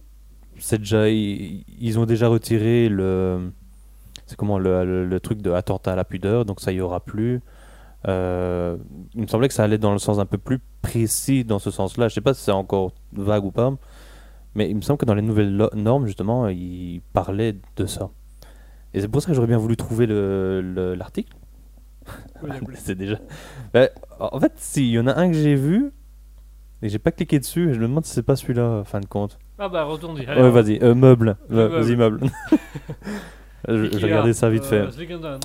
c'est 0.58 0.78
déjà, 0.78 1.08
ils, 1.08 1.98
ont 1.98 2.06
déjà 2.06 2.28
retiré 2.28 2.88
le, 2.88 3.52
c'est 4.26 4.36
comment 4.36 4.58
le 4.58 5.18
truc 5.20 5.40
de 5.42 5.50
attentat 5.52 5.92
à 5.92 5.96
la 5.96 6.04
pudeur, 6.04 6.44
donc 6.44 6.60
ça 6.60 6.72
y 6.72 6.80
aura 6.80 7.00
plus. 7.00 7.40
Euh, 8.08 8.76
il 9.14 9.22
me 9.22 9.26
semblait 9.26 9.48
que 9.48 9.54
ça 9.54 9.64
allait 9.64 9.78
dans 9.78 9.92
le 9.92 9.98
sens 9.98 10.18
un 10.18 10.26
peu 10.26 10.38
plus 10.38 10.60
précis 10.82 11.44
dans 11.44 11.58
ce 11.58 11.70
sens-là. 11.70 12.08
Je 12.08 12.14
sais 12.14 12.20
pas 12.20 12.34
si 12.34 12.42
c'est 12.42 12.52
encore 12.52 12.92
vague 13.12 13.44
ou 13.44 13.50
pas, 13.50 13.72
mais 14.54 14.68
il 14.70 14.76
me 14.76 14.80
semble 14.80 14.98
que 14.98 15.04
dans 15.04 15.14
les 15.14 15.22
nouvelles 15.22 15.54
normes 15.74 16.06
justement, 16.06 16.48
ils 16.48 17.02
parlaient 17.12 17.56
de 17.76 17.86
ça. 17.86 18.10
Et 18.94 19.00
c'est 19.00 19.08
pour 19.08 19.20
ça 19.20 19.28
que 19.28 19.34
j'aurais 19.34 19.46
bien 19.46 19.58
voulu 19.58 19.76
trouver 19.76 20.06
le- 20.06 20.62
le- 20.62 20.94
l'article. 20.94 21.36
Oui, 22.42 22.50
il 22.62 22.76
c'est 22.76 22.94
déjà. 22.94 23.18
Bah, 23.74 23.88
en 24.18 24.40
fait, 24.40 24.52
si, 24.56 24.88
il 24.88 24.92
y 24.92 24.98
en 24.98 25.06
a 25.06 25.14
un 25.14 25.28
que 25.28 25.34
j'ai 25.36 25.54
vu 25.54 25.92
et 26.80 26.88
j'ai 26.88 26.98
pas 26.98 27.10
cliqué 27.12 27.38
dessus. 27.38 27.70
Et 27.70 27.74
je 27.74 27.78
me 27.80 27.86
demande 27.88 28.06
si 28.06 28.12
c'est 28.14 28.22
pas 28.22 28.36
celui-là, 28.36 28.84
fin 28.84 29.00
de 29.00 29.06
compte. 29.06 29.38
Ah 29.58 29.68
bah 29.68 29.84
retourne 29.84 30.14
dire. 30.14 30.28
ouais, 30.28 30.50
vas-y, 30.50 30.78
euh, 30.82 30.94
meuble. 30.94 31.36
Le 31.50 31.56
Va- 31.66 31.68
Vas-y, 31.80 31.96
meuble. 31.96 32.20
vais 33.66 33.88
regarder 34.04 34.32
ça 34.32 34.48
vite 34.50 34.64
fait. 34.64 34.86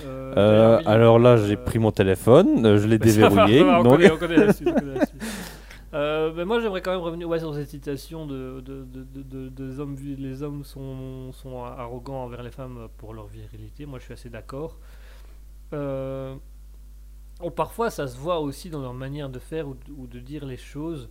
Euh, 0.06 0.80
alors 0.86 1.20
là, 1.20 1.38
j'ai 1.38 1.58
pris 1.58 1.80
mon 1.80 1.92
téléphone, 1.92 2.66
euh, 2.66 2.78
je 2.78 2.88
l'ai 2.88 2.98
déverrouillé. 3.00 3.64
on, 3.64 3.84
donc... 3.84 3.94
connaît, 3.98 4.12
on 4.12 4.18
connaît 4.18 4.38
la 4.38 4.54
suite, 4.54 4.70
on 4.70 4.80
connaît 4.80 5.00
la 5.00 5.06
suite. 5.06 5.24
Euh, 5.94 6.32
mais 6.36 6.44
moi 6.44 6.60
j'aimerais 6.60 6.82
quand 6.82 6.92
même 6.92 7.02
revenir 7.02 7.30
ouais, 7.30 7.38
sur 7.38 7.54
cette 7.54 7.70
citation 7.70 8.26
de, 8.26 8.62
de, 8.62 8.84
de, 8.84 9.04
de- 9.04 9.22
de- 9.22 9.50
des 9.50 9.80
hommes, 9.80 9.96
les 10.18 10.42
hommes 10.42 10.64
sont, 10.64 11.32
sont 11.34 11.64
arrogants 11.64 12.24
envers 12.24 12.42
les 12.42 12.50
femmes 12.50 12.88
pour 12.98 13.14
leur 13.14 13.28
virilité. 13.28 13.86
Moi 13.86 14.00
je 14.00 14.06
suis 14.06 14.14
assez 14.14 14.30
d'accord. 14.30 14.80
Euh, 15.72 16.34
oh, 17.42 17.52
parfois 17.52 17.92
ça 17.92 18.08
se 18.08 18.18
voit 18.18 18.40
aussi 18.40 18.72
dans 18.72 18.82
leur 18.82 18.96
manière 18.96 19.30
de 19.30 19.38
faire 19.38 19.68
ou 19.68 19.76
de, 19.76 19.92
ou 19.96 20.08
de 20.08 20.18
dire 20.20 20.46
les 20.46 20.58
choses. 20.58 21.10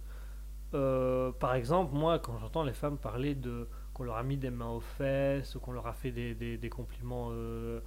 Euh, 0.74 1.30
par 1.38 1.54
exemple, 1.54 1.94
moi 1.94 2.18
quand 2.18 2.36
j'entends 2.40 2.64
les 2.64 2.72
femmes 2.72 2.96
parler 2.98 3.36
de 3.36 3.68
qu'on 3.94 4.04
leur 4.04 4.16
a 4.16 4.22
mis 4.22 4.36
des 4.36 4.50
mains 4.50 4.70
aux 4.70 4.80
fesses 4.80 5.56
qu'on 5.62 5.72
leur 5.72 5.86
a 5.86 5.92
fait 5.92 6.10
des, 6.10 6.34
des, 6.34 6.56
des 6.56 6.68
compliments 6.70 7.28
euh, 7.32 7.80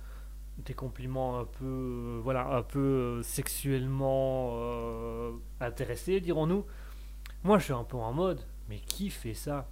des 0.59 0.73
compliments 0.73 1.39
un 1.39 1.45
peu 1.45 1.65
euh, 1.65 2.19
voilà 2.23 2.47
un 2.47 2.61
peu 2.61 2.79
euh, 2.79 3.23
sexuellement 3.23 4.57
intéressés 5.59 6.19
dirons-nous. 6.21 6.65
Moi 7.43 7.59
je 7.59 7.65
suis 7.65 7.73
un 7.73 7.83
peu 7.83 7.97
en 7.97 8.13
mode 8.13 8.41
mais 8.69 8.79
qui 8.79 9.09
fait 9.09 9.33
ça? 9.33 9.67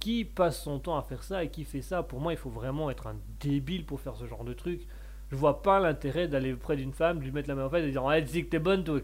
Qui 0.00 0.24
passe 0.24 0.62
son 0.62 0.78
temps 0.80 0.98
à 0.98 1.02
faire 1.02 1.22
ça 1.22 1.44
et 1.44 1.50
qui 1.50 1.64
fait 1.64 1.82
ça? 1.82 2.02
Pour 2.02 2.20
moi 2.20 2.32
il 2.32 2.36
faut 2.36 2.50
vraiment 2.50 2.90
être 2.90 3.06
un 3.06 3.16
débile 3.40 3.86
pour 3.86 4.00
faire 4.00 4.16
ce 4.16 4.26
genre 4.26 4.44
de 4.44 4.52
truc. 4.52 4.86
Je 5.30 5.36
vois 5.36 5.62
pas 5.62 5.80
l'intérêt 5.80 6.28
d'aller 6.28 6.54
près 6.54 6.76
d'une 6.76 6.92
femme 6.92 7.18
de 7.18 7.24
lui 7.24 7.32
mettre 7.32 7.48
la 7.48 7.54
main 7.54 7.64
en 7.66 7.70
face 7.70 7.84
et 7.84 7.90
dire 7.90 8.10
hey, 8.12 8.24
tu 8.24 8.32
sais 8.32 8.42
que 8.42 8.50
t'es 8.50 8.58
bonne 8.58 8.84
toi 8.84 9.00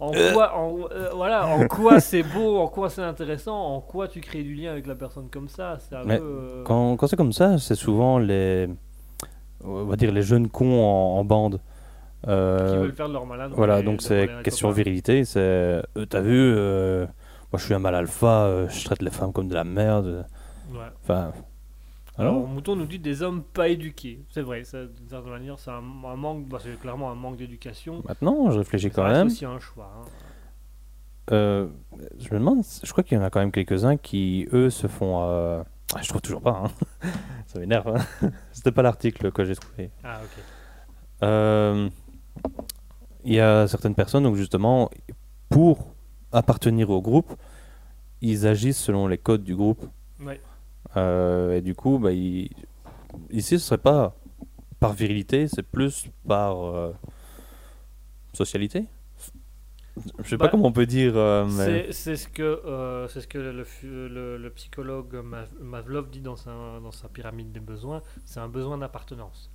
en 0.00 0.10
quoi 0.32 0.56
en, 0.56 0.76
euh, 0.92 1.10
voilà 1.14 1.46
en 1.46 1.66
quoi 1.68 2.00
c'est 2.00 2.22
beau 2.22 2.58
en 2.58 2.66
quoi 2.68 2.90
c'est 2.90 3.02
intéressant 3.02 3.56
en 3.56 3.80
quoi 3.80 4.08
tu 4.08 4.20
crées 4.20 4.42
du 4.42 4.54
lien 4.54 4.72
avec 4.72 4.86
la 4.86 4.94
personne 4.94 5.28
comme 5.30 5.48
ça 5.48 5.78
Mais 6.04 6.18
peu 6.18 6.24
euh, 6.24 6.62
Quand, 6.64 6.96
quand 6.96 7.06
c'est 7.06 7.16
comme 7.16 7.32
ça, 7.32 7.58
c'est 7.58 7.74
souvent 7.76 8.18
les. 8.18 8.68
On 9.64 9.84
va 9.84 9.96
dire 9.96 10.12
les 10.12 10.22
jeunes 10.22 10.48
cons 10.48 10.82
en, 10.82 11.18
en 11.20 11.24
bande. 11.24 11.60
qui 12.24 12.30
Euh, 12.30 12.78
veulent 12.80 12.92
faire 12.92 13.08
de 13.08 13.12
leur 13.14 13.26
malade 13.26 13.52
Voilà, 13.54 13.82
donc 13.82 13.98
de 13.98 14.02
c'est 14.02 14.28
question 14.42 14.68
copain. 14.68 14.76
virilité. 14.76 15.24
C'est. 15.24 15.40
euh, 15.40 15.82
T'as 16.08 16.20
vu, 16.20 16.36
euh, 16.38 17.06
moi 17.52 17.58
je 17.58 17.64
suis 17.64 17.74
un 17.74 17.78
mal 17.78 17.94
alpha, 17.94 18.44
euh, 18.44 18.68
je 18.68 18.84
traite 18.84 19.00
les 19.02 19.10
femmes 19.10 19.32
comme 19.32 19.48
de 19.48 19.54
la 19.54 19.64
merde. 19.64 20.26
Ouais. 20.72 20.78
Enfin. 21.02 21.32
Alors, 22.16 22.34
Alors 22.36 22.46
Mouton 22.48 22.76
nous 22.76 22.86
dit 22.86 22.98
des 22.98 23.22
hommes 23.22 23.42
pas 23.42 23.68
éduqués. 23.68 24.20
C'est 24.30 24.42
vrai, 24.42 24.62
ça, 24.64 24.84
d'une 24.84 25.08
certaine 25.08 25.30
manière, 25.32 25.58
c'est 25.58 25.70
un, 25.70 25.78
un 25.78 26.16
manque, 26.16 26.46
bah, 26.48 26.58
c'est 26.62 26.78
clairement 26.78 27.10
un 27.10 27.14
manque 27.16 27.36
d'éducation. 27.36 28.02
Maintenant, 28.06 28.50
je 28.50 28.58
réfléchis 28.58 28.90
quand 28.90 29.08
même. 29.08 29.26
aussi 29.26 29.44
un 29.44 29.58
choix. 29.58 29.90
hein. 29.98 30.04
Euh, 31.32 31.68
je 32.18 32.32
me 32.34 32.38
demande, 32.38 32.62
je 32.82 32.92
crois 32.92 33.02
qu'il 33.02 33.16
y 33.16 33.20
en 33.20 33.24
a 33.24 33.30
quand 33.30 33.40
même 33.40 33.50
quelques-uns 33.50 33.96
qui, 33.96 34.46
eux, 34.52 34.70
se 34.70 34.86
font. 34.86 35.22
euh, 35.22 35.62
ah, 35.94 36.00
je 36.02 36.08
trouve 36.08 36.20
toujours 36.20 36.42
pas, 36.42 36.64
hein. 36.66 37.08
ça 37.46 37.58
m'énerve. 37.58 37.96
hein. 38.22 38.28
C'était 38.52 38.72
pas 38.72 38.82
l'article 38.82 39.32
que 39.32 39.44
j'ai 39.44 39.56
trouvé. 39.56 39.90
Ah, 40.04 40.20
ok. 40.22 40.42
Euh, 41.22 41.88
Il 43.24 43.32
y 43.32 43.40
a 43.40 43.66
certaines 43.66 43.94
personnes, 43.94 44.22
donc 44.24 44.36
justement, 44.36 44.90
pour 45.48 45.94
appartenir 46.30 46.90
au 46.90 47.00
groupe, 47.00 47.32
ils 48.20 48.46
agissent 48.46 48.78
selon 48.78 49.06
les 49.08 49.18
codes 49.18 49.44
du 49.44 49.56
groupe. 49.56 49.84
Ouais. 50.20 50.40
Euh, 50.96 51.56
et 51.56 51.60
du 51.60 51.74
coup, 51.74 51.98
bah, 51.98 52.12
ici, 52.12 52.48
ce 53.30 53.58
serait 53.58 53.78
pas 53.78 54.14
par 54.80 54.92
virilité, 54.92 55.48
c'est 55.48 55.62
plus 55.62 56.08
par 56.26 56.64
euh, 56.64 56.92
socialité. 58.32 58.86
Je 60.18 60.28
sais 60.30 60.36
Bah, 60.36 60.46
pas 60.46 60.50
comment 60.50 60.66
on 60.66 60.72
peut 60.72 60.86
dire, 60.86 61.12
euh, 61.16 61.46
mais 61.46 61.92
C'est 61.92 62.16
ce 62.16 62.26
que, 62.28 62.42
euh, 62.42 63.06
c'est 63.08 63.20
ce 63.20 63.28
que 63.28 63.38
le, 63.38 63.62
fu- 63.64 63.86
le- 64.08 64.36
le 64.36 64.50
psychologue 64.50 65.14
Mav- 65.24 65.54
Mavlov 65.60 66.10
dit 66.10 66.20
dans 66.20 66.34
sa, 66.34 66.50
dans 66.82 66.90
sa 66.90 67.08
pyramide 67.08 67.52
des 67.52 67.60
besoins 67.60 68.02
c'est 68.24 68.40
un 68.40 68.48
besoin 68.48 68.76
d'appartenance. 68.76 69.50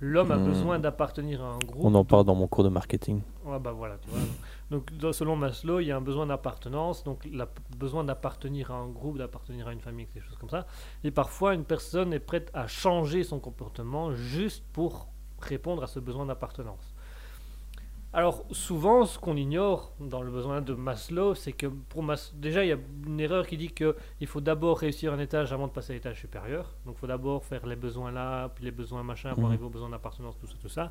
L'homme 0.00 0.30
a 0.30 0.36
Hmm. 0.38 0.44
besoin 0.46 0.78
d'appartenir 0.78 1.42
à 1.42 1.48
un 1.54 1.58
groupe. 1.58 1.84
on 1.84 1.94
en 1.94 2.04
parle 2.04 2.24
dans 2.24 2.34
mon 2.34 2.46
cours 2.48 2.64
de 2.64 2.68
marketing. 2.70 3.20
Ah 3.46 3.58
bah 3.58 3.72
voilà, 3.72 3.98
tu 3.98 4.08
vois. 4.08 4.18
Donc 4.70 4.90
selon 5.12 5.36
Maslow, 5.36 5.78
il 5.80 5.86
y 5.86 5.92
a 5.92 5.96
un 5.96 6.00
besoin 6.00 6.26
d'appartenance, 6.26 7.04
donc 7.04 7.24
le 7.24 7.44
besoin 7.76 8.02
d'appartenir 8.02 8.72
à 8.72 8.74
un 8.74 8.88
groupe, 8.88 9.18
d'appartenir 9.18 9.68
à 9.68 9.72
une 9.72 9.80
famille, 9.80 10.06
quelque 10.08 10.26
chose 10.26 10.38
comme 10.38 10.50
ça. 10.50 10.66
Et 11.04 11.12
parfois, 11.12 11.54
une 11.54 11.64
personne 11.64 12.12
est 12.12 12.20
prête 12.20 12.50
à 12.52 12.66
changer 12.66 13.22
son 13.22 13.38
comportement 13.38 14.12
juste 14.14 14.64
pour 14.72 15.08
répondre 15.38 15.84
à 15.84 15.86
ce 15.86 16.00
besoin 16.00 16.26
d'appartenance. 16.26 16.95
Alors 18.18 18.44
souvent, 18.50 19.04
ce 19.04 19.18
qu'on 19.18 19.36
ignore 19.36 19.92
dans 20.00 20.22
le 20.22 20.30
besoin 20.30 20.62
de 20.62 20.72
Maslow, 20.72 21.34
c'est 21.34 21.52
que 21.52 21.66
pour 21.66 22.02
Mas 22.02 22.32
déjà, 22.34 22.64
il 22.64 22.68
y 22.68 22.72
a 22.72 22.78
une 23.06 23.20
erreur 23.20 23.46
qui 23.46 23.58
dit 23.58 23.70
que 23.70 23.94
il 24.22 24.26
faut 24.26 24.40
d'abord 24.40 24.78
réussir 24.78 25.12
un 25.12 25.18
étage 25.18 25.52
avant 25.52 25.66
de 25.66 25.72
passer 25.72 25.92
à 25.92 25.96
l'étage 25.96 26.18
supérieur. 26.18 26.74
Donc 26.86 26.94
il 26.96 26.98
faut 27.00 27.06
d'abord 27.06 27.44
faire 27.44 27.66
les 27.66 27.76
besoins 27.76 28.10
là, 28.10 28.48
puis 28.54 28.64
les 28.64 28.70
besoins 28.70 29.02
machin, 29.02 29.34
pour 29.34 29.40
Mhm. 29.42 29.48
arriver 29.50 29.64
aux 29.66 29.68
besoins 29.68 29.90
d'appartenance, 29.90 30.34
tout 30.40 30.46
ça, 30.46 30.54
tout 30.62 30.68
ça. 30.70 30.90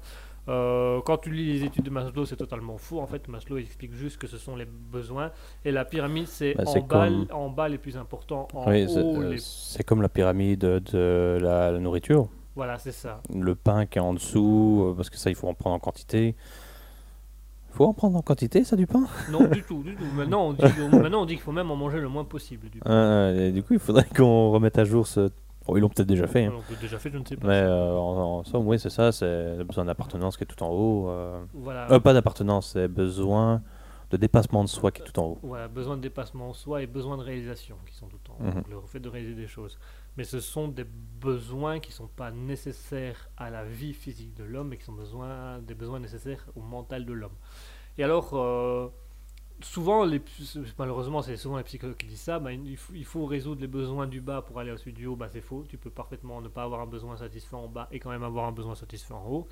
Euh, 0.50 1.02
quand 1.04 1.18
tu 1.18 1.32
lis 1.32 1.52
les 1.54 1.64
études 1.66 1.86
de 1.86 1.90
Maslow, 1.90 2.26
c'est 2.28 2.36
totalement 2.36 2.78
fou. 2.78 3.00
En 3.00 3.08
fait, 3.08 3.28
Maslow 3.28 3.58
explique 3.58 3.94
juste 3.94 4.20
que 4.20 4.28
ce 4.28 4.38
sont 4.38 4.56
les 4.56 4.66
besoins. 4.66 5.32
Et 5.66 5.72
la 5.72 5.84
pyramide, 5.84 6.28
c'est 6.28 6.54
Bah, 6.54 6.64
en, 6.68 6.80
bas, 6.82 7.08
comme- 7.08 7.28
en 7.32 7.50
bas 7.50 7.68
les 7.70 7.80
plus 7.80 7.98
importants, 7.98 8.48
en 8.54 8.70
Oui, 8.70 8.86
c'est 8.88 9.02
haut 9.02 9.24
euh, 9.24 9.30
les... 9.32 9.40
c'est 9.40 9.84
comme 9.84 10.04
la 10.04 10.10
pyramide 10.10 10.60
de 10.60 11.40
la, 11.42 11.72
la 11.72 11.80
nourriture. 11.80 12.28
Voilà, 12.56 12.78
c'est 12.78 12.92
ça. 12.92 13.20
Le 13.34 13.56
pain 13.56 13.88
qui 13.88 13.98
est 13.98 14.02
en 14.02 14.14
dessous, 14.14 14.90
euh, 14.92 14.94
parce 14.96 15.10
que 15.10 15.18
ça, 15.18 15.32
il 15.32 15.36
faut 15.36 15.48
en 15.48 15.56
prendre 15.56 15.76
en 15.76 15.80
quantité. 15.80 16.36
Faut 17.76 17.86
en 17.86 17.94
prendre 17.94 18.18
en 18.18 18.22
quantité, 18.22 18.64
ça, 18.64 18.76
du 18.76 18.88
pain? 18.88 19.06
Non, 19.32 19.44
du 19.48 19.62
tout, 19.64 19.84
du 19.84 19.96
tout. 19.96 20.04
Maintenant, 20.16 20.48
on 20.48 20.54
dit, 20.54 20.64
maintenant, 20.92 21.22
on 21.24 21.26
dit 21.26 21.34
qu'il 21.36 21.44
faut 21.44 21.52
même 21.52 21.70
en 21.72 21.76
manger 21.76 22.00
le 22.00 22.08
moins 22.10 22.24
possible. 22.24 22.70
Du. 22.70 22.80
Euh, 22.86 23.52
Du 23.52 23.62
coup, 23.64 23.74
il 23.74 23.80
faudrait 23.80 24.06
qu'on 24.16 24.52
remette 24.52 24.78
à 24.80 24.86
jour 24.86 25.06
ce... 25.08 25.30
Oh, 25.68 25.76
ils 25.78 25.82
l'ont 25.82 25.90
peut-être 25.90 26.08
déjà 26.08 26.28
fait. 26.28 26.46
hein. 26.46 26.54
Que 26.70 26.80
déjà 26.80 27.00
fait, 27.00 27.10
je 27.12 27.18
ne 27.18 27.26
sais 27.26 27.36
pas. 27.38 27.48
Mais 27.48 27.54
euh, 27.56 27.98
en, 27.98 28.40
en 28.40 28.44
somme, 28.44 28.68
oui, 28.68 28.78
c'est 28.80 28.92
ça, 28.92 29.12
c'est 29.12 29.56
le 29.58 29.64
besoin 29.64 29.86
d'appartenance 29.86 30.38
qui 30.38 30.44
est 30.44 30.48
tout 30.48 30.62
en 30.64 30.70
haut. 30.70 31.10
euh. 31.10 31.44
Voilà. 31.56 31.92
Euh, 31.92 32.00
pas 32.00 32.14
d'appartenance, 32.14 32.72
c'est 32.74 32.88
besoin 32.88 33.62
de 34.12 34.18
dépassement 34.18 34.64
de 34.64 34.70
soi 34.70 34.92
qui 34.92 35.02
est 35.02 35.06
tout 35.06 35.20
en 35.20 35.24
haut. 35.26 35.40
Voilà, 35.42 35.68
besoin 35.68 35.98
de 35.98 36.02
dépassement 36.02 36.50
en 36.50 36.54
soi 36.54 36.84
et 36.84 36.88
besoin 36.88 37.18
de 37.18 37.24
réalisation 37.24 37.76
qui 37.90 37.96
sont 37.96 38.06
tout 38.06 38.18
le 38.24 38.28
temps. 38.28 38.38
Mhm. 38.40 38.62
Donc, 38.62 38.70
le 38.70 38.76
fait 38.88 39.00
de 39.00 39.10
réaliser 39.10 39.34
des 39.34 39.48
choses. 39.48 39.80
Mais 40.18 40.24
ce 40.24 40.40
sont 40.40 40.68
des 40.68 40.86
besoins 40.86 41.80
qui 41.80 41.90
ne 41.90 41.96
sont 41.96 42.08
pas 42.08 42.32
nécessaires 42.32 43.30
à 43.38 43.50
la 43.50 43.66
vie 43.66 43.94
physique 43.94 44.34
de 44.34 44.44
l'homme, 44.44 44.70
mais 44.70 44.78
qui 44.78 44.86
sont 44.86 44.94
besoins, 44.94 45.60
des 45.60 45.76
besoins 45.76 46.00
nécessaires 46.00 46.46
au 46.56 46.62
mental 46.62 47.06
de 47.06 47.14
l'homme. 47.14 47.36
Et 47.98 48.04
alors, 48.04 48.34
euh, 48.34 48.88
souvent, 49.62 50.06
les, 50.06 50.22
malheureusement, 50.78 51.22
c'est 51.22 51.38
souvent 51.38 51.58
les 51.58 51.64
psychologues 51.64 51.98
qui 51.98 52.08
disent 52.08 52.22
ça, 52.22 52.40
bah, 52.40 52.52
il, 52.52 52.78
faut, 52.78 52.94
il 52.94 53.06
faut 53.06 53.26
résoudre 53.26 53.62
les 53.62 53.68
besoins 53.68 54.08
du 54.08 54.22
bas 54.22 54.42
pour 54.42 54.60
aller 54.60 54.72
au 54.72 54.92
du 54.92 55.06
haut. 55.06 55.16
Bah, 55.16 55.30
c'est 55.32 55.42
faux. 55.42 55.66
Tu 55.68 55.78
peux 55.78 55.90
parfaitement 55.90 56.42
ne 56.42 56.48
pas 56.48 56.64
avoir 56.64 56.82
un 56.82 56.86
besoin 56.86 57.18
satisfait 57.18 57.56
en 57.56 57.68
bas 57.68 57.88
et 57.92 58.00
quand 58.00 58.10
même 58.10 58.24
avoir 58.24 58.46
un 58.46 58.52
besoin 58.52 58.76
satisfait 58.76 59.14
en 59.14 59.26
haut. 59.28 59.48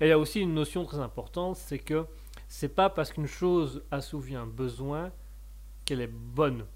Et 0.00 0.06
il 0.06 0.08
y 0.08 0.12
a 0.12 0.18
aussi 0.18 0.40
une 0.40 0.54
notion 0.54 0.84
très 0.84 0.98
importante, 0.98 1.56
c'est 1.56 1.78
que 1.78 2.06
c'est 2.48 2.74
pas 2.74 2.90
parce 2.90 3.12
qu'une 3.12 3.26
chose 3.26 3.84
assouvit 3.90 4.34
un 4.34 4.46
besoin 4.46 5.12
qu'elle 5.84 6.00
est 6.00 6.12
bonne. 6.12 6.66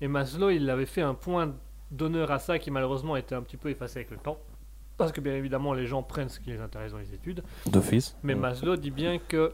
Et 0.00 0.08
Maslow, 0.08 0.50
il 0.50 0.68
avait 0.70 0.86
fait 0.86 1.02
un 1.02 1.14
point 1.14 1.56
d'honneur 1.90 2.30
à 2.30 2.38
ça 2.38 2.58
qui 2.58 2.70
malheureusement 2.70 3.14
a 3.14 3.18
été 3.18 3.34
un 3.34 3.42
petit 3.42 3.56
peu 3.56 3.70
effacé 3.70 3.98
avec 4.00 4.10
le 4.10 4.16
temps. 4.18 4.38
Parce 4.96 5.12
que 5.12 5.20
bien 5.20 5.34
évidemment, 5.34 5.74
les 5.74 5.86
gens 5.86 6.02
prennent 6.02 6.28
ce 6.28 6.40
qui 6.40 6.50
les 6.50 6.60
intéresse 6.60 6.92
dans 6.92 6.98
les 6.98 7.14
études. 7.14 7.42
D'office. 7.66 8.16
Mais. 8.22 8.34
Maslow 8.34 8.76
dit 8.76 8.90
bien 8.90 9.18
que, 9.18 9.52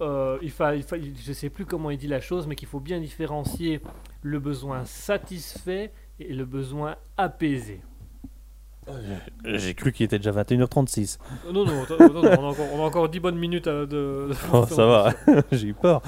euh, 0.00 0.38
il 0.42 0.50
fa, 0.52 0.76
il 0.76 0.82
fa- 0.84 0.96
il- 0.96 1.16
je 1.18 1.32
sais 1.32 1.50
plus 1.50 1.66
comment 1.66 1.90
il 1.90 1.98
dit 1.98 2.06
la 2.06 2.20
chose, 2.20 2.46
mais 2.46 2.54
qu'il 2.54 2.68
faut 2.68 2.78
bien 2.80 3.00
différencier 3.00 3.80
le 4.22 4.38
besoin 4.38 4.84
satisfait 4.84 5.92
et 6.20 6.32
le 6.32 6.44
besoin 6.44 6.96
apaisé. 7.16 7.80
J'ai 9.44 9.74
cru 9.74 9.90
qu'il 9.90 10.04
était 10.04 10.18
déjà 10.18 10.30
21h36. 10.30 11.18
Euh, 11.48 11.52
Non, 11.52 11.64
non, 11.64 11.74
non, 11.74 11.96
non, 11.98 12.20
on, 12.22 12.24
a 12.24 12.38
encore, 12.50 12.66
on 12.72 12.82
a 12.82 12.86
encore 12.86 13.08
10 13.08 13.18
bonnes 13.18 13.36
minutes 13.36 13.68
de- 13.68 14.30
Oh, 14.52 14.64
ça 14.66 14.86
va, 14.86 15.12
j'ai 15.52 15.66
eu 15.68 15.74
peur. 15.74 16.00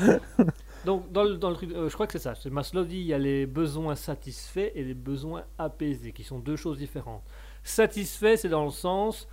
Donc, 0.89 1.13
dans 1.13 1.27
dans 1.35 1.51
le 1.51 1.57
euh, 1.77 1.89
je 1.91 1.93
crois 1.93 2.07
que 2.07 2.19
c'est 2.19 2.35
ça. 2.35 2.51
Maslow 2.51 2.83
dit 2.85 2.97
il 2.97 3.09
y 3.13 3.13
a 3.13 3.19
les 3.19 3.45
besoins 3.45 3.95
satisfaits 3.95 4.71
et 4.75 4.83
les 4.83 4.95
besoins 4.95 5.45
apaisés, 5.59 6.13
qui 6.13 6.25
sont 6.25 6.39
deux 6.39 6.57
choses 6.57 6.79
différentes. 6.79 7.23
Satisfait, 7.63 8.39
c'est 8.39 8.49
dans 8.49 8.65
le 8.65 8.71
sens, 8.71 9.29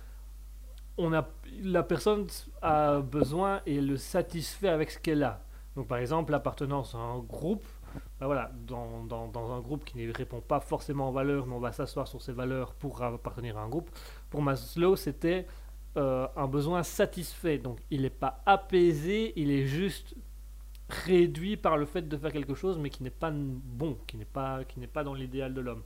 on 0.98 1.14
a, 1.14 1.26
la 1.62 1.82
personne 1.82 2.26
a 2.60 3.00
besoin 3.00 3.62
et 3.64 3.80
le 3.80 3.96
satisfait 3.96 4.68
avec 4.68 4.90
ce 4.90 4.98
qu'elle 4.98 5.22
a. 5.22 5.34
Donc, 5.76 5.86
par 5.88 5.96
exemple, 5.96 6.30
l'appartenance 6.32 6.94
à 6.94 6.98
un 6.98 7.20
groupe. 7.20 7.64
ben 8.20 8.26
voilà, 8.26 8.50
dans, 8.66 9.04
dans- 9.04 9.50
un 9.56 9.60
groupe 9.60 9.82
qui 9.86 9.96
ne 9.96 10.12
répond 10.12 10.42
pas 10.42 10.60
forcément 10.60 11.08
aux 11.08 11.12
valeurs, 11.12 11.46
mais 11.46 11.54
on 11.54 11.60
va 11.60 11.72
s'asseoir 11.72 12.06
sur 12.06 12.20
ces 12.20 12.32
valeurs 12.32 12.74
pour 12.74 13.02
appartenir 13.02 13.56
à 13.56 13.62
un 13.62 13.68
groupe. 13.70 13.88
Pour 14.28 14.42
Maslow, 14.42 14.94
c'était 14.96 15.46
euh, 15.96 16.26
un 16.36 16.48
besoin 16.48 16.82
satisfait. 16.82 17.56
Donc, 17.56 17.78
il 17.90 18.02
n'est 18.02 18.10
pas 18.10 18.42
apaisé, 18.44 19.32
il 19.36 19.50
est 19.50 19.64
juste 19.64 20.14
réduit 20.88 21.56
par 21.56 21.76
le 21.76 21.86
fait 21.86 22.08
de 22.08 22.16
faire 22.16 22.32
quelque 22.32 22.54
chose, 22.54 22.78
mais 22.78 22.90
qui 22.90 23.02
n'est 23.02 23.10
pas 23.10 23.32
bon, 23.32 23.98
qui 24.06 24.16
n'est 24.16 24.24
pas, 24.24 24.64
qui 24.64 24.78
n'est 24.80 24.86
pas 24.86 25.04
dans 25.04 25.14
l'idéal 25.14 25.54
de 25.54 25.60
l'homme. 25.60 25.82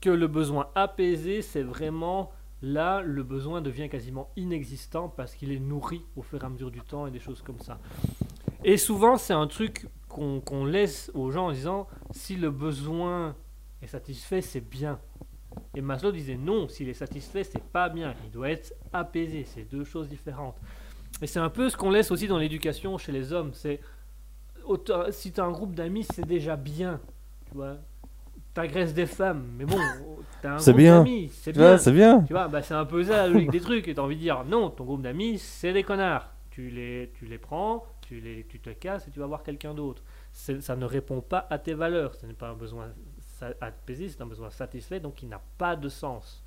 Que 0.00 0.10
le 0.10 0.26
besoin 0.26 0.68
apaisé, 0.74 1.42
c'est 1.42 1.62
vraiment 1.62 2.32
là, 2.62 3.02
le 3.02 3.22
besoin 3.22 3.60
devient 3.60 3.88
quasiment 3.88 4.30
inexistant 4.36 5.08
parce 5.08 5.34
qu'il 5.34 5.52
est 5.52 5.60
nourri 5.60 6.04
au 6.16 6.22
fur 6.22 6.42
et 6.42 6.46
à 6.46 6.48
mesure 6.48 6.70
du 6.70 6.80
temps 6.80 7.06
et 7.06 7.10
des 7.10 7.20
choses 7.20 7.42
comme 7.42 7.60
ça. 7.60 7.78
Et 8.64 8.76
souvent, 8.76 9.16
c'est 9.16 9.32
un 9.32 9.46
truc 9.46 9.86
qu'on 10.08 10.40
qu'on 10.40 10.64
laisse 10.64 11.10
aux 11.14 11.30
gens 11.30 11.48
en 11.48 11.52
disant 11.52 11.86
si 12.10 12.36
le 12.36 12.50
besoin 12.50 13.36
est 13.82 13.86
satisfait, 13.86 14.40
c'est 14.40 14.66
bien. 14.66 14.98
Et 15.74 15.80
Maslow 15.80 16.12
disait 16.12 16.36
non, 16.36 16.68
s'il 16.68 16.88
est 16.88 16.94
satisfait, 16.94 17.44
c'est 17.44 17.62
pas 17.62 17.88
bien. 17.88 18.14
Il 18.24 18.30
doit 18.30 18.50
être 18.50 18.74
apaisé. 18.92 19.44
C'est 19.44 19.64
deux 19.64 19.84
choses 19.84 20.08
différentes. 20.08 20.56
Et 21.22 21.26
c'est 21.26 21.38
un 21.38 21.48
peu 21.48 21.70
ce 21.70 21.76
qu'on 21.76 21.90
laisse 21.90 22.10
aussi 22.10 22.28
dans 22.28 22.38
l'éducation 22.38 22.98
chez 22.98 23.12
les 23.12 23.32
hommes. 23.32 23.52
C'est 23.54 23.80
autant- 24.66 25.10
si 25.10 25.32
tu 25.32 25.40
as 25.40 25.44
un 25.44 25.50
groupe 25.52 25.74
d'amis, 25.74 26.04
c'est 26.04 26.26
déjà 26.26 26.56
bien. 26.56 27.00
Tu 27.48 27.54
vois, 27.54 27.76
t'agresses 28.54 28.94
des 28.94 29.06
femmes, 29.06 29.46
mais 29.58 29.64
bon, 29.64 29.76
t'as 30.42 30.52
un 30.54 30.56
groupe 30.56 30.76
bien. 30.76 30.98
d'amis, 30.98 31.30
c'est 31.32 31.52
bien. 31.52 31.72
Ouais, 31.72 31.78
c'est 31.78 31.92
bien. 31.92 32.20
Tu 32.22 32.32
vois, 32.32 32.48
bah, 32.48 32.62
c'est 32.62 32.74
un 32.74 32.84
peu 32.84 33.02
ça 33.04 33.16
la 33.18 33.28
logique 33.28 33.50
des 33.50 33.60
trucs. 33.68 33.88
Et 33.88 33.94
t'as 33.94 34.02
envie 34.02 34.16
de 34.16 34.20
dire, 34.20 34.44
non, 34.44 34.70
ton 34.70 34.84
groupe 34.84 35.02
d'amis, 35.02 35.38
c'est 35.38 35.72
des 35.72 35.82
connards. 35.82 36.30
Tu 36.50 36.70
les, 36.70 37.12
tu 37.18 37.26
les 37.26 37.36
prends, 37.38 37.84
tu, 38.00 38.20
les, 38.20 38.44
tu 38.48 38.58
te 38.60 38.70
casses 38.70 39.06
et 39.08 39.10
tu 39.10 39.20
vas 39.20 39.26
voir 39.26 39.42
quelqu'un 39.42 39.74
d'autre. 39.74 40.02
C'est- 40.32 40.60
Ça 40.62 40.74
ne 40.76 40.84
répond 40.86 41.20
pas 41.20 41.46
à 41.50 41.58
tes 41.58 41.74
valeurs. 41.74 42.14
Ce 42.14 42.24
n'est 42.26 42.32
pas 42.32 42.48
un 42.48 42.54
besoin 42.54 42.88
apaisé, 43.60 44.08
c'est 44.08 44.22
un 44.22 44.26
besoin 44.26 44.48
satisfait, 44.48 44.98
donc 44.98 45.22
il 45.22 45.28
n'a 45.28 45.42
pas 45.58 45.76
de 45.76 45.90
sens. 45.90 46.42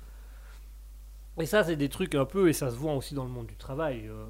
Et 1.38 1.46
ça, 1.46 1.62
c'est 1.62 1.76
des 1.76 1.88
trucs 1.88 2.16
un 2.16 2.24
peu, 2.24 2.48
et 2.48 2.52
ça 2.52 2.68
se 2.70 2.74
voit 2.76 2.92
aussi 2.94 3.14
dans 3.14 3.22
le 3.24 3.30
monde 3.30 3.46
du 3.46 3.54
travail. 3.56 4.08
euh, 4.08 4.26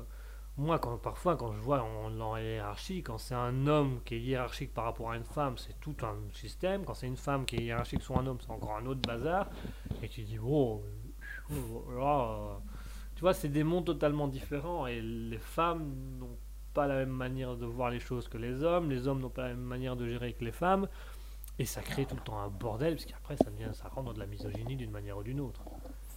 moi, 0.60 0.78
quand, 0.78 0.98
parfois, 0.98 1.36
quand 1.36 1.52
je 1.52 1.60
vois 1.60 1.82
en, 1.82 2.20
en 2.20 2.36
hiérarchie, 2.36 3.02
quand 3.02 3.16
c'est 3.16 3.34
un 3.34 3.66
homme 3.66 4.00
qui 4.04 4.16
est 4.16 4.20
hiérarchique 4.20 4.74
par 4.74 4.84
rapport 4.84 5.10
à 5.10 5.16
une 5.16 5.24
femme, 5.24 5.56
c'est 5.56 5.78
tout 5.80 5.96
un 6.02 6.16
système. 6.34 6.84
Quand 6.84 6.92
c'est 6.92 7.06
une 7.06 7.16
femme 7.16 7.46
qui 7.46 7.56
est 7.56 7.62
hiérarchique 7.62 8.02
sur 8.02 8.18
un 8.18 8.26
homme, 8.26 8.38
c'est 8.40 8.50
encore 8.50 8.76
un 8.76 8.84
autre 8.84 9.00
bazar. 9.00 9.48
Et 10.02 10.08
tu 10.08 10.22
dis, 10.22 10.38
oh, 10.38 10.82
euh, 11.50 11.98
là, 11.98 12.38
euh, 12.38 12.54
tu 13.14 13.22
vois, 13.22 13.32
c'est 13.32 13.48
des 13.48 13.64
mondes 13.64 13.86
totalement 13.86 14.28
différents. 14.28 14.86
Et 14.86 15.00
les 15.00 15.38
femmes 15.38 15.94
n'ont 16.18 16.36
pas 16.74 16.86
la 16.86 16.96
même 16.96 17.08
manière 17.08 17.56
de 17.56 17.64
voir 17.64 17.88
les 17.88 18.00
choses 18.00 18.28
que 18.28 18.36
les 18.36 18.62
hommes. 18.62 18.90
Les 18.90 19.08
hommes 19.08 19.20
n'ont 19.20 19.30
pas 19.30 19.42
la 19.42 19.54
même 19.54 19.60
manière 19.60 19.96
de 19.96 20.06
gérer 20.06 20.34
que 20.34 20.44
les 20.44 20.52
femmes. 20.52 20.88
Et 21.58 21.64
ça 21.64 21.80
crée 21.80 22.04
tout 22.04 22.16
le 22.16 22.22
temps 22.22 22.38
un 22.38 22.48
bordel, 22.48 22.96
parce 22.96 23.06
qu'après, 23.06 23.36
ça, 23.38 23.50
devient, 23.50 23.70
ça 23.72 23.88
rentre 23.88 24.08
dans 24.08 24.12
de 24.12 24.18
la 24.18 24.26
misogynie 24.26 24.76
d'une 24.76 24.90
manière 24.90 25.16
ou 25.16 25.22
d'une 25.22 25.40
autre. 25.40 25.62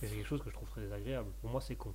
Et 0.01 0.07
c'est 0.07 0.15
quelque 0.15 0.27
chose 0.27 0.41
que 0.41 0.49
je 0.49 0.55
trouve 0.55 0.69
très 0.69 0.81
désagréable. 0.81 1.29
Pour 1.41 1.49
moi, 1.49 1.61
c'est 1.61 1.75
con. 1.75 1.93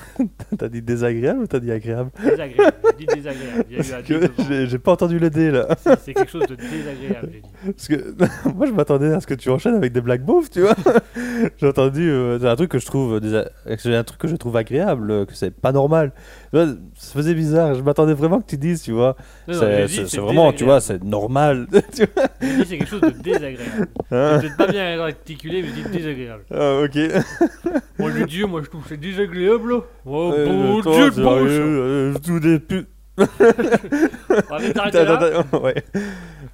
T'as 0.58 0.68
dit 0.68 0.82
désagréable 0.82 1.40
ou 1.40 1.46
t'as 1.46 1.58
dit 1.60 1.70
agréable? 1.72 2.10
Désagréable. 2.22 2.76
J'ai 2.98 3.06
dit 3.06 3.14
désagréable. 3.14 3.64
Il 3.70 3.76
y 3.76 3.80
a 3.80 3.82
eu 3.82 3.92
un 3.92 3.92
Parce 3.92 4.02
D 4.02 4.14
que 4.14 4.18
devant. 4.20 4.48
j'ai 4.48 4.66
j'ai 4.66 4.78
pas 4.78 4.92
entendu 4.92 5.18
le 5.18 5.30
D 5.30 5.50
là. 5.50 5.66
C'est 5.78 5.98
c'est 6.00 6.14
quelque 6.14 6.30
chose 6.30 6.46
de 6.46 6.54
désagréable, 6.54 7.30
j'ai 7.32 7.40
dit. 7.40 7.72
Parce 7.72 7.88
que 7.88 8.48
moi 8.54 8.66
je 8.66 8.72
m'attendais 8.72 9.12
à 9.12 9.20
ce 9.20 9.26
que 9.26 9.34
tu 9.34 9.50
enchaînes 9.50 9.74
avec 9.74 9.92
des 9.92 10.00
blagues 10.00 10.22
beaufs, 10.24 10.50
tu 10.50 10.60
vois. 10.62 10.74
J'ai 11.58 11.66
entendu 11.66 12.08
euh, 12.10 12.38
c'est 12.38 12.48
un 12.48 12.56
truc 12.56 12.70
que 12.70 12.78
je 12.78 12.86
trouve 12.86 13.18
désa- 13.18 13.48
c'est 13.78 13.94
un 13.94 14.04
truc 14.04 14.20
que 14.20 14.28
je 14.28 14.36
trouve 14.36 14.56
agréable, 14.56 15.10
euh, 15.10 15.24
que 15.26 15.34
c'est 15.34 15.50
pas 15.50 15.72
normal. 15.72 16.12
Tu 16.52 16.58
vois, 16.58 16.66
ça 16.66 17.12
faisait 17.14 17.32
bizarre. 17.34 17.74
Je 17.74 17.80
m'attendais 17.80 18.12
vraiment 18.12 18.38
que 18.40 18.46
tu 18.46 18.58
dises, 18.58 18.82
tu 18.82 18.92
vois. 18.92 19.16
C'est 19.50 20.18
vraiment, 20.18 20.52
tu 20.52 20.64
vois, 20.64 20.80
c'est 20.82 21.02
normal. 21.02 21.66
tu 21.94 22.04
vois. 22.14 22.26
C'est 22.40 22.76
quelque 22.78 22.86
chose 22.86 23.00
de 23.00 23.08
désagréable. 23.10 23.88
Hein 24.10 24.38
Peut-être 24.38 24.56
pas 24.58 24.66
bien 24.66 25.00
articulé, 25.00 25.62
mais 25.62 25.68
j'ai 25.74 25.82
dit 25.82 25.88
désagréable. 25.96 26.44
Ah, 26.50 26.82
ok. 26.84 26.98
Moi, 27.98 28.10
je 28.18 28.24
dis, 28.24 28.44
moi, 28.44 28.60
je 28.62 28.68
trouve 28.68 28.82
que 28.82 28.90
c'est 28.90 28.96
désagréable. 29.00 29.74
Oh, 30.04 30.32
Euh, 30.34 30.46
bon 30.46 30.82
toi, 30.82 30.92
Dieu, 31.10 31.22
bon 31.22 31.38
euh, 31.46 32.14
tout 32.22 32.38
des 32.40 32.58
pu- 32.58 32.86
On 33.16 33.24
va 33.24 34.58
là. 34.90 35.44
Ouais. 35.60 35.74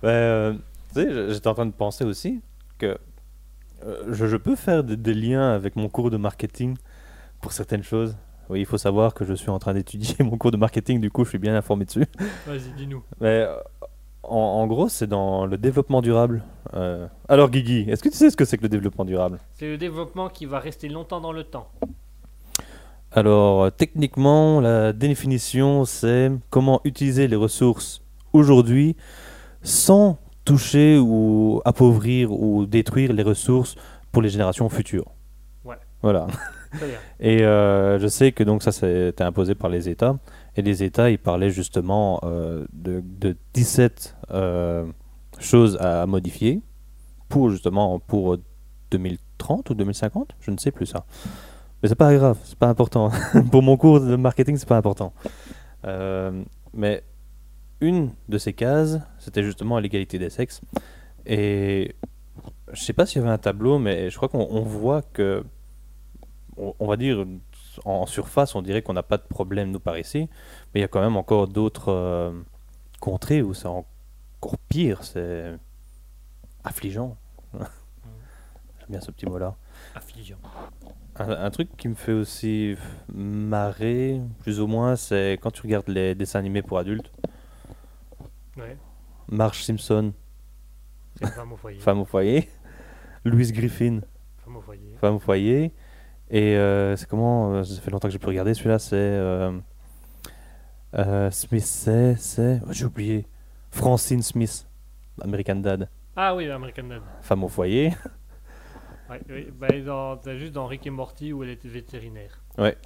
Ben, 0.02 0.08
euh, 0.08 0.52
tu 0.94 1.02
sais, 1.02 1.10
je- 1.12 1.32
j'étais 1.32 1.48
en 1.48 1.54
train 1.54 1.66
de 1.66 1.72
penser 1.72 2.04
aussi 2.04 2.40
que 2.78 2.96
euh, 3.84 4.02
je, 4.12 4.26
je 4.26 4.36
peux 4.36 4.54
faire 4.56 4.84
des, 4.84 4.96
des 4.96 5.14
liens 5.14 5.52
avec 5.54 5.74
mon 5.76 5.88
cours 5.88 6.10
de 6.10 6.16
marketing 6.16 6.76
pour 7.40 7.52
certaines 7.52 7.82
choses. 7.82 8.16
Oui, 8.50 8.60
il 8.60 8.66
faut 8.66 8.78
savoir 8.78 9.14
que 9.14 9.24
je 9.24 9.34
suis 9.34 9.50
en 9.50 9.58
train 9.58 9.74
d'étudier 9.74 10.16
mon 10.24 10.36
cours 10.38 10.50
de 10.50 10.56
marketing, 10.56 11.00
du 11.00 11.10
coup, 11.10 11.24
je 11.24 11.30
suis 11.30 11.38
bien 11.38 11.54
informé 11.54 11.84
dessus. 11.84 12.06
Vas-y, 12.46 12.72
dis-nous. 12.76 13.02
Mais 13.20 13.42
euh, 13.46 13.54
en, 14.22 14.36
en 14.36 14.66
gros, 14.66 14.88
c'est 14.88 15.06
dans 15.06 15.44
le 15.46 15.58
développement 15.58 16.00
durable. 16.00 16.42
Euh, 16.74 17.06
alors, 17.28 17.50
Guigui, 17.50 17.88
est-ce 17.90 18.02
que 18.02 18.08
tu 18.08 18.16
sais 18.16 18.30
ce 18.30 18.36
que 18.36 18.44
c'est 18.44 18.56
que 18.56 18.62
le 18.62 18.68
développement 18.68 19.04
durable? 19.04 19.38
C'est 19.54 19.68
le 19.68 19.76
développement 19.78 20.28
qui 20.28 20.46
va 20.46 20.58
rester 20.58 20.88
longtemps 20.88 21.20
dans 21.20 21.32
le 21.32 21.44
temps. 21.44 21.68
Alors, 23.12 23.64
euh, 23.64 23.70
techniquement, 23.70 24.60
la 24.60 24.92
définition, 24.92 25.84
c'est 25.84 26.30
comment 26.50 26.80
utiliser 26.84 27.26
les 27.28 27.36
ressources 27.36 28.02
aujourd'hui 28.32 28.96
sans 29.62 30.18
toucher 30.44 30.98
ou 30.98 31.60
appauvrir 31.64 32.32
ou 32.32 32.64
détruire 32.66 33.12
les 33.12 33.22
ressources 33.22 33.76
pour 34.12 34.22
les 34.22 34.28
générations 34.30 34.68
futures. 34.68 35.06
Ouais. 35.64 35.76
Voilà. 36.02 36.26
Et 37.20 37.42
euh, 37.42 37.98
je 37.98 38.06
sais 38.06 38.32
que 38.32 38.44
donc 38.44 38.62
ça, 38.62 38.72
c'était 38.72 39.24
imposé 39.24 39.54
par 39.54 39.70
les 39.70 39.88
États. 39.88 40.18
Et 40.56 40.62
les 40.62 40.82
États, 40.82 41.10
ils 41.10 41.18
parlaient 41.18 41.50
justement 41.50 42.20
euh, 42.24 42.66
de, 42.72 43.02
de 43.04 43.36
17 43.54 44.16
euh, 44.30 44.86
choses 45.38 45.76
à 45.80 46.06
modifier 46.06 46.60
pour 47.28 47.50
justement 47.50 47.98
pour 47.98 48.38
2030 48.90 49.70
ou 49.70 49.74
2050, 49.74 50.34
je 50.40 50.50
ne 50.50 50.56
sais 50.56 50.70
plus 50.70 50.86
ça. 50.86 51.04
Mais 51.82 51.88
c'est 51.88 51.94
pas 51.94 52.14
grave, 52.14 52.38
c'est 52.44 52.58
pas 52.58 52.68
important. 52.68 53.10
pour 53.52 53.62
mon 53.62 53.76
cours 53.76 54.00
de 54.00 54.16
marketing, 54.16 54.56
c'est 54.56 54.68
pas 54.68 54.78
important. 54.78 55.12
Mais 56.74 57.02
une 57.80 58.10
de 58.28 58.38
ces 58.38 58.52
cases, 58.52 58.98
c'était 59.18 59.42
justement 59.42 59.78
l'égalité 59.78 60.18
des 60.18 60.30
sexes. 60.30 60.60
Et 61.26 61.94
je 62.72 62.82
sais 62.82 62.92
pas 62.92 63.06
s'il 63.06 63.20
y 63.20 63.24
avait 63.24 63.32
un 63.32 63.38
tableau, 63.38 63.78
mais 63.78 64.10
je 64.10 64.16
crois 64.16 64.28
qu'on 64.28 64.46
on 64.50 64.62
voit 64.62 65.02
que, 65.02 65.44
on, 66.58 66.74
on 66.78 66.86
va 66.86 66.96
dire, 66.96 67.24
en 67.84 68.06
surface, 68.06 68.54
on 68.54 68.62
dirait 68.62 68.82
qu'on 68.82 68.92
n'a 68.92 69.02
pas 69.02 69.16
de 69.18 69.22
problème, 69.22 69.70
nous, 69.70 69.80
par 69.80 69.98
ici. 69.98 70.28
Mais 70.74 70.80
il 70.80 70.82
y 70.82 70.84
a 70.84 70.88
quand 70.88 71.00
même 71.00 71.16
encore 71.16 71.48
d'autres 71.48 71.92
euh, 71.92 72.32
contrées 73.00 73.42
où 73.42 73.54
c'est 73.54 73.68
encore 73.68 74.58
pire. 74.68 75.04
C'est 75.04 75.56
affligeant. 76.64 77.16
J'aime 77.54 78.88
bien 78.90 79.00
ce 79.00 79.10
petit 79.10 79.26
mot-là. 79.26 79.56
Affligeant. 79.94 80.36
Un, 81.16 81.30
un 81.30 81.50
truc 81.50 81.76
qui 81.76 81.88
me 81.88 81.94
fait 81.94 82.12
aussi 82.12 82.76
marrer, 83.12 84.20
plus 84.40 84.60
ou 84.60 84.66
moins, 84.66 84.96
c'est 84.96 85.38
quand 85.42 85.50
tu 85.50 85.62
regardes 85.62 85.88
les 85.88 86.14
dessins 86.14 86.38
animés 86.38 86.62
pour 86.62 86.78
adultes. 86.78 87.10
Ouais, 88.56 88.76
Marge 89.28 89.62
Simpson, 89.64 90.12
femme 91.34 91.52
au 91.52 91.56
foyer. 91.56 91.78
femme 91.80 92.00
au 92.00 92.04
foyer. 92.04 92.48
Louise 93.24 93.52
Griffin, 93.52 94.00
Femme 94.44 94.56
au 94.56 94.60
foyer. 94.60 94.96
femme 95.00 95.14
au 95.14 95.18
foyer. 95.18 95.72
Et 96.30 96.56
euh, 96.56 96.94
c'est 96.96 97.08
comment 97.08 97.52
euh, 97.54 97.64
Ça 97.64 97.80
fait 97.80 97.90
longtemps 97.90 98.08
que 98.08 98.12
j'ai 98.12 98.18
pu 98.18 98.26
regarder 98.26 98.54
celui-là. 98.54 98.78
C'est. 98.78 98.96
euh, 98.96 99.58
Smith, 101.30 101.64
c'est. 101.64 102.16
c'est 102.16 102.60
oh, 102.66 102.72
j'ai 102.72 102.84
oublié. 102.84 103.26
Francine 103.70 104.22
Smith, 104.22 104.66
American 105.22 105.56
Dad, 105.56 105.88
Ah 106.16 106.34
oui, 106.34 106.50
American 106.50 106.84
Dad. 106.84 107.02
femme 107.22 107.44
au 107.44 107.48
foyer. 107.48 107.92
Ouais, 109.10 109.22
oui, 109.30 109.48
bah, 109.58 109.68
dans- 109.86 110.18
t'as 110.18 110.36
juste 110.36 110.52
dans 110.52 110.66
Rick 110.66 110.86
et 110.86 110.90
Morty 110.90 111.32
où 111.32 111.42
elle 111.42 111.48
était 111.48 111.66
vétérinaire. 111.66 112.44
Elle 112.58 112.76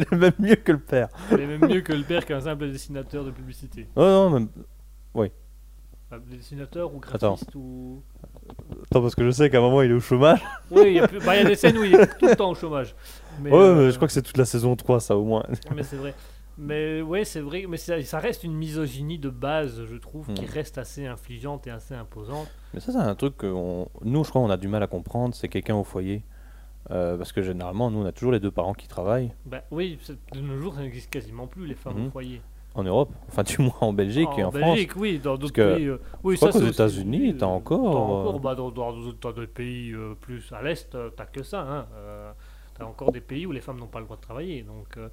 est 0.00 0.12
même 0.12 0.32
mieux 0.38 0.54
que 0.56 0.72
le 0.72 0.78
père. 0.78 1.08
Elle 1.30 1.40
est 1.40 1.46
même 1.46 1.68
mieux 1.70 1.82
que 1.82 1.92
le 1.92 2.02
père 2.02 2.24
qu'un 2.24 2.40
simple 2.40 2.70
dessinateur 2.72 3.26
de 3.26 3.30
publicité. 3.30 3.86
Oh 3.94 4.00
non, 4.00 4.30
même. 4.30 4.48
Enfin, 5.14 6.22
dessinateur 6.30 6.94
ou 6.94 7.00
Attends. 7.12 7.34
graphiste 7.34 7.54
ou. 7.56 8.02
Attends, 8.90 9.02
parce 9.02 9.14
que 9.14 9.24
je 9.24 9.30
sais 9.30 9.50
qu'à 9.50 9.58
un 9.58 9.60
moment 9.60 9.82
il 9.82 9.90
est 9.90 9.94
au 9.94 10.00
chômage. 10.00 10.40
Oui, 10.70 10.82
il 10.86 10.92
y, 10.94 10.98
a 11.00 11.08
plus- 11.08 11.18
bah, 11.20 11.34
il 11.36 11.42
y 11.42 11.46
a 11.46 11.48
des 11.48 11.54
scènes 11.56 11.76
où 11.78 11.84
il 11.84 11.94
est 11.94 12.18
tout 12.18 12.26
le 12.26 12.36
temps 12.36 12.50
au 12.50 12.54
chômage. 12.54 12.94
Mais, 13.40 13.50
ouais, 13.50 13.56
euh, 13.58 13.74
mais 13.74 13.90
je 13.90 13.96
crois 13.96 14.06
que 14.08 14.12
c'est 14.14 14.22
toute 14.22 14.36
la 14.36 14.44
saison 14.44 14.74
3, 14.76 15.00
ça 15.00 15.16
au 15.16 15.24
moins. 15.24 15.44
Mais 15.74 15.82
c'est 15.82 15.96
vrai. 15.96 16.14
Mais 16.58 17.00
ouais, 17.02 17.24
c'est 17.24 17.40
vrai. 17.40 17.64
Mais 17.68 17.76
ça, 17.76 18.02
ça 18.02 18.18
reste 18.18 18.42
une 18.44 18.54
misogynie 18.54 19.18
de 19.18 19.30
base, 19.30 19.84
je 19.84 19.96
trouve, 19.96 20.26
qui 20.34 20.42
Hmm. 20.44 20.50
reste 20.52 20.76
assez 20.76 21.06
infligeante 21.06 21.66
et 21.68 21.70
assez 21.70 21.94
imposante. 21.94 22.48
Mais 22.74 22.80
ça, 22.80 22.90
c'est 22.92 22.98
un 22.98 23.14
truc 23.14 23.36
que 23.36 23.46
on- 23.46 23.88
nous, 24.02 24.24
je 24.24 24.30
crois, 24.30 24.42
on 24.42 24.50
a 24.50 24.56
du 24.56 24.66
mal 24.68 24.82
à 24.82 24.86
comprendre. 24.88 25.34
C'est 25.36 25.48
quelqu'un 25.48 25.76
au 25.76 25.84
foyer. 25.84 26.22
Euh, 26.90 27.16
parce 27.16 27.32
que 27.32 27.42
généralement, 27.42 27.90
nous, 27.90 27.98
on 28.00 28.06
a 28.06 28.12
toujours 28.12 28.32
les 28.32 28.40
deux 28.40 28.50
parents 28.50 28.72
qui 28.74 28.88
travaillent 28.88 29.30
Bah 29.46 29.62
oui, 29.70 29.98
de 30.34 30.40
nos 30.40 30.56
jours, 30.58 30.74
ça 30.74 30.80
n'existe 30.80 31.10
quasiment 31.10 31.46
plus 31.46 31.66
les 31.66 31.74
femmes 31.74 32.06
au 32.06 32.10
foyer. 32.10 32.40
En 32.78 32.84
Europe. 32.84 33.10
Enfin, 33.28 33.42
du 33.42 33.60
moins 33.60 33.74
en 33.80 33.92
Belgique 33.92 34.28
et 34.38 34.44
en 34.44 34.50
France. 34.50 34.62
Belgique, 34.62 34.96
oui, 34.96 35.18
dans 35.18 35.36
d'autres 35.36 35.52
pays. 35.54 35.86
euh, 35.86 35.98
oui, 36.22 36.34
je 36.36 36.40
crois 36.40 36.52
qu'aux 36.52 36.66
États-Unis, 36.66 37.36
t'as 37.36 37.46
encore, 37.46 37.82
T'as 37.82 37.88
euh, 37.88 37.92
encore, 37.92 38.40
bah, 38.40 38.54
dans, 38.54 38.70
d'autres 38.70 39.44
pays 39.46 39.92
euh, 39.92 40.14
plus 40.20 40.52
à 40.52 40.62
l'est, 40.62 40.94
euh, 40.94 41.10
t'as 41.16 41.26
que 41.26 41.42
ça. 41.42 41.60
Hein. 41.62 41.86
Euh, 41.94 42.32
t'as 42.76 42.84
encore 42.84 43.12
des 43.12 43.20
pays 43.20 43.46
où 43.46 43.52
les 43.52 43.60
femmes 43.60 43.78
n'ont 43.78 43.86
pas 43.86 43.98
le 44.00 44.04
droit 44.04 44.16
de 44.16 44.22
travailler. 44.22 44.62
Donc, 44.62 44.96
euh, 44.96 45.08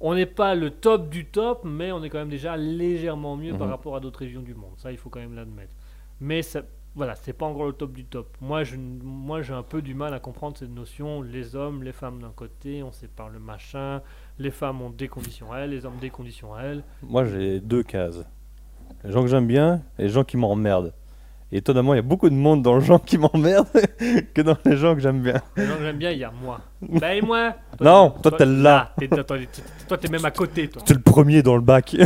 on 0.00 0.14
n'est 0.14 0.26
pas 0.26 0.54
le 0.54 0.70
top 0.70 1.08
du 1.08 1.26
top, 1.26 1.62
mais 1.64 1.92
on 1.92 2.02
est 2.02 2.10
quand 2.10 2.18
même 2.18 2.28
déjà 2.28 2.56
légèrement 2.56 3.36
mieux 3.36 3.52
par 3.56 3.66
Mhm. 3.66 3.72
rapport 3.72 3.96
à 3.96 4.00
d'autres 4.00 4.18
régions 4.20 4.42
du 4.42 4.54
monde. 4.54 4.74
Ça, 4.76 4.92
il 4.92 4.98
faut 4.98 5.08
quand 5.08 5.20
même 5.20 5.34
l'admettre. 5.34 5.72
Mais 6.20 6.42
ça, 6.42 6.62
voilà, 6.96 7.14
c'est 7.16 7.32
pas 7.32 7.46
encore 7.46 7.66
le 7.66 7.72
top 7.72 7.92
du 7.92 8.04
top. 8.04 8.36
Moi, 8.40 8.64
je, 8.64 8.76
moi, 8.76 9.42
j'ai 9.42 9.52
un 9.54 9.62
peu 9.62 9.82
du 9.82 9.94
mal 9.94 10.12
à 10.14 10.20
comprendre 10.20 10.56
cette 10.56 10.70
notion. 10.74 11.22
Les 11.22 11.56
hommes, 11.56 11.82
les 11.82 11.92
femmes 11.92 12.20
d'un 12.20 12.30
côté, 12.30 12.82
on 12.82 12.92
sépare 12.92 13.30
le 13.30 13.38
machin. 13.40 14.00
Les 14.38 14.50
femmes 14.50 14.82
ont 14.82 14.90
des 14.90 15.08
conditions 15.08 15.52
à 15.52 15.58
elles, 15.60 15.70
les 15.70 15.86
hommes 15.86 15.98
des 16.00 16.10
conditions 16.10 16.54
à 16.54 16.62
elles. 16.62 16.82
Moi, 17.02 17.24
j'ai 17.24 17.60
deux 17.60 17.82
cases. 17.82 18.24
Les 19.04 19.12
gens 19.12 19.22
que 19.22 19.28
j'aime 19.28 19.46
bien 19.46 19.82
et 19.98 20.02
les 20.04 20.08
gens 20.08 20.24
qui 20.24 20.36
m'emmerdent. 20.36 20.92
Et 21.52 21.58
étonnamment, 21.58 21.94
il 21.94 21.98
y 21.98 22.00
a 22.00 22.02
beaucoup 22.02 22.28
de 22.28 22.34
monde 22.34 22.62
dans 22.62 22.76
les 22.78 22.84
gens 22.84 22.98
qui 22.98 23.16
m'emmerdent 23.16 23.68
que 24.34 24.42
dans 24.42 24.56
les 24.64 24.76
gens 24.76 24.94
que 24.94 25.00
j'aime 25.00 25.22
bien. 25.22 25.40
Les 25.56 25.66
gens 25.66 25.76
que 25.76 25.82
j'aime 25.82 25.98
bien, 25.98 26.10
il 26.10 26.18
y 26.18 26.24
a 26.24 26.32
moi. 26.32 26.60
Bah 26.82 27.14
et 27.14 27.20
moi 27.20 27.54
Non, 27.80 28.10
toi, 28.10 28.32
t'es 28.32 28.44
là. 28.46 28.92
t'es- 28.98 29.06
toi, 29.08 29.22
t'es- 29.22 29.48
toi, 29.86 29.98
t'es 29.98 30.08
même 30.08 30.24
à 30.24 30.30
côté, 30.32 30.68
toi. 30.68 30.82
C'est 30.84 30.94
le 30.94 31.00
premier 31.02 31.42
dans 31.42 31.54
le 31.54 31.60
bac. 31.62 31.94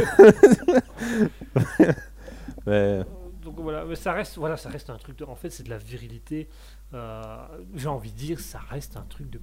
Mais 2.66 3.00
Donc 3.42 3.55
voilà, 3.60 3.84
mais 3.84 3.94
ça 3.94 4.12
reste, 4.12 4.36
voilà, 4.36 4.56
ça 4.56 4.68
reste 4.68 4.90
un 4.90 4.96
truc 4.96 5.16
de. 5.18 5.24
En 5.24 5.34
fait, 5.34 5.50
c'est 5.50 5.62
de 5.62 5.70
la 5.70 5.78
virilité. 5.78 6.48
Euh, 6.94 7.36
J'ai 7.74 7.88
envie 7.88 8.12
de 8.12 8.16
dire, 8.16 8.40
ça 8.40 8.60
reste 8.70 8.96
un 8.96 9.06
truc 9.09 9.30
de 9.30 9.40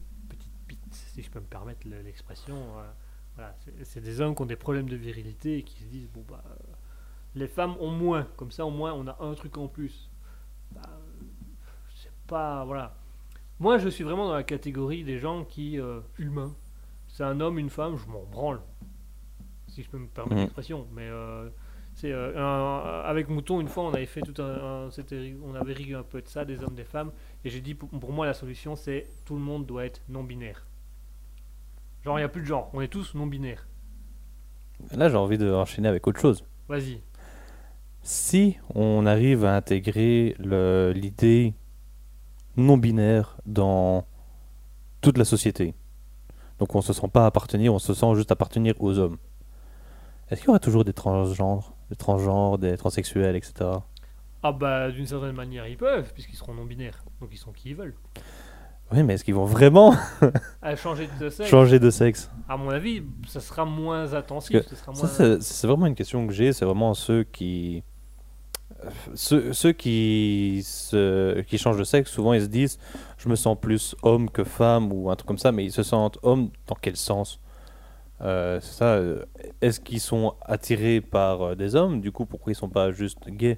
si 1.16 1.24
je 1.24 1.32
peux 1.32 1.40
me 1.40 1.46
permettre 1.46 1.88
le- 1.88 2.02
l'expression. 2.02 2.56
euh, 2.80 2.92
voilà, 3.36 3.56
c'est- 3.84 4.02
des 4.02 4.22
hommes 4.22 4.36
qui 4.36 4.42
ont 4.42 4.46
des 4.46 4.56
problèmes 4.56 4.90
de 4.90 4.96
virilité 4.98 5.58
et 5.60 5.64
qui 5.64 5.82
se 5.82 5.88
disent 5.88 6.10
bon 6.14 6.24
bah, 6.30 6.44
euh, 6.46 6.54
les 7.36 7.48
femmes 7.48 7.76
ont 7.80 7.90
moins, 7.92 8.28
comme 8.38 8.52
ça 8.52 8.66
au 8.66 8.70
moins 8.72 8.94
on 8.94 9.08
a 9.08 9.18
un 9.22 9.34
truc 9.34 9.58
en 9.58 9.68
plus. 9.68 10.10
Bah, 10.72 10.82
c'est 11.96 12.12
pas 12.28 12.64
voilà. 12.66 12.96
Moi, 13.60 13.78
je 13.78 13.88
suis 13.88 14.04
vraiment 14.04 14.28
dans 14.28 14.34
la 14.36 14.44
catégorie 14.44 15.04
des 15.06 15.18
gens 15.20 15.46
qui 15.46 15.80
euh, 15.80 16.02
humains. 16.18 16.54
C'est 17.08 17.24
un 17.24 17.40
homme, 17.40 17.58
une 17.58 17.70
femme, 17.70 17.96
je 17.98 18.06
m'en 18.08 18.24
branle, 18.24 18.60
si 19.70 19.84
je 19.84 19.90
peux 19.90 19.98
me 19.98 20.08
permettre 20.08 20.36
Mhm. 20.36 20.42
l'expression. 20.44 20.88
Mais 20.94 21.08
euh, 21.10 21.50
c'est 21.94 22.12
euh, 22.12 23.02
avec 23.04 23.30
Mouton 23.30 23.62
une 23.62 23.70
fois 23.70 23.84
on 23.86 23.94
avait 23.94 24.06
fait 24.06 24.22
tout 24.22 24.42
un, 24.42 24.90
on 25.46 25.56
avait 25.56 25.72
rigolé 25.74 25.96
un 25.96 26.04
peu 26.04 26.22
de 26.22 26.28
ça 26.28 26.44
des 26.44 26.62
hommes 26.62 26.76
des 26.76 26.84
femmes 26.84 27.12
et 27.46 27.50
j'ai 27.50 27.62
dit 27.62 27.74
pour, 27.74 27.88
pour 27.90 28.12
moi 28.12 28.26
la 28.26 28.34
solution 28.34 28.76
c'est 28.76 29.08
tout 29.24 29.36
le 29.36 29.42
monde 29.42 29.66
doit 29.66 29.86
être 29.86 30.02
non 30.10 30.22
binaire. 30.26 30.66
Genre 32.06 32.20
il 32.20 32.22
n'y 32.22 32.26
a 32.26 32.30
plus 32.30 32.44
de 32.44 32.48
genre, 32.48 32.70
on 32.74 32.82
est 32.82 32.88
tous 32.88 33.16
non 33.16 33.26
binaires. 33.26 33.68
là, 34.96 35.10
j'ai 35.10 35.16
envie 35.16 35.40
de 35.40 35.52
enchaîner 35.52 35.88
avec 35.88 36.06
autre 36.06 36.20
chose. 36.20 36.46
Vas-y. 36.70 37.02
Si 38.04 38.58
on 38.76 39.08
arrive 39.08 39.44
à 39.44 39.56
intégrer 39.56 40.36
l'idée 40.40 41.56
non 42.58 42.78
binaire 42.78 43.38
dans 43.48 44.06
toute 45.02 45.18
la 45.18 45.26
société, 45.26 45.74
donc 46.60 46.76
on 46.76 46.82
se 46.82 46.94
sent 46.94 47.08
pas 47.12 47.26
appartenir, 47.26 47.74
on 47.74 47.80
se 47.80 47.96
sent 47.96 48.14
juste 48.14 48.32
appartenir 48.32 48.76
aux 48.80 49.00
hommes, 49.00 49.18
est-ce 50.30 50.42
qu'il 50.42 50.48
y 50.48 50.50
aura 50.52 50.60
toujours 50.60 50.86
des 50.86 50.94
transgenres, 50.94 51.74
des 51.90 51.96
transgenres, 51.96 52.60
des 52.60 52.78
transsexuels, 52.78 53.36
etc. 53.36 53.72
Ah 54.44 54.52
bah 54.52 54.92
d'une 54.92 55.08
certaine 55.08 55.36
manière 55.36 55.66
ils 55.68 55.78
peuvent 55.78 56.14
puisqu'ils 56.14 56.36
seront 56.36 56.54
non 56.54 56.66
binaires, 56.66 57.04
donc 57.20 57.30
ils 57.32 57.38
sont 57.38 57.52
qui 57.52 57.70
ils 57.70 57.76
veulent. 57.76 57.96
Oui, 58.92 59.04
mais 59.04 59.16
est-ce 59.16 59.24
qu'ils 59.24 59.34
vont 59.34 59.46
vraiment 59.46 59.96
À 60.62 60.76
changer 60.76 61.10
de 61.20 61.30
sexe, 61.30 61.50
changer 61.50 61.80
de 61.80 61.90
sexe? 61.90 62.30
À 62.48 62.56
mon 62.56 62.70
avis, 62.70 63.02
ça 63.28 63.40
sera 63.40 63.66
moins 63.66 64.14
moins. 64.94 65.40
c'est 65.40 65.68
vraiment 65.68 65.88
une 65.88 65.96
question 65.96 66.26
que 66.28 66.34
j'ai. 66.34 66.54
C'est 66.54 66.66
vraiment 66.66 66.94
ceux 66.94 67.24
qui. 67.24 67.84
Ceux, 69.16 69.54
ceux 69.54 69.72
qui, 69.72 70.62
se, 70.64 71.42
qui 71.42 71.58
changent 71.58 71.78
de 71.78 71.84
sexe, 71.84 72.12
souvent 72.12 72.34
ils 72.34 72.42
se 72.42 72.48
disent 72.48 72.78
Je 73.18 73.30
me 73.30 73.36
sens 73.36 73.58
plus 73.60 73.96
homme 74.04 74.30
que 74.30 74.44
femme 74.44 74.92
ou 74.92 75.10
un 75.10 75.16
truc 75.16 75.28
comme 75.28 75.38
ça, 75.38 75.52
mais 75.52 75.64
ils 75.66 75.72
se 75.72 75.82
sentent 75.82 76.20
hommes 76.22 76.50
dans 76.68 76.76
quel 76.80 76.96
sens? 76.96 77.40
Euh, 78.22 78.60
c'est 78.62 78.74
ça, 78.74 78.86
euh, 78.96 79.26
Est-ce 79.62 79.80
qu'ils 79.80 80.00
sont 80.00 80.36
attirés 80.42 81.02
par 81.02 81.42
euh, 81.42 81.56
des 81.56 81.76
hommes? 81.76 82.02
Du 82.02 82.12
coup, 82.12 82.26
pourquoi 82.26 82.52
ils 82.52 82.56
sont 82.56 82.70
pas 82.70 82.92
juste 82.92 83.28
gays? 83.30 83.58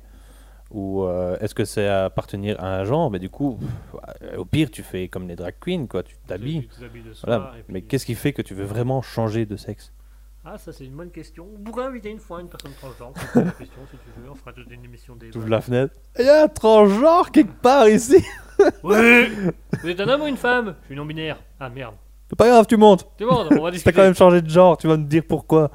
Ou 0.72 1.04
euh, 1.04 1.38
est-ce 1.40 1.56
que 1.56 1.64
c'est 1.66 1.88
appartenir 1.88 2.62
à 2.62 2.76
un 2.80 2.84
genre? 2.84 3.10
Mais 3.10 3.20
du 3.20 3.30
coup, 3.30 3.58
au 4.38 4.44
pire, 4.46 4.70
tu 4.70 4.84
fais 4.84 5.08
comme 5.08 5.28
les 5.28 5.36
drag 5.36 5.56
queens, 5.60 5.88
quoi, 5.88 6.04
tu 6.04 6.16
t'habilles. 6.28 6.68
Tu 6.78 6.86
Voilà. 7.24 7.54
Mais 7.70 7.80
puis- 7.80 7.88
qu'est-ce 7.88 8.06
qui 8.06 8.16
fait 8.16 8.34
que 8.34 8.42
tu 8.42 8.54
veux 8.54 8.66
vraiment 8.66 9.02
changer 9.02 9.46
de 9.46 9.56
sexe? 9.56 9.94
Ah, 10.50 10.58
ça 10.58 10.72
c'est 10.72 10.86
une 10.86 10.94
bonne 10.96 11.12
question. 11.12 11.46
On 11.58 11.62
pourrait 11.62 11.86
inviter 11.86 12.10
une 12.10 12.20
fois 12.20 12.40
une 12.40 12.48
personne 12.48 12.72
transgenre. 12.80 13.12
pose 13.12 13.44
la 13.44 13.52
question 13.60 13.82
si 13.92 13.98
tu 13.98 14.22
veux. 14.22 14.30
On 14.32 14.36
fera 14.36 14.54
toute 14.54 14.72
une 14.72 14.84
émission 14.86 15.16
des. 15.16 15.30
Tu 15.30 15.38
ouvres 15.38 15.50
la 15.50 15.60
fenêtre. 15.62 15.94
Il 16.20 16.26
y 16.26 16.30
a 16.30 16.44
un 16.44 16.48
transgenre 16.48 17.32
quelque 17.32 17.62
part 17.62 17.88
ici. 17.90 18.24
Oui 18.84 18.94
Vous 19.84 19.90
êtes 19.90 20.00
un 20.00 20.08
homme 20.08 20.22
ou 20.22 20.28
une 20.28 20.38
femme? 20.38 20.76
Je 20.84 20.86
suis 20.88 20.96
non 20.96 21.06
binaire. 21.06 21.38
Ah 21.60 21.70
merde. 21.70 21.96
C'est 22.30 22.38
pas 22.38 22.48
grave, 22.48 22.66
tu 22.66 22.76
montes. 22.78 23.08
C'est 23.18 23.26
bon, 23.26 23.36
on 23.36 23.44
va 23.44 23.50
T'as 23.62 23.72
discuter. 23.72 23.94
quand 23.94 24.02
même 24.04 24.16
changé 24.16 24.42
de 24.42 24.50
genre, 24.50 24.78
tu 24.78 24.88
vas 24.88 24.96
me 24.98 25.06
dire 25.06 25.24
pourquoi. 25.28 25.70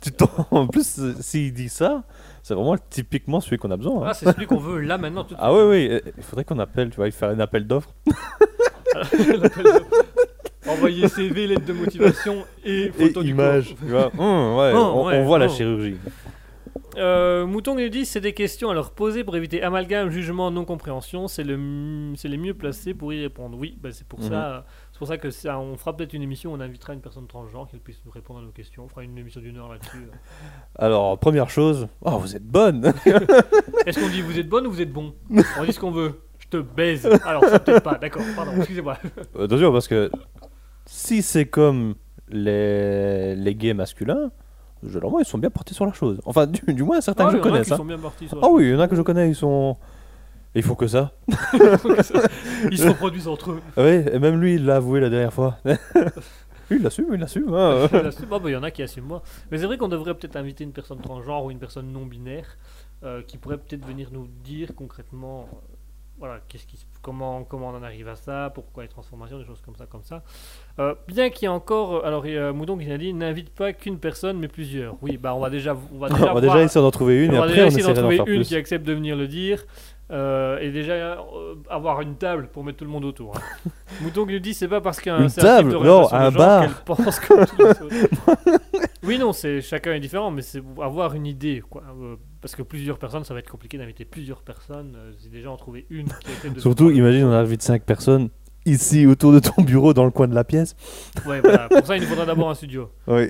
tu 0.00 0.10
en 0.50 0.66
plus, 0.66 0.98
euh, 1.00 1.14
s'il 1.20 1.52
dit 1.52 1.68
ça, 1.68 2.02
c'est 2.44 2.54
vraiment 2.54 2.76
typiquement 2.90 3.40
celui 3.40 3.56
qu'on 3.58 3.70
a 3.70 3.76
besoin. 3.76 4.02
hein. 4.02 4.06
Ah, 4.10 4.14
c'est 4.14 4.30
celui 4.32 4.46
qu'on 4.46 4.58
veut 4.58 4.78
là 4.80 4.98
maintenant 4.98 5.24
tout 5.24 5.34
de 5.34 5.40
Ah 5.42 5.52
oui, 5.52 5.62
oui, 5.62 5.88
euh, 5.90 6.00
il 6.16 6.22
faudrait 6.22 6.44
qu'on 6.44 6.58
appelle, 6.58 6.90
tu 6.90 6.96
vois, 6.96 7.06
il 7.08 7.12
faire 7.12 7.30
un 7.30 7.40
appel 7.40 7.66
d'offres. 7.66 7.94
suite. 9.12 9.66
Envoyer 10.66 11.08
CV, 11.08 11.46
lettre 11.46 11.66
de 11.66 11.72
motivation 11.72 12.44
et 12.64 12.84
Et 12.84 12.90
photo 12.90 13.22
du 13.22 13.30
images. 13.30 13.74
Tu 13.78 13.90
vois, 13.90 14.10
Hum, 14.18 14.56
ouais, 14.56 14.72
Hum, 14.72 14.76
on, 14.94 15.06
ouais, 15.06 15.18
on 15.18 15.24
voit 15.24 15.38
la 15.38 15.46
hum. 15.46 15.50
chirurgie. 15.50 15.96
Euh, 16.96 17.44
Mouton 17.44 17.74
nous 17.74 17.88
dit 17.88 18.06
c'est 18.06 18.20
des 18.20 18.34
questions 18.34 18.70
à 18.70 18.74
leur 18.74 18.92
poser 18.92 19.24
pour 19.24 19.36
éviter 19.36 19.62
amalgame, 19.62 20.10
jugement, 20.10 20.50
non 20.52 20.64
compréhension. 20.64 21.26
C'est 21.28 21.42
le, 21.42 21.54
m- 21.54 22.14
c'est 22.16 22.28
les 22.28 22.36
mieux 22.36 22.54
placés 22.54 22.94
pour 22.94 23.12
y 23.12 23.20
répondre. 23.20 23.58
Oui, 23.58 23.76
bah, 23.82 23.88
c'est 23.92 24.06
pour 24.06 24.20
Mhm. 24.20 24.28
ça. 24.28 24.64
C'est 25.04 25.08
pour 25.08 25.14
ça 25.14 25.18
que 25.18 25.30
ça, 25.30 25.58
on 25.58 25.76
fera 25.76 25.94
peut-être 25.96 26.14
une 26.14 26.22
émission. 26.22 26.52
où 26.52 26.56
On 26.56 26.60
invitera 26.60 26.94
une 26.94 27.00
personne 27.00 27.26
transgenre 27.26 27.68
qui 27.68 27.76
puisse 27.78 28.00
nous 28.06 28.10
répondre 28.12 28.40
à 28.40 28.42
nos 28.42 28.50
questions. 28.50 28.84
On 28.84 28.88
fera 28.88 29.02
une 29.04 29.16
émission 29.18 29.40
d'une 29.40 29.56
heure 29.58 29.70
là-dessus. 29.72 30.08
Alors, 30.78 31.18
première 31.18 31.50
chose, 31.50 31.88
oh, 32.02 32.12
vous 32.18 32.34
êtes 32.36 32.44
bonne. 32.46 32.92
Est-ce 33.86 34.00
qu'on 34.00 34.08
dit 34.08 34.22
vous 34.22 34.38
êtes 34.38 34.48
bonne 34.48 34.66
ou 34.66 34.70
vous 34.72 34.80
êtes 34.80 34.92
bon? 34.92 35.14
On 35.58 35.64
dit 35.64 35.72
ce 35.72 35.80
qu'on 35.80 35.90
veut. 35.90 36.20
Je 36.38 36.48
te 36.48 36.56
baise. 36.58 37.06
Alors 37.24 37.44
ça 37.44 37.58
peut-être 37.58 37.82
pas. 37.82 37.96
D'accord. 37.98 38.22
Pardon. 38.36 38.52
Excusez-moi. 38.56 38.96
Attention, 39.38 39.72
parce 39.72 39.88
que 39.88 40.10
si 40.86 41.22
c'est 41.22 41.46
comme 41.46 41.94
les, 42.28 43.34
les 43.36 43.54
gays 43.54 43.74
masculins, 43.74 44.30
généralement, 44.82 45.18
ils 45.20 45.24
sont 45.24 45.38
bien 45.38 45.50
portés 45.50 45.74
sur 45.74 45.86
la 45.86 45.92
chose. 45.92 46.20
Enfin, 46.24 46.46
du, 46.46 46.60
du 46.74 46.82
moins, 46.82 47.00
certains 47.00 47.26
Ah, 47.26 47.30
que 47.30 47.36
je 47.38 47.42
connais. 47.42 47.72
hein. 47.72 47.76
Ah 48.42 48.48
oui, 48.50 48.64
il 48.64 48.70
y 48.72 48.74
en 48.74 48.80
a 48.80 48.88
que 48.88 48.96
je 48.96 49.02
connais, 49.02 49.28
ils 49.28 49.34
sont. 49.34 49.76
Il 50.54 50.62
faut 50.62 50.74
que 50.76 50.86
ça. 50.86 51.12
Ils 52.70 52.78
se 52.78 52.88
reproduisent 52.88 53.28
entre 53.28 53.52
eux. 53.52 53.60
Ah 53.76 53.82
Oui, 53.82 54.04
et 54.12 54.18
même 54.18 54.40
lui, 54.40 54.54
il 54.54 54.64
l'a 54.64 54.76
avoué 54.76 55.00
la 55.00 55.10
dernière 55.10 55.32
fois. 55.32 55.58
il 56.70 56.82
l'assume, 56.82 57.06
il 57.12 57.20
l'assume. 57.20 57.52
hein. 57.54 57.88
Il 57.92 57.96
assume. 58.06 58.26
Ah, 58.30 58.38
bah, 58.38 58.50
y 58.50 58.56
en 58.56 58.62
a 58.62 58.70
qui 58.70 58.82
assument 58.82 59.06
moi. 59.08 59.22
Mais 59.50 59.58
c'est 59.58 59.66
vrai 59.66 59.76
qu'on 59.78 59.88
devrait 59.88 60.14
peut-être 60.14 60.36
inviter 60.36 60.64
une 60.64 60.72
personne 60.72 61.00
transgenre 61.00 61.44
ou 61.44 61.50
une 61.50 61.58
personne 61.58 61.90
non 61.92 62.06
binaire 62.06 62.56
euh, 63.02 63.22
qui 63.22 63.36
pourrait 63.36 63.58
peut-être 63.58 63.84
venir 63.84 64.08
nous 64.12 64.28
dire 64.44 64.70
concrètement 64.76 65.48
euh, 65.52 65.56
voilà, 66.18 66.38
qu'est-ce 66.48 66.66
qui, 66.66 66.78
comment, 67.02 67.42
comment 67.42 67.70
on 67.70 67.74
en 67.76 67.82
arrive 67.82 68.06
à 68.06 68.14
ça, 68.14 68.50
pourquoi 68.54 68.84
les 68.84 68.88
transformations, 68.88 69.36
des 69.36 69.44
choses 69.44 69.60
comme 69.60 69.74
ça, 69.74 69.84
comme 69.86 70.04
ça. 70.04 70.22
Euh, 70.78 70.94
bien 71.08 71.28
qu'il 71.28 71.42
y 71.42 71.46
ait 71.46 71.48
encore, 71.48 72.06
alors 72.06 72.24
il 72.24 72.34
y 72.34 72.38
a 72.38 72.52
Moudon 72.52 72.78
qui 72.78 72.88
a 72.90 72.96
dit, 72.96 73.12
n'invite 73.12 73.50
pas 73.50 73.72
qu'une 73.72 73.98
personne, 73.98 74.38
mais 74.38 74.46
plusieurs. 74.46 74.94
Oui, 75.02 75.18
bah 75.18 75.34
on 75.34 75.40
va 75.40 75.50
déjà, 75.50 75.76
on 75.92 75.98
va 75.98 76.08
déjà, 76.08 76.20
on 76.22 76.26
va 76.26 76.30
voir- 76.30 76.40
déjà 76.40 76.62
essayer 76.62 76.80
d'en 76.80 76.92
trouver 76.92 77.24
une 77.24 77.32
on 77.32 77.34
et 77.34 77.36
va 77.38 77.42
après 77.42 77.54
déjà 77.54 77.64
on 77.64 77.66
essayer 77.66 77.82
d'en 77.82 77.94
trouver 78.00 78.16
une 78.18 78.24
plus. 78.24 78.46
qui 78.46 78.54
accepte 78.56 78.86
de 78.86 78.92
venir 78.94 79.16
le 79.16 79.26
dire. 79.26 79.64
Euh, 80.10 80.58
et 80.60 80.70
déjà 80.70 80.92
euh, 80.92 81.16
avoir 81.70 82.00
une 82.02 82.16
table 82.16 82.48
pour 82.52 82.62
mettre 82.62 82.78
tout 82.78 82.84
le 82.84 82.90
monde 82.90 83.04
autour. 83.06 83.36
hein. 83.36 83.70
Mouton 84.02 84.26
qui 84.26 84.32
nous 84.34 84.38
dit 84.38 84.52
c'est 84.54 84.68
pas 84.68 84.80
parce 84.80 85.00
qu'un 85.00 85.22
Une 85.22 85.30
table 85.30 85.70
de 85.72 85.76
Non, 85.78 86.12
un 86.12 86.30
bar. 86.30 86.82
pense 86.84 87.20
comme 87.20 87.44
oui 89.02 89.18
non 89.18 89.32
c'est 89.32 89.60
chacun 89.60 89.92
est 89.92 90.00
différent 90.00 90.30
mais 90.30 90.42
c'est 90.42 90.62
avoir 90.80 91.14
une 91.14 91.26
idée 91.26 91.62
quoi 91.68 91.82
Euh, 92.00 92.16
parce 92.40 92.54
que 92.54 92.62
plusieurs 92.62 92.98
personnes 92.98 93.24
ça 93.24 93.32
va 93.34 93.40
être 93.40 93.50
compliqué 93.50 93.78
d'inviter 93.78 94.04
plusieurs 94.04 94.42
personnes 94.42 94.96
si 95.18 95.28
déjà 95.30 95.50
en 95.50 95.56
trouver 95.56 95.86
une 95.90 96.08
qui 96.42 96.50
de 96.50 96.60
Surtout, 96.60 96.90
imagine, 96.90 97.24
on 97.24 97.32
invite 97.32 97.62
5 97.62 97.82
personnes 97.84 98.28
ici 98.66 99.06
autour 99.06 99.32
de 99.32 99.38
ton 99.40 99.62
bureau 99.62 99.92
dans 99.94 100.04
le 100.04 100.10
coin 100.10 100.26
de 100.28 100.34
la 100.34 100.44
pièce. 100.44 100.74
ouais 101.26 101.40
voilà 101.40 101.68
pour 101.68 101.86
ça 101.86 101.96
il 101.96 102.02
nous 102.02 102.08
faudra 102.08 102.26
d'abord 102.26 102.50
un 102.50 102.54
studio 102.54 102.90
Oui. 103.06 103.28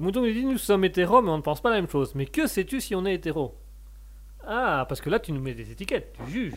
Mouton 0.00 0.22
nous 0.22 0.32
dit 0.32 0.44
nous 0.44 0.58
sommes 0.58 0.84
hétéros, 0.84 1.20
mais 1.22 1.30
on 1.30 1.36
ne 1.36 1.42
pense 1.42 1.60
pas 1.60 1.70
la 1.70 1.76
même 1.76 1.88
chose. 1.88 2.14
Mais 2.14 2.24
que 2.26 2.46
sais-tu 2.46 2.80
si 2.80 2.94
on 2.94 3.04
est 3.04 3.14
hétéro? 3.14 3.54
Ah, 4.46 4.84
parce 4.88 5.00
que 5.00 5.10
là 5.10 5.18
tu 5.18 5.32
nous 5.32 5.40
mets 5.40 5.54
des 5.54 5.70
étiquettes, 5.70 6.12
tu 6.26 6.32
juges. 6.32 6.54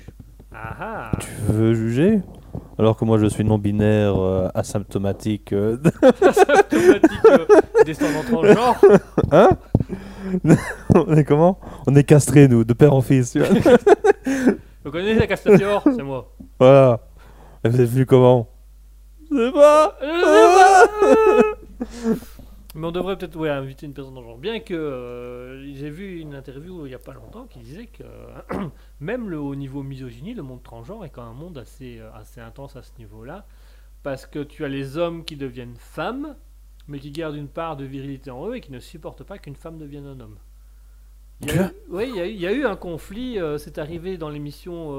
Ah 0.53 0.75
ah 0.79 1.11
Tu 1.19 1.27
veux 1.53 1.73
juger? 1.73 2.19
Alors 2.79 2.95
que 2.97 3.03
moi 3.05 3.17
je 3.17 3.25
suis 3.27 3.43
non-binaire, 3.43 4.15
euh, 4.17 4.47
asymptomatique. 4.55 5.51
euh, 5.53 5.77
Automatique 6.01 7.19
euh, 7.29 7.45
descendant 7.85 8.23
transgenre. 8.23 8.79
on 10.95 11.15
est 11.15 11.23
comment? 11.23 11.59
On 11.87 11.95
est 11.95 12.03
castrés 12.03 12.47
nous, 12.47 12.63
de 12.63 12.73
père 12.73 12.93
en 12.93 13.01
fils. 13.01 13.31
tu 13.33 13.39
vois. 13.39 13.49
Vous 14.83 14.91
connaissez 14.91 15.19
la 15.19 15.27
castration 15.27 15.81
C'est 15.85 16.03
moi. 16.03 16.31
voilà. 16.59 16.99
Et 17.63 17.69
vous 17.69 17.81
êtes 17.81 17.89
venu 17.89 18.05
comment? 18.05 18.47
Je 19.31 19.37
sais 19.47 19.51
pas. 19.51 19.97
Je 20.01 20.07
sais 20.07 22.15
pas. 22.15 22.15
Mais 22.75 22.87
on 22.87 22.91
devrait 22.91 23.17
peut-être 23.17 23.37
ouais, 23.37 23.49
inviter 23.49 23.85
une 23.85 23.93
personne 23.93 24.13
transgenre. 24.13 24.37
Bien 24.37 24.59
que 24.59 24.73
euh, 24.73 25.73
j'ai 25.75 25.89
vu 25.89 26.19
une 26.19 26.35
interview 26.35 26.85
il 26.85 26.89
n'y 26.89 26.95
a 26.95 26.99
pas 26.99 27.13
longtemps 27.13 27.47
qui 27.47 27.59
disait 27.59 27.87
que 27.87 28.03
même 28.99 29.29
le, 29.29 29.39
au 29.39 29.55
niveau 29.55 29.81
misogynie, 29.81 30.33
le 30.33 30.43
monde 30.43 30.61
transgenre 30.61 31.05
est 31.05 31.09
quand 31.09 31.21
même 31.25 31.31
un 31.31 31.39
monde 31.39 31.57
assez, 31.57 31.99
euh, 31.99 32.11
assez 32.13 32.41
intense 32.41 32.75
à 32.75 32.83
ce 32.83 32.91
niveau-là. 32.99 33.45
Parce 34.03 34.25
que 34.25 34.43
tu 34.43 34.65
as 34.65 34.67
les 34.67 34.97
hommes 34.97 35.23
qui 35.23 35.37
deviennent 35.37 35.77
femmes, 35.77 36.35
mais 36.89 36.99
qui 36.99 37.11
gardent 37.11 37.37
une 37.37 37.47
part 37.47 37.77
de 37.77 37.85
virilité 37.85 38.29
en 38.29 38.45
eux 38.49 38.55
et 38.57 38.61
qui 38.61 38.73
ne 38.73 38.79
supportent 38.79 39.23
pas 39.23 39.37
qu'une 39.37 39.55
femme 39.55 39.77
devienne 39.77 40.05
un 40.05 40.19
homme. 40.19 40.37
Il 41.41 41.47
y 41.47 41.51
a 41.51 41.67
eu, 41.67 41.69
oui, 41.89 42.05
il 42.09 42.15
y, 42.15 42.19
a 42.19 42.27
eu- 42.27 42.31
il 42.31 42.39
y 42.41 42.47
a 42.47 42.51
eu 42.53 42.65
un 42.65 42.75
conflit, 42.75 43.39
euh, 43.39 43.57
c'est 43.57 43.77
arrivé 43.77 44.17
dans 44.17 44.29
l'émission. 44.29 44.91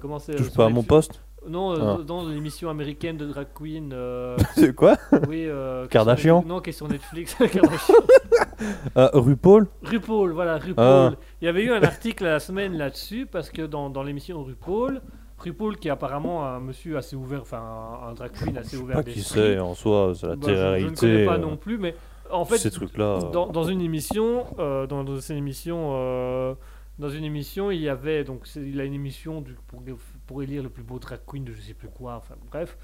comment 0.00 0.18
c'est 0.18 0.36
Touche 0.36 0.52
pas 0.54 0.66
à 0.66 0.68
mon 0.68 0.82
poste. 0.82 1.20
Non, 1.48 1.72
euh, 1.72 1.96
Ah. 2.00 2.02
dans 2.04 2.26
l'émission 2.28 2.68
américaine 2.70 3.16
de 3.16 3.26
Drag 3.26 3.46
Queen. 3.54 3.92
euh, 3.92 4.36
C'est 4.56 4.74
quoi? 4.74 4.96
oui, 5.28 5.44
euh, 5.46 5.82
qui 5.82 5.96
est 5.96 6.00
sur 6.00 6.06
Kardashian 6.06 6.44
Non, 6.46 6.60
qui 6.60 6.70
est 6.70 6.72
sur 6.72 6.88
Netflix. 6.88 7.34
Kardashian. 7.38 7.94
euh, 8.96 9.08
RuPaul? 9.12 9.68
RuPaul, 9.84 10.32
voilà, 10.32 10.56
RuPaul. 10.58 10.74
Ah. 10.78 11.12
Il 11.40 11.44
y 11.44 11.48
avait 11.48 11.62
eu 11.62 11.70
un 11.72 11.82
article 11.82 12.24
la 12.24 12.40
semaine 12.40 12.76
là-dessus, 12.76 13.26
parce 13.26 13.50
que 13.50 13.62
dans, 13.62 13.90
dans 13.90 14.02
l'émission 14.02 14.42
RuPaul, 14.42 15.00
RuPaul, 15.38 15.76
qui 15.76 15.86
est 15.88 15.90
apparemment 15.92 16.46
un 16.46 16.58
monsieur 16.60 16.96
assez 16.96 17.14
ouvert, 17.14 17.42
enfin 17.42 17.58
un, 18.02 18.08
un 18.08 18.14
drag 18.14 18.32
queen 18.32 18.56
assez 18.58 18.76
ouvert 18.76 18.96
Pas 18.96 19.02
qui 19.04 19.14
d'esprit. 19.16 19.40
sait 19.40 19.58
en 19.60 19.74
soi, 19.74 20.12
c'est 20.16 20.26
la 20.26 20.34
Bah, 20.36 20.46
je- 20.48 20.48
je, 20.48 20.52
ne 20.52 20.56
télé-réalité. 20.56 21.00
connais 21.00 21.26
pas 21.26 21.34
euh, 21.34 21.38
non 21.38 21.56
plus, 21.56 21.78
mais 21.78 21.94
en 22.30 22.44
fait, 22.44 22.58
ces 22.58 22.70
trucs-là. 22.72 23.04
euh, 23.22 23.30
dans, 23.30 23.46
dans 23.46 23.64
une 23.64 23.82
émission, 23.82 24.46
euh, 24.58 24.86
dans, 24.88 25.04
dans 25.04 25.20
une 25.20 25.36
émission, 25.36 25.90
euh, 25.92 26.54
dans 26.98 27.10
une 27.10 27.24
émission, 27.24 27.70
il 27.70 27.82
y 27.82 27.88
avait 27.90 28.24
donc 28.24 28.46
c'est- 28.46 28.62
il 28.66 28.80
a 28.80 28.84
une 28.84 28.94
émission 28.94 29.42
du, 29.42 29.54
pour, 29.68 29.80
pour 30.26 30.42
élire 30.42 30.62
le 30.62 30.68
plus 30.68 30.82
beau 30.82 30.98
drag 30.98 31.20
queen 31.26 31.44
de 31.44 31.52
je 31.52 31.60
sais 31.60 31.74
plus 31.74 31.88
quoi, 31.88 32.16
enfin 32.16 32.34
bref. 32.50 32.76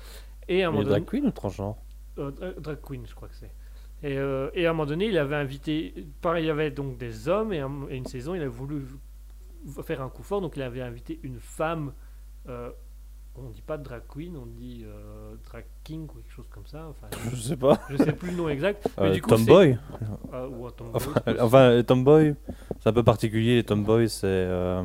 Et 0.48 0.62
à 0.62 0.68
un 0.68 0.70
Mais 0.70 0.78
moment 0.78 0.88
donné, 0.88 1.00
drag 1.00 1.08
queen 1.10 1.26
ou 1.26 1.30
transgenre 1.30 1.76
euh, 2.18 2.30
dra- 2.30 2.52
drag 2.60 2.78
queen, 2.80 3.04
je 3.06 3.14
crois 3.14 3.28
que 3.28 3.36
c'est. 3.36 3.52
Et, 4.04 4.18
euh, 4.18 4.50
et 4.54 4.66
à 4.66 4.70
un 4.70 4.72
moment 4.72 4.86
donné, 4.86 5.06
il 5.06 5.16
avait 5.18 5.36
invité, 5.36 5.94
pareil, 6.20 6.44
il 6.44 6.48
y 6.48 6.50
avait 6.50 6.70
donc 6.72 6.98
des 6.98 7.28
hommes 7.28 7.52
et, 7.52 7.60
un- 7.60 7.86
et 7.88 7.96
une 7.96 8.06
saison, 8.06 8.34
il 8.34 8.42
a 8.42 8.48
voulu 8.48 8.84
faire 9.84 10.02
un 10.02 10.08
coup 10.08 10.22
fort, 10.24 10.40
donc 10.40 10.56
il 10.56 10.62
avait 10.62 10.82
invité 10.82 11.20
une 11.22 11.38
femme. 11.38 11.92
euh, 12.48 12.70
on 13.34 13.48
dit 13.48 13.62
pas 13.62 13.78
drag 13.78 14.02
queen, 14.08 14.36
on 14.36 14.44
dit 14.44 14.84
euh, 14.84 15.36
drag 15.48 15.64
king 15.84 16.02
ou 16.04 16.14
quelque 16.18 16.32
chose 16.32 16.48
comme 16.50 16.66
ça. 16.66 16.86
Enfin, 16.90 17.06
Je 17.32 17.36
sais 17.40 17.56
pas. 17.56 17.80
je 17.88 17.96
sais 17.96 18.12
plus 18.12 18.30
le 18.30 18.36
nom 18.36 18.48
exact. 18.50 18.86
mais 18.98 19.04
Euh, 19.08 19.10
du 19.12 19.22
coup, 19.22 19.30
tomboy 19.30 19.78
euh, 20.34 20.48
ou 20.48 20.66
un 20.66 20.70
tomboy, 20.70 21.02
Enfin, 21.40 21.82
tomboys, 21.82 22.34
c'est 22.80 22.88
un 22.90 22.92
peu 22.92 23.02
particulier. 23.02 23.54
Les 23.54 23.64
tomboys, 23.64 24.08
c'est 24.10 24.26
euh, 24.26 24.82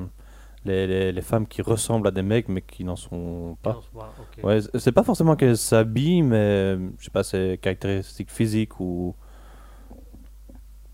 les, 0.68 0.86
les, 0.88 1.12
les 1.12 1.22
femmes 1.22 1.48
qui 1.48 1.62
ressemblent 1.62 2.08
à 2.08 2.12
des 2.12 2.22
mecs 2.22 2.48
mais 2.50 2.62
qui 2.62 2.84
n'en 2.84 2.96
sont 2.96 3.58
pas. 3.64 3.80
Ouais, 4.44 4.60
c'est- 4.76 4.92
pas 4.92 5.04
forcément 5.04 5.36
qu'elles 5.36 5.58
s'habillent, 5.58 6.22
mais 6.22 6.78
je 7.00 7.06
sais 7.06 7.12
pas, 7.12 7.24
c'est 7.24 7.58
caractéristiques 7.62 8.30
physiques 8.32 8.80
ou. 8.80 9.16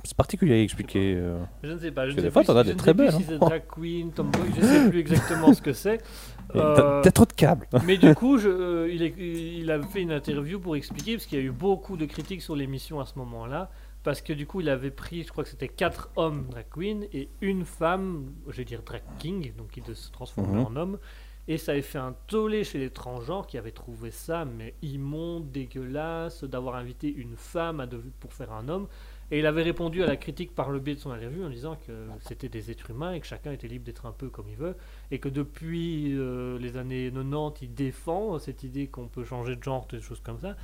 C'est 0.06 0.18
particulier 0.18 0.56
à 0.56 0.62
expliquer. 0.62 1.16
euh. 1.18 1.38
Je 1.64 1.72
ne 1.72 1.78
sais 1.78 1.92
pas. 1.92 2.06
Je 2.08 2.12
ne 2.12 2.16
des 2.18 2.24
sais 2.24 2.32
fois, 2.32 2.42
plus 2.42 2.48
t'en 2.48 2.58
as 2.58 2.66
des 2.66 2.74
ne 2.74 2.78
très 2.78 2.94
belles, 2.94 3.12
si 3.12 3.20
hein. 3.20 3.26
c'est 3.26 3.38
drag 3.38 3.64
queen, 3.74 4.12
tomboy, 4.12 4.42
je 4.58 4.62
sais 4.62 4.90
plus 4.90 5.00
exactement 5.00 5.54
ce 5.54 5.62
que 5.62 5.74
c'est. 5.74 6.00
Euh, 6.56 7.02
t'as 7.02 7.10
trop 7.12 7.26
de 7.26 7.32
câbles. 7.34 7.66
Mais 7.86 7.98
du 7.98 8.14
coup, 8.20 8.38
je, 8.38 8.48
euh, 8.50 8.92
il, 8.94 9.02
est- 9.02 9.16
il 9.18 9.72
a 9.72 9.82
fait 9.82 10.02
une 10.02 10.12
interview 10.12 10.60
pour 10.60 10.76
expliquer, 10.76 11.14
parce 11.14 11.26
qu'il 11.26 11.40
y 11.40 11.42
a 11.42 11.46
eu 11.46 11.52
beaucoup 11.52 11.98
de 11.98 12.06
critiques 12.06 12.44
sur 12.44 12.56
l'émission 12.56 13.00
à 13.00 13.06
ce 13.08 13.18
moment-là, 13.18 13.72
parce 14.04 14.22
que 14.22 14.34
du 14.34 14.46
coup, 14.46 14.62
il 14.62 14.70
avait 14.70 14.92
pris, 14.92 15.24
je 15.24 15.30
crois 15.30 15.44
que 15.44 15.50
c'était 15.50 15.68
quatre 15.70 16.10
hommes 16.16 16.48
drag 16.50 16.66
queen 16.72 17.08
et 17.14 17.30
une 17.42 17.66
femme, 17.66 18.34
je 18.48 18.58
vais 18.58 18.66
dire 18.66 18.82
drag 18.84 19.02
king, 19.20 19.54
donc 19.58 19.72
qui 19.72 19.82
de 19.82 19.94
se 19.94 20.12
transformer 20.12 20.60
Mhm. 20.60 20.66
en 20.66 20.76
homme. 20.76 21.00
Et 21.50 21.58
ça 21.58 21.74
avait 21.74 21.82
fait 21.82 21.98
un 21.98 22.16
tollé 22.28 22.64
chez 22.64 22.80
les 22.80 22.90
transgenres 22.90 23.48
qui 23.48 23.58
avaient 23.58 23.72
trouvé 23.72 24.12
ça, 24.12 24.46
mais 24.46 24.76
immonde, 24.82 25.52
dégueulasse, 25.52 26.46
d'avoir 26.46 26.76
invité 26.76 27.14
une 27.14 27.36
femme 27.36 27.82
à 27.82 27.86
dev- 27.86 28.12
pour 28.22 28.32
faire 28.34 28.54
un 28.54 28.70
homme. 28.70 28.88
Et 29.32 29.40
il 29.40 29.46
avait 29.46 29.64
répondu 29.64 30.04
à 30.04 30.06
la 30.06 30.16
critique 30.16 30.54
par 30.56 30.70
le 30.70 30.80
biais 30.80 30.96
de 30.96 31.00
son 31.00 31.12
interview 31.12 31.44
en 31.44 31.50
disant 31.50 31.76
que 31.88 31.92
c'était 32.22 32.50
des 32.50 32.70
êtres 32.72 32.92
humains 32.92 33.14
et 33.14 33.20
que 33.20 33.26
chacun 33.26 33.52
était 33.52 33.68
libre 33.68 33.84
d'être 33.84 34.06
un 34.06 34.12
peu 34.12 34.30
comme 34.30 34.48
il 34.48 34.56
veut 34.56 34.76
et 35.12 35.18
que 35.20 35.28
depuis 35.28 36.14
euh, 36.16 36.58
les 36.60 36.78
années 36.78 37.10
90, 37.12 37.62
il 37.64 37.74
défend 37.74 38.38
cette 38.40 38.64
idée 38.64 38.88
qu'on 38.88 39.08
peut 39.08 39.24
changer 39.26 39.56
de 39.56 39.64
genre, 39.64 39.88
des 39.88 40.02
choses 40.02 40.20
comme 40.22 40.40
ça. 40.40 40.56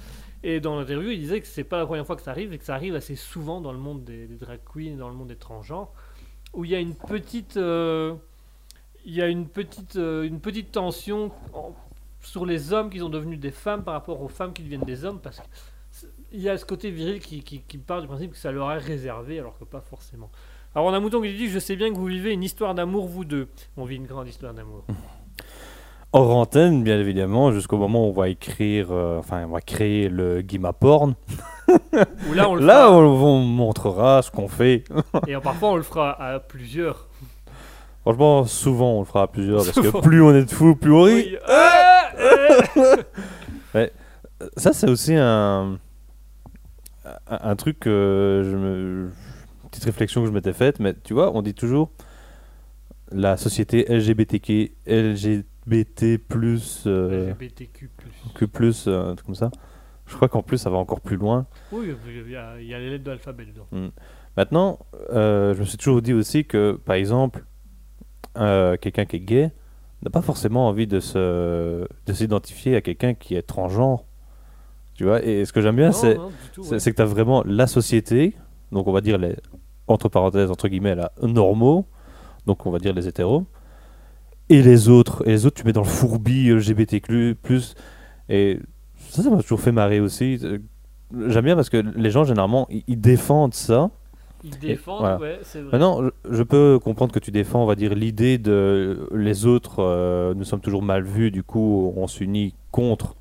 Et 0.44 0.60
dans 0.60 0.80
l'interview, 0.80 1.10
il 1.12 1.20
disait 1.20 1.42
que 1.42 1.48
c'est 1.48 1.64
pas 1.66 1.78
la 1.78 1.86
première 1.86 2.06
fois 2.06 2.16
que 2.16 2.22
ça 2.22 2.32
arrive 2.32 2.54
et 2.54 2.58
que 2.58 2.64
ça 2.64 2.74
arrive 2.76 2.96
assez 2.96 3.16
souvent 3.16 3.60
dans 3.60 3.74
le 3.74 3.78
monde 3.78 4.04
des, 4.06 4.28
drag 4.28 4.60
queens, 4.74 4.96
dans 4.98 5.10
le 5.10 5.16
monde 5.16 5.28
des 5.28 5.36
transgenres, 5.36 5.92
où 6.54 6.64
il 6.64 6.72
y 6.72 6.76
a 6.76 6.80
une 6.80 6.96
petite, 6.96 7.58
euh, 7.58 8.16
il 9.06 9.14
y 9.14 9.22
a 9.22 9.28
une 9.28 9.48
petite, 9.48 9.98
euh, 9.98 10.24
une 10.24 10.40
petite 10.40 10.72
tension 10.72 11.32
en- 11.54 11.76
sur 12.22 12.46
les 12.46 12.72
hommes 12.74 12.90
qui 12.90 13.00
sont 13.00 13.10
devenus 13.10 13.40
des 13.40 13.52
femmes 13.52 13.84
par 13.84 13.94
rapport 13.94 14.22
aux 14.22 14.28
femmes 14.30 14.54
qui 14.54 14.64
deviennent 14.64 14.86
des 14.86 15.04
hommes, 15.04 15.20
parce 15.20 15.40
que 15.40 15.46
c'est- 15.92 16.08
il 16.32 16.40
y 16.42 16.48
a 16.50 16.58
ce 16.58 16.66
côté 16.66 16.90
viril 16.90 17.20
qui, 17.20 17.44
qui, 17.44 17.62
qui 17.62 17.78
part 17.78 18.02
du 18.02 18.08
principe 18.08 18.32
que 18.32 18.38
ça 18.38 18.52
leur 18.52 18.72
est 18.72 18.78
réservé, 18.78 19.40
alors 19.40 19.58
que 19.58 19.66
pas 19.66 19.82
forcément. 19.82 20.32
Alors 20.74 20.88
on 20.88 20.94
a 20.94 21.00
Mouton 21.00 21.22
qui 21.22 21.34
dit 21.34 21.50
Je 21.50 21.58
sais 21.60 21.76
bien 21.76 21.92
que 21.92 21.98
vous 21.98 22.06
vivez 22.06 22.32
une 22.32 22.44
histoire 22.44 22.76
d'amour, 22.76 23.08
vous 23.08 23.26
deux. 23.26 23.48
On 23.76 23.86
vit 23.86 23.96
une 23.96 24.06
grande 24.06 24.28
histoire 24.28 24.54
d'amour. 24.54 24.86
Hors 26.12 26.36
antenne, 26.36 26.84
bien 26.84 27.00
évidemment, 27.00 27.52
jusqu'au 27.52 27.78
moment 27.78 28.08
où 28.08 28.10
on 28.10 28.14
va 28.14 28.30
écrire, 28.30 28.88
euh, 28.90 29.20
enfin, 29.20 29.46
on 29.46 29.52
va 29.52 29.62
créer 29.62 30.10
le 30.10 30.42
Guima 30.42 30.74
Porn. 30.74 31.14
Là, 32.34 32.50
on 32.50 32.56
le 32.56 32.66
Là, 32.66 32.86
fera, 32.88 32.98
on, 32.98 33.24
on 33.24 33.40
montrera 33.42 34.22
ce 34.24 34.32
qu'on 34.32 34.48
fait. 34.48 34.86
et 35.28 35.36
euh, 35.36 35.40
parfois 35.40 35.70
on 35.70 35.76
le 35.76 35.84
fera 35.84 36.20
à 36.20 36.40
plusieurs. 36.40 37.08
Franchement, 38.02 38.46
souvent, 38.46 38.94
on 38.94 39.00
le 39.02 39.06
fera 39.06 39.24
à 39.24 39.28
plusieurs 39.28 39.64
parce 39.64 39.80
que 39.80 40.02
plus 40.02 40.24
on 40.24 40.34
est 40.34 40.46
de 40.46 40.50
fous, 40.50 40.76
plus 40.76 40.92
on 40.92 41.04
rit. 41.04 41.14
Oui. 41.14 41.38
Ah, 41.48 42.10
euh. 42.18 42.98
Ça, 44.58 44.74
c'est 44.74 44.90
aussi 44.90 45.14
un, 45.16 45.78
un, 47.28 47.56
truc 47.56 47.80
que 47.80 48.42
je 48.50 48.56
me. 48.56 49.12
Petite 49.70 49.84
réflexion 49.84 50.22
que 50.22 50.28
je 50.28 50.32
m'étais 50.32 50.54
faite, 50.54 50.80
mais 50.80 50.96
tu 51.04 51.14
vois, 51.14 51.36
on 51.36 51.44
dit 51.44 51.54
toujours 51.54 51.92
la 53.12 53.38
société 53.38 53.86
LGBTQ, 53.88 54.72
LGBT, 55.70 56.18
plus 56.18 56.84
euh, 56.88 57.30
LGBTQ+. 57.30 57.90
que 58.36 58.46
plus, 58.46 58.88
euh, 58.88 59.12
un 59.12 59.16
truc 59.16 59.26
comme 59.28 59.36
ça. 59.36 59.52
Je 60.06 60.16
crois 60.16 60.28
qu'en 60.28 60.42
plus, 60.42 60.58
ça 60.58 60.70
va 60.70 60.78
encore 60.78 61.02
plus 61.02 61.18
loin. 61.18 61.46
Oui, 61.72 61.94
il 62.08 62.32
y, 62.32 62.36
a, 62.36 62.60
il 62.60 62.68
y 62.68 62.74
a 62.74 62.80
les 62.80 62.90
lettres 62.90 63.04
de 63.04 63.12
l'alphabet 63.12 63.46
dedans. 63.46 63.92
Maintenant, 64.36 64.80
euh, 65.12 65.54
je 65.54 65.60
me 65.60 65.66
suis 65.66 65.78
toujours 65.78 66.02
dit 66.02 66.14
aussi 66.14 66.46
que, 66.46 66.80
par 66.84 66.96
exemple, 66.96 67.46
euh, 68.38 68.78
quelqu'un 68.78 69.06
qui 69.06 69.18
est 69.18 69.22
gay 69.22 69.52
n'a 70.02 70.10
pas 70.10 70.22
forcément 70.22 70.68
envie 70.68 70.88
de 70.88 71.00
se 71.00 71.86
de 72.06 72.14
s'identifier 72.14 72.76
à 72.76 72.82
quelqu'un 72.82 73.14
qui 73.14 73.36
est 73.36 73.42
transgenre. 73.42 74.06
Tu 74.96 75.04
vois, 75.04 75.24
et 75.24 75.46
ce 75.46 75.54
que 75.54 75.62
j'aime 75.62 75.76
bien, 75.76 75.92
ouais. 75.92 76.18
c'est 76.78 76.92
que 76.92 76.96
tu 76.96 77.02
as 77.02 77.06
vraiment 77.06 77.44
la 77.46 77.68
société, 77.68 78.36
donc 78.72 78.88
on 78.88 78.92
va 78.92 79.02
dire 79.02 79.18
les, 79.18 79.36
entre 79.88 80.10
parenthèses, 80.10 80.52
entre 80.52 80.68
guillemets, 80.68 80.96
là, 80.96 81.12
normaux, 81.22 81.86
donc 82.46 82.66
on 82.66 82.72
va 82.72 82.80
dire 82.80 82.94
les 82.94 83.08
hétéros, 83.08 83.46
et 84.50 84.62
les 84.62 84.90
autres. 84.90 85.24
Et 85.28 85.32
les 85.32 85.46
autres, 85.46 85.58
tu 85.62 85.66
mets 85.66 85.74
dans 85.74 85.82
le 85.82 85.88
fourbi 85.88 86.50
LGBTQ, 86.50 87.38
et 88.30 88.60
ça, 88.98 89.24
ça 89.24 89.30
m'a 89.30 89.42
toujours 89.42 89.60
fait 89.62 89.72
marrer 89.72 90.00
aussi. 90.00 90.40
Euh, 90.44 90.60
J'aime 91.28 91.46
bien 91.46 91.56
parce 91.56 91.70
que 91.72 91.78
les 91.78 92.12
gens, 92.12 92.24
généralement, 92.24 92.68
ils, 92.70 92.84
ils 92.88 93.02
défendent 93.02 93.56
ça, 93.56 93.90
Ils 94.44 94.58
défendent, 94.60 95.00
voilà. 95.00 95.18
ouais, 95.20 95.40
c'est 95.42 95.60
vrai. 95.62 95.72
Maintenant, 95.72 96.04
je, 96.04 96.10
je 96.36 96.44
peux 96.44 96.78
comprendre 96.78 97.12
que 97.12 97.18
tu 97.20 97.32
défends, 97.32 97.64
on 97.64 97.66
va 97.66 97.74
dire, 97.76 97.96
l'idée 97.96 98.38
de 98.38 99.10
les 99.12 99.48
autres, 99.48 99.80
euh, 99.80 100.36
nous 100.36 100.44
sommes 100.44 100.60
toujours 100.62 100.84
mal 100.84 101.04
vus, 101.04 101.32
du 101.32 101.42
coup, 101.42 101.92
on 101.98 102.06
s'unit 102.06 102.54
contre 102.72 103.16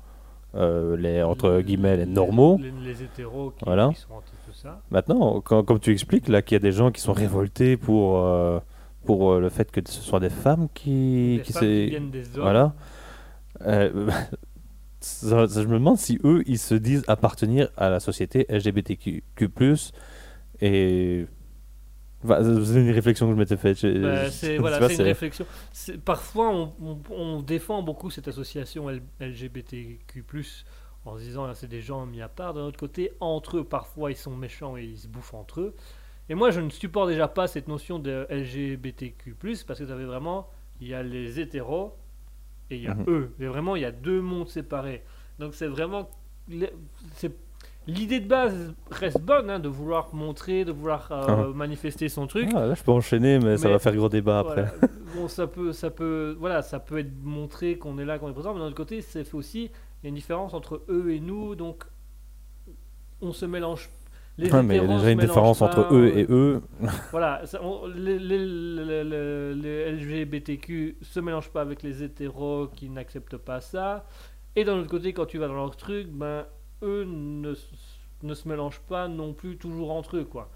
euh, 0.53 0.95
les, 0.97 1.23
entre 1.23 1.61
guillemets, 1.61 1.97
les 1.97 2.05
normaux. 2.05 2.59
Les, 2.61 2.71
les 2.93 3.01
hétéros 3.03 3.51
qui, 3.57 3.65
Voilà. 3.65 3.89
qui 3.89 3.99
sont 4.01 4.13
anti 4.13 4.31
tout 4.45 4.53
ça. 4.53 4.81
Maintenant, 4.91 5.41
quand- 5.41 5.63
comme 5.63 5.79
tu 5.79 5.91
expliques, 5.91 6.27
là, 6.27 6.43
qu'il 6.43 6.53
y 6.55 6.57
a 6.57 6.59
des 6.59 6.71
gens 6.71 6.91
qui 6.91 7.01
sont 7.01 7.13
révoltés 7.13 7.75
pour, 7.75 8.19
euh, 8.19 8.59
pour 9.05 9.31
euh, 9.33 9.39
le 9.39 9.49
fait 9.49 9.71
que 9.71 9.81
ce 9.85 10.01
soit 10.01 10.19
des 10.19 10.29
femmes 10.29 10.67
qui, 10.73 11.37
Des 11.37 11.41
qui 11.43 11.53
femmes 11.53 11.61
qui 11.61 11.65
s'est- 11.67 11.85
viennent 11.87 12.11
des 12.11 12.25
hommes. 12.35 12.41
Voilà. 12.43 12.75
Euh, 13.61 14.09
ça- 14.99 15.47
ça, 15.47 15.61
je 15.61 15.67
me 15.67 15.73
demande 15.75 15.97
si 15.97 16.19
eux, 16.23 16.43
ils 16.45 16.59
se 16.59 16.75
disent 16.75 17.03
appartenir 17.07 17.69
à 17.77 17.89
la 17.89 17.99
société 17.99 18.45
LGBTQ+. 18.49 19.23
Et. 20.61 21.25
Enfin, 22.21 22.43
c'est 22.65 22.81
une 22.81 22.91
réflexion 22.91 23.27
que 23.27 23.33
je 23.33 23.39
m'étais 23.39 23.55
faite. 23.55 23.81
Bah, 24.01 24.29
c'est 24.29 24.57
voilà, 24.57 24.77
une 24.91 25.01
réflexion. 25.03 25.45
Parfois, 26.03 26.49
on, 26.53 26.73
on- 26.81 26.97
on 27.15 27.41
défend 27.41 27.81
beaucoup 27.81 28.09
cette 28.09 28.27
association 28.27 28.89
L- 28.89 29.01
LGBTQ+, 29.21 30.25
en 31.05 31.17
se 31.17 31.23
disant 31.23 31.47
là, 31.47 31.53
c'est 31.55 31.69
des 31.69 31.79
gens 31.79 32.05
mis 32.05 32.21
à 32.21 32.27
part. 32.27 32.53
D'un 32.53 32.63
autre 32.65 32.77
côté, 32.79 33.13
entre 33.21 33.57
eux, 33.59 33.63
parfois, 33.63 34.11
ils 34.11 34.17
sont 34.17 34.35
méchants 34.35 34.75
et 34.75 34.83
ils 34.83 34.97
se 34.97 35.07
bouffent 35.07 35.33
entre 35.33 35.61
eux. 35.61 35.75
Et 36.29 36.35
moi, 36.35 36.51
je 36.51 36.59
ne 36.61 36.69
supporte 36.69 37.09
déjà 37.09 37.27
pas 37.27 37.47
cette 37.47 37.67
notion 37.67 37.97
de 37.99 38.27
LGBTQ+, 38.29 39.35
parce 39.65 39.79
que 39.79 39.85
ça 39.85 39.95
fait 39.97 40.03
vraiment, 40.05 40.47
il 40.79 40.87
y 40.87 40.93
a 40.93 41.01
les 41.03 41.39
hétéros 41.39 41.95
et 42.69 42.75
il 42.77 42.83
y 42.83 42.87
a 42.87 42.93
Mhm. 42.93 43.05
eux. 43.07 43.31
Et 43.39 43.47
vraiment, 43.47 43.75
il 43.75 43.81
y 43.81 43.85
a 43.85 43.91
deux 43.91 44.21
mondes 44.21 44.47
séparés. 44.49 45.03
Donc 45.39 45.55
c'est 45.55 45.67
vraiment... 45.67 46.09
L'idée 47.87 48.19
de 48.19 48.27
base 48.27 48.75
reste 48.91 49.19
bonne, 49.21 49.49
hein, 49.49 49.57
de 49.59 49.67
vouloir 49.69 50.13
montrer, 50.13 50.63
de 50.63 50.71
vouloir 50.71 51.11
euh, 51.11 51.25
Ah. 51.27 51.47
manifester 51.55 52.07
son 52.07 52.27
truc. 52.27 52.47
Ah, 52.53 52.67
là, 52.67 52.75
je 52.75 52.83
peux 52.83 52.91
enchaîner, 52.91 53.39
mais, 53.39 53.57
ça 53.57 53.69
va 53.69 53.79
faire 53.79 53.95
gros 53.95 54.09
débat 54.09 54.39
après. 54.39 54.65
Voilà. 54.65 54.93
Bon, 55.15 55.27
ça 55.27 55.47
peut, 55.47 55.73
ça 55.73 55.89
peut, 55.89 56.35
voilà, 56.39 56.61
ça 56.61 56.79
peut 56.79 56.99
être 56.99 57.11
montré 57.23 57.79
qu'on 57.79 57.97
est 57.97 58.05
là, 58.05 58.19
qu'on 58.19 58.29
est 58.29 58.33
présent, 58.33 58.53
mais 58.53 58.59
d'un 58.59 58.67
autre 58.67 58.75
côté, 58.75 59.01
c'est 59.01 59.23
fait 59.23 59.35
aussi, 59.35 59.63
il 59.63 60.03
y 60.03 60.05
a 60.05 60.09
une 60.09 60.15
différence 60.15 60.53
entre 60.53 60.83
eux 60.87 61.09
et 61.11 61.19
nous, 61.19 61.55
donc 61.55 61.83
on 63.19 63.31
se 63.33 63.47
mélange. 63.47 63.89
Les 64.39 64.51
Ouais, 64.53 64.63
mais 64.63 64.75
il 64.77 64.77
y 64.77 64.85
a 64.85 64.87
déjà 64.97 65.11
une 65.11 65.19
différence 65.19 65.59
pas, 65.59 65.65
entre 65.65 65.93
eux 65.93 66.07
et 66.17 66.25
eux. 66.29 66.61
Voilà, 67.11 67.45
ça- 67.45 67.61
on- 67.63 67.87
les, 67.87 68.17
les- 68.17 69.53
les- 69.53 69.91
LGBTQ 69.91 70.97
se 71.01 71.19
mélangent 71.19 71.49
pas 71.49 71.61
avec 71.61 71.83
les 71.83 72.03
hétéros 72.03 72.67
qui 72.75 72.89
n'acceptent 72.89 73.37
pas 73.37 73.59
ça, 73.61 74.05
et 74.55 74.63
d'un 74.63 74.77
autre 74.77 74.89
côté, 74.89 75.13
quand 75.13 75.25
tu 75.25 75.37
vas 75.37 75.47
dans 75.47 75.55
leur 75.55 75.75
truc, 75.75 76.07
ben 76.07 76.45
eux 76.83 77.03
ne, 77.05 77.53
se 77.53 78.47
mélangent 78.47 78.81
pas 78.87 79.07
non 79.07 79.33
plus 79.33 79.57
toujours 79.57 79.91
entre 79.91 80.17
eux, 80.17 80.23
quoi. 80.25 80.49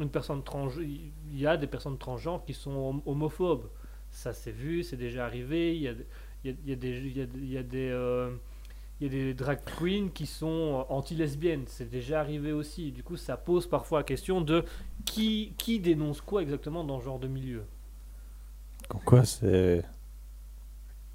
Une 0.00 0.10
personne 0.10 0.42
trans, 0.42 0.68
il 0.78 1.10
y 1.38 1.46
a 1.46 1.56
des 1.56 1.66
personnes 1.66 1.98
transgenres 1.98 2.44
qui 2.44 2.54
sont 2.54 2.70
hom- 2.72 3.02
homophobes. 3.06 3.68
Ça 4.10 4.32
s'est 4.32 4.50
vu, 4.52 4.82
c'est 4.82 4.96
déjà 4.96 5.24
arrivé. 5.26 5.74
Il 5.76 5.82
y 5.82 5.88
a, 5.88 5.94
des- 5.94 6.06
il 6.44 6.50
y 6.50 6.52
a- 6.52 6.56
il 6.64 6.68
y 6.70 6.72
a 6.72 6.76
des, 6.76 6.88
il 6.90 7.16
y 7.16 7.20
a- 7.22 7.26
il 7.34 7.52
y 7.52 7.58
a 7.58 7.62
des, 7.62 7.88
euh, 7.90 8.30
il 9.00 9.06
y 9.06 9.06
a 9.06 9.24
des 9.24 9.34
drag 9.34 9.60
queens 9.78 10.10
qui 10.12 10.26
sont 10.26 10.84
anti-lesbiennes. 10.90 11.64
C'est 11.66 11.88
déjà 11.88 12.20
arrivé 12.20 12.52
aussi. 12.52 12.92
Du 12.92 13.02
coup, 13.02 13.16
ça 13.16 13.38
pose 13.38 13.66
parfois 13.66 14.00
la 14.00 14.04
question 14.04 14.42
de 14.42 14.64
qui, 15.06 15.54
dénonce 15.82 16.20
quoi 16.20 16.42
exactement 16.42 16.84
dans 16.84 17.00
ce 17.00 17.06
genre 17.06 17.18
de 17.18 17.28
milieu. 17.28 17.64
Quoi, 19.06 19.24
c'est 19.24 19.84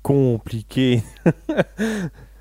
compliqué. 0.02 1.04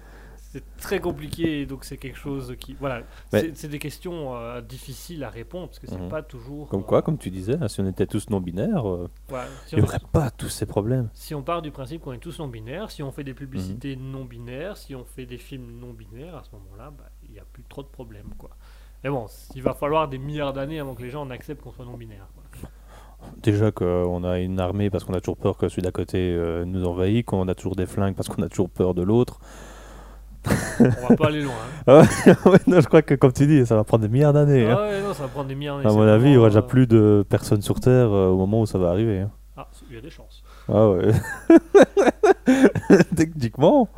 C'est 0.55 0.76
très 0.76 1.01
compliqué, 1.01 1.62
et 1.62 1.66
donc 1.66 1.85
c'est 1.85 1.97
quelque 1.97 2.16
chose 2.16 2.55
qui, 2.60 2.74
voilà, 2.78 3.02
c'est 3.32 3.66
des 3.66 3.81
questions 3.81 4.36
euh, 4.36 4.60
difficiles 4.60 5.24
à 5.24 5.28
répondre 5.28 5.66
parce 5.66 5.81
que 5.81 5.89
c'est 5.89 5.98
Mhm. 5.98 6.09
pas 6.09 6.22
toujours. 6.22 6.68
Comme 6.68 6.82
euh, 6.82 6.85
quoi, 6.85 7.02
comme 7.02 7.18
tu 7.18 7.28
disais, 7.31 7.56
hein, 7.60 7.66
si 7.66 7.81
on 7.81 7.89
était 7.89 8.06
tous 8.06 8.31
non-binaires, 8.31 8.89
euh, 8.89 9.10
voilà. 9.28 9.48
Si 9.66 9.74
il 9.74 9.78
n'y 9.82 9.85
aurait 9.89 9.98
pas 10.12 10.31
tous 10.31 10.48
ces 10.48 10.64
problèmes. 10.66 11.09
Si 11.12 11.35
on 11.35 11.43
part 11.43 11.60
du 11.60 11.72
principe 11.72 12.02
qu'on 12.02 12.12
est 12.12 12.18
tous 12.18 12.39
non-binaires, 12.39 12.93
si 12.93 13.02
on 13.02 13.10
fait 13.10 13.24
des 13.24 13.35
publicités 13.35 13.97
Mhm. 13.97 14.12
non-binaires, 14.12 14.76
si 14.76 14.94
on 14.94 15.05
fait 15.05 15.26
des 15.26 15.39
films 15.39 15.66
non-binaires, 15.81 16.36
à 16.36 16.44
ce 16.44 16.51
moment-là, 16.52 16.93
bah, 16.97 17.10
il 17.26 17.32
n'y 17.32 17.40
a 17.40 17.44
plus 17.52 17.64
trop 17.64 17.82
de 17.82 17.89
problèmes. 17.89 18.32
Quoi. 18.39 18.51
Mais 19.02 19.10
bon, 19.10 19.26
il 19.56 19.62
va 19.62 19.74
falloir 19.74 20.06
des 20.09 20.18
milliards 20.18 20.52
d'années 20.52 20.78
avant 20.78 20.94
que 20.94 21.02
les 21.02 21.10
gens 21.10 21.22
en 21.22 21.31
acceptent 21.31 21.62
qu'on 21.62 21.72
soit 21.72 21.85
non-binaire. 21.85 22.28
quoi. 22.35 22.44
Déjà 23.43 23.72
qu'on 23.72 24.22
a 24.22 24.39
une 24.39 24.60
armée 24.60 24.89
parce 24.90 25.02
qu'on 25.02 25.14
a 25.14 25.20
toujours 25.20 25.36
peur 25.39 25.56
que 25.56 25.68
celui 25.68 25.82
d'à 25.82 25.90
côté 25.90 26.18
euh, 26.18 26.64
nous 26.64 26.85
envahit, 26.85 27.24
qu'on 27.26 27.48
a 27.48 27.55
toujours 27.56 27.74
des 27.74 27.86
flingues 27.86 28.14
parce 28.14 28.28
qu'on 28.28 28.43
a 28.43 28.48
toujours 28.48 28.70
peur 28.70 28.94
de 28.94 29.02
l'autre. 29.02 29.40
On 30.81 31.09
va 31.09 31.16
pas 31.16 31.27
aller 31.29 31.43
loin. 31.43 31.53
hein. 31.87 32.03
ouais, 32.47 32.59
non, 32.66 32.81
je 32.81 32.87
crois 32.87 33.03
que 33.03 33.15
comme 33.15 33.33
tu 33.33 33.47
dis, 33.47 33.65
ça 33.66 33.77
va 33.77 33.85
prendre 33.85 34.03
des 34.03 34.09
milliards 34.09 34.33
d'années. 34.33 34.66
hein. 34.71 34.77
Ah 34.79 34.83
ouais, 34.89 35.01
non, 35.03 35.15
ça 35.15 35.23
va 35.23 35.29
prendre 35.29 35.49
des 35.49 35.55
milliards 35.55 35.79
d'années. 35.79 35.89
À 35.91 35.93
mon 35.93 36.03
avis, 36.07 36.29
il 36.31 36.35
y 36.35 36.37
aura 36.37 36.49
déjà 36.49 36.61
euh, 36.61 36.62
plus 36.62 36.87
de 36.87 37.25
personnes 37.29 37.62
sur 37.62 37.81
Terre 37.81 38.12
euh, 38.12 38.29
au 38.29 38.37
moment 38.37 38.61
où 38.62 38.66
ça 38.66 38.79
va 38.79 38.91
arriver. 38.91 39.21
hein. 39.21 39.31
Ah, 39.57 39.69
il 39.89 39.95
y 39.95 39.99
a 39.99 40.03
des 40.03 40.11
chances. 40.11 40.43
Ah 40.69 40.89
ouais. 40.91 41.09
Techniquement, 43.16 43.89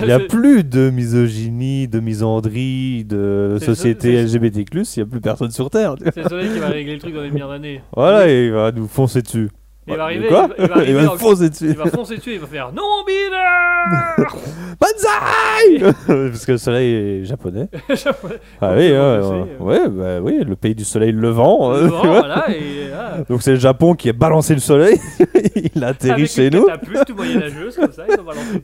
il 0.00 0.06
n'y 0.06 0.12
a 0.12 0.18
plus 0.28 0.62
de 0.64 0.90
misogynie, 0.90 1.88
de 1.88 2.00
misandrie, 2.00 3.04
de 3.04 3.58
société 3.60 4.22
LGBT+, 4.22 4.58
il 4.60 4.84
n'y 4.98 5.02
a 5.02 5.06
plus 5.06 5.20
personne 5.20 5.50
sur 5.50 5.70
Terre. 5.70 5.94
C'est 6.14 6.22
le 6.22 6.28
soleil 6.28 6.50
qui 6.52 6.58
va 6.58 6.68
régler 6.68 6.94
le 6.94 7.00
truc 7.00 7.14
dans 7.14 7.22
des 7.22 7.30
milliards 7.30 7.48
d'années. 7.48 7.80
Voilà, 7.96 8.28
et 8.28 8.46
il 8.46 8.52
va 8.52 8.72
nous 8.72 8.86
foncer 8.88 9.22
dessus. 9.22 9.48
Il 9.90 9.96
va 9.96 10.04
arriver, 10.04 10.28
Quoi 10.28 10.48
il 10.58 10.66
va- 10.66 10.84
il 10.84 10.94
va 10.94 11.10
foncer 11.18 11.50
dessus. 11.50 11.68
Il 11.70 11.76
va 11.76 11.86
foncer 11.86 12.16
dessus, 12.16 12.32
il 12.34 12.40
va 12.40 12.46
faire 12.46 12.72
non-binaire 12.72 14.34
Banzai 14.80 15.92
Parce 16.30 16.46
que 16.46 16.52
le 16.52 16.58
soleil 16.58 16.94
est 16.94 17.24
japonais. 17.24 17.68
Ah 18.60 18.72
oui, 18.76 18.90
ouais, 18.92 19.20
ouais, 19.60 19.88
bah 19.88 20.20
oui, 20.22 20.42
le 20.46 20.56
pays 20.56 20.74
du 20.74 20.84
soleil 20.84 21.12
levant. 21.12 21.72
euh, 21.74 21.82
Le 21.82 21.86
vent, 21.88 22.02
vois. 22.06 22.18
voilà, 22.20 22.50
et 22.50 22.90
ah, 22.94 23.18
Donc 23.28 23.42
c'est 23.42 23.52
le 23.52 23.58
Japon 23.58 23.94
qui 23.94 24.08
a 24.08 24.12
balancé 24.12 24.54
le 24.54 24.60
soleil, 24.60 24.98
il 25.74 25.84
a 25.84 25.88
atterri 25.88 26.12
avec 26.12 26.30
chez 26.30 26.46
une 26.46 26.54
nous, 26.56 26.64
catapulte 26.66 27.04
tout 27.06 27.14
moyenâgeuse 27.14 27.76
comme 27.76 27.92
ça, 27.92 28.04
il 28.08 28.16
va 28.16 28.22
balancer 28.22 28.62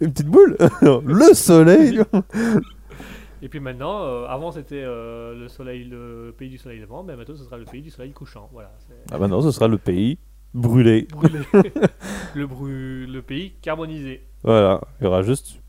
une 0.00 0.12
petite 0.12 0.26
boule 0.26 0.56
de 0.58 0.66
feu. 0.66 0.76
une 0.80 0.92
petite 0.92 1.06
boule, 1.06 1.06
le 1.06 1.34
soleil. 1.34 2.00
Et 3.42 3.48
puis 3.48 3.60
maintenant, 3.60 4.02
euh, 4.04 4.26
avant 4.26 4.52
c'était 4.52 4.82
euh, 4.84 5.34
le 5.34 5.48
soleil, 5.48 5.84
le 5.84 6.34
pays 6.36 6.50
du 6.50 6.58
soleil 6.58 6.78
levant, 6.80 7.02
mais 7.02 7.16
maintenant 7.16 7.36
ce 7.36 7.44
sera 7.44 7.56
le 7.56 7.64
pays 7.64 7.82
du 7.82 7.90
soleil 7.90 8.12
couchant. 8.12 8.48
Voilà, 8.52 8.70
Ah 9.10 9.18
bah 9.18 9.28
non, 9.28 9.40
ce 9.40 9.50
sera 9.50 9.66
le 9.68 9.78
pays 9.78 10.18
brûlé. 10.54 11.06
brûlé. 11.10 11.38
le, 12.34 12.46
bru- 12.46 13.06
le 13.06 13.22
pays 13.22 13.52
carbonisé. 13.62 14.22
Voilà, 14.42 14.80
il 15.00 15.04
y 15.04 15.06
aura 15.06 15.22
juste 15.22 15.59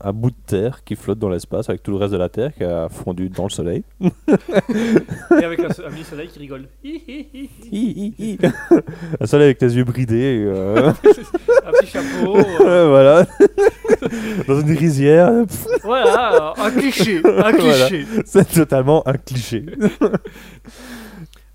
un 0.00 0.12
bout 0.12 0.30
de 0.30 0.36
terre 0.46 0.82
qui 0.84 0.96
flotte 0.96 1.18
dans 1.18 1.28
l'espace 1.28 1.68
avec 1.68 1.82
tout 1.82 1.90
le 1.92 1.96
reste 1.98 2.12
de 2.12 2.18
la 2.18 2.28
terre 2.28 2.52
qui 2.54 2.64
a 2.64 2.88
fondu 2.88 3.28
dans 3.28 3.44
le 3.44 3.50
soleil. 3.50 3.84
Et 4.00 5.44
avec 5.44 5.60
un, 5.60 5.72
so- 5.72 5.84
un 5.86 5.90
petit 5.90 6.04
soleil 6.04 6.28
qui 6.28 6.38
rigole. 6.40 6.66
Hi, 6.84 8.14
hi, 8.18 8.38
un 9.20 9.26
soleil 9.26 9.46
avec 9.46 9.60
les 9.62 9.76
yeux 9.76 9.84
bridés. 9.84 10.42
euh, 10.46 10.88
un 11.66 11.72
petit 11.72 11.86
chapeau. 11.86 12.36
euh, 12.62 12.88
voilà. 12.88 13.26
dans 14.48 14.60
une 14.60 14.76
rizière. 14.76 15.30
Voilà, 15.82 16.52
un 16.56 16.70
cliché. 16.70 17.18
Un 17.24 17.52
Voilà. 17.52 17.86
cliché. 17.88 18.06
C'est 18.26 18.50
totalement 18.52 19.06
un 19.06 19.14
cliché. 19.14 19.64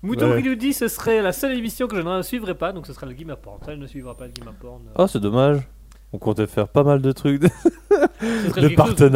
Mouton 0.02 0.30
Ouais. 0.30 0.42
qui 0.42 0.48
nous 0.48 0.54
dit 0.54 0.72
ce 0.72 0.88
serait 0.88 1.20
la 1.20 1.32
seule 1.32 1.52
émission 1.58 1.86
que 1.86 1.94
je 1.96 2.00
ne 2.00 2.22
suivrai 2.22 2.54
pas, 2.54 2.72
donc 2.72 2.86
ce 2.86 2.92
sera 2.94 3.06
le 3.06 3.12
Game 3.12 3.34
Porn. 3.40 3.58
Ça, 3.64 3.74
je 3.74 3.78
ne 3.80 3.86
suivra 3.86 4.16
pas 4.16 4.24
le 4.26 4.32
Game 4.32 4.52
Porn. 4.58 4.80
Oh, 4.96 5.06
c'est 5.06 5.20
dommage. 5.20 5.58
On 6.12 6.18
comptait 6.18 6.46
faire 6.48 6.66
pas 6.68 6.82
mal 6.82 7.00
de 7.00 7.12
trucs, 7.12 7.40
de, 7.40 7.48
de 8.58 9.08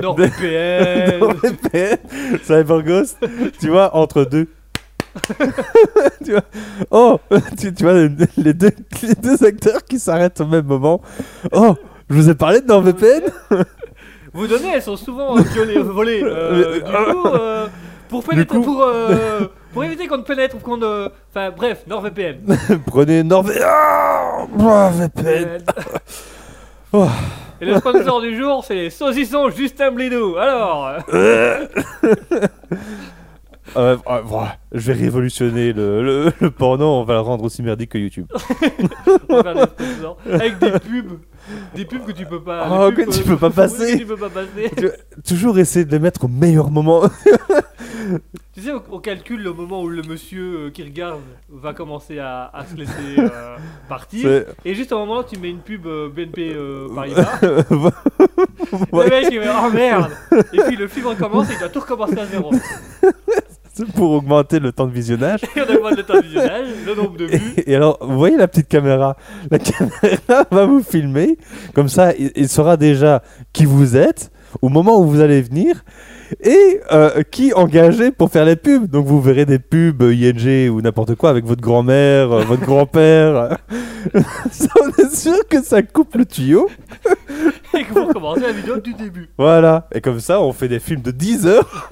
NordVPN. 0.00 1.32
VPN, 1.42 1.98
Cyberghost, 2.42 3.18
tu 3.58 3.70
vois, 3.70 3.96
entre 3.96 4.24
deux. 4.24 4.48
tu 6.24 6.32
vois, 6.32 6.42
oh, 6.90 7.18
tu, 7.58 7.72
tu 7.72 7.84
vois, 7.84 7.94
les 7.94 8.08
deux, 8.08 8.26
les 8.36 9.14
deux 9.14 9.44
acteurs 9.44 9.84
qui 9.84 9.98
s'arrêtent 9.98 10.40
au 10.40 10.46
même 10.46 10.66
moment. 10.66 11.00
Oh, 11.52 11.74
je 12.10 12.14
vous 12.16 12.28
ai 12.28 12.34
parlé 12.34 12.60
de 12.60 12.66
NordVPN 12.66 13.22
Vos 14.34 14.48
données, 14.48 14.72
elles 14.74 14.82
sont 14.82 14.96
souvent 14.96 15.38
euh, 15.38 15.42
violées, 15.42 15.78
volées. 15.78 16.20
Euh, 16.24 16.74
du 16.74 16.82
coup, 16.82 17.26
euh, 17.28 17.68
pour, 18.08 18.24
pénétrer, 18.24 18.58
coup- 18.58 18.64
pour, 18.64 18.82
euh, 18.82 19.40
pour 19.72 19.84
éviter 19.84 20.06
qu'on 20.06 20.18
ne 20.18 20.22
pénètre 20.22 20.56
ou 20.56 20.58
qu'on 20.58 20.76
ne. 20.76 21.08
Enfin, 21.30 21.50
bref, 21.56 21.84
NordVPN. 21.86 22.38
Prenez 22.86 23.22
NordVPN. 23.22 23.62
Oh, 24.58 24.88
VPN. 24.92 25.62
Oh. 26.92 27.08
Et 27.60 27.66
le 27.66 27.76
sponsor 27.78 28.20
du 28.20 28.36
jour, 28.36 28.64
c'est 28.64 28.74
les 28.74 28.90
saucissons 28.90 29.48
Justin 29.50 29.90
Blidou. 29.92 30.36
Alors, 30.36 30.88
Euh, 33.76 33.96
ah, 34.06 34.20
voilà, 34.22 34.56
je 34.72 34.92
vais 34.92 35.02
révolutionner 35.04 35.72
le, 35.72 36.02
le, 36.04 36.32
le 36.38 36.50
porno, 36.50 36.84
on 36.86 37.04
va 37.04 37.14
le 37.14 37.20
rendre 37.20 37.42
aussi 37.44 37.62
merdique 37.62 37.90
que 37.90 37.98
YouTube. 37.98 38.26
on 39.28 39.36
va 39.36 39.42
faire 39.42 39.54
des 39.54 39.62
sponsors 39.86 40.18
avec 40.30 40.58
des 40.58 40.70
pubs. 40.72 41.18
Des 41.74 41.84
pubs 41.84 42.04
que 42.06 42.12
tu 42.12 42.24
peux 42.26 42.42
pas. 42.42 42.68
Oh, 42.70 42.92
que 42.92 43.02
tu 43.10 43.20
euh, 43.20 43.24
peux 43.24 43.36
pas 43.36 43.50
passer. 43.62 43.92
que 43.94 43.98
tu 43.98 44.06
peux 44.06 44.16
pas 44.16 44.30
passer. 44.30 44.70
Toujours 45.26 45.58
essayer 45.58 45.84
de 45.84 45.90
les 45.90 45.98
mettre 45.98 46.24
au 46.24 46.28
meilleur 46.28 46.70
moment. 46.70 47.02
Tu 48.54 48.60
sais, 48.60 48.70
on, 48.72 48.82
on 48.92 48.98
calcule 49.00 49.42
le 49.42 49.52
moment 49.52 49.82
où 49.82 49.88
le 49.88 50.02
monsieur 50.02 50.66
euh, 50.66 50.70
qui 50.70 50.82
regarde 50.84 51.20
va 51.50 51.72
commencer 51.72 52.18
à, 52.18 52.50
à 52.52 52.64
se 52.64 52.76
laisser 52.76 52.92
euh, 53.18 53.56
partir. 53.88 54.44
Et 54.64 54.74
juste 54.74 54.92
au 54.92 54.98
moment 54.98 55.20
où 55.20 55.22
tu 55.24 55.38
mets 55.38 55.50
une 55.50 55.58
pub 55.60 55.86
euh, 55.86 56.08
BNP 56.08 56.54
Paribas, 56.94 57.38
Ouais. 58.92 59.04
le 59.04 59.10
mec 59.10 59.26
il 59.32 59.40
fait 59.40 59.48
Oh 59.64 59.70
merde 59.72 60.10
Et 60.52 60.58
puis 60.66 60.76
le 60.76 60.86
film 60.86 61.06
recommence 61.06 61.50
et 61.50 61.54
il 61.54 61.58
doit 61.58 61.68
tout 61.68 61.80
recommencer 61.80 62.18
à 62.18 62.26
zéro. 62.26 62.50
Pour 63.94 64.12
augmenter 64.12 64.60
le 64.60 64.72
temps 64.72 64.86
de 64.86 64.92
visionnage. 64.92 65.40
Et 65.56 65.60
on 65.68 65.74
augmente 65.74 65.96
le 65.96 66.02
temps 66.02 66.14
de 66.14 66.22
visionnage, 66.22 66.66
le 66.86 66.94
nombre 66.94 67.16
de 67.16 67.24
vues. 67.26 67.54
Et, 67.58 67.72
et 67.72 67.76
alors, 67.76 67.98
vous 68.00 68.16
voyez 68.18 68.36
la 68.36 68.48
petite 68.48 68.68
caméra? 68.68 69.16
La 69.50 69.58
caméra 69.58 70.46
va 70.50 70.66
vous 70.66 70.82
filmer. 70.82 71.38
Comme 71.74 71.88
ça, 71.88 72.12
il, 72.18 72.30
il 72.36 72.48
saura 72.48 72.76
déjà 72.76 73.22
qui 73.52 73.64
vous 73.64 73.96
êtes 73.96 74.30
au 74.62 74.68
moment 74.68 75.00
où 75.00 75.04
vous 75.04 75.20
allez 75.20 75.42
venir 75.42 75.84
et 76.42 76.80
euh, 76.92 77.22
qui 77.30 77.52
engagé 77.52 78.10
pour 78.10 78.30
faire 78.30 78.44
les 78.44 78.56
pubs. 78.56 78.86
Donc, 78.86 79.06
vous 79.06 79.20
verrez 79.20 79.44
des 79.44 79.58
pubs 79.58 80.02
ING 80.02 80.70
ou 80.70 80.80
n'importe 80.80 81.14
quoi 81.14 81.30
avec 81.30 81.44
votre 81.44 81.60
grand-mère, 81.60 82.32
euh, 82.32 82.44
votre 82.44 82.62
grand-père. 82.64 83.58
On 84.14 85.02
est 85.02 85.14
sûr 85.14 85.46
que 85.48 85.62
ça 85.62 85.82
coupe 85.82 86.14
le 86.14 86.24
tuyau. 86.24 86.68
Et 87.74 87.84
que 87.84 87.92
vous 87.92 88.06
recommencez 88.06 88.40
la 88.40 88.52
vidéo 88.52 88.78
du 88.78 88.94
début. 88.94 89.28
Voilà. 89.38 89.88
Et 89.92 90.00
comme 90.00 90.20
ça, 90.20 90.40
on 90.40 90.52
fait 90.52 90.68
des 90.68 90.78
films 90.78 91.02
de 91.02 91.10
10 91.10 91.46
heures. 91.46 91.88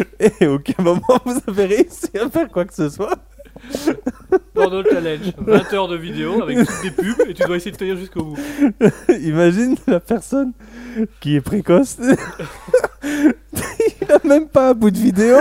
Et 0.40 0.46
aucun 0.46 0.82
moment 0.82 1.20
vous 1.24 1.38
avez 1.46 1.66
réussi 1.66 2.08
à 2.20 2.28
faire 2.28 2.48
quoi 2.48 2.64
que 2.64 2.74
ce 2.74 2.88
soit. 2.88 3.16
Pendant 4.54 4.80
le 4.82 4.90
challenge. 4.90 5.32
20 5.38 5.72
heures 5.74 5.88
de 5.88 5.96
vidéo 5.96 6.42
avec 6.42 6.58
toutes 6.58 6.82
des 6.82 6.90
pubs 6.90 7.28
et 7.28 7.34
tu 7.34 7.42
dois 7.44 7.56
essayer 7.56 7.70
de 7.70 7.76
tenir 7.76 7.96
jusqu'au 7.96 8.22
bout. 8.22 8.38
Imagine 9.20 9.76
la 9.86 10.00
personne 10.00 10.52
qui 11.20 11.36
est 11.36 11.40
précoce. 11.40 11.98
Il 13.02 14.12
a 14.12 14.18
même 14.26 14.48
pas 14.48 14.70
un 14.70 14.74
bout 14.74 14.90
de 14.90 14.98
vidéo, 14.98 15.36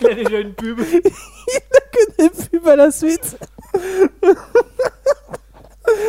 Il 0.00 0.06
a 0.06 0.14
déjà 0.14 0.40
une 0.40 0.54
pub. 0.54 0.78
que 0.78 2.16
des 2.18 2.30
pubs 2.30 2.68
à 2.68 2.76
la 2.76 2.90
suite. 2.90 3.38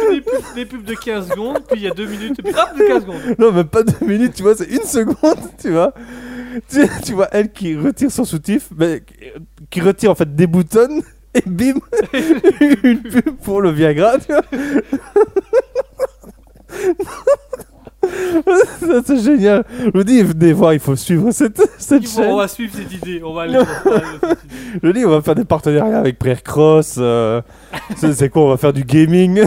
Des 0.10 0.22
pubs, 0.22 0.56
des 0.56 0.66
pubs 0.66 0.84
de 0.84 0.94
15 0.94 1.30
secondes, 1.30 1.60
puis 1.70 1.80
il 1.80 1.84
y 1.84 1.88
a 1.88 1.94
2 1.94 2.06
minutes, 2.06 2.40
et 2.40 2.44
puis 2.44 2.54
hop, 2.54 2.78
de 2.78 2.88
15 2.88 3.02
secondes. 3.02 3.36
Non, 3.40 3.52
même 3.52 3.68
pas 3.68 3.84
deux 3.84 4.06
minutes, 4.06 4.34
tu 4.36 4.44
vois, 4.44 4.56
c'est 4.56 4.70
une 4.70 4.84
seconde, 4.84 5.40
tu 5.60 5.72
vois. 5.72 5.94
Tu, 6.70 6.88
tu 7.04 7.14
vois 7.14 7.28
elle 7.32 7.52
qui 7.52 7.76
retire 7.76 8.12
son 8.12 8.26
soutif, 8.26 8.70
mais 8.78 9.04
qui 9.70 9.82
retire 9.82 10.12
en 10.12 10.16
fait 10.16 10.36
des 10.36 10.48
boutons 10.48 11.02
et 11.36 11.42
bim, 11.46 11.76
une 12.84 13.02
pub 13.04 13.36
pour 13.44 13.62
le 13.62 13.70
Viagra, 13.72 14.18
tu 14.20 14.32
vois. 14.32 14.42
C'est 19.06 19.20
génial. 19.22 19.66
Je 19.80 19.90
vous 19.94 20.04
dis, 20.04 20.24
venez 20.24 20.54
voir, 20.54 20.74
il 20.74 20.80
faut 20.80 20.96
suivre 20.96 21.32
cette, 21.32 21.62
cette 21.78 22.08
chaîne. 22.08 22.32
on 22.32 22.38
va 22.38 22.48
suivre 22.48 22.74
cette 22.76 22.92
idée. 22.92 23.22
On 23.24 23.34
va 23.34 23.44
aller. 23.44 23.60
Je 24.82 24.88
vous 24.88 24.94
dis, 24.94 25.06
on 25.06 25.10
va 25.10 25.22
faire 25.22 25.36
des 25.36 25.46
partenariats 25.46 26.00
avec 26.00 26.18
Prayer 26.18 26.38
Cross. 26.44 26.96
euh, 26.98 27.42
c'est 27.96 28.30
quoi 28.30 28.44
On 28.44 28.50
va 28.50 28.58
faire 28.58 28.74
du 28.74 28.84
gaming. 28.84 29.44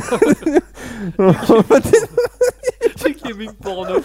C'est 2.96 3.22
gaming 3.24 3.50
porno. 3.60 4.00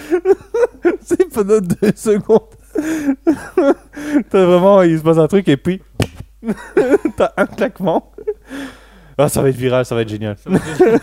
c'est 1.02 1.30
pendant 1.30 1.60
deux 1.60 1.92
secondes. 1.96 2.42
T'as 4.30 4.46
vraiment, 4.46 4.82
il 4.84 4.98
se 4.98 5.04
passe 5.04 5.18
un 5.18 5.28
truc 5.28 5.48
et 5.48 5.58
puis 5.58 5.82
t'as 7.18 7.32
un 7.38 7.46
claquement. 7.46 8.12
Ah, 9.18 9.28
ça 9.30 9.42
va 9.42 9.50
être 9.50 9.56
viral, 9.56 9.86
ça 9.86 9.96
va 9.96 10.02
être 10.02 10.10
génial. 10.10 10.38
Ça 10.38 10.50
va 10.50 10.58
être 10.58 10.78
génial. 10.78 11.00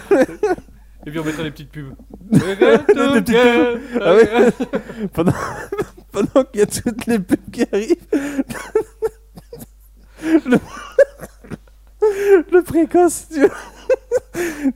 Et 1.06 1.10
puis 1.10 1.18
on 1.18 1.24
mettra 1.24 1.42
des 1.42 1.50
petites 1.50 1.70
pubs. 1.70 1.94
Des 2.30 2.40
petites 2.40 3.36
pubs. 3.36 3.80
Ah 4.00 4.14
ouais. 4.14 4.28
Pendant, 5.12 5.32
pendant 6.12 6.44
qu'il 6.44 6.60
y 6.60 6.62
a 6.62 6.66
toutes 6.66 7.06
les 7.06 7.18
pubs 7.18 7.50
qui 7.52 7.66
arrivent. 7.70 7.96
Le, 10.46 10.58
le 12.52 12.62
précoce, 12.62 13.26
tu 13.32 13.40
vois. 13.40 13.48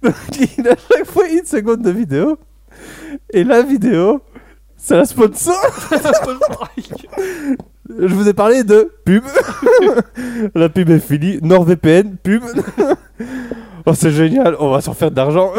Donc 0.03 0.15
il 0.59 0.69
a 0.69 0.73
à 0.73 0.77
chaque 0.77 1.07
fois 1.07 1.29
une 1.29 1.47
seconde 1.47 1.83
de 1.83 1.91
vidéo. 1.91 2.39
Et 3.31 3.45
la 3.45 3.62
vidéo, 3.62 4.20
c'est 4.79 4.97
la 4.97 5.05
sponsor. 5.05 5.55
Je 7.89 8.15
vous 8.15 8.29
ai 8.29 8.35
parlé 8.35 8.65
de 8.65 8.93
pub. 9.05 9.25
la 10.55 10.69
pub 10.69 10.91
est 10.91 10.99
finie. 10.99 11.39
NordVPN, 11.43 12.17
pub. 12.23 12.43
oh, 13.87 13.95
c'est 13.95 14.11
génial. 14.11 14.57
On 14.61 14.71
va 14.71 14.81
s'en 14.81 14.95
faire 14.95 15.11
de 15.11 15.17
l'argent. 15.17 15.53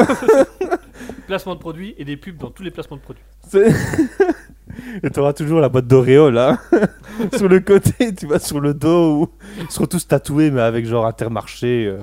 Placement 1.28 1.56
de 1.56 1.60
produits 1.60 1.94
et 1.98 2.06
des 2.06 2.18
pubs 2.18 2.38
dans 2.38 2.50
tous 2.50 2.64
les 2.64 2.72
placements 2.72 2.98
de 2.98 3.02
produits. 3.02 3.24
C'est- 3.48 3.74
Et 5.04 5.10
t'auras 5.10 5.34
toujours 5.34 5.60
la 5.60 5.68
boîte 5.68 5.88
d'Oreo 5.88 6.30
là, 6.30 6.58
sur 7.36 7.50
le 7.50 7.60
côté, 7.60 8.14
tu 8.16 8.28
vois, 8.28 8.40
sur 8.40 8.60
le 8.62 8.74
dos, 8.74 9.24
où 9.24 9.28
ils 9.60 9.70
seront 9.70 9.88
tous 9.88 10.08
tatoués, 10.08 10.52
mais 10.52 10.62
avec 10.62 10.86
genre 10.86 11.06
Intermarché. 11.06 11.86
euh. 11.88 11.98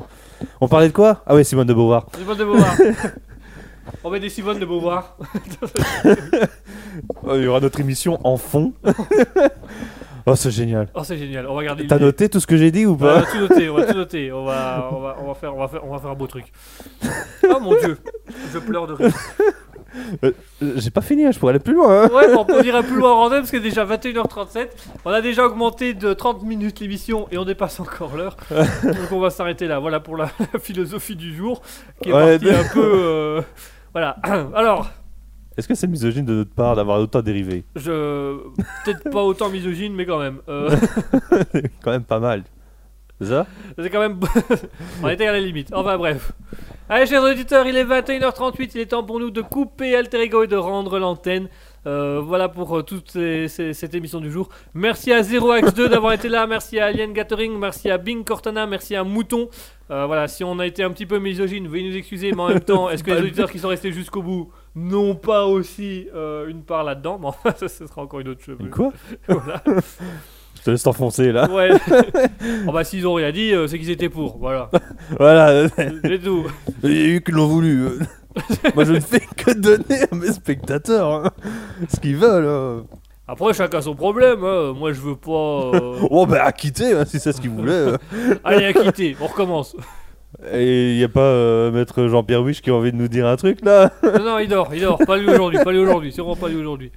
On 0.61 0.69
parlait 0.69 0.89
de 0.89 0.93
quoi? 0.93 1.23
Ah 1.27 1.35
ouais, 1.35 1.43
Simone 1.45 1.67
de 1.67 1.73
Beauvoir. 1.73 2.07
Simone 2.19 2.37
de 2.37 2.45
Beauvoir. 2.45 2.77
On 4.05 4.11
met 4.11 4.21
des 4.21 4.29
Simone 4.31 4.59
de 4.59 4.65
Beauvoir. 4.67 5.17
Oh, 7.27 7.33
il 7.35 7.43
y 7.43 7.47
aura 7.47 7.61
notre 7.61 7.79
émission 7.81 8.19
en 8.25 8.37
fond. 8.39 8.73
oh, 10.27 10.35
c'est 10.35 10.51
génial. 10.51 10.89
Oh, 10.95 11.03
c'est 11.05 11.19
génial. 11.19 11.47
On 11.47 11.55
va 11.55 11.63
garder. 11.65 11.87
T'as 11.87 11.99
noté 11.99 12.29
tout 12.29 12.41
ce 12.41 12.47
que 12.47 12.57
j'ai 12.57 12.71
dit 12.71 12.87
ou 12.87 12.93
On 12.93 12.97
pas 12.97 13.21
va 13.21 13.27
tout 13.27 13.39
noter, 13.39 13.69
on 13.69 13.75
va 13.75 13.85
tout 13.85 13.97
noter. 13.99 14.33
On 14.33 14.45
va, 14.45 14.89
on 14.93 15.01
va, 15.01 15.17
on 15.23 15.27
va 15.27 15.35
faire, 15.35 15.55
on 15.55 15.59
va 15.59 15.69
faire, 15.69 15.85
on 15.85 15.93
va 15.93 15.99
faire 15.99 16.11
un 16.11 16.15
beau 16.15 16.27
truc. 16.27 16.47
Oh 17.49 17.61
mon 17.61 17.77
dieu, 17.79 17.99
je 18.53 18.59
pleure 18.59 18.87
de 18.87 18.95
rire. 18.95 19.13
Euh, 20.23 20.33
J'ai 20.77 20.91
pas 20.91 21.01
fini, 21.03 21.25
hein, 21.27 21.33
je 21.33 21.39
pourrais 21.39 21.51
aller 21.51 21.59
plus 21.59 21.75
loin. 21.75 22.05
hein. 22.05 22.09
Ouais, 22.15 22.27
on 22.35 22.63
ira 22.63 22.83
plus 22.83 22.97
loin 22.97 23.13
en 23.13 23.17
random 23.17 23.41
parce 23.41 23.51
que 23.51 23.57
déjà 23.59 23.85
21h37. 23.85 24.69
On 25.05 25.11
a 25.11 25.21
déjà 25.21 25.45
augmenté 25.47 25.93
de 25.95 26.13
30 26.15 26.43
minutes 26.45 26.81
l'émission 26.81 27.29
et 27.31 27.39
on 27.39 27.45
dépasse 27.45 27.79
encore 27.81 28.17
l'heure. 28.17 28.37
Donc 28.51 29.11
on 29.13 29.21
va 29.21 29.31
s'arrêter 29.31 29.67
là. 29.67 29.79
Voilà 29.81 30.01
pour 30.01 30.17
la 30.17 30.31
philosophie 30.61 31.17
du 31.17 31.35
jour 31.37 31.61
qui 32.03 32.11
est 32.11 32.13
Ouais, 32.13 32.39
partie 32.39 32.55
un 32.55 32.65
peu. 32.73 32.81
euh, 32.85 33.41
Voilà. 33.97 34.11
Alors, 34.55 34.91
Est-ce 35.57 35.67
que 35.67 35.75
c'est 35.75 35.87
misogyne 35.87 36.27
de 36.27 36.35
notre 36.35 36.53
part 36.53 36.77
d'avoir 36.77 37.01
autant 37.01 37.23
dérivé 37.23 37.65
je 37.75 38.37
peut-être 38.85 39.09
pas 39.11 39.23
autant 39.23 39.49
misogyne, 39.49 39.95
mais 39.95 40.05
quand 40.05 40.19
même. 40.19 40.41
Euh, 40.51 40.77
Quand 41.83 41.93
même 41.93 42.05
pas 42.05 42.21
mal. 42.21 42.43
C'est 43.19 43.29
ça? 43.29 43.47
C'est 43.79 43.89
quand 43.89 44.01
même. 44.01 44.21
On 45.03 45.09
était 45.09 45.27
à 45.27 45.33
la 45.33 45.41
limite. 45.41 45.71
Enfin 45.73 45.97
bref. 45.97 46.33
Allez, 46.91 47.07
chers 47.07 47.23
auditeurs, 47.23 47.67
il 47.67 47.75
est 47.75 47.87
21h38. 47.87 48.73
Il 48.75 48.81
est 48.83 48.87
temps 48.87 49.03
pour 49.03 49.19
nous 49.19 49.31
de 49.31 49.41
couper 49.41 49.97
Alter 49.97 50.21
Ego 50.21 50.43
et 50.43 50.47
de 50.47 50.57
rendre 50.57 50.99
l'antenne. 50.99 51.49
Euh, 51.87 52.21
voilà 52.21 52.49
pour 52.49 52.77
euh, 52.79 52.83
toute 52.83 53.11
ces- 53.13 53.47
ces- 53.49 53.73
cette 53.73 53.95
émission 53.95 54.21
du 54.21 54.31
jour. 54.33 54.49
Merci 54.75 55.13
à 55.13 55.23
0x2 55.23 55.89
d'avoir 55.89 56.13
été 56.13 56.29
là. 56.29 56.47
Merci 56.47 56.81
à 56.81 56.87
Alien 56.87 57.13
Gathering. 57.13 57.57
Merci 57.59 57.91
à 57.91 57.99
Bing 57.99 58.25
Cortana. 58.25 58.67
Merci 58.67 58.97
à 58.97 59.05
Mouton. 59.05 59.49
Euh, 59.93 60.05
voilà, 60.07 60.27
si 60.27 60.43
on 60.43 60.59
a 60.59 60.67
été 60.67 60.83
un 60.83 60.91
petit 60.91 61.07
peu 61.07 61.19
misogyne, 61.21 61.69
veuillez 61.69 61.89
nous 61.89 61.97
excuser. 61.97 62.33
Mais 62.33 62.41
en 62.43 62.49
même 62.49 62.61
temps, 62.61 62.91
est-ce 62.91 63.05
que 63.05 63.13
les 63.13 63.21
auditeurs 63.23 63.51
qui 63.51 63.61
sont 63.61 63.69
restés 63.69 63.93
jusqu'au 63.93 64.21
bout 64.23 64.51
n'ont 64.75 65.15
pas 65.15 65.47
aussi 65.47 66.09
une 66.49 66.63
part 66.65 66.83
là-dedans? 66.83 67.19
Mais 67.21 67.27
enfin, 67.29 67.53
ça, 67.57 67.69
ce 67.69 67.87
sera 67.87 68.03
encore 68.03 68.19
une 68.21 68.29
autre 68.29 68.43
chose. 68.43 68.59
Quoi? 68.73 68.93
Voilà. 69.29 69.63
Je 70.59 70.63
te 70.63 70.71
laisse 70.73 70.83
t'enfoncer 70.83 71.31
là. 71.31 71.49
Ouais. 71.49 71.71
oh 72.67 72.73
bah, 72.73 72.83
s'ils 72.83 73.07
ont 73.07 73.15
rien 73.15 73.31
dit, 73.31 73.53
c'est 73.69 73.79
qu'ils 73.79 73.91
étaient 73.91 74.09
pour. 74.09 74.39
Voilà. 74.39 74.71
Voilà. 75.21 75.69
C'est 75.69 76.19
tout. 76.21 76.47
Il 76.83 76.91
y 76.93 77.03
a 77.03 77.07
eu 77.15 77.21
qui 77.23 77.31
l'ont 77.31 77.47
voulu. 77.47 77.91
Moi, 78.75 78.85
je 78.85 78.93
ne 78.93 79.01
fais 79.01 79.21
que 79.37 79.53
donner 79.53 80.03
à 80.11 80.15
mes 80.15 80.33
spectateurs 80.33 81.11
hein, 81.11 81.31
ce 81.89 81.99
qu'ils 82.01 82.17
veulent. 82.17 82.47
hein. 82.47 82.85
Après, 83.29 83.53
chacun 83.55 83.81
son 83.81 83.95
problème. 83.95 84.45
hein. 84.45 84.73
Moi, 84.77 84.93
je 84.93 85.01
veux 85.01 85.17
pas. 85.17 85.31
euh, 85.75 85.97
Oh, 86.11 86.27
bah, 86.27 86.45
à 86.45 86.53
quitter, 86.53 86.93
hein, 86.93 87.05
si 87.07 87.19
c'est 87.19 87.33
ce 87.33 87.41
qu'ils 87.41 87.51
voulaient. 87.51 87.93
Allez, 88.45 88.67
à 88.67 88.73
quitter. 88.73 89.17
On 89.21 89.27
recommence. 89.27 89.75
Et 90.53 90.93
il 90.93 90.97
n'y 90.99 91.05
a 91.05 91.09
pas 91.09 91.21
euh, 91.21 91.71
Maître 91.73 92.07
Jean-Pierre 92.09 92.43
Wish 92.43 92.61
qui 92.61 92.69
a 92.71 92.75
envie 92.75 92.93
de 92.93 92.97
nous 92.97 93.09
dire 93.09 93.27
un 93.27 93.37
truc 93.37 93.65
là? 93.65 93.91
Non, 94.03 94.23
non, 94.25 94.39
il 94.39 94.49
dort. 94.49 94.69
Il 94.75 94.83
dort. 94.83 94.99
Pas 94.99 95.17
lui 95.17 95.31
aujourd'hui. 95.31 95.59
Pas 95.65 95.73
lui 95.73 95.79
aujourd'hui. 95.79 96.13
C'est 96.13 96.21
vraiment 96.21 96.37
pas 96.37 96.49
lui 96.49 96.57
aujourd'hui. 96.57 96.93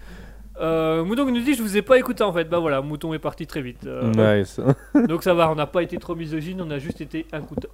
Euh, 0.59 1.03
Mouton 1.05 1.25
nous 1.25 1.39
dit 1.39 1.53
Je 1.53 1.61
vous 1.61 1.77
ai 1.77 1.81
pas 1.81 1.97
écouté 1.97 2.23
en 2.23 2.33
fait. 2.33 2.45
Bah 2.45 2.59
voilà, 2.59 2.81
Mouton 2.81 3.13
est 3.13 3.19
parti 3.19 3.47
très 3.47 3.61
vite. 3.61 3.85
Euh, 3.85 4.37
Nice. 4.37 4.59
Donc 5.07 5.23
ça 5.23 5.33
va, 5.33 5.49
on 5.51 5.55
n'a 5.55 5.67
pas 5.67 5.83
été 5.83 5.97
trop 5.97 6.15
misogyne. 6.15 6.61
On 6.61 6.69
a 6.71 6.79
juste 6.79 7.01
été 7.01 7.25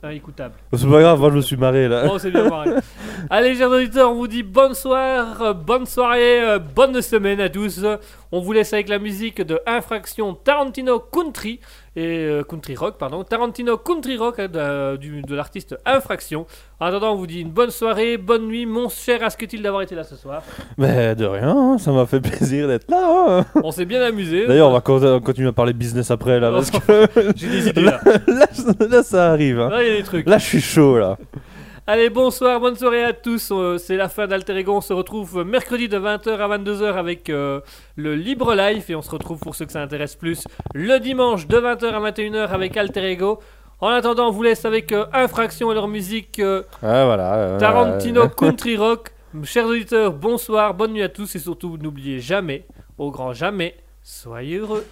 inécoutable. 0.03 0.56
C'est 0.74 0.90
pas 0.90 1.02
grave, 1.02 1.20
moi 1.20 1.30
je 1.32 1.36
me 1.36 1.41
suis 1.41 1.57
marré 1.57 1.88
là. 1.88 2.06
Oh, 2.12 2.18
c'est 2.20 2.32
bien 2.32 2.49
marré. 2.49 2.72
Allez, 3.30 3.56
chers 3.56 3.70
auditeurs, 3.72 4.12
on 4.12 4.16
vous 4.16 4.28
dit 4.28 4.44
bonne 4.44 4.74
soirée, 4.74 5.24
euh, 5.41 5.53
bonne 5.53 5.86
soirée, 5.86 6.60
bonne 6.76 7.02
semaine 7.02 7.40
à 7.40 7.49
tous. 7.49 7.84
On 8.38 8.41
vous 8.41 8.52
laisse 8.52 8.74
avec 8.74 8.90
la 8.90 8.99
musique 8.99 9.41
de 9.41 9.62
Infraction 9.66 10.34
Tarantino 10.34 10.99
Country 10.99 11.62
et 11.95 12.06
euh, 12.26 12.44
Country 12.44 12.76
Rock, 12.76 12.98
pardon, 12.98 13.24
Tarantino 13.24 13.78
Country 13.78 14.18
Rock 14.18 14.40
hein, 14.40 14.49
de, 14.49 14.98
du- 14.98 15.22
de 15.22 15.36
l'artiste 15.36 15.78
Infraction. 15.86 16.45
En 16.82 16.88
attendant, 16.88 17.14
on 17.14 17.16
vous 17.16 17.28
dit 17.28 17.40
une 17.40 17.52
bonne 17.52 17.70
soirée, 17.70 18.18
bonne 18.18 18.48
nuit, 18.48 18.66
mon 18.66 18.90
cher 18.90 19.24
Asketil 19.24 19.62
d'avoir 19.62 19.84
été 19.84 19.95
là 19.95 20.03
ce 20.03 20.18
soir? 20.18 20.44
Mais 20.78 21.16
de 21.16 21.24
rien, 21.26 21.48
hein, 21.56 21.78
ça 21.78 21.94
m'a 21.94 22.06
fait 22.06 22.20
plaisir 22.30 22.68
d'être 22.68 22.91
là. 22.91 23.26
hein. 23.40 23.45
On 23.64 23.72
s'est 23.72 23.86
bien 23.86 24.02
amusé. 24.02 24.45
D'ailleurs, 24.48 24.68
on 24.68 24.74
va 24.74 24.82
con- 24.82 25.22
continuer 25.22 25.48
à 25.48 25.53
parler 25.53 25.72
business 25.72 26.12
après 26.12 26.38
là, 26.41 26.52
parce 26.52 26.72
que 26.72 27.07
J'ai 27.38 27.48
des 27.48 27.70
idées 27.70 27.84
là. 27.84 28.02
là, 28.28 28.48
là, 28.90 29.02
ça 29.03 29.32
arrive. 29.32 29.62
hein. 29.62 29.70
Là, 29.70 29.82
il 29.82 29.88
y 29.90 29.94
a 29.94 29.98
des 29.98 30.03
trucs. 30.03 30.28
Là, 30.28 30.38
je 30.40 30.45
suis 30.45 30.62
chaud 30.62 30.98
là. 30.98 31.18
Allez, 31.88 32.10
bonsoir, 32.10 32.60
bonne 32.60 32.76
soirée 32.76 33.03
à 33.03 33.14
tous. 33.14 33.49
Euh, 33.52 33.78
c'est 33.78 33.95
la 33.95 34.10
fin 34.10 34.26
d'Alter 34.26 34.57
Ego. 34.57 34.74
On 34.76 34.82
se 34.82 34.91
retrouve 34.91 35.44
mercredi 35.45 35.88
de 35.88 35.99
20h 35.99 36.30
à 36.40 36.57
22h 36.57 36.94
avec 36.95 37.30
euh, 37.30 37.62
le 37.95 38.16
Libre 38.16 38.56
Life. 38.56 38.90
Et 38.90 38.95
on 38.95 39.03
se 39.03 39.12
retrouve 39.12 39.40
pour 39.40 39.53
ceux 39.56 39.66
que 39.66 39.72
ça 39.72 39.84
intéresse 39.84 40.16
plus 40.16 40.45
le 40.74 40.99
dimanche 40.99 41.48
de 41.48 41.57
20h 41.57 41.86
à 41.86 42.12
21h 42.12 42.48
avec 42.48 42.76
Alter 42.76 43.12
Ego. 43.12 43.40
En 43.82 43.90
attendant, 43.90 44.30
on 44.30 44.32
vous 44.32 44.41
laisse 44.41 44.66
avec 44.66 44.91
euh, 44.94 45.06
Infraction 45.14 45.72
et 45.72 45.76
leur 45.76 45.88
musique 45.88 46.40
euh, 46.40 46.62
Ouais, 46.82 47.06
voilà. 47.06 47.36
euh, 47.36 47.60
Tarantino. 47.60 48.30
Country 48.30 48.78
Rock. 48.78 49.12
Chers 49.44 49.68
auditeurs, 49.68 50.12
bonsoir, 50.14 50.74
bonne 50.74 50.94
nuit 50.94 51.03
à 51.03 51.10
tous. 51.10 51.36
Et 51.36 51.40
surtout, 51.40 51.78
n'oubliez 51.80 52.20
jamais, 52.20 52.66
au 52.98 53.12
grand 53.12 53.34
jamais, 53.34 53.76
soyez 54.02 54.57
heureux. 54.57 54.86